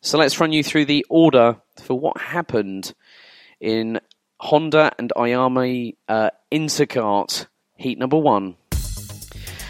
So 0.01 0.17
let's 0.17 0.39
run 0.39 0.51
you 0.51 0.63
through 0.63 0.85
the 0.85 1.05
order 1.09 1.57
for 1.79 1.99
what 1.99 2.19
happened 2.19 2.95
in 3.59 3.99
Honda 4.39 4.91
and 4.97 5.13
IAME 5.15 5.95
uh, 6.07 6.31
Intercart 6.51 7.45
heat 7.75 7.99
number 7.99 8.17
one. 8.17 8.55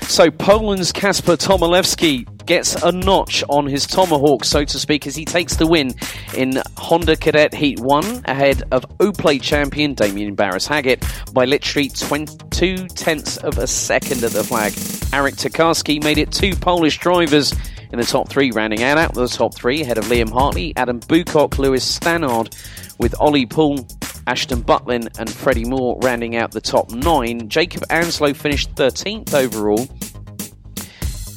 So 0.09 0.31
Poland's 0.31 0.91
Kasper 0.91 1.37
Tomilewski 1.37 2.25
gets 2.47 2.73
a 2.81 2.91
notch 2.91 3.43
on 3.47 3.67
his 3.67 3.85
tomahawk, 3.85 4.43
so 4.43 4.65
to 4.65 4.79
speak, 4.79 5.05
as 5.05 5.15
he 5.15 5.23
takes 5.23 5.57
the 5.57 5.67
win 5.67 5.93
in 6.35 6.63
Honda 6.77 7.15
Cadet 7.15 7.53
Heat 7.53 7.79
1 7.79 8.23
ahead 8.25 8.63
of 8.71 8.83
O 8.99 9.11
Plate 9.11 9.43
champion 9.43 9.93
Damien 9.93 10.33
Barris 10.33 10.65
Haggett 10.65 11.05
by 11.31 11.45
literally 11.45 11.89
22 11.89 12.87
tenths 12.87 13.37
of 13.37 13.59
a 13.59 13.67
second 13.67 14.23
at 14.23 14.31
the 14.31 14.43
flag. 14.43 14.73
Eric 15.13 15.35
Tokarski 15.35 16.03
made 16.03 16.17
it 16.17 16.31
two 16.31 16.55
Polish 16.55 16.97
drivers 16.97 17.53
in 17.91 17.99
the 17.99 18.05
top 18.05 18.29
three, 18.29 18.49
rounding 18.49 18.81
out, 18.81 18.97
out 18.97 19.13
the 19.13 19.27
top 19.27 19.53
three 19.53 19.81
ahead 19.81 19.99
of 19.99 20.05
Liam 20.05 20.31
Hartley, 20.31 20.73
Adam 20.75 20.99
Bucock, 21.07 21.59
Lewis 21.59 21.85
Stannard, 21.85 22.55
with 22.97 23.15
Ollie 23.19 23.45
Poole, 23.45 23.87
Ashton 24.27 24.63
Butlin, 24.63 25.07
and 25.19 25.29
Freddie 25.29 25.65
Moore 25.65 25.97
rounding 26.01 26.35
out 26.35 26.51
the 26.51 26.61
top 26.61 26.91
nine. 26.91 27.49
Jacob 27.49 27.83
Anslow 27.89 28.35
finished 28.35 28.73
13th 28.75 29.33
overall. 29.33 29.87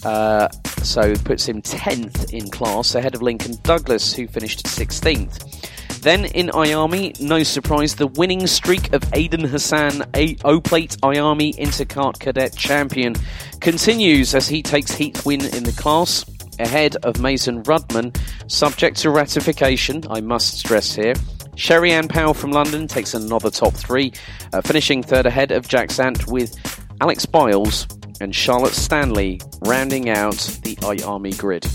Uh, 0.04 0.48
so 0.82 1.14
puts 1.24 1.46
him 1.48 1.62
10th 1.62 2.32
in 2.32 2.50
class 2.50 2.94
ahead 2.94 3.14
of 3.14 3.22
Lincoln 3.22 3.56
Douglas, 3.62 4.12
who 4.12 4.26
finished 4.26 4.64
16th. 4.64 5.70
Then 6.02 6.24
in 6.24 6.48
IAME, 6.48 7.20
no 7.20 7.44
surprise, 7.44 7.94
the 7.94 8.08
winning 8.08 8.48
streak 8.48 8.92
of 8.92 9.04
Aidan 9.14 9.44
Hassan, 9.44 10.02
a 10.16 10.36
O-Plate 10.44 10.96
IAME 11.00 11.56
Intercart 11.56 12.18
Cadet 12.18 12.56
Champion, 12.56 13.14
continues 13.60 14.34
as 14.34 14.48
he 14.48 14.62
takes 14.62 14.90
heat 14.90 15.24
win 15.24 15.42
in 15.54 15.62
the 15.62 15.74
class 15.78 16.24
ahead 16.58 16.96
of 17.04 17.20
Mason 17.20 17.62
Rudman, 17.62 18.16
subject 18.50 18.96
to 18.98 19.10
ratification, 19.10 20.02
I 20.10 20.20
must 20.20 20.58
stress 20.58 20.94
here. 20.94 21.14
Sherry 21.54 21.92
Ann 21.92 22.08
Powell 22.08 22.34
from 22.34 22.50
London 22.50 22.86
takes 22.86 23.14
another 23.14 23.50
top 23.50 23.74
three, 23.74 24.12
uh, 24.52 24.62
finishing 24.62 25.02
third 25.02 25.26
ahead 25.26 25.52
of 25.52 25.68
Jack 25.68 25.90
Sant 25.90 26.26
with 26.26 26.56
Alex 27.00 27.26
Biles 27.26 27.86
and 28.20 28.34
Charlotte 28.34 28.72
Stanley 28.72 29.40
rounding 29.60 30.08
out 30.08 30.36
the 30.62 30.76
IAME 30.76 31.36
grid. 31.36 31.66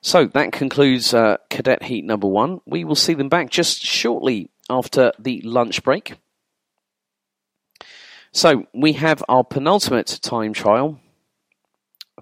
So 0.00 0.26
that 0.26 0.52
concludes 0.52 1.12
uh, 1.12 1.38
Cadet 1.50 1.82
Heat 1.82 2.04
number 2.04 2.28
one. 2.28 2.60
We 2.66 2.84
will 2.84 2.94
see 2.94 3.14
them 3.14 3.28
back 3.28 3.50
just 3.50 3.82
shortly 3.82 4.50
after 4.70 5.12
the 5.18 5.40
lunch 5.42 5.82
break. 5.82 6.14
So 8.32 8.66
we 8.72 8.92
have 8.94 9.24
our 9.28 9.44
penultimate 9.44 10.18
time 10.22 10.52
trial 10.52 11.00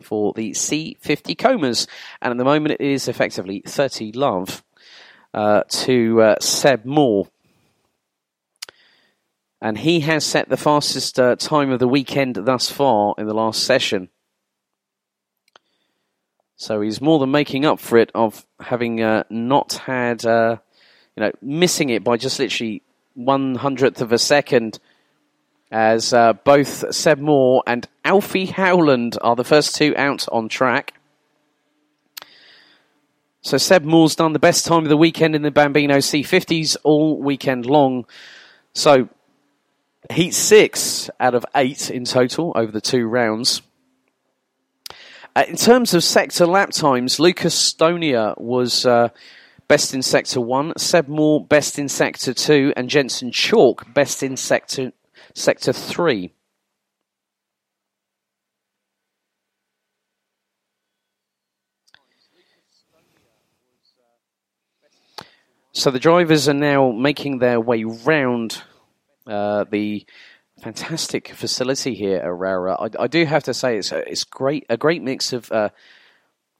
for 0.00 0.32
the 0.34 0.52
C50 0.52 1.36
Comers, 1.36 1.86
and 2.20 2.30
at 2.30 2.38
the 2.38 2.44
moment 2.44 2.72
it 2.72 2.80
is 2.80 3.08
effectively 3.08 3.62
30 3.66 4.12
love 4.12 4.62
to 5.32 6.22
uh, 6.22 6.34
Seb 6.40 6.84
Moore. 6.84 7.28
And 9.60 9.78
he 9.78 10.00
has 10.00 10.24
set 10.24 10.48
the 10.48 10.56
fastest 10.56 11.20
uh, 11.20 11.36
time 11.36 11.70
of 11.70 11.78
the 11.78 11.88
weekend 11.88 12.34
thus 12.34 12.68
far 12.68 13.14
in 13.16 13.26
the 13.26 13.34
last 13.34 13.62
session. 13.62 14.08
So 16.56 16.80
he's 16.80 17.00
more 17.00 17.18
than 17.18 17.30
making 17.30 17.64
up 17.64 17.80
for 17.80 17.98
it 17.98 18.10
of 18.14 18.44
having 18.60 19.02
uh, 19.02 19.24
not 19.30 19.74
had, 19.74 20.24
uh, 20.26 20.56
you 21.16 21.22
know, 21.22 21.32
missing 21.40 21.90
it 21.90 22.04
by 22.04 22.16
just 22.16 22.38
literally 22.38 22.82
one 23.14 23.54
hundredth 23.54 24.00
of 24.00 24.12
a 24.12 24.18
second. 24.18 24.78
As 25.70 26.12
uh, 26.12 26.34
both 26.34 26.94
Seb 26.94 27.18
Moore 27.18 27.62
and 27.66 27.88
Alfie 28.04 28.46
Howland 28.46 29.16
are 29.22 29.36
the 29.36 29.44
first 29.44 29.74
two 29.74 29.94
out 29.96 30.26
on 30.30 30.48
track. 30.48 30.92
So 33.42 33.58
Seb 33.58 33.84
Moore's 33.84 34.14
done 34.14 34.32
the 34.32 34.38
best 34.38 34.64
time 34.64 34.84
of 34.84 34.88
the 34.88 34.96
weekend 34.96 35.34
in 35.34 35.42
the 35.42 35.50
Bambino 35.50 35.96
C50s 35.96 36.76
all 36.84 37.20
weekend 37.20 37.66
long. 37.66 38.06
So 38.72 39.08
heat 40.10 40.32
six 40.32 41.10
out 41.18 41.34
of 41.34 41.44
eight 41.56 41.90
in 41.90 42.04
total 42.04 42.52
over 42.54 42.70
the 42.70 42.80
two 42.80 43.08
rounds. 43.08 43.60
Uh, 45.34 45.44
in 45.48 45.56
terms 45.56 45.92
of 45.92 46.04
sector 46.04 46.46
lap 46.46 46.70
times, 46.70 47.18
Lucas 47.18 47.54
Stonier 47.56 48.38
was 48.38 48.86
uh, 48.86 49.08
best 49.66 49.92
in 49.92 50.02
sector 50.02 50.40
one, 50.40 50.72
Seb 50.76 51.08
Moore 51.08 51.44
best 51.44 51.80
in 51.80 51.88
sector 51.88 52.32
two, 52.32 52.72
and 52.76 52.88
Jensen 52.88 53.32
Chalk 53.32 53.92
best 53.92 54.22
in 54.22 54.36
sector 54.36 54.92
sector 55.34 55.72
three. 55.72 56.32
So 65.74 65.90
the 65.90 65.98
drivers 65.98 66.50
are 66.50 66.54
now 66.54 66.90
making 66.90 67.38
their 67.38 67.58
way 67.58 67.84
round 67.84 68.62
uh, 69.26 69.64
the 69.70 70.04
fantastic 70.60 71.28
facility 71.30 71.94
here 71.94 72.18
at 72.18 72.28
Rowrah. 72.28 72.76
I, 72.78 73.04
I, 73.04 73.06
do 73.06 73.24
have 73.24 73.44
to 73.44 73.54
say 73.54 73.78
it's 73.78 73.90
a, 73.90 74.06
it's 74.08 74.24
great 74.24 74.66
a 74.68 74.76
great 74.76 75.02
mix 75.02 75.32
of 75.32 75.50
uh, 75.50 75.70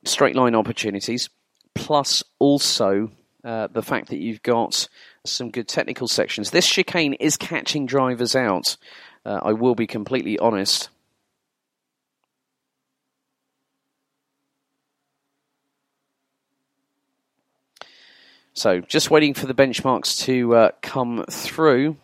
straight 0.05 0.35
line 0.35 0.55
opportunities, 0.55 1.29
plus 1.75 2.23
also 2.39 3.11
uh, 3.45 3.69
the 3.71 3.83
fact 3.83 4.09
that 4.09 4.17
you've 4.17 4.43
got 4.43 4.89
some 5.27 5.51
good 5.51 5.69
technical 5.69 6.09
sections. 6.09 6.51
This 6.51 6.67
chicane 6.67 7.13
is 7.13 7.37
catching 7.37 7.85
drivers 7.85 8.35
out. 8.35 8.79
Uh, 9.27 9.41
I 9.43 9.53
will 9.53 9.75
be 9.75 9.87
completely 9.87 10.39
honest. 10.39 10.89
So, 18.55 18.81
just 18.81 19.11
waiting 19.11 19.33
for 19.35 19.47
the 19.47 19.55
benchmarks 19.55 20.25
to 20.25 20.55
uh, 20.55 20.71
come 20.83 21.25
through. 21.31 21.97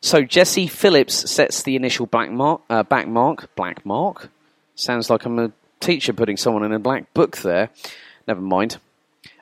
So, 0.00 0.22
Jesse 0.22 0.68
Phillips 0.68 1.28
sets 1.28 1.62
the 1.64 1.74
initial 1.74 2.06
black 2.06 2.30
mark, 2.30 2.62
uh, 2.70 2.84
back 2.84 3.08
mark. 3.08 3.54
Black 3.56 3.84
mark? 3.84 4.30
Sounds 4.76 5.10
like 5.10 5.24
I'm 5.24 5.38
a 5.40 5.52
teacher 5.80 6.12
putting 6.12 6.36
someone 6.36 6.62
in 6.64 6.72
a 6.72 6.78
black 6.78 7.12
book 7.12 7.38
there. 7.38 7.70
Never 8.28 8.40
mind. 8.40 8.78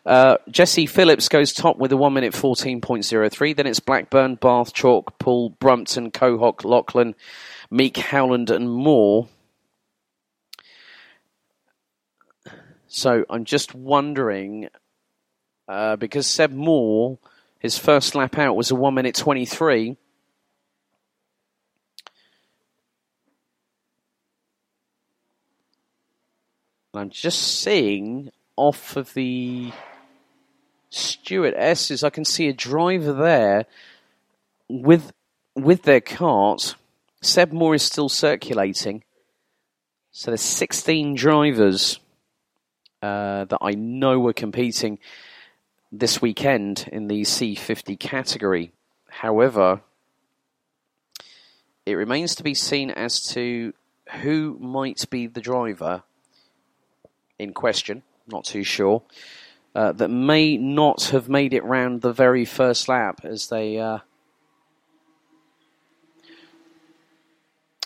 Uh, 0.06 0.38
Jesse 0.48 0.86
Phillips 0.86 1.28
goes 1.28 1.52
top 1.52 1.76
with 1.76 1.92
a 1.92 1.96
1 1.96 2.14
minute 2.14 2.32
14.03. 2.32 3.56
Then 3.56 3.66
it's 3.66 3.80
Blackburn, 3.80 4.36
Bath, 4.36 4.72
Chalk, 4.72 5.18
Poole, 5.18 5.50
Brumpton, 5.50 6.10
Kohok, 6.12 6.64
Lachlan, 6.64 7.14
Meek, 7.70 7.96
Howland, 7.96 8.48
and 8.48 8.70
Moore. 8.70 9.28
So 12.88 13.24
I'm 13.28 13.44
just 13.44 13.74
wondering, 13.74 14.68
uh, 15.68 15.96
because 15.96 16.26
Seb 16.26 16.52
Moore, 16.52 17.18
his 17.58 17.78
first 17.78 18.14
lap 18.14 18.38
out 18.38 18.56
was 18.56 18.70
a 18.70 18.74
1 18.74 18.94
minute 18.94 19.14
23. 19.14 19.96
I'm 26.94 27.10
just 27.10 27.60
seeing 27.60 28.30
off 28.56 28.96
of 28.96 29.12
the 29.12 29.70
Stewart 30.88 31.54
S's, 31.54 32.02
I 32.02 32.10
can 32.10 32.24
see 32.24 32.48
a 32.48 32.54
driver 32.54 33.12
there 33.12 33.66
with 34.68 35.12
with 35.54 35.82
their 35.82 36.00
kart. 36.00 36.74
Seb 37.20 37.52
Moore 37.52 37.74
is 37.74 37.82
still 37.82 38.08
circulating. 38.08 39.02
So 40.10 40.30
there's 40.30 40.40
16 40.40 41.14
drivers 41.14 41.98
uh, 43.06 43.44
that 43.44 43.58
I 43.60 43.72
know 43.72 44.18
were 44.18 44.32
competing 44.32 44.98
this 45.92 46.20
weekend 46.20 46.88
in 46.90 47.06
the 47.06 47.22
C50 47.22 47.98
category. 47.98 48.72
However, 49.08 49.82
it 51.84 51.94
remains 51.94 52.34
to 52.36 52.42
be 52.42 52.54
seen 52.54 52.90
as 52.90 53.20
to 53.28 53.72
who 54.22 54.58
might 54.60 55.08
be 55.08 55.26
the 55.26 55.40
driver 55.40 56.02
in 57.38 57.52
question. 57.52 58.02
Not 58.26 58.44
too 58.44 58.64
sure. 58.64 59.02
Uh, 59.74 59.92
that 59.92 60.08
may 60.08 60.56
not 60.56 61.04
have 61.10 61.28
made 61.28 61.52
it 61.52 61.62
round 61.64 62.00
the 62.00 62.12
very 62.12 62.44
first 62.44 62.88
lap 62.88 63.20
as 63.24 63.48
they. 63.48 63.78
Uh, 63.78 63.98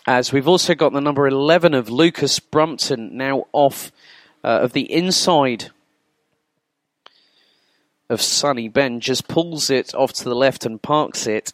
as 0.07 0.33
we've 0.33 0.47
also 0.47 0.73
got 0.73 0.93
the 0.93 1.01
number 1.01 1.27
11 1.27 1.75
of 1.75 1.89
Lucas 1.89 2.39
Brumpton 2.39 3.17
now 3.17 3.45
off 3.51 3.91
uh, 4.43 4.59
of 4.61 4.73
the 4.73 4.91
inside 4.91 5.71
of 8.09 8.21
Sunny 8.21 8.67
Bend, 8.67 9.01
just 9.01 9.27
pulls 9.27 9.69
it 9.69 9.95
off 9.95 10.11
to 10.13 10.23
the 10.23 10.35
left 10.35 10.65
and 10.65 10.81
parks 10.81 11.27
it. 11.27 11.53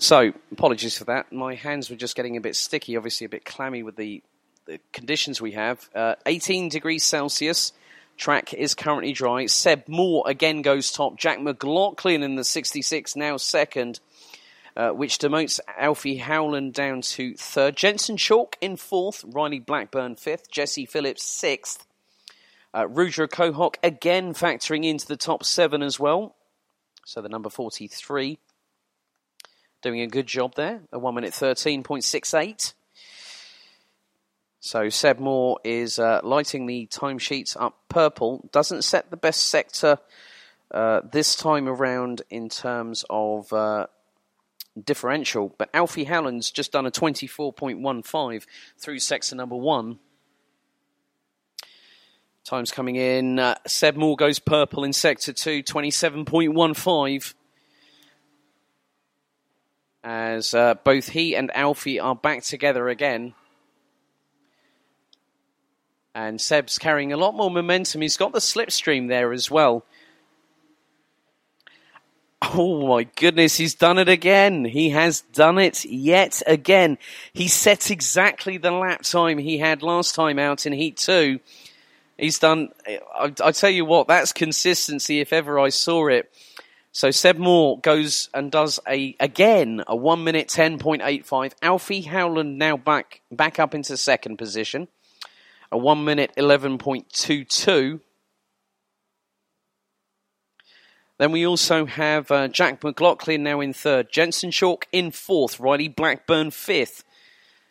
So, 0.00 0.32
apologies 0.50 0.96
for 0.96 1.04
that. 1.04 1.30
My 1.30 1.54
hands 1.54 1.90
were 1.90 1.94
just 1.94 2.16
getting 2.16 2.38
a 2.38 2.40
bit 2.40 2.56
sticky, 2.56 2.96
obviously 2.96 3.26
a 3.26 3.28
bit 3.28 3.44
clammy 3.44 3.82
with 3.82 3.96
the, 3.96 4.22
the 4.64 4.80
conditions 4.94 5.42
we 5.42 5.52
have. 5.52 5.90
Uh, 5.94 6.14
18 6.24 6.70
degrees 6.70 7.04
Celsius. 7.04 7.74
Track 8.16 8.54
is 8.54 8.74
currently 8.74 9.12
dry. 9.12 9.44
Seb 9.44 9.86
Moore 9.88 10.24
again 10.26 10.62
goes 10.62 10.90
top. 10.90 11.18
Jack 11.18 11.38
McLaughlin 11.42 12.22
in 12.22 12.36
the 12.36 12.44
66, 12.44 13.14
now 13.14 13.36
second, 13.36 14.00
uh, 14.74 14.88
which 14.88 15.18
demotes 15.18 15.60
Alfie 15.76 16.16
Howland 16.16 16.72
down 16.72 17.02
to 17.02 17.34
third. 17.34 17.76
Jensen 17.76 18.16
Chalk 18.16 18.56
in 18.62 18.76
fourth. 18.76 19.22
Riley 19.28 19.58
Blackburn 19.60 20.16
fifth. 20.16 20.50
Jesse 20.50 20.86
Phillips 20.86 21.22
sixth. 21.22 21.86
Uh, 22.74 22.88
Rudra 22.88 23.28
Kohok 23.28 23.74
again 23.82 24.32
factoring 24.32 24.86
into 24.86 25.06
the 25.06 25.18
top 25.18 25.44
seven 25.44 25.82
as 25.82 26.00
well. 26.00 26.36
So 27.04 27.20
the 27.20 27.28
number 27.28 27.50
43 27.50 28.38
doing 29.82 30.00
a 30.00 30.06
good 30.06 30.26
job 30.26 30.54
there. 30.54 30.82
A 30.92 30.98
1 30.98 31.14
minute 31.14 31.32
13.68. 31.32 32.74
So 34.60 34.88
Seb 34.90 35.18
Moore 35.18 35.58
is 35.64 35.98
uh, 35.98 36.20
lighting 36.22 36.66
the 36.66 36.86
timesheets 36.86 37.56
up 37.58 37.78
purple. 37.88 38.48
Doesn't 38.52 38.82
set 38.82 39.10
the 39.10 39.16
best 39.16 39.48
sector 39.48 39.98
uh, 40.70 41.00
this 41.10 41.34
time 41.34 41.66
around 41.66 42.22
in 42.28 42.48
terms 42.50 43.04
of 43.08 43.52
uh, 43.52 43.86
differential, 44.84 45.54
but 45.56 45.70
Alfie 45.72 46.04
Howland's 46.04 46.50
just 46.50 46.72
done 46.72 46.86
a 46.86 46.90
24.15 46.90 48.46
through 48.78 48.98
sector 48.98 49.34
number 49.34 49.56
one. 49.56 49.98
Time's 52.44 52.70
coming 52.70 52.96
in. 52.96 53.38
Uh, 53.38 53.54
Seb 53.66 53.96
Moore 53.96 54.16
goes 54.16 54.38
purple 54.38 54.84
in 54.84 54.92
sector 54.92 55.32
two, 55.32 55.62
27.15 55.62 57.34
as 60.02 60.54
uh, 60.54 60.74
both 60.74 61.10
he 61.10 61.36
and 61.36 61.54
Alfie 61.54 62.00
are 62.00 62.14
back 62.14 62.42
together 62.42 62.88
again. 62.88 63.34
And 66.14 66.40
Seb's 66.40 66.78
carrying 66.78 67.12
a 67.12 67.16
lot 67.16 67.34
more 67.34 67.50
momentum. 67.50 68.00
He's 68.00 68.16
got 68.16 68.32
the 68.32 68.40
slipstream 68.40 69.08
there 69.08 69.32
as 69.32 69.50
well. 69.50 69.84
Oh 72.42 72.88
my 72.88 73.04
goodness, 73.04 73.56
he's 73.56 73.74
done 73.74 73.98
it 73.98 74.08
again. 74.08 74.64
He 74.64 74.90
has 74.90 75.20
done 75.20 75.58
it 75.58 75.84
yet 75.84 76.42
again. 76.46 76.96
He 77.34 77.48
set 77.48 77.90
exactly 77.90 78.56
the 78.56 78.70
lap 78.70 79.02
time 79.02 79.36
he 79.38 79.58
had 79.58 79.82
last 79.82 80.14
time 80.14 80.38
out 80.38 80.64
in 80.64 80.72
Heat 80.72 80.96
2. 80.96 81.38
He's 82.16 82.38
done, 82.38 82.70
I, 82.86 83.32
I 83.44 83.52
tell 83.52 83.70
you 83.70 83.84
what, 83.84 84.08
that's 84.08 84.32
consistency 84.32 85.20
if 85.20 85.32
ever 85.32 85.58
I 85.58 85.68
saw 85.68 86.08
it. 86.08 86.32
So 86.92 87.12
Seb 87.12 87.38
Moore 87.38 87.78
goes 87.78 88.28
and 88.34 88.50
does 88.50 88.80
a 88.88 89.14
again 89.20 89.84
a 89.86 89.94
one 89.94 90.24
minute 90.24 90.48
ten 90.48 90.78
point 90.78 91.02
eight 91.04 91.24
five. 91.24 91.54
Alfie 91.62 92.02
Howland 92.02 92.58
now 92.58 92.76
back 92.76 93.20
back 93.30 93.60
up 93.60 93.74
into 93.74 93.96
second 93.96 94.38
position, 94.38 94.88
a 95.70 95.78
one 95.78 96.04
minute 96.04 96.32
eleven 96.36 96.78
point 96.78 97.08
two 97.10 97.44
two. 97.44 98.00
Then 101.18 101.32
we 101.32 101.46
also 101.46 101.84
have 101.84 102.30
uh, 102.30 102.48
Jack 102.48 102.82
McLaughlin 102.82 103.42
now 103.42 103.60
in 103.60 103.72
third, 103.72 104.10
Jensen 104.10 104.50
Chalk 104.50 104.88
in 104.90 105.10
fourth, 105.10 105.60
Riley 105.60 105.86
Blackburn 105.86 106.50
fifth, 106.50 107.04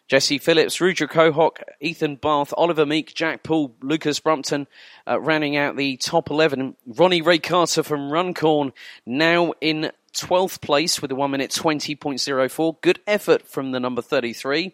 Jesse 0.09 0.39
Phillips, 0.39 0.81
Rudra 0.81 1.07
Kohok, 1.07 1.61
Ethan 1.79 2.15
Bath, 2.15 2.51
Oliver 2.57 2.83
Meek, 2.83 3.13
Jack 3.13 3.43
Poole, 3.43 3.75
Lucas 3.83 4.19
Brumpton, 4.19 4.65
uh, 5.07 5.21
rounding 5.21 5.55
out 5.55 5.77
the 5.77 5.97
top 5.97 6.31
11. 6.31 6.75
Ronnie 6.87 7.21
Ray 7.21 7.37
Carter 7.37 7.83
from 7.83 8.11
Runcorn 8.11 8.73
now 9.05 9.53
in 9.61 9.91
12th 10.13 10.61
place 10.61 10.99
with 10.99 11.11
a 11.11 11.15
1 11.15 11.29
minute 11.29 11.51
20.04. 11.51 12.81
Good 12.81 12.99
effort 13.05 13.47
from 13.47 13.71
the 13.71 13.79
number 13.79 14.01
33. 14.01 14.73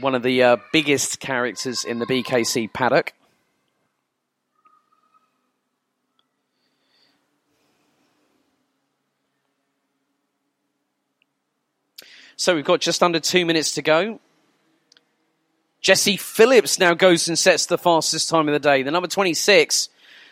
One 0.00 0.14
of 0.14 0.22
the 0.22 0.42
uh, 0.42 0.56
biggest 0.70 1.18
characters 1.18 1.82
in 1.82 1.98
the 1.98 2.06
BKC 2.06 2.70
paddock. 2.74 3.14
So 12.36 12.54
we've 12.54 12.64
got 12.64 12.80
just 12.80 13.02
under 13.02 13.20
two 13.20 13.44
minutes 13.44 13.72
to 13.74 13.82
go. 13.82 14.20
Jesse 15.80 16.16
Phillips 16.16 16.78
now 16.78 16.94
goes 16.94 17.26
and 17.28 17.38
sets 17.38 17.66
the 17.66 17.76
fastest 17.76 18.28
time 18.28 18.48
of 18.48 18.52
the 18.52 18.60
day. 18.60 18.82
The 18.82 18.90
number 18.92 19.08
26 19.08 19.88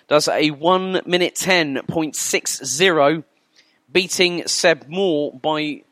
does 0.07 0.29
a 0.29 0.51
1 0.51 1.03
minute 1.07 1.35
10.60, 1.35 3.25
beating 3.93 4.47
Seb 4.47 4.87
Moore 4.89 5.33
by 5.33 5.83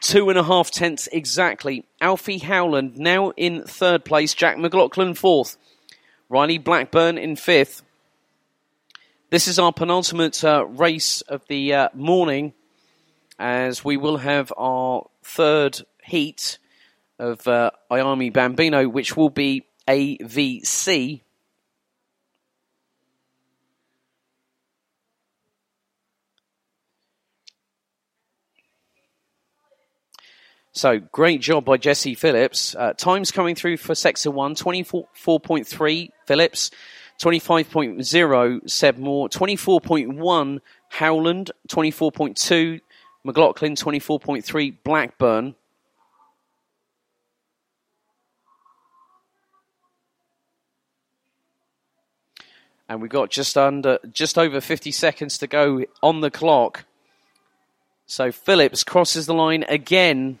two 0.00 0.28
and 0.30 0.38
a 0.38 0.42
half 0.42 0.70
tenths 0.70 1.08
exactly. 1.12 1.84
Alfie 2.00 2.38
Howland 2.38 2.98
now 2.98 3.30
in 3.30 3.62
third 3.62 4.04
place, 4.04 4.34
Jack 4.34 4.58
McLaughlin 4.58 5.14
fourth, 5.14 5.56
Riley 6.28 6.58
Blackburn 6.58 7.18
in 7.18 7.36
fifth. 7.36 7.82
This 9.30 9.46
is 9.46 9.58
our 9.58 9.72
penultimate 9.72 10.42
uh, 10.44 10.66
race 10.66 11.20
of 11.22 11.46
the 11.46 11.72
uh, 11.72 11.88
morning, 11.94 12.52
as 13.38 13.84
we 13.84 13.96
will 13.96 14.18
have 14.18 14.52
our 14.56 15.06
third 15.22 15.80
heat 16.04 16.58
of 17.18 17.46
uh, 17.46 17.70
IAME 17.90 18.32
Bambino, 18.32 18.88
which 18.88 19.16
will 19.16 19.30
be 19.30 19.66
AVC. 19.88 21.22
So 30.74 30.98
great 30.98 31.42
job 31.42 31.66
by 31.66 31.76
Jesse 31.76 32.14
Phillips. 32.14 32.74
Uh, 32.74 32.94
times 32.94 33.30
coming 33.30 33.54
through 33.54 33.76
for 33.76 33.94
Sector 33.94 34.30
1, 34.30 34.54
24.3 34.54 36.08
Phillips, 36.26 36.70
25.0 37.20 38.70
Seb 38.70 38.96
Moore, 38.96 39.28
24.1 39.28 40.58
Howland, 40.88 41.50
24.2 41.68 42.80
McLaughlin 43.24 43.74
24.3, 43.74 44.76
Blackburn. 44.84 45.54
And 52.88 53.00
we've 53.00 53.10
got 53.10 53.30
just 53.30 53.56
under, 53.56 53.98
just 54.12 54.36
over 54.36 54.60
50 54.60 54.90
seconds 54.90 55.38
to 55.38 55.46
go 55.46 55.84
on 56.02 56.20
the 56.20 56.30
clock. 56.30 56.84
So 58.06 58.30
Phillips 58.32 58.84
crosses 58.84 59.26
the 59.26 59.34
line 59.34 59.64
again 59.68 60.38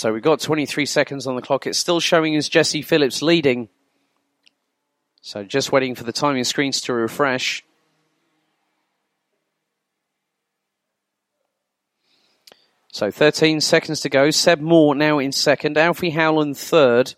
So 0.00 0.14
we've 0.14 0.22
got 0.22 0.40
23 0.40 0.86
seconds 0.86 1.26
on 1.26 1.36
the 1.36 1.42
clock. 1.42 1.66
It's 1.66 1.78
still 1.78 2.00
showing 2.00 2.34
as 2.34 2.48
Jesse 2.48 2.80
Phillips 2.80 3.20
leading. 3.20 3.68
So 5.20 5.44
just 5.44 5.72
waiting 5.72 5.94
for 5.94 6.04
the 6.04 6.10
timing 6.10 6.44
screens 6.44 6.80
to 6.80 6.94
refresh. 6.94 7.62
So 12.90 13.10
13 13.10 13.60
seconds 13.60 14.00
to 14.00 14.08
go. 14.08 14.30
Seb 14.30 14.62
Moore 14.62 14.94
now 14.94 15.18
in 15.18 15.32
second. 15.32 15.76
Alfie 15.76 16.08
Howland 16.08 16.56
third. 16.56 17.14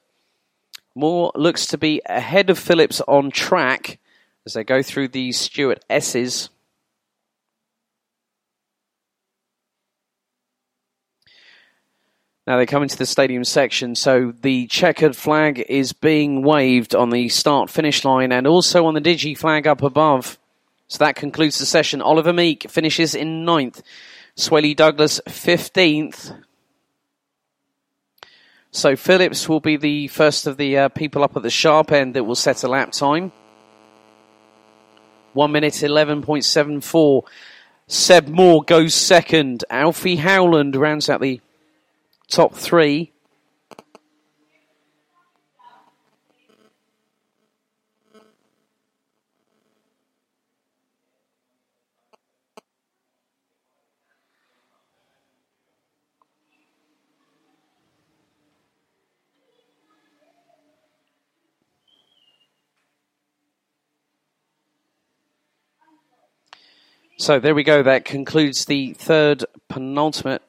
Moore 0.96 1.30
looks 1.36 1.66
to 1.66 1.78
be 1.78 2.02
ahead 2.06 2.50
of 2.50 2.58
Phillips 2.58 3.00
on 3.02 3.30
track 3.30 4.00
as 4.44 4.54
they 4.54 4.64
go 4.64 4.82
through 4.82 5.06
the 5.06 5.30
Stewart 5.30 5.84
S's. 5.88 6.50
Now 12.46 12.56
they 12.56 12.66
come 12.66 12.82
into 12.82 12.98
the 12.98 13.06
stadium 13.06 13.44
section, 13.44 13.94
so 13.94 14.32
the 14.42 14.66
checkered 14.66 15.14
flag 15.14 15.64
is 15.68 15.92
being 15.92 16.42
waved 16.42 16.94
on 16.94 17.10
the 17.10 17.28
start 17.28 17.70
finish 17.70 18.04
line 18.04 18.32
and 18.32 18.48
also 18.48 18.86
on 18.86 18.94
the 18.94 19.00
digi 19.00 19.38
flag 19.38 19.68
up 19.68 19.82
above. 19.82 20.38
So 20.88 20.98
that 20.98 21.14
concludes 21.14 21.58
the 21.58 21.66
session. 21.66 22.02
Oliver 22.02 22.32
Meek 22.32 22.68
finishes 22.68 23.14
in 23.14 23.44
ninth, 23.44 23.80
Swelly 24.36 24.74
Douglas 24.74 25.20
15th. 25.26 26.36
So 28.72 28.96
Phillips 28.96 29.48
will 29.48 29.60
be 29.60 29.76
the 29.76 30.08
first 30.08 30.46
of 30.46 30.56
the 30.56 30.78
uh, 30.78 30.88
people 30.88 31.22
up 31.22 31.36
at 31.36 31.42
the 31.42 31.50
sharp 31.50 31.92
end 31.92 32.14
that 32.14 32.24
will 32.24 32.34
set 32.34 32.64
a 32.64 32.68
lap 32.68 32.90
time. 32.90 33.30
1 35.34 35.52
minute 35.52 35.74
11.74. 35.74 37.22
Seb 37.86 38.28
Moore 38.28 38.64
goes 38.64 38.94
second. 38.94 39.64
Alfie 39.70 40.16
Howland 40.16 40.74
rounds 40.74 41.08
out 41.08 41.20
the 41.20 41.40
top 42.32 42.54
three. 42.54 43.12
So 67.18 67.38
there 67.38 67.54
we 67.54 67.62
go. 67.62 67.82
That 67.82 68.04
concludes 68.04 68.64
the 68.64 68.94
third 68.94 69.44
penultimate 69.68 70.42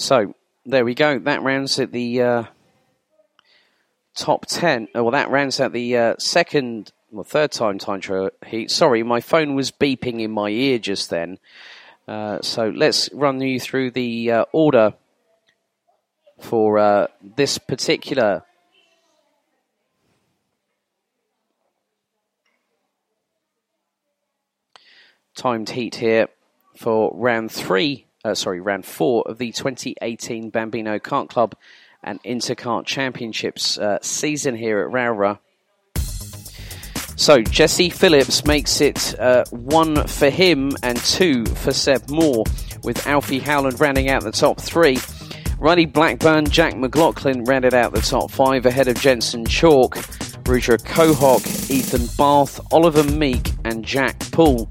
So 0.00 0.34
there 0.64 0.86
we 0.86 0.94
go. 0.94 1.18
That 1.18 1.42
rounds 1.42 1.78
at 1.78 1.92
the 1.92 2.22
uh, 2.22 2.44
top 4.14 4.46
10. 4.46 4.88
Uh, 4.96 5.04
well, 5.04 5.10
that 5.10 5.28
rounds 5.28 5.60
out 5.60 5.74
the 5.74 5.94
uh, 5.94 6.14
second, 6.18 6.90
well, 7.10 7.22
third 7.22 7.52
time 7.52 7.78
time 7.78 8.00
trial 8.00 8.30
heat. 8.46 8.70
Sorry, 8.70 9.02
my 9.02 9.20
phone 9.20 9.54
was 9.54 9.70
beeping 9.70 10.22
in 10.22 10.30
my 10.30 10.48
ear 10.48 10.78
just 10.78 11.10
then. 11.10 11.38
Uh, 12.08 12.40
so 12.40 12.70
let's 12.70 13.12
run 13.12 13.42
you 13.42 13.60
through 13.60 13.90
the 13.90 14.32
uh, 14.32 14.44
order 14.52 14.94
for 16.40 16.78
uh, 16.78 17.06
this 17.36 17.58
particular 17.58 18.42
timed 25.34 25.68
heat 25.68 25.96
here 25.96 26.28
for 26.74 27.12
round 27.14 27.52
three 27.52 28.06
uh, 28.24 28.34
sorry, 28.34 28.60
round 28.60 28.84
four 28.84 29.22
of 29.26 29.38
the 29.38 29.52
2018 29.52 30.50
Bambino 30.50 30.98
Kart 30.98 31.28
Club 31.28 31.54
and 32.02 32.22
Intercart 32.22 32.86
Championships 32.86 33.78
uh, 33.78 33.98
season 34.02 34.54
here 34.54 34.80
at 34.80 34.90
Rowrah. 34.90 35.38
So 37.16 37.42
Jesse 37.42 37.90
Phillips 37.90 38.46
makes 38.46 38.80
it 38.80 39.18
uh, 39.20 39.44
one 39.50 40.06
for 40.06 40.30
him 40.30 40.72
and 40.82 40.96
two 40.98 41.44
for 41.44 41.72
Seb 41.72 42.08
Moore, 42.08 42.44
with 42.82 43.06
Alfie 43.06 43.40
Howland 43.40 43.78
rounding 43.78 44.08
out 44.08 44.22
the 44.22 44.32
top 44.32 44.58
three. 44.58 44.98
Riley 45.58 45.84
Blackburn, 45.84 46.46
Jack 46.46 46.78
McLaughlin 46.78 47.44
rounded 47.44 47.74
out 47.74 47.92
the 47.92 48.00
top 48.00 48.30
five 48.30 48.64
ahead 48.64 48.88
of 48.88 48.98
Jensen 48.98 49.44
Chalk, 49.44 49.96
Rudra 50.48 50.78
Kohok, 50.78 51.70
Ethan 51.70 52.08
Barth, 52.16 52.58
Oliver 52.72 53.04
Meek, 53.04 53.50
and 53.66 53.84
Jack 53.84 54.18
Poole 54.30 54.70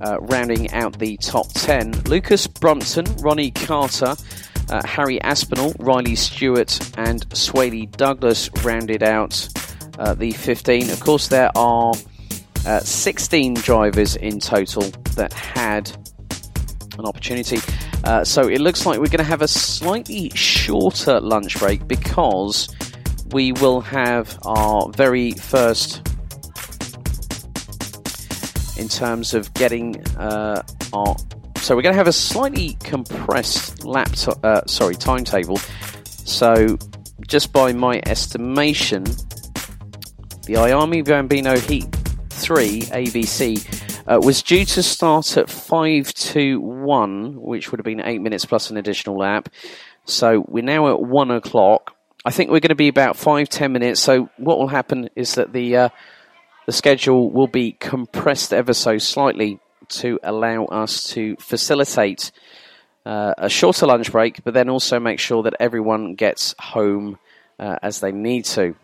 uh, 0.00 0.18
rounding 0.20 0.70
out 0.72 0.98
the 0.98 1.16
top 1.18 1.48
10. 1.52 2.04
Lucas 2.04 2.46
Brumpton, 2.46 3.04
Ronnie 3.18 3.50
Carter, 3.50 4.14
uh, 4.70 4.86
Harry 4.86 5.20
Aspinall, 5.22 5.74
Riley 5.78 6.14
Stewart, 6.14 6.78
and 6.96 7.28
Swaley 7.34 7.86
Douglas 7.86 8.50
rounded 8.64 9.02
out 9.02 9.48
uh, 9.98 10.14
the 10.14 10.32
15. 10.32 10.90
Of 10.90 11.00
course, 11.00 11.28
there 11.28 11.50
are 11.56 11.92
uh, 12.66 12.80
16 12.80 13.54
drivers 13.54 14.16
in 14.16 14.38
total 14.38 14.82
that 15.16 15.32
had 15.32 15.90
an 16.98 17.06
opportunity. 17.06 17.58
Uh, 18.04 18.24
so 18.24 18.48
it 18.48 18.60
looks 18.60 18.86
like 18.86 18.98
we're 18.98 19.06
going 19.06 19.18
to 19.18 19.24
have 19.24 19.42
a 19.42 19.48
slightly 19.48 20.30
shorter 20.34 21.20
lunch 21.20 21.58
break 21.58 21.86
because 21.86 22.74
we 23.32 23.52
will 23.52 23.80
have 23.80 24.38
our 24.44 24.88
very 24.90 25.32
first 25.32 26.06
in 28.80 28.88
terms 28.88 29.34
of 29.34 29.52
getting 29.54 30.04
uh, 30.16 30.62
our. 30.92 31.14
So 31.56 31.76
we're 31.76 31.82
going 31.82 31.92
to 31.92 31.98
have 31.98 32.08
a 32.08 32.12
slightly 32.12 32.78
compressed 32.82 33.84
laptop, 33.84 34.42
uh, 34.42 34.62
sorry, 34.66 34.94
timetable. 34.94 35.58
So 36.06 36.78
just 37.28 37.52
by 37.52 37.74
my 37.74 38.00
estimation, 38.06 39.04
the 40.46 40.54
IAME 40.54 41.04
Bambino 41.04 41.58
Heat 41.58 41.94
3 42.30 42.80
ABC 42.80 44.02
uh, 44.06 44.18
was 44.20 44.42
due 44.42 44.64
to 44.64 44.82
start 44.82 45.36
at 45.36 45.50
5 45.50 46.14
to 46.14 46.60
1, 46.60 47.42
which 47.42 47.70
would 47.70 47.78
have 47.78 47.84
been 47.84 48.00
8 48.00 48.22
minutes 48.22 48.46
plus 48.46 48.70
an 48.70 48.78
additional 48.78 49.18
lap. 49.18 49.50
So 50.06 50.46
we're 50.48 50.64
now 50.64 50.88
at 50.88 51.02
1 51.02 51.30
o'clock. 51.30 51.94
I 52.24 52.30
think 52.30 52.50
we're 52.50 52.60
going 52.60 52.70
to 52.70 52.74
be 52.74 52.88
about 52.88 53.16
5 53.16 53.50
10 53.50 53.72
minutes. 53.72 54.00
So 54.00 54.30
what 54.38 54.58
will 54.58 54.68
happen 54.68 55.10
is 55.14 55.34
that 55.34 55.52
the 55.52 55.76
uh, 55.76 55.88
the 56.70 56.76
schedule 56.76 57.28
will 57.30 57.48
be 57.48 57.72
compressed 57.72 58.52
ever 58.52 58.72
so 58.72 58.96
slightly 58.96 59.58
to 59.88 60.20
allow 60.22 60.66
us 60.66 61.08
to 61.08 61.34
facilitate 61.40 62.30
uh, 63.04 63.34
a 63.36 63.48
shorter 63.48 63.86
lunch 63.86 64.12
break, 64.12 64.44
but 64.44 64.54
then 64.54 64.68
also 64.68 65.00
make 65.00 65.18
sure 65.18 65.42
that 65.42 65.54
everyone 65.58 66.14
gets 66.14 66.54
home 66.60 67.18
uh, 67.58 67.74
as 67.82 67.98
they 67.98 68.12
need 68.12 68.44
to. 68.44 68.76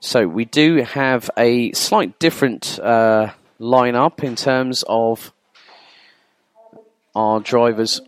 So 0.00 0.28
we 0.28 0.44
do 0.44 0.82
have 0.82 1.30
a 1.38 1.72
slight 1.72 2.18
different 2.18 2.78
uh, 2.78 3.32
lineup 3.58 4.22
in 4.22 4.36
terms 4.36 4.84
of 4.86 5.32
our 7.14 7.40
drivers 7.40 8.02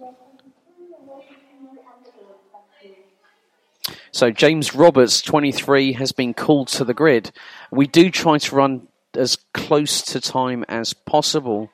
So 4.12 4.30
James 4.30 4.74
Roberts, 4.74 5.22
23, 5.22 5.94
has 5.94 6.12
been 6.12 6.34
called 6.34 6.68
to 6.68 6.84
the 6.84 6.93
grid. 6.93 7.32
We 7.70 7.86
do 7.86 8.10
try 8.10 8.36
to 8.36 8.55
run 8.55 8.89
as 9.14 9.39
close 9.55 10.02
to 10.02 10.20
time 10.20 10.64
as 10.68 10.93
possible. 10.93 11.70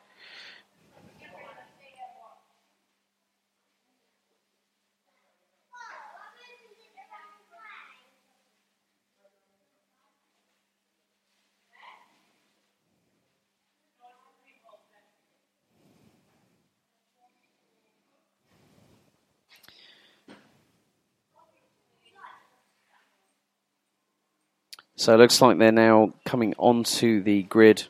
So 24.99 25.15
it 25.15 25.19
looks 25.19 25.41
like 25.41 25.59
they're 25.59 25.71
now 25.71 26.13
coming 26.25 26.55
onto 26.59 27.23
the 27.23 27.45
grid. 27.45 27.85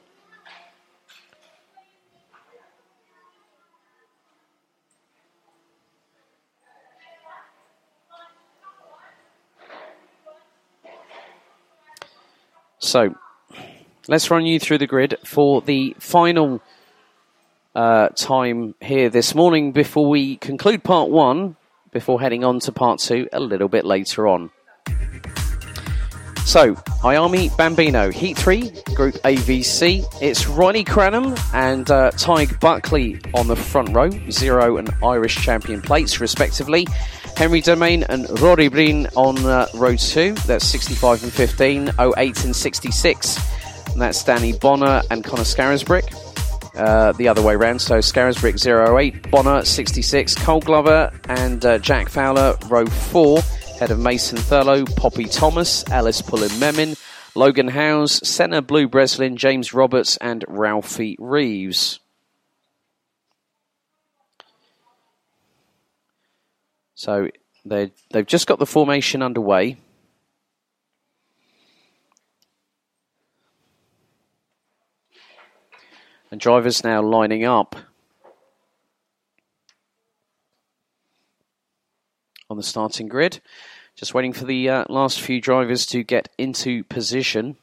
So 12.78 13.14
let's 14.06 14.30
run 14.30 14.44
you 14.44 14.60
through 14.60 14.76
the 14.76 14.86
grid 14.86 15.16
for 15.24 15.62
the 15.62 15.96
final 15.98 16.60
uh, 17.74 18.10
time 18.10 18.74
here 18.82 19.08
this 19.08 19.34
morning 19.34 19.72
before 19.72 20.10
we 20.10 20.36
conclude 20.36 20.84
part 20.84 21.08
one, 21.08 21.56
before 21.90 22.20
heading 22.20 22.44
on 22.44 22.60
to 22.60 22.70
part 22.70 23.00
two 23.00 23.30
a 23.32 23.40
little 23.40 23.68
bit 23.68 23.86
later 23.86 24.28
on. 24.28 24.50
So, 26.48 26.74
IAME 27.04 27.54
Bambino, 27.58 28.10
Heat 28.10 28.38
3, 28.38 28.70
Group 28.94 29.16
AVC. 29.16 30.02
It's 30.22 30.46
Ronnie 30.46 30.82
Cranham 30.82 31.36
and 31.52 31.90
uh, 31.90 32.10
Tyg 32.12 32.58
Buckley 32.58 33.20
on 33.34 33.48
the 33.48 33.54
front 33.54 33.90
row, 33.90 34.08
Zero 34.30 34.78
and 34.78 34.88
Irish 35.04 35.36
champion 35.36 35.82
plates, 35.82 36.20
respectively. 36.20 36.86
Henry 37.36 37.60
Domain 37.60 38.02
and 38.04 38.26
Rory 38.40 38.68
Breen 38.68 39.08
on 39.14 39.36
uh, 39.44 39.66
row 39.74 39.94
2, 39.94 40.32
that's 40.46 40.64
65 40.64 41.24
and 41.24 41.32
15, 41.34 41.90
08 42.16 42.44
and 42.46 42.56
66. 42.56 43.92
And 43.92 44.00
that's 44.00 44.24
Danny 44.24 44.54
Bonner 44.54 45.02
and 45.10 45.22
Connor 45.22 45.42
Scarisbrick. 45.42 46.14
Uh, 46.74 47.12
the 47.12 47.28
other 47.28 47.42
way 47.42 47.56
round, 47.56 47.82
so 47.82 47.98
Scarisbrick 47.98 48.56
08, 48.98 49.30
Bonner 49.30 49.66
66, 49.66 50.34
Cole 50.36 50.60
Glover 50.60 51.12
and 51.28 51.62
uh, 51.66 51.76
Jack 51.76 52.08
Fowler, 52.08 52.56
row 52.70 52.86
4 52.86 53.42
ahead 53.78 53.92
of 53.92 54.00
Mason 54.00 54.36
Thurlow, 54.36 54.84
Poppy 54.96 55.26
Thomas, 55.26 55.88
Alice 55.88 56.20
Pullen 56.20 56.50
Memin, 56.58 57.00
Logan 57.36 57.68
Howes, 57.68 58.26
Senna 58.28 58.60
Blue 58.60 58.88
Breslin, 58.88 59.36
James 59.36 59.72
Roberts, 59.72 60.16
and 60.16 60.44
Ralphie 60.48 61.14
Reeves. 61.20 62.00
So 66.96 67.28
they 67.64 67.92
they've 68.10 68.26
just 68.26 68.48
got 68.48 68.58
the 68.58 68.66
formation 68.66 69.22
underway. 69.22 69.76
And 76.32 76.40
drivers 76.40 76.82
now 76.82 77.00
lining 77.00 77.44
up. 77.44 77.76
on 82.50 82.56
the 82.56 82.62
starting 82.62 83.08
grid. 83.08 83.40
Just 83.98 84.14
waiting 84.14 84.32
for 84.32 84.44
the 84.44 84.68
uh, 84.68 84.84
last 84.88 85.20
few 85.20 85.40
drivers 85.40 85.84
to 85.86 86.04
get 86.04 86.28
into 86.38 86.84
position. 86.84 87.56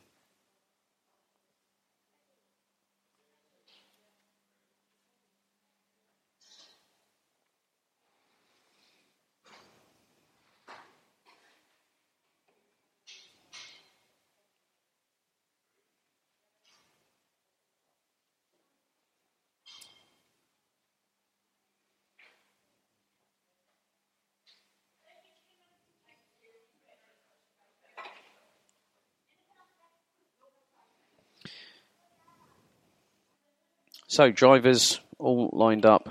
So, 34.16 34.32
drivers 34.32 35.02
all 35.20 35.50
lined 35.52 35.86
up. 35.86 36.08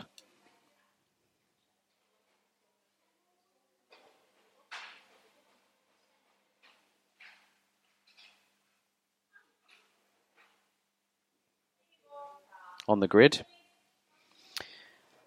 On 12.86 13.00
the 13.00 13.08
grid. 13.08 13.46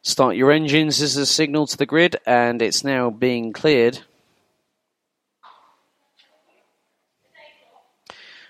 Start 0.04 0.36
your 0.36 0.52
engines 0.52 1.02
is 1.02 1.18
a 1.18 1.26
signal 1.26 1.66
to 1.66 1.78
the 1.78 1.88
grid, 1.88 2.18
and 2.28 2.62
it's 2.62 2.84
now 2.84 3.10
being 3.10 3.54
cleared. 3.54 4.02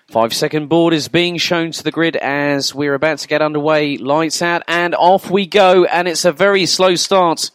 Five 0.08 0.32
second 0.32 0.70
board 0.70 0.94
is 0.94 1.08
being 1.08 1.36
shown 1.36 1.70
to 1.70 1.84
the 1.84 1.90
grid 1.90 2.16
as 2.16 2.74
we're 2.74 2.94
about 2.94 3.18
to 3.18 3.28
get 3.28 3.42
underway. 3.42 3.98
Lights 3.98 4.40
out 4.40 4.62
and 4.66 4.94
off 4.94 5.30
we 5.30 5.44
go. 5.46 5.84
And 5.84 6.08
it's 6.08 6.24
a 6.24 6.32
very 6.32 6.64
slow 6.64 6.94
start 6.94 7.50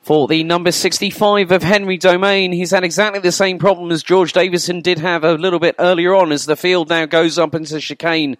for 0.00 0.26
the 0.28 0.44
number 0.44 0.72
65 0.72 1.52
of 1.52 1.62
Henry 1.62 1.98
Domain. 1.98 2.52
He's 2.52 2.70
had 2.70 2.84
exactly 2.84 3.20
the 3.20 3.32
same 3.32 3.58
problem 3.58 3.90
as 3.90 4.02
George 4.02 4.32
Davison 4.32 4.80
did 4.80 4.98
have 4.98 5.24
a 5.24 5.34
little 5.34 5.58
bit 5.58 5.74
earlier 5.78 6.14
on 6.14 6.32
as 6.32 6.46
the 6.46 6.56
field 6.56 6.88
now 6.88 7.04
goes 7.04 7.38
up 7.38 7.54
into 7.54 7.80
chicane. 7.80 8.38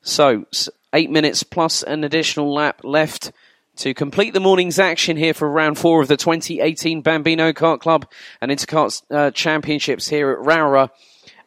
So, 0.00 0.46
eight 0.94 1.10
minutes 1.10 1.42
plus 1.42 1.82
an 1.82 2.02
additional 2.02 2.50
lap 2.50 2.80
left 2.82 3.30
to 3.76 3.92
complete 3.92 4.32
the 4.32 4.40
morning's 4.40 4.78
action 4.78 5.18
here 5.18 5.34
for 5.34 5.50
round 5.50 5.76
four 5.76 6.00
of 6.00 6.08
the 6.08 6.16
2018 6.16 7.02
Bambino 7.02 7.52
Kart 7.52 7.80
Club 7.80 8.06
and 8.40 8.50
Intercart 8.50 9.02
uh, 9.10 9.30
Championships 9.32 10.08
here 10.08 10.30
at 10.30 10.38
Rowrah. 10.38 10.88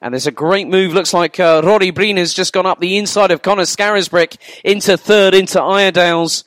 And 0.01 0.13
there's 0.13 0.27
a 0.27 0.31
great 0.31 0.67
move. 0.67 0.93
Looks 0.93 1.13
like 1.13 1.39
uh, 1.39 1.61
Rory 1.63 1.89
Breen 1.91 2.17
has 2.17 2.33
just 2.33 2.53
gone 2.53 2.65
up 2.65 2.79
the 2.79 2.97
inside 2.97 3.31
of 3.31 3.41
Connor 3.41 3.63
Scarisbrick 3.63 4.37
into 4.63 4.95
third, 4.95 5.33
into 5.33 5.59
Iredales. 5.59 6.43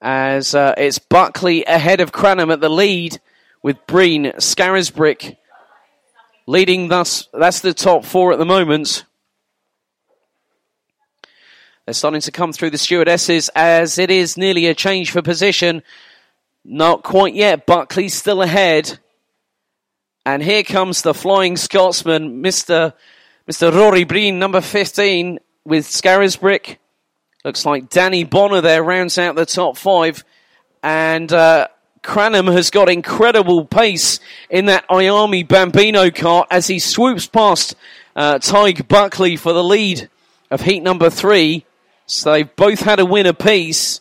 As 0.00 0.54
uh, 0.54 0.74
it's 0.76 0.98
Buckley 0.98 1.64
ahead 1.64 2.00
of 2.00 2.12
Cranham 2.12 2.50
at 2.50 2.60
the 2.60 2.68
lead 2.68 3.20
with 3.62 3.86
Breen, 3.86 4.32
Scarisbrick 4.36 5.36
leading 6.46 6.88
thus. 6.88 7.28
That's 7.32 7.60
the 7.60 7.74
top 7.74 8.04
four 8.04 8.32
at 8.32 8.38
the 8.38 8.46
moment. 8.46 9.04
They're 11.84 11.94
starting 11.94 12.20
to 12.22 12.32
come 12.32 12.52
through 12.52 12.70
the 12.70 12.78
Stewart 12.78 13.08
S's 13.08 13.48
as 13.54 13.98
it 13.98 14.10
is 14.10 14.36
nearly 14.36 14.66
a 14.66 14.74
change 14.74 15.10
for 15.10 15.22
position. 15.22 15.82
Not 16.64 17.02
quite 17.02 17.34
yet. 17.34 17.66
Buckley's 17.66 18.14
still 18.14 18.42
ahead. 18.42 18.98
And 20.26 20.42
here 20.42 20.64
comes 20.64 21.02
the 21.02 21.14
flying 21.14 21.56
Scotsman, 21.56 22.42
Mr. 22.42 22.94
Mr. 23.48 23.72
Rory 23.72 24.02
Breen, 24.02 24.40
number 24.40 24.60
15, 24.60 25.38
with 25.64 25.86
Scarisbrick. 25.86 26.78
Looks 27.44 27.64
like 27.64 27.90
Danny 27.90 28.24
Bonner 28.24 28.60
there 28.60 28.82
rounds 28.82 29.18
out 29.18 29.36
the 29.36 29.46
top 29.46 29.76
five. 29.76 30.24
And 30.82 31.32
uh, 31.32 31.68
Cranham 32.02 32.48
has 32.48 32.70
got 32.70 32.88
incredible 32.88 33.64
pace 33.66 34.18
in 34.50 34.66
that 34.66 34.84
IAME 34.88 35.46
Bambino 35.46 36.10
kart 36.10 36.46
as 36.50 36.66
he 36.66 36.80
swoops 36.80 37.28
past 37.28 37.76
uh, 38.16 38.40
Tig 38.40 38.88
Buckley 38.88 39.36
for 39.36 39.52
the 39.52 39.62
lead 39.62 40.10
of 40.50 40.60
heat 40.60 40.82
number 40.82 41.08
three. 41.08 41.64
So 42.06 42.32
they've 42.32 42.56
both 42.56 42.80
had 42.80 42.98
a 42.98 43.06
win 43.06 43.26
apiece. 43.26 44.00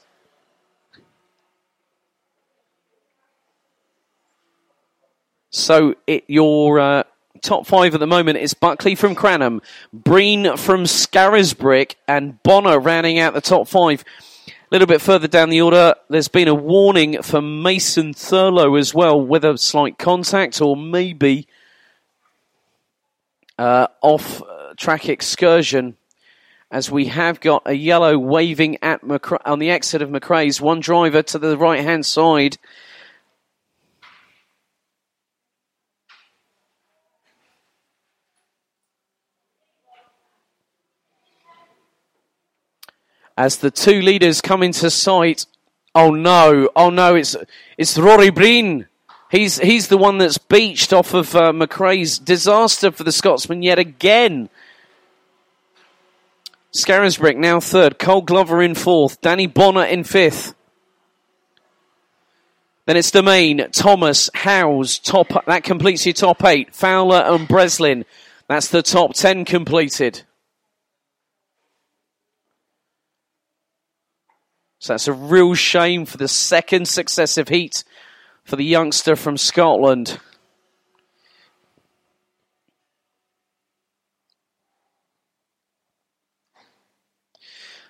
So 5.56 5.96
it, 6.06 6.26
your 6.28 6.80
uh, 6.80 7.04
top 7.42 7.66
five 7.66 7.94
at 7.94 8.02
the 8.02 8.08
moment 8.08 8.40
is 8.40 8.54
Buckley 8.54 8.94
from 8.94 9.16
Cranham, 9.16 9.62
Breen 9.94 10.58
from 10.58 10.84
Scarisbrick, 10.84 11.96
and 12.10 12.44
Bonner 12.44 12.78
rounding 12.78 13.20
out 13.20 13.34
the 13.34 13.40
top 13.40 13.70
five. 13.70 14.04
A 14.48 14.52
little 14.70 14.86
bit 14.86 15.00
further 15.00 15.30
down 15.30 15.50
the 15.50 15.62
order, 15.62 15.96
there's 16.10 16.28
been 16.28 16.50
a 16.50 16.54
warning 16.54 17.22
for 17.22 17.42
Mason 17.42 18.14
Thurlow 18.14 18.78
as 18.78 18.94
well, 18.94 19.20
with 19.20 19.46
a 19.46 19.58
slight 19.58 19.98
contact 19.98 20.60
or 20.60 20.76
maybe 20.76 21.48
uh, 23.58 23.88
off 24.02 24.42
track 24.76 25.08
excursion. 25.08 25.96
As 26.70 26.92
we 26.92 27.06
have 27.06 27.40
got 27.40 27.64
a 27.66 27.74
yellow 27.74 28.18
waving 28.20 28.80
at 28.82 29.04
McRae, 29.04 29.40
on 29.46 29.60
the 29.60 29.72
exit 29.72 30.02
of 30.02 30.10
McRae's, 30.10 30.60
one 30.60 30.82
driver 30.82 31.22
to 31.22 31.40
the 31.40 31.58
right 31.58 31.82
hand 31.82 32.06
side. 32.06 32.58
As 43.38 43.58
the 43.58 43.72
two 43.72 44.02
leaders 44.02 44.42
come 44.42 44.64
into 44.64 44.90
sight. 44.90 45.46
Oh 45.94 46.12
no! 46.12 46.70
Oh 46.76 46.90
no! 46.90 47.16
It's 47.16 47.36
it's 47.78 47.98
Rory 47.98 48.30
Breen. 48.30 48.88
He's 49.32 49.60
he's 49.60 49.88
the 49.88 49.98
one 49.98 50.18
that's 50.18 50.38
beached 50.38 50.94
off 50.94 51.14
of 51.14 51.36
uh, 51.36 51.52
McRae's 51.52 52.20
disaster 52.20 52.92
for 52.92 53.04
the 53.04 53.12
Scotsman 53.12 53.62
yet 53.62 53.80
again. 53.80 54.50
Scarisbrick 56.74 57.38
now 57.38 57.60
third, 57.60 57.98
Cole 57.98 58.22
Glover 58.22 58.62
in 58.62 58.76
fourth, 58.76 59.22
Danny 59.22 59.48
Bonner 59.48 59.86
in 59.86 60.04
fifth. 60.04 60.54
Then 62.86 62.98
it's 62.98 63.12
Domain, 63.12 63.68
Thomas, 63.72 64.30
Howes, 64.34 65.00
top 65.00 65.46
that 65.46 65.64
completes 65.64 66.06
your 66.06 66.14
top 66.14 66.44
eight. 66.44 66.76
Fowler 66.76 67.24
and 67.26 67.48
Breslin. 67.48 68.06
That's 68.48 68.68
the 68.68 68.84
top 68.84 69.14
ten 69.14 69.46
completed. 69.46 70.24
So 74.86 74.94
that's 74.94 75.08
a 75.08 75.14
real 75.14 75.56
shame 75.56 76.06
for 76.06 76.18
the 76.18 76.28
second 76.28 76.88
successive 76.88 77.50
heat 77.50 77.84
for 78.44 78.56
the 78.56 78.64
youngster 78.64 79.16
from 79.16 79.36
Scotland. 79.36 80.20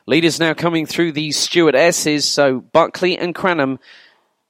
Leaders 0.05 0.39
now 0.39 0.53
coming 0.53 0.85
through 0.85 1.11
the 1.11 1.33
Stewart 1.33 1.75
S's. 1.75 2.23
So 2.23 2.61
Buckley 2.61 3.17
and 3.17 3.35
Cranham. 3.35 3.77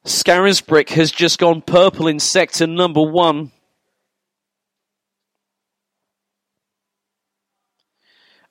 Scarisbrick 0.05 0.89
has 0.89 1.09
just 1.09 1.39
gone 1.39 1.63
purple 1.63 2.07
in 2.07 2.19
sector 2.19 2.67
number 2.67 3.01
one. 3.01 3.51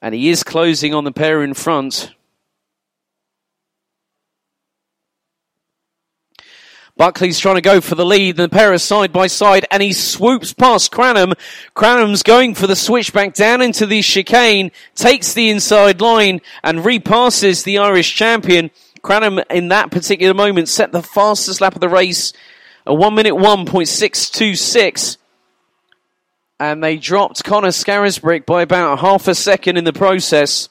And 0.03 0.17
he 0.17 0.31
is 0.31 0.43
closing 0.43 0.95
on 0.95 1.05
the 1.05 1.13
pair 1.13 1.45
in 1.45 1.55
front. 1.55 2.13
Buckley's 6.97 7.41
trying 7.41 7.57
to 7.57 7.61
go 7.61 7.81
for 7.81 7.97
the 7.97 8.07
lead. 8.07 8.37
The 8.37 8.49
pair 8.49 8.73
are 8.73 8.79
side 8.79 9.13
by 9.13 9.27
side 9.27 9.67
and 9.71 9.83
he 9.83 9.93
swoops 9.93 10.53
past 10.53 10.93
Cranham. 10.93 11.33
Cranham's 11.75 12.23
going 12.23 12.55
for 12.55 12.69
the 12.69 12.77
switchback 12.77 13.35
down 13.35 13.61
into 13.61 13.85
the 13.85 14.01
chicane, 14.01 14.71
takes 14.95 15.35
the 15.35 15.51
inside 15.51 16.01
line 16.01 16.41
and 16.63 16.85
repasses 16.85 17.65
the 17.65 17.79
Irish 17.79 18.15
champion. 18.15 18.71
Cranham 19.03 19.41
in 19.51 19.69
that 19.69 19.91
particular 19.91 20.35
moment 20.35 20.69
set 20.69 20.93
the 20.93 21.03
fastest 21.03 21.61
lap 21.61 21.75
of 21.75 21.81
the 21.81 21.89
race, 21.89 22.33
a 22.87 22.95
1 22.95 23.15
minute 23.15 23.35
1.626. 23.35 25.17
And 26.61 26.83
they 26.83 26.97
dropped 26.97 27.43
Connor 27.43 27.69
Scarisbrick 27.69 28.47
by 28.47 28.63
about 28.63 29.01
half 29.01 29.27
a 29.27 29.35
second 29.35 29.77
in 29.77 29.85
the 29.85 29.93
process. 29.93 30.69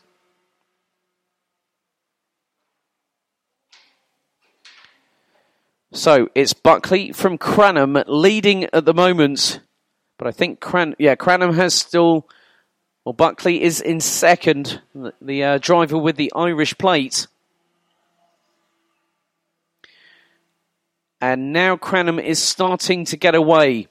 So 5.95 6.27
it's 6.33 6.53
Buckley 6.53 7.11
from 7.11 7.37
Cranham 7.37 8.03
leading 8.07 8.63
at 8.73 8.83
the 8.83 8.95
moment. 8.95 9.59
But 10.17 10.27
I 10.27 10.31
think 10.31 10.59
Cran- 10.59 10.95
yeah, 10.97 11.13
Cranham 11.13 11.53
has 11.53 11.75
still. 11.75 12.27
Well, 13.05 13.13
Buckley 13.13 13.61
is 13.61 13.79
in 13.79 13.99
second, 13.99 14.81
the 15.21 15.43
uh, 15.43 15.57
driver 15.59 15.97
with 15.97 16.15
the 16.15 16.31
Irish 16.35 16.75
plate. 16.77 17.27
And 21.21 21.53
now 21.53 21.77
Cranham 21.77 22.19
is 22.19 22.41
starting 22.41 23.05
to 23.05 23.17
get 23.17 23.35
away. 23.35 23.87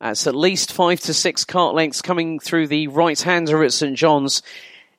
That's 0.00 0.26
at 0.26 0.36
least 0.36 0.72
five 0.72 1.00
to 1.00 1.14
six 1.14 1.44
kart 1.44 1.74
lengths 1.74 2.00
coming 2.00 2.38
through 2.38 2.68
the 2.68 2.86
right 2.88 3.20
hander 3.20 3.64
at 3.64 3.72
St 3.72 3.96
John's. 3.96 4.42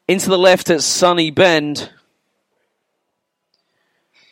Into 0.07 0.29
the 0.29 0.37
left 0.37 0.69
at 0.69 0.81
Sunny 0.81 1.31
Bend. 1.31 1.91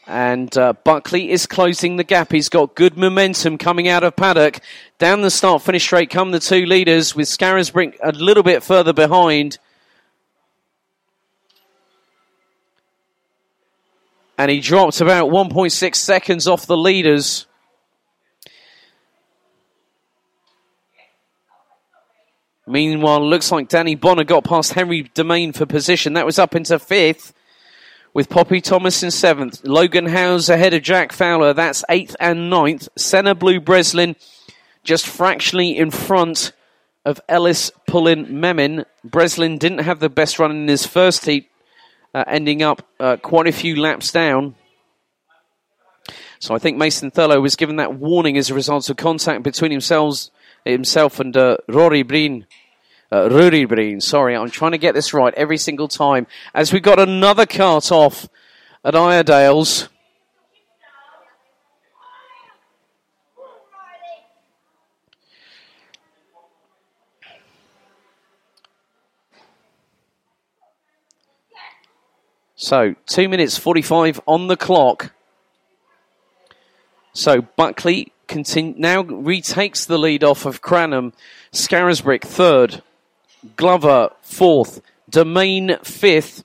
And 0.05 0.55
uh, 0.57 0.73
Buckley 0.83 1.31
is 1.31 1.45
closing 1.45 1.95
the 1.95 2.03
gap. 2.03 2.31
He's 2.31 2.49
got 2.49 2.75
good 2.75 2.97
momentum 2.97 3.57
coming 3.57 3.87
out 3.87 4.03
of 4.03 4.15
paddock. 4.15 4.59
Down 4.97 5.21
the 5.21 5.31
start 5.31 5.61
finish 5.61 5.83
straight 5.83 6.09
come 6.09 6.31
the 6.31 6.39
two 6.39 6.65
leaders 6.65 7.15
with 7.15 7.27
Scarisbrick 7.27 7.95
a 8.03 8.11
little 8.11 8.43
bit 8.43 8.63
further 8.63 8.91
behind. 8.91 9.59
And 14.37 14.51
he 14.51 14.59
dropped 14.59 14.99
about 14.99 15.29
1.6 15.29 15.95
seconds 15.95 16.47
off 16.47 16.65
the 16.65 16.75
leaders. 16.75 17.45
Meanwhile, 22.67 23.17
it 23.17 23.27
looks 23.27 23.51
like 23.51 23.69
Danny 23.69 23.95
Bonner 23.95 24.23
got 24.23 24.43
past 24.43 24.73
Henry 24.73 25.03
Domain 25.13 25.53
for 25.53 25.65
position. 25.65 26.13
That 26.13 26.25
was 26.25 26.39
up 26.39 26.55
into 26.55 26.79
fifth 26.79 27.33
with 28.13 28.29
Poppy 28.29 28.61
Thomas 28.61 29.01
in 29.03 29.11
seventh. 29.11 29.63
Logan 29.63 30.05
Howes 30.05 30.49
ahead 30.49 30.73
of 30.73 30.83
Jack 30.83 31.11
Fowler. 31.11 31.53
That's 31.53 31.83
eighth 31.89 32.15
and 32.19 32.49
ninth. 32.49 32.87
Senna 32.95 33.35
Blue 33.35 33.59
Breslin 33.59 34.15
just 34.83 35.07
fractionally 35.07 35.77
in 35.77 35.91
front 35.91 36.51
of 37.05 37.19
Ellis 37.27 37.71
Pullin 37.87 38.27
Memin. 38.27 38.85
Breslin 39.03 39.57
didn't 39.57 39.79
have 39.79 39.99
the 39.99 40.09
best 40.09 40.39
run 40.39 40.51
in 40.51 40.67
his 40.67 40.85
first 40.85 41.25
heat, 41.25 41.49
uh, 42.13 42.23
ending 42.27 42.61
up 42.61 42.87
uh, 42.99 43.17
quite 43.17 43.47
a 43.47 43.51
few 43.51 43.79
laps 43.79 44.11
down. 44.11 44.55
So 46.39 46.53
I 46.53 46.59
think 46.59 46.77
Mason 46.77 47.09
Thurlow 47.09 47.41
was 47.41 47.55
given 47.55 47.77
that 47.77 47.95
warning 47.95 48.37
as 48.37 48.49
a 48.49 48.53
result 48.53 48.89
of 48.89 48.97
contact 48.97 49.43
between 49.43 49.71
himself, 49.71 50.29
himself 50.65 51.19
and 51.19 51.35
uh, 51.35 51.57
Rory 51.69 52.03
Breen. 52.03 52.45
Uh, 53.13 53.29
Breen, 53.29 54.01
sorry, 54.01 54.35
I'm 54.35 54.49
trying 54.49 54.71
to 54.71 54.79
get 54.79 54.95
this 54.95 55.13
right 55.13 55.35
every 55.35 55.59
single 55.59 55.87
time. 55.87 56.25
As 56.51 56.73
we 56.73 56.79
got 56.79 56.97
another 56.97 57.45
kart 57.45 57.91
off 57.91 58.27
at 58.83 58.95
Iredale's. 58.95 59.87
So, 72.55 72.95
2 73.05 73.29
minutes 73.29 73.59
45 73.59 74.21
on 74.25 74.47
the 74.47 74.57
clock. 74.57 75.11
So, 77.13 77.43
Buckley 77.43 78.11
continue, 78.27 78.73
now 78.75 79.03
retakes 79.03 79.85
the 79.85 79.99
lead 79.99 80.23
off 80.23 80.47
of 80.47 80.63
Cranham. 80.63 81.13
Scarisbrick 81.51 82.23
third. 82.23 82.81
Glover 83.55 84.09
fourth. 84.21 84.81
Domain 85.09 85.77
fifth. 85.83 86.43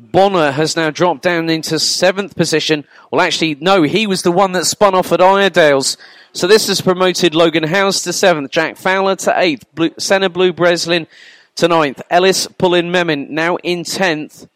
Bonner 0.00 0.52
has 0.52 0.76
now 0.76 0.90
dropped 0.90 1.22
down 1.22 1.50
into 1.50 1.78
seventh 1.78 2.36
position. 2.36 2.84
Well, 3.10 3.20
actually, 3.20 3.56
no, 3.56 3.82
he 3.82 4.06
was 4.06 4.22
the 4.22 4.30
one 4.30 4.52
that 4.52 4.64
spun 4.64 4.94
off 4.94 5.12
at 5.12 5.20
Iredale's. 5.20 5.96
So 6.32 6.46
this 6.46 6.68
has 6.68 6.80
promoted 6.80 7.34
Logan 7.34 7.64
Howes 7.64 8.02
to 8.02 8.12
seventh, 8.12 8.52
Jack 8.52 8.76
Fowler 8.76 9.16
to 9.16 9.34
eighth, 9.40 9.64
Blue, 9.74 9.90
Senna 9.98 10.28
Blue 10.28 10.52
Breslin 10.52 11.08
to 11.56 11.66
ninth, 11.66 12.00
Ellis 12.10 12.46
Pullin 12.46 12.92
Memin 12.92 13.30
now 13.30 13.56
in 13.56 13.82
tenth 13.82 14.46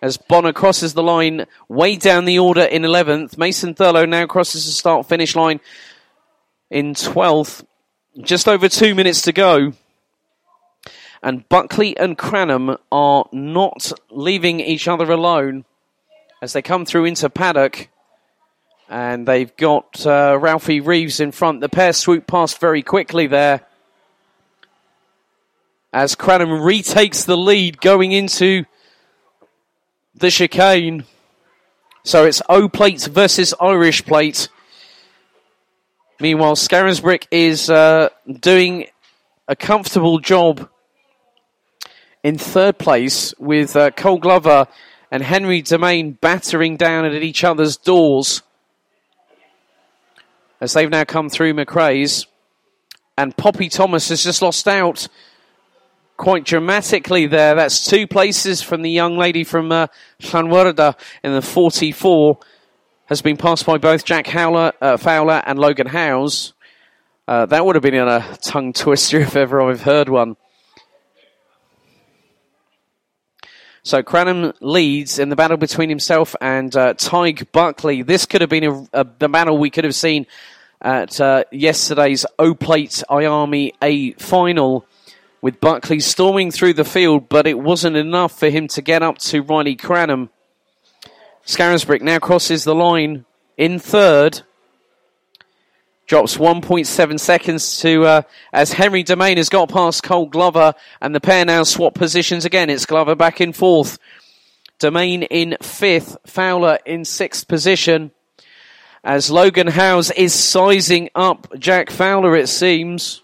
as 0.00 0.16
Bonner 0.16 0.52
crosses 0.52 0.94
the 0.94 1.02
line 1.02 1.46
way 1.68 1.96
down 1.96 2.24
the 2.24 2.38
order 2.38 2.62
in 2.62 2.82
11th. 2.82 3.36
Mason 3.36 3.74
Thurlow 3.74 4.06
now 4.06 4.26
crosses 4.26 4.64
the 4.64 4.72
start 4.72 5.06
finish 5.06 5.34
line 5.34 5.60
in 6.70 6.94
12th. 6.94 7.64
Just 8.22 8.48
over 8.48 8.66
two 8.68 8.94
minutes 8.94 9.22
to 9.22 9.32
go. 9.32 9.74
And 11.22 11.46
Buckley 11.50 11.96
and 11.98 12.16
Cranham 12.16 12.78
are 12.90 13.28
not 13.30 13.92
leaving 14.10 14.60
each 14.60 14.88
other 14.88 15.12
alone 15.12 15.66
as 16.40 16.54
they 16.54 16.62
come 16.62 16.86
through 16.86 17.04
into 17.04 17.28
paddock. 17.28 17.88
And 18.88 19.28
they've 19.28 19.54
got 19.56 20.06
uh, 20.06 20.38
Ralphie 20.40 20.80
Reeves 20.80 21.20
in 21.20 21.30
front. 21.30 21.60
The 21.60 21.68
pair 21.68 21.92
swoop 21.92 22.26
past 22.26 22.58
very 22.58 22.82
quickly 22.82 23.26
there. 23.26 23.66
As 25.92 26.14
Cranham 26.14 26.62
retakes 26.62 27.24
the 27.24 27.36
lead 27.36 27.82
going 27.82 28.12
into 28.12 28.64
the 30.14 30.30
chicane. 30.30 31.04
So 32.02 32.24
it's 32.24 32.40
O 32.48 32.66
plate 32.68 33.02
versus 33.02 33.52
Irish 33.60 34.06
plate. 34.06 34.48
Meanwhile, 36.18 36.56
Scarisbrick 36.56 37.26
is 37.30 37.68
uh, 37.68 38.08
doing 38.40 38.86
a 39.48 39.54
comfortable 39.54 40.18
job 40.18 40.66
in 42.22 42.38
third 42.38 42.78
place 42.78 43.34
with 43.38 43.76
uh, 43.76 43.90
Cole 43.90 44.18
Glover 44.18 44.66
and 45.10 45.22
Henry 45.22 45.60
Domain 45.60 46.12
battering 46.12 46.78
down 46.78 47.04
at 47.04 47.22
each 47.22 47.44
other's 47.44 47.76
doors 47.76 48.42
as 50.58 50.72
they've 50.72 50.88
now 50.88 51.04
come 51.04 51.28
through 51.28 51.52
McRae's. 51.52 52.26
And 53.18 53.36
Poppy 53.36 53.68
Thomas 53.68 54.08
has 54.08 54.24
just 54.24 54.40
lost 54.40 54.66
out 54.66 55.08
quite 56.16 56.44
dramatically 56.44 57.26
there. 57.26 57.54
That's 57.54 57.84
two 57.86 58.06
places 58.06 58.62
from 58.62 58.80
the 58.80 58.90
young 58.90 59.18
lady 59.18 59.44
from 59.44 59.70
uh, 59.70 59.88
Llanwrda 60.22 60.98
in 61.22 61.34
the 61.34 61.42
44. 61.42 62.38
Has 63.06 63.22
been 63.22 63.36
passed 63.36 63.64
by 63.64 63.78
both 63.78 64.04
Jack 64.04 64.26
Howler, 64.26 64.72
uh, 64.80 64.96
Fowler 64.96 65.40
and 65.46 65.60
Logan 65.60 65.86
Howes. 65.86 66.54
Uh, 67.28 67.46
that 67.46 67.64
would 67.64 67.76
have 67.76 67.82
been 67.82 67.94
a 67.94 68.36
tongue 68.42 68.72
twister 68.72 69.20
if 69.20 69.36
ever 69.36 69.62
I've 69.62 69.82
heard 69.82 70.08
one. 70.08 70.36
So 73.84 74.02
Cranham 74.02 74.52
leads 74.60 75.20
in 75.20 75.28
the 75.28 75.36
battle 75.36 75.56
between 75.56 75.88
himself 75.88 76.34
and 76.40 76.74
uh, 76.74 76.94
Tig 76.94 77.52
Buckley. 77.52 78.02
This 78.02 78.26
could 78.26 78.40
have 78.40 78.50
been 78.50 78.64
a, 78.64 78.88
a, 78.92 79.06
the 79.20 79.28
battle 79.28 79.56
we 79.56 79.70
could 79.70 79.84
have 79.84 79.94
seen 79.94 80.26
at 80.82 81.20
uh, 81.20 81.44
yesterday's 81.52 82.26
O 82.40 82.54
Plate 82.54 83.04
IAME 83.08 83.72
A 83.82 84.14
final 84.14 84.84
with 85.40 85.60
Buckley 85.60 86.00
storming 86.00 86.50
through 86.50 86.74
the 86.74 86.84
field, 86.84 87.28
but 87.28 87.46
it 87.46 87.60
wasn't 87.60 87.94
enough 87.94 88.36
for 88.36 88.50
him 88.50 88.66
to 88.66 88.82
get 88.82 89.04
up 89.04 89.18
to 89.18 89.42
Riley 89.42 89.76
Cranham. 89.76 90.30
Scarisbrick 91.46 92.02
now 92.02 92.18
crosses 92.18 92.64
the 92.64 92.74
line 92.74 93.24
in 93.56 93.78
third. 93.78 94.42
Drops 96.06 96.36
1.7 96.36 97.20
seconds 97.20 97.80
to 97.80 98.04
uh, 98.04 98.22
as 98.52 98.72
Henry 98.72 99.02
Domain 99.02 99.36
has 99.36 99.48
got 99.48 99.68
past 99.68 100.02
Cole 100.02 100.26
Glover, 100.26 100.74
and 101.00 101.14
the 101.14 101.20
pair 101.20 101.44
now 101.44 101.62
swap 101.62 101.94
positions 101.94 102.44
again. 102.44 102.68
It's 102.68 102.86
Glover 102.86 103.14
back 103.14 103.40
in 103.40 103.52
fourth, 103.52 103.98
Domain 104.78 105.22
in 105.24 105.56
fifth, 105.62 106.16
Fowler 106.26 106.78
in 106.84 107.04
sixth 107.04 107.46
position. 107.46 108.10
As 109.02 109.30
Logan 109.30 109.68
Howes 109.68 110.10
is 110.10 110.34
sizing 110.34 111.10
up 111.14 111.46
Jack 111.58 111.90
Fowler, 111.90 112.36
it 112.36 112.48
seems. 112.48 113.22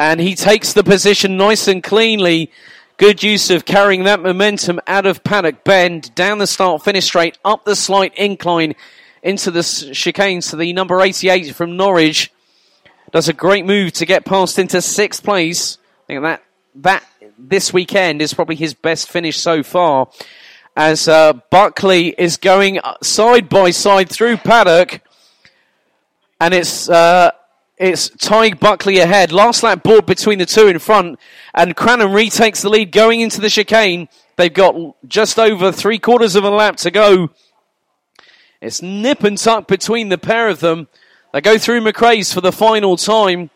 And 0.00 0.20
he 0.20 0.34
takes 0.34 0.72
the 0.72 0.82
position 0.82 1.36
nice 1.36 1.68
and 1.68 1.82
cleanly. 1.82 2.50
Good 3.00 3.22
use 3.22 3.48
of 3.48 3.64
carrying 3.64 4.04
that 4.04 4.20
momentum 4.20 4.78
out 4.86 5.06
of 5.06 5.24
Paddock 5.24 5.64
Bend, 5.64 6.14
down 6.14 6.36
the 6.36 6.46
start 6.46 6.84
finish 6.84 7.06
straight, 7.06 7.38
up 7.42 7.64
the 7.64 7.74
slight 7.74 8.14
incline 8.18 8.74
into 9.22 9.50
the 9.50 9.62
chicane 9.62 10.42
to 10.42 10.56
the 10.56 10.74
number 10.74 11.00
88 11.00 11.54
from 11.54 11.78
Norwich. 11.78 12.30
Does 13.10 13.26
a 13.26 13.32
great 13.32 13.64
move 13.64 13.94
to 13.94 14.04
get 14.04 14.26
past 14.26 14.58
into 14.58 14.82
sixth 14.82 15.24
place. 15.24 15.78
I 16.04 16.06
think 16.08 16.22
that, 16.24 16.42
that 16.74 17.04
this 17.38 17.72
weekend 17.72 18.20
is 18.20 18.34
probably 18.34 18.56
his 18.56 18.74
best 18.74 19.08
finish 19.08 19.38
so 19.38 19.62
far. 19.62 20.10
As 20.76 21.08
uh, 21.08 21.32
Buckley 21.50 22.08
is 22.08 22.36
going 22.36 22.80
side 23.02 23.48
by 23.48 23.70
side 23.70 24.10
through 24.10 24.36
paddock. 24.36 25.00
And 26.38 26.52
it's 26.52 26.90
uh, 26.90 27.30
it's 27.80 28.10
Tig 28.10 28.60
Buckley 28.60 28.98
ahead. 28.98 29.32
Last 29.32 29.62
lap 29.62 29.82
board 29.82 30.04
between 30.04 30.38
the 30.38 30.44
two 30.44 30.68
in 30.68 30.78
front. 30.78 31.18
And 31.54 31.74
Cranham 31.74 32.12
retakes 32.12 32.60
the 32.60 32.68
lead 32.68 32.92
going 32.92 33.22
into 33.22 33.40
the 33.40 33.48
chicane. 33.48 34.10
They've 34.36 34.52
got 34.52 34.76
just 35.08 35.38
over 35.38 35.72
three 35.72 35.98
quarters 35.98 36.36
of 36.36 36.44
a 36.44 36.50
lap 36.50 36.76
to 36.76 36.90
go. 36.90 37.30
It's 38.60 38.82
nip 38.82 39.24
and 39.24 39.38
tuck 39.38 39.66
between 39.66 40.10
the 40.10 40.18
pair 40.18 40.50
of 40.50 40.60
them. 40.60 40.88
They 41.32 41.40
go 41.40 41.56
through 41.56 41.80
McRae's 41.80 42.34
for 42.34 42.42
the 42.42 42.52
final 42.52 42.98
time 42.98 43.48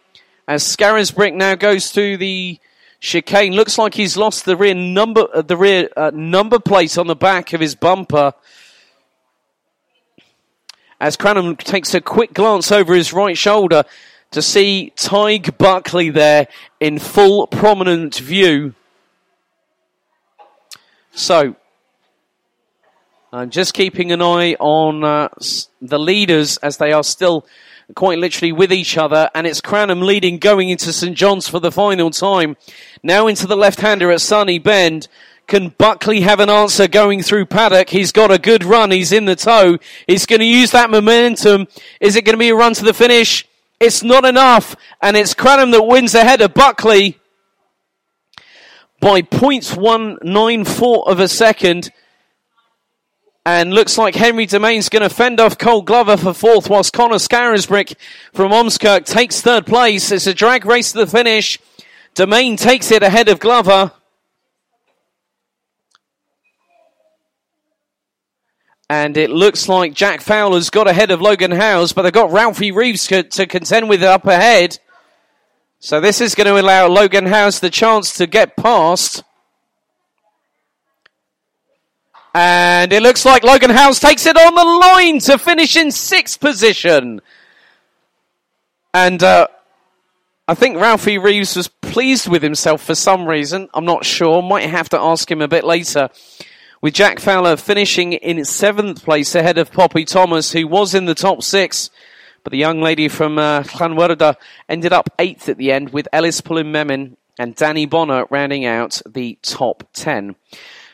as 0.48 0.64
Scarisbrick 0.64 1.34
now 1.34 1.54
goes 1.54 1.92
to 1.92 2.16
the 2.16 2.58
chicane. 3.00 3.52
Looks 3.52 3.76
like 3.76 3.92
he's 3.92 4.16
lost 4.16 4.46
the 4.46 4.56
rear 4.56 4.74
number, 4.74 5.26
uh, 5.34 5.42
the 5.42 5.58
rear 5.58 5.90
uh, 5.98 6.10
number 6.14 6.58
plate 6.58 6.96
on 6.96 7.08
the 7.08 7.14
back 7.16 7.52
of 7.52 7.60
his 7.60 7.74
bumper. 7.74 8.32
As 10.98 11.18
Cranham 11.18 11.56
takes 11.56 11.92
a 11.92 12.00
quick 12.00 12.32
glance 12.32 12.72
over 12.72 12.94
his 12.94 13.12
right 13.12 13.36
shoulder 13.36 13.84
to 14.34 14.42
see 14.42 14.92
Tig 14.96 15.56
Buckley 15.58 16.10
there 16.10 16.48
in 16.80 16.98
full 16.98 17.46
prominent 17.46 18.16
view. 18.16 18.74
So, 21.12 21.54
I'm 23.32 23.50
just 23.50 23.74
keeping 23.74 24.10
an 24.10 24.20
eye 24.20 24.54
on 24.54 25.04
uh, 25.04 25.28
the 25.80 26.00
leaders 26.00 26.56
as 26.56 26.78
they 26.78 26.90
are 26.90 27.04
still 27.04 27.46
quite 27.94 28.18
literally 28.18 28.50
with 28.50 28.72
each 28.72 28.98
other, 28.98 29.30
and 29.36 29.46
it's 29.46 29.60
Cranham 29.60 30.02
leading 30.02 30.38
going 30.38 30.68
into 30.68 30.92
St 30.92 31.16
John's 31.16 31.48
for 31.48 31.60
the 31.60 31.70
final 31.70 32.10
time. 32.10 32.56
Now 33.04 33.28
into 33.28 33.46
the 33.46 33.56
left-hander 33.56 34.10
at 34.10 34.20
Sunny 34.20 34.58
Bend. 34.58 35.06
Can 35.46 35.68
Buckley 35.68 36.22
have 36.22 36.40
an 36.40 36.50
answer 36.50 36.88
going 36.88 37.22
through 37.22 37.46
paddock? 37.46 37.90
He's 37.90 38.10
got 38.10 38.32
a 38.32 38.38
good 38.38 38.64
run. 38.64 38.90
He's 38.90 39.12
in 39.12 39.26
the 39.26 39.36
toe. 39.36 39.78
He's 40.08 40.26
going 40.26 40.40
to 40.40 40.46
use 40.46 40.72
that 40.72 40.90
momentum. 40.90 41.68
Is 42.00 42.16
it 42.16 42.24
going 42.24 42.34
to 42.34 42.38
be 42.38 42.48
a 42.48 42.56
run 42.56 42.74
to 42.74 42.84
the 42.84 42.94
finish? 42.94 43.46
It's 43.80 44.02
not 44.02 44.24
enough. 44.24 44.76
And 45.02 45.16
it's 45.16 45.34
Cranham 45.34 45.70
that 45.72 45.82
wins 45.82 46.14
ahead 46.14 46.40
of 46.40 46.54
Buckley 46.54 47.18
by 49.00 49.22
0.194 49.22 51.06
of 51.06 51.20
a 51.20 51.28
second. 51.28 51.90
And 53.46 53.74
looks 53.74 53.98
like 53.98 54.14
Henry 54.14 54.46
Domain's 54.46 54.88
going 54.88 55.02
to 55.02 55.10
fend 55.10 55.38
off 55.38 55.58
Cole 55.58 55.82
Glover 55.82 56.16
for 56.16 56.32
fourth, 56.32 56.70
whilst 56.70 56.94
Connor 56.94 57.16
Scarisbrick 57.16 57.94
from 58.32 58.52
Ormskirk 58.52 59.04
takes 59.04 59.42
third 59.42 59.66
place. 59.66 60.10
It's 60.10 60.26
a 60.26 60.32
drag 60.32 60.64
race 60.64 60.92
to 60.92 60.98
the 60.98 61.06
finish. 61.06 61.58
Domain 62.14 62.56
takes 62.56 62.90
it 62.90 63.02
ahead 63.02 63.28
of 63.28 63.40
Glover. 63.40 63.92
And 68.90 69.16
it 69.16 69.30
looks 69.30 69.68
like 69.68 69.94
Jack 69.94 70.20
Fowler's 70.20 70.70
got 70.70 70.86
ahead 70.86 71.10
of 71.10 71.20
Logan 71.22 71.50
Howes, 71.50 71.92
but 71.92 72.02
they've 72.02 72.12
got 72.12 72.30
Ralphie 72.30 72.72
Reeves 72.72 73.06
to, 73.06 73.22
to 73.22 73.46
contend 73.46 73.88
with 73.88 74.02
up 74.02 74.26
ahead. 74.26 74.78
So 75.78 76.00
this 76.00 76.20
is 76.20 76.34
going 76.34 76.46
to 76.46 76.60
allow 76.60 76.86
Logan 76.88 77.26
Howes 77.26 77.60
the 77.60 77.70
chance 77.70 78.14
to 78.18 78.26
get 78.26 78.56
past. 78.56 79.22
And 82.34 82.92
it 82.92 83.02
looks 83.02 83.24
like 83.24 83.42
Logan 83.42 83.70
Howes 83.70 84.00
takes 84.00 84.26
it 84.26 84.36
on 84.36 84.54
the 84.54 84.64
line 84.64 85.18
to 85.20 85.38
finish 85.38 85.76
in 85.76 85.90
sixth 85.92 86.40
position. 86.40 87.20
And 88.92 89.22
uh, 89.22 89.46
I 90.46 90.54
think 90.54 90.78
Ralphie 90.78 91.18
Reeves 91.18 91.56
was 91.56 91.68
pleased 91.68 92.28
with 92.28 92.42
himself 92.42 92.82
for 92.82 92.94
some 92.94 93.26
reason. 93.26 93.68
I'm 93.72 93.84
not 93.84 94.04
sure. 94.04 94.42
Might 94.42 94.68
have 94.68 94.88
to 94.90 95.00
ask 95.00 95.30
him 95.30 95.40
a 95.40 95.48
bit 95.48 95.64
later. 95.64 96.10
With 96.84 96.92
Jack 96.92 97.18
Fowler 97.18 97.56
finishing 97.56 98.12
in 98.12 98.44
seventh 98.44 99.06
place 99.06 99.34
ahead 99.34 99.56
of 99.56 99.72
Poppy 99.72 100.04
Thomas, 100.04 100.52
who 100.52 100.68
was 100.68 100.94
in 100.94 101.06
the 101.06 101.14
top 101.14 101.42
six. 101.42 101.88
But 102.42 102.50
the 102.50 102.58
young 102.58 102.82
lady 102.82 103.08
from 103.08 103.38
uh, 103.38 103.62
Llanwrda 103.62 104.36
ended 104.68 104.92
up 104.92 105.08
eighth 105.18 105.48
at 105.48 105.56
the 105.56 105.72
end 105.72 105.94
with 105.94 106.06
Ellis 106.12 106.42
Pullen 106.42 107.16
and 107.38 107.56
Danny 107.56 107.86
Bonner 107.86 108.26
rounding 108.28 108.66
out 108.66 109.00
the 109.08 109.38
top 109.40 109.84
ten. 109.94 110.36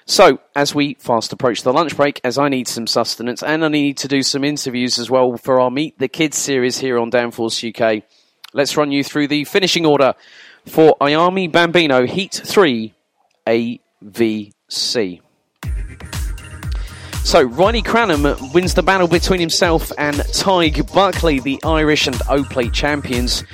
So, 0.07 0.39
as 0.55 0.77
we 0.77 0.95
fast 0.95 1.33
approach 1.33 1.65
the 1.65 1.73
lunch 1.73 1.97
break, 1.97 2.21
as 2.23 2.39
I 2.39 2.49
need 2.49 2.69
some 2.69 2.87
sustenance 2.87 3.43
and 3.43 3.65
I 3.65 3.69
need 3.69 3.97
to 3.97 4.07
do 4.07 4.23
some 4.23 4.45
interviews 4.45 4.97
as 4.97 5.11
well 5.11 5.37
for 5.39 5.59
our 5.59 5.73
Meet 5.73 5.99
the 5.99 6.07
Kids 6.07 6.39
series 6.39 6.79
here 6.79 7.01
on 7.01 7.11
Downforce 7.11 7.67
UK, 7.69 8.05
let's 8.53 8.77
run 8.77 8.93
you 8.93 9.03
through 9.03 9.27
the 9.27 9.43
finishing 9.43 9.85
order 9.85 10.15
for 10.67 10.97
IAME 11.01 11.51
Bambino 11.51 12.07
Heat 12.07 12.41
3 12.45 12.95
AVC. 13.45 15.23
So, 17.25 17.43
Riley 17.43 17.83
Cranham 17.83 18.53
wins 18.53 18.75
the 18.75 18.83
battle 18.83 19.07
between 19.07 19.41
himself 19.41 19.93
and 19.99 20.17
Tig 20.33 20.91
Buckley, 20.93 21.41
the 21.41 21.61
Irish 21.65 22.07
and 22.07 22.21
O 22.29 22.43
Plate 22.45 22.73
champions. 22.73 23.45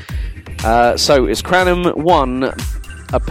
Uh, 0.65 0.97
so, 0.97 1.27
it's 1.27 1.43
Cranham 1.43 1.85
one, 2.03 2.53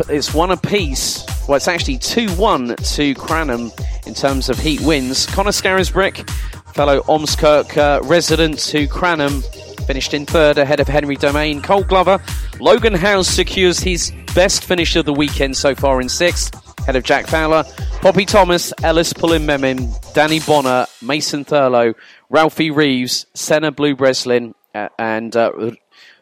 it's 0.09 0.33
one 0.33 0.51
apiece 0.51 1.25
well, 1.47 1.57
it's 1.57 1.67
actually 1.67 1.99
2 1.99 2.31
1 2.37 2.75
to 2.75 3.13
Cranham 3.13 3.71
in 4.07 4.15
terms 4.15 4.49
of 4.49 4.57
heat 4.57 4.81
wins. 4.81 5.27
Connor 5.27 5.51
Scarisbrick, 5.51 6.27
fellow 6.73 7.01
Ormskirk 7.01 7.77
uh, 7.77 8.01
resident 8.03 8.57
to 8.59 8.87
Cranham, 8.87 9.43
finished 9.85 10.15
in 10.15 10.25
third 10.25 10.57
ahead 10.57 10.79
of 10.79 10.87
Henry 10.87 11.15
Domain. 11.15 11.61
Cole 11.61 11.83
Glover, 11.83 12.19
Logan 12.59 12.95
Howes 12.95 13.27
secures 13.27 13.79
his 13.79 14.11
best 14.33 14.63
finish 14.63 14.95
of 14.95 15.05
the 15.05 15.13
weekend 15.13 15.55
so 15.55 15.75
far 15.75 16.01
in 16.01 16.09
sixth, 16.09 16.64
ahead 16.85 16.95
of 16.95 17.03
Jack 17.03 17.25
Fowler. 17.25 17.63
Poppy 18.01 18.25
Thomas, 18.25 18.71
Ellis 18.83 19.11
Pullen 19.11 19.43
Memim, 19.43 19.91
Danny 20.13 20.39
Bonner, 20.39 20.85
Mason 21.01 21.43
Thurlow, 21.43 21.95
Ralphie 22.29 22.69
Reeves, 22.69 23.25
Senna 23.33 23.71
Blue 23.71 23.95
Breslin, 23.95 24.53
uh, 24.75 24.89
and 24.99 25.35
uh, 25.35 25.71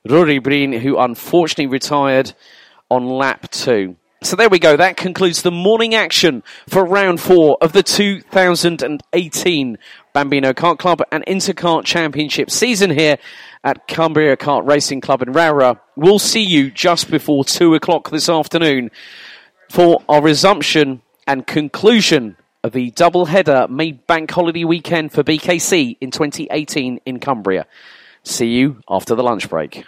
Rory 0.07 0.39
Breen, 0.39 0.71
who 0.71 0.97
unfortunately 0.97 1.67
retired 1.67 2.33
on 2.89 3.09
lap 3.09 3.51
two. 3.51 3.97
So 4.21 4.37
there 4.37 4.47
we 4.47 4.57
go. 4.57 4.77
That 4.77 4.95
concludes 4.95 5.41
the 5.41 5.51
morning 5.51 5.95
action 5.95 6.43
for 6.69 6.85
round 6.85 7.19
four 7.19 7.57
of 7.59 7.73
the 7.73 7.83
2018 7.83 9.77
Bambino 10.13 10.53
Kart 10.53 10.77
Club 10.77 11.01
and 11.11 11.25
Intercart 11.25 11.83
Championship 11.83 12.49
season 12.49 12.89
here 12.89 13.17
at 13.65 13.85
Cumbria 13.89 14.37
Kart 14.37 14.65
Racing 14.65 15.01
Club 15.01 15.23
in 15.23 15.33
Rowrah. 15.33 15.81
We'll 15.97 16.19
see 16.19 16.43
you 16.43 16.71
just 16.71 17.11
before 17.11 17.43
two 17.43 17.75
o'clock 17.75 18.11
this 18.11 18.29
afternoon 18.29 18.91
for 19.69 20.03
our 20.07 20.21
resumption 20.21 21.01
and 21.27 21.47
conclusion 21.47 22.37
of 22.63 22.71
the 22.71 22.91
double 22.91 23.25
header 23.25 23.67
May 23.69 23.91
Bank 23.91 24.31
Holiday 24.31 24.63
weekend 24.63 25.11
for 25.11 25.23
BKC 25.23 25.97
in 25.99 26.11
2018 26.11 26.99
in 27.05 27.19
Cumbria. 27.19 27.65
See 28.23 28.47
you 28.47 28.81
after 28.89 29.15
the 29.15 29.23
lunch 29.23 29.49
break. 29.49 29.85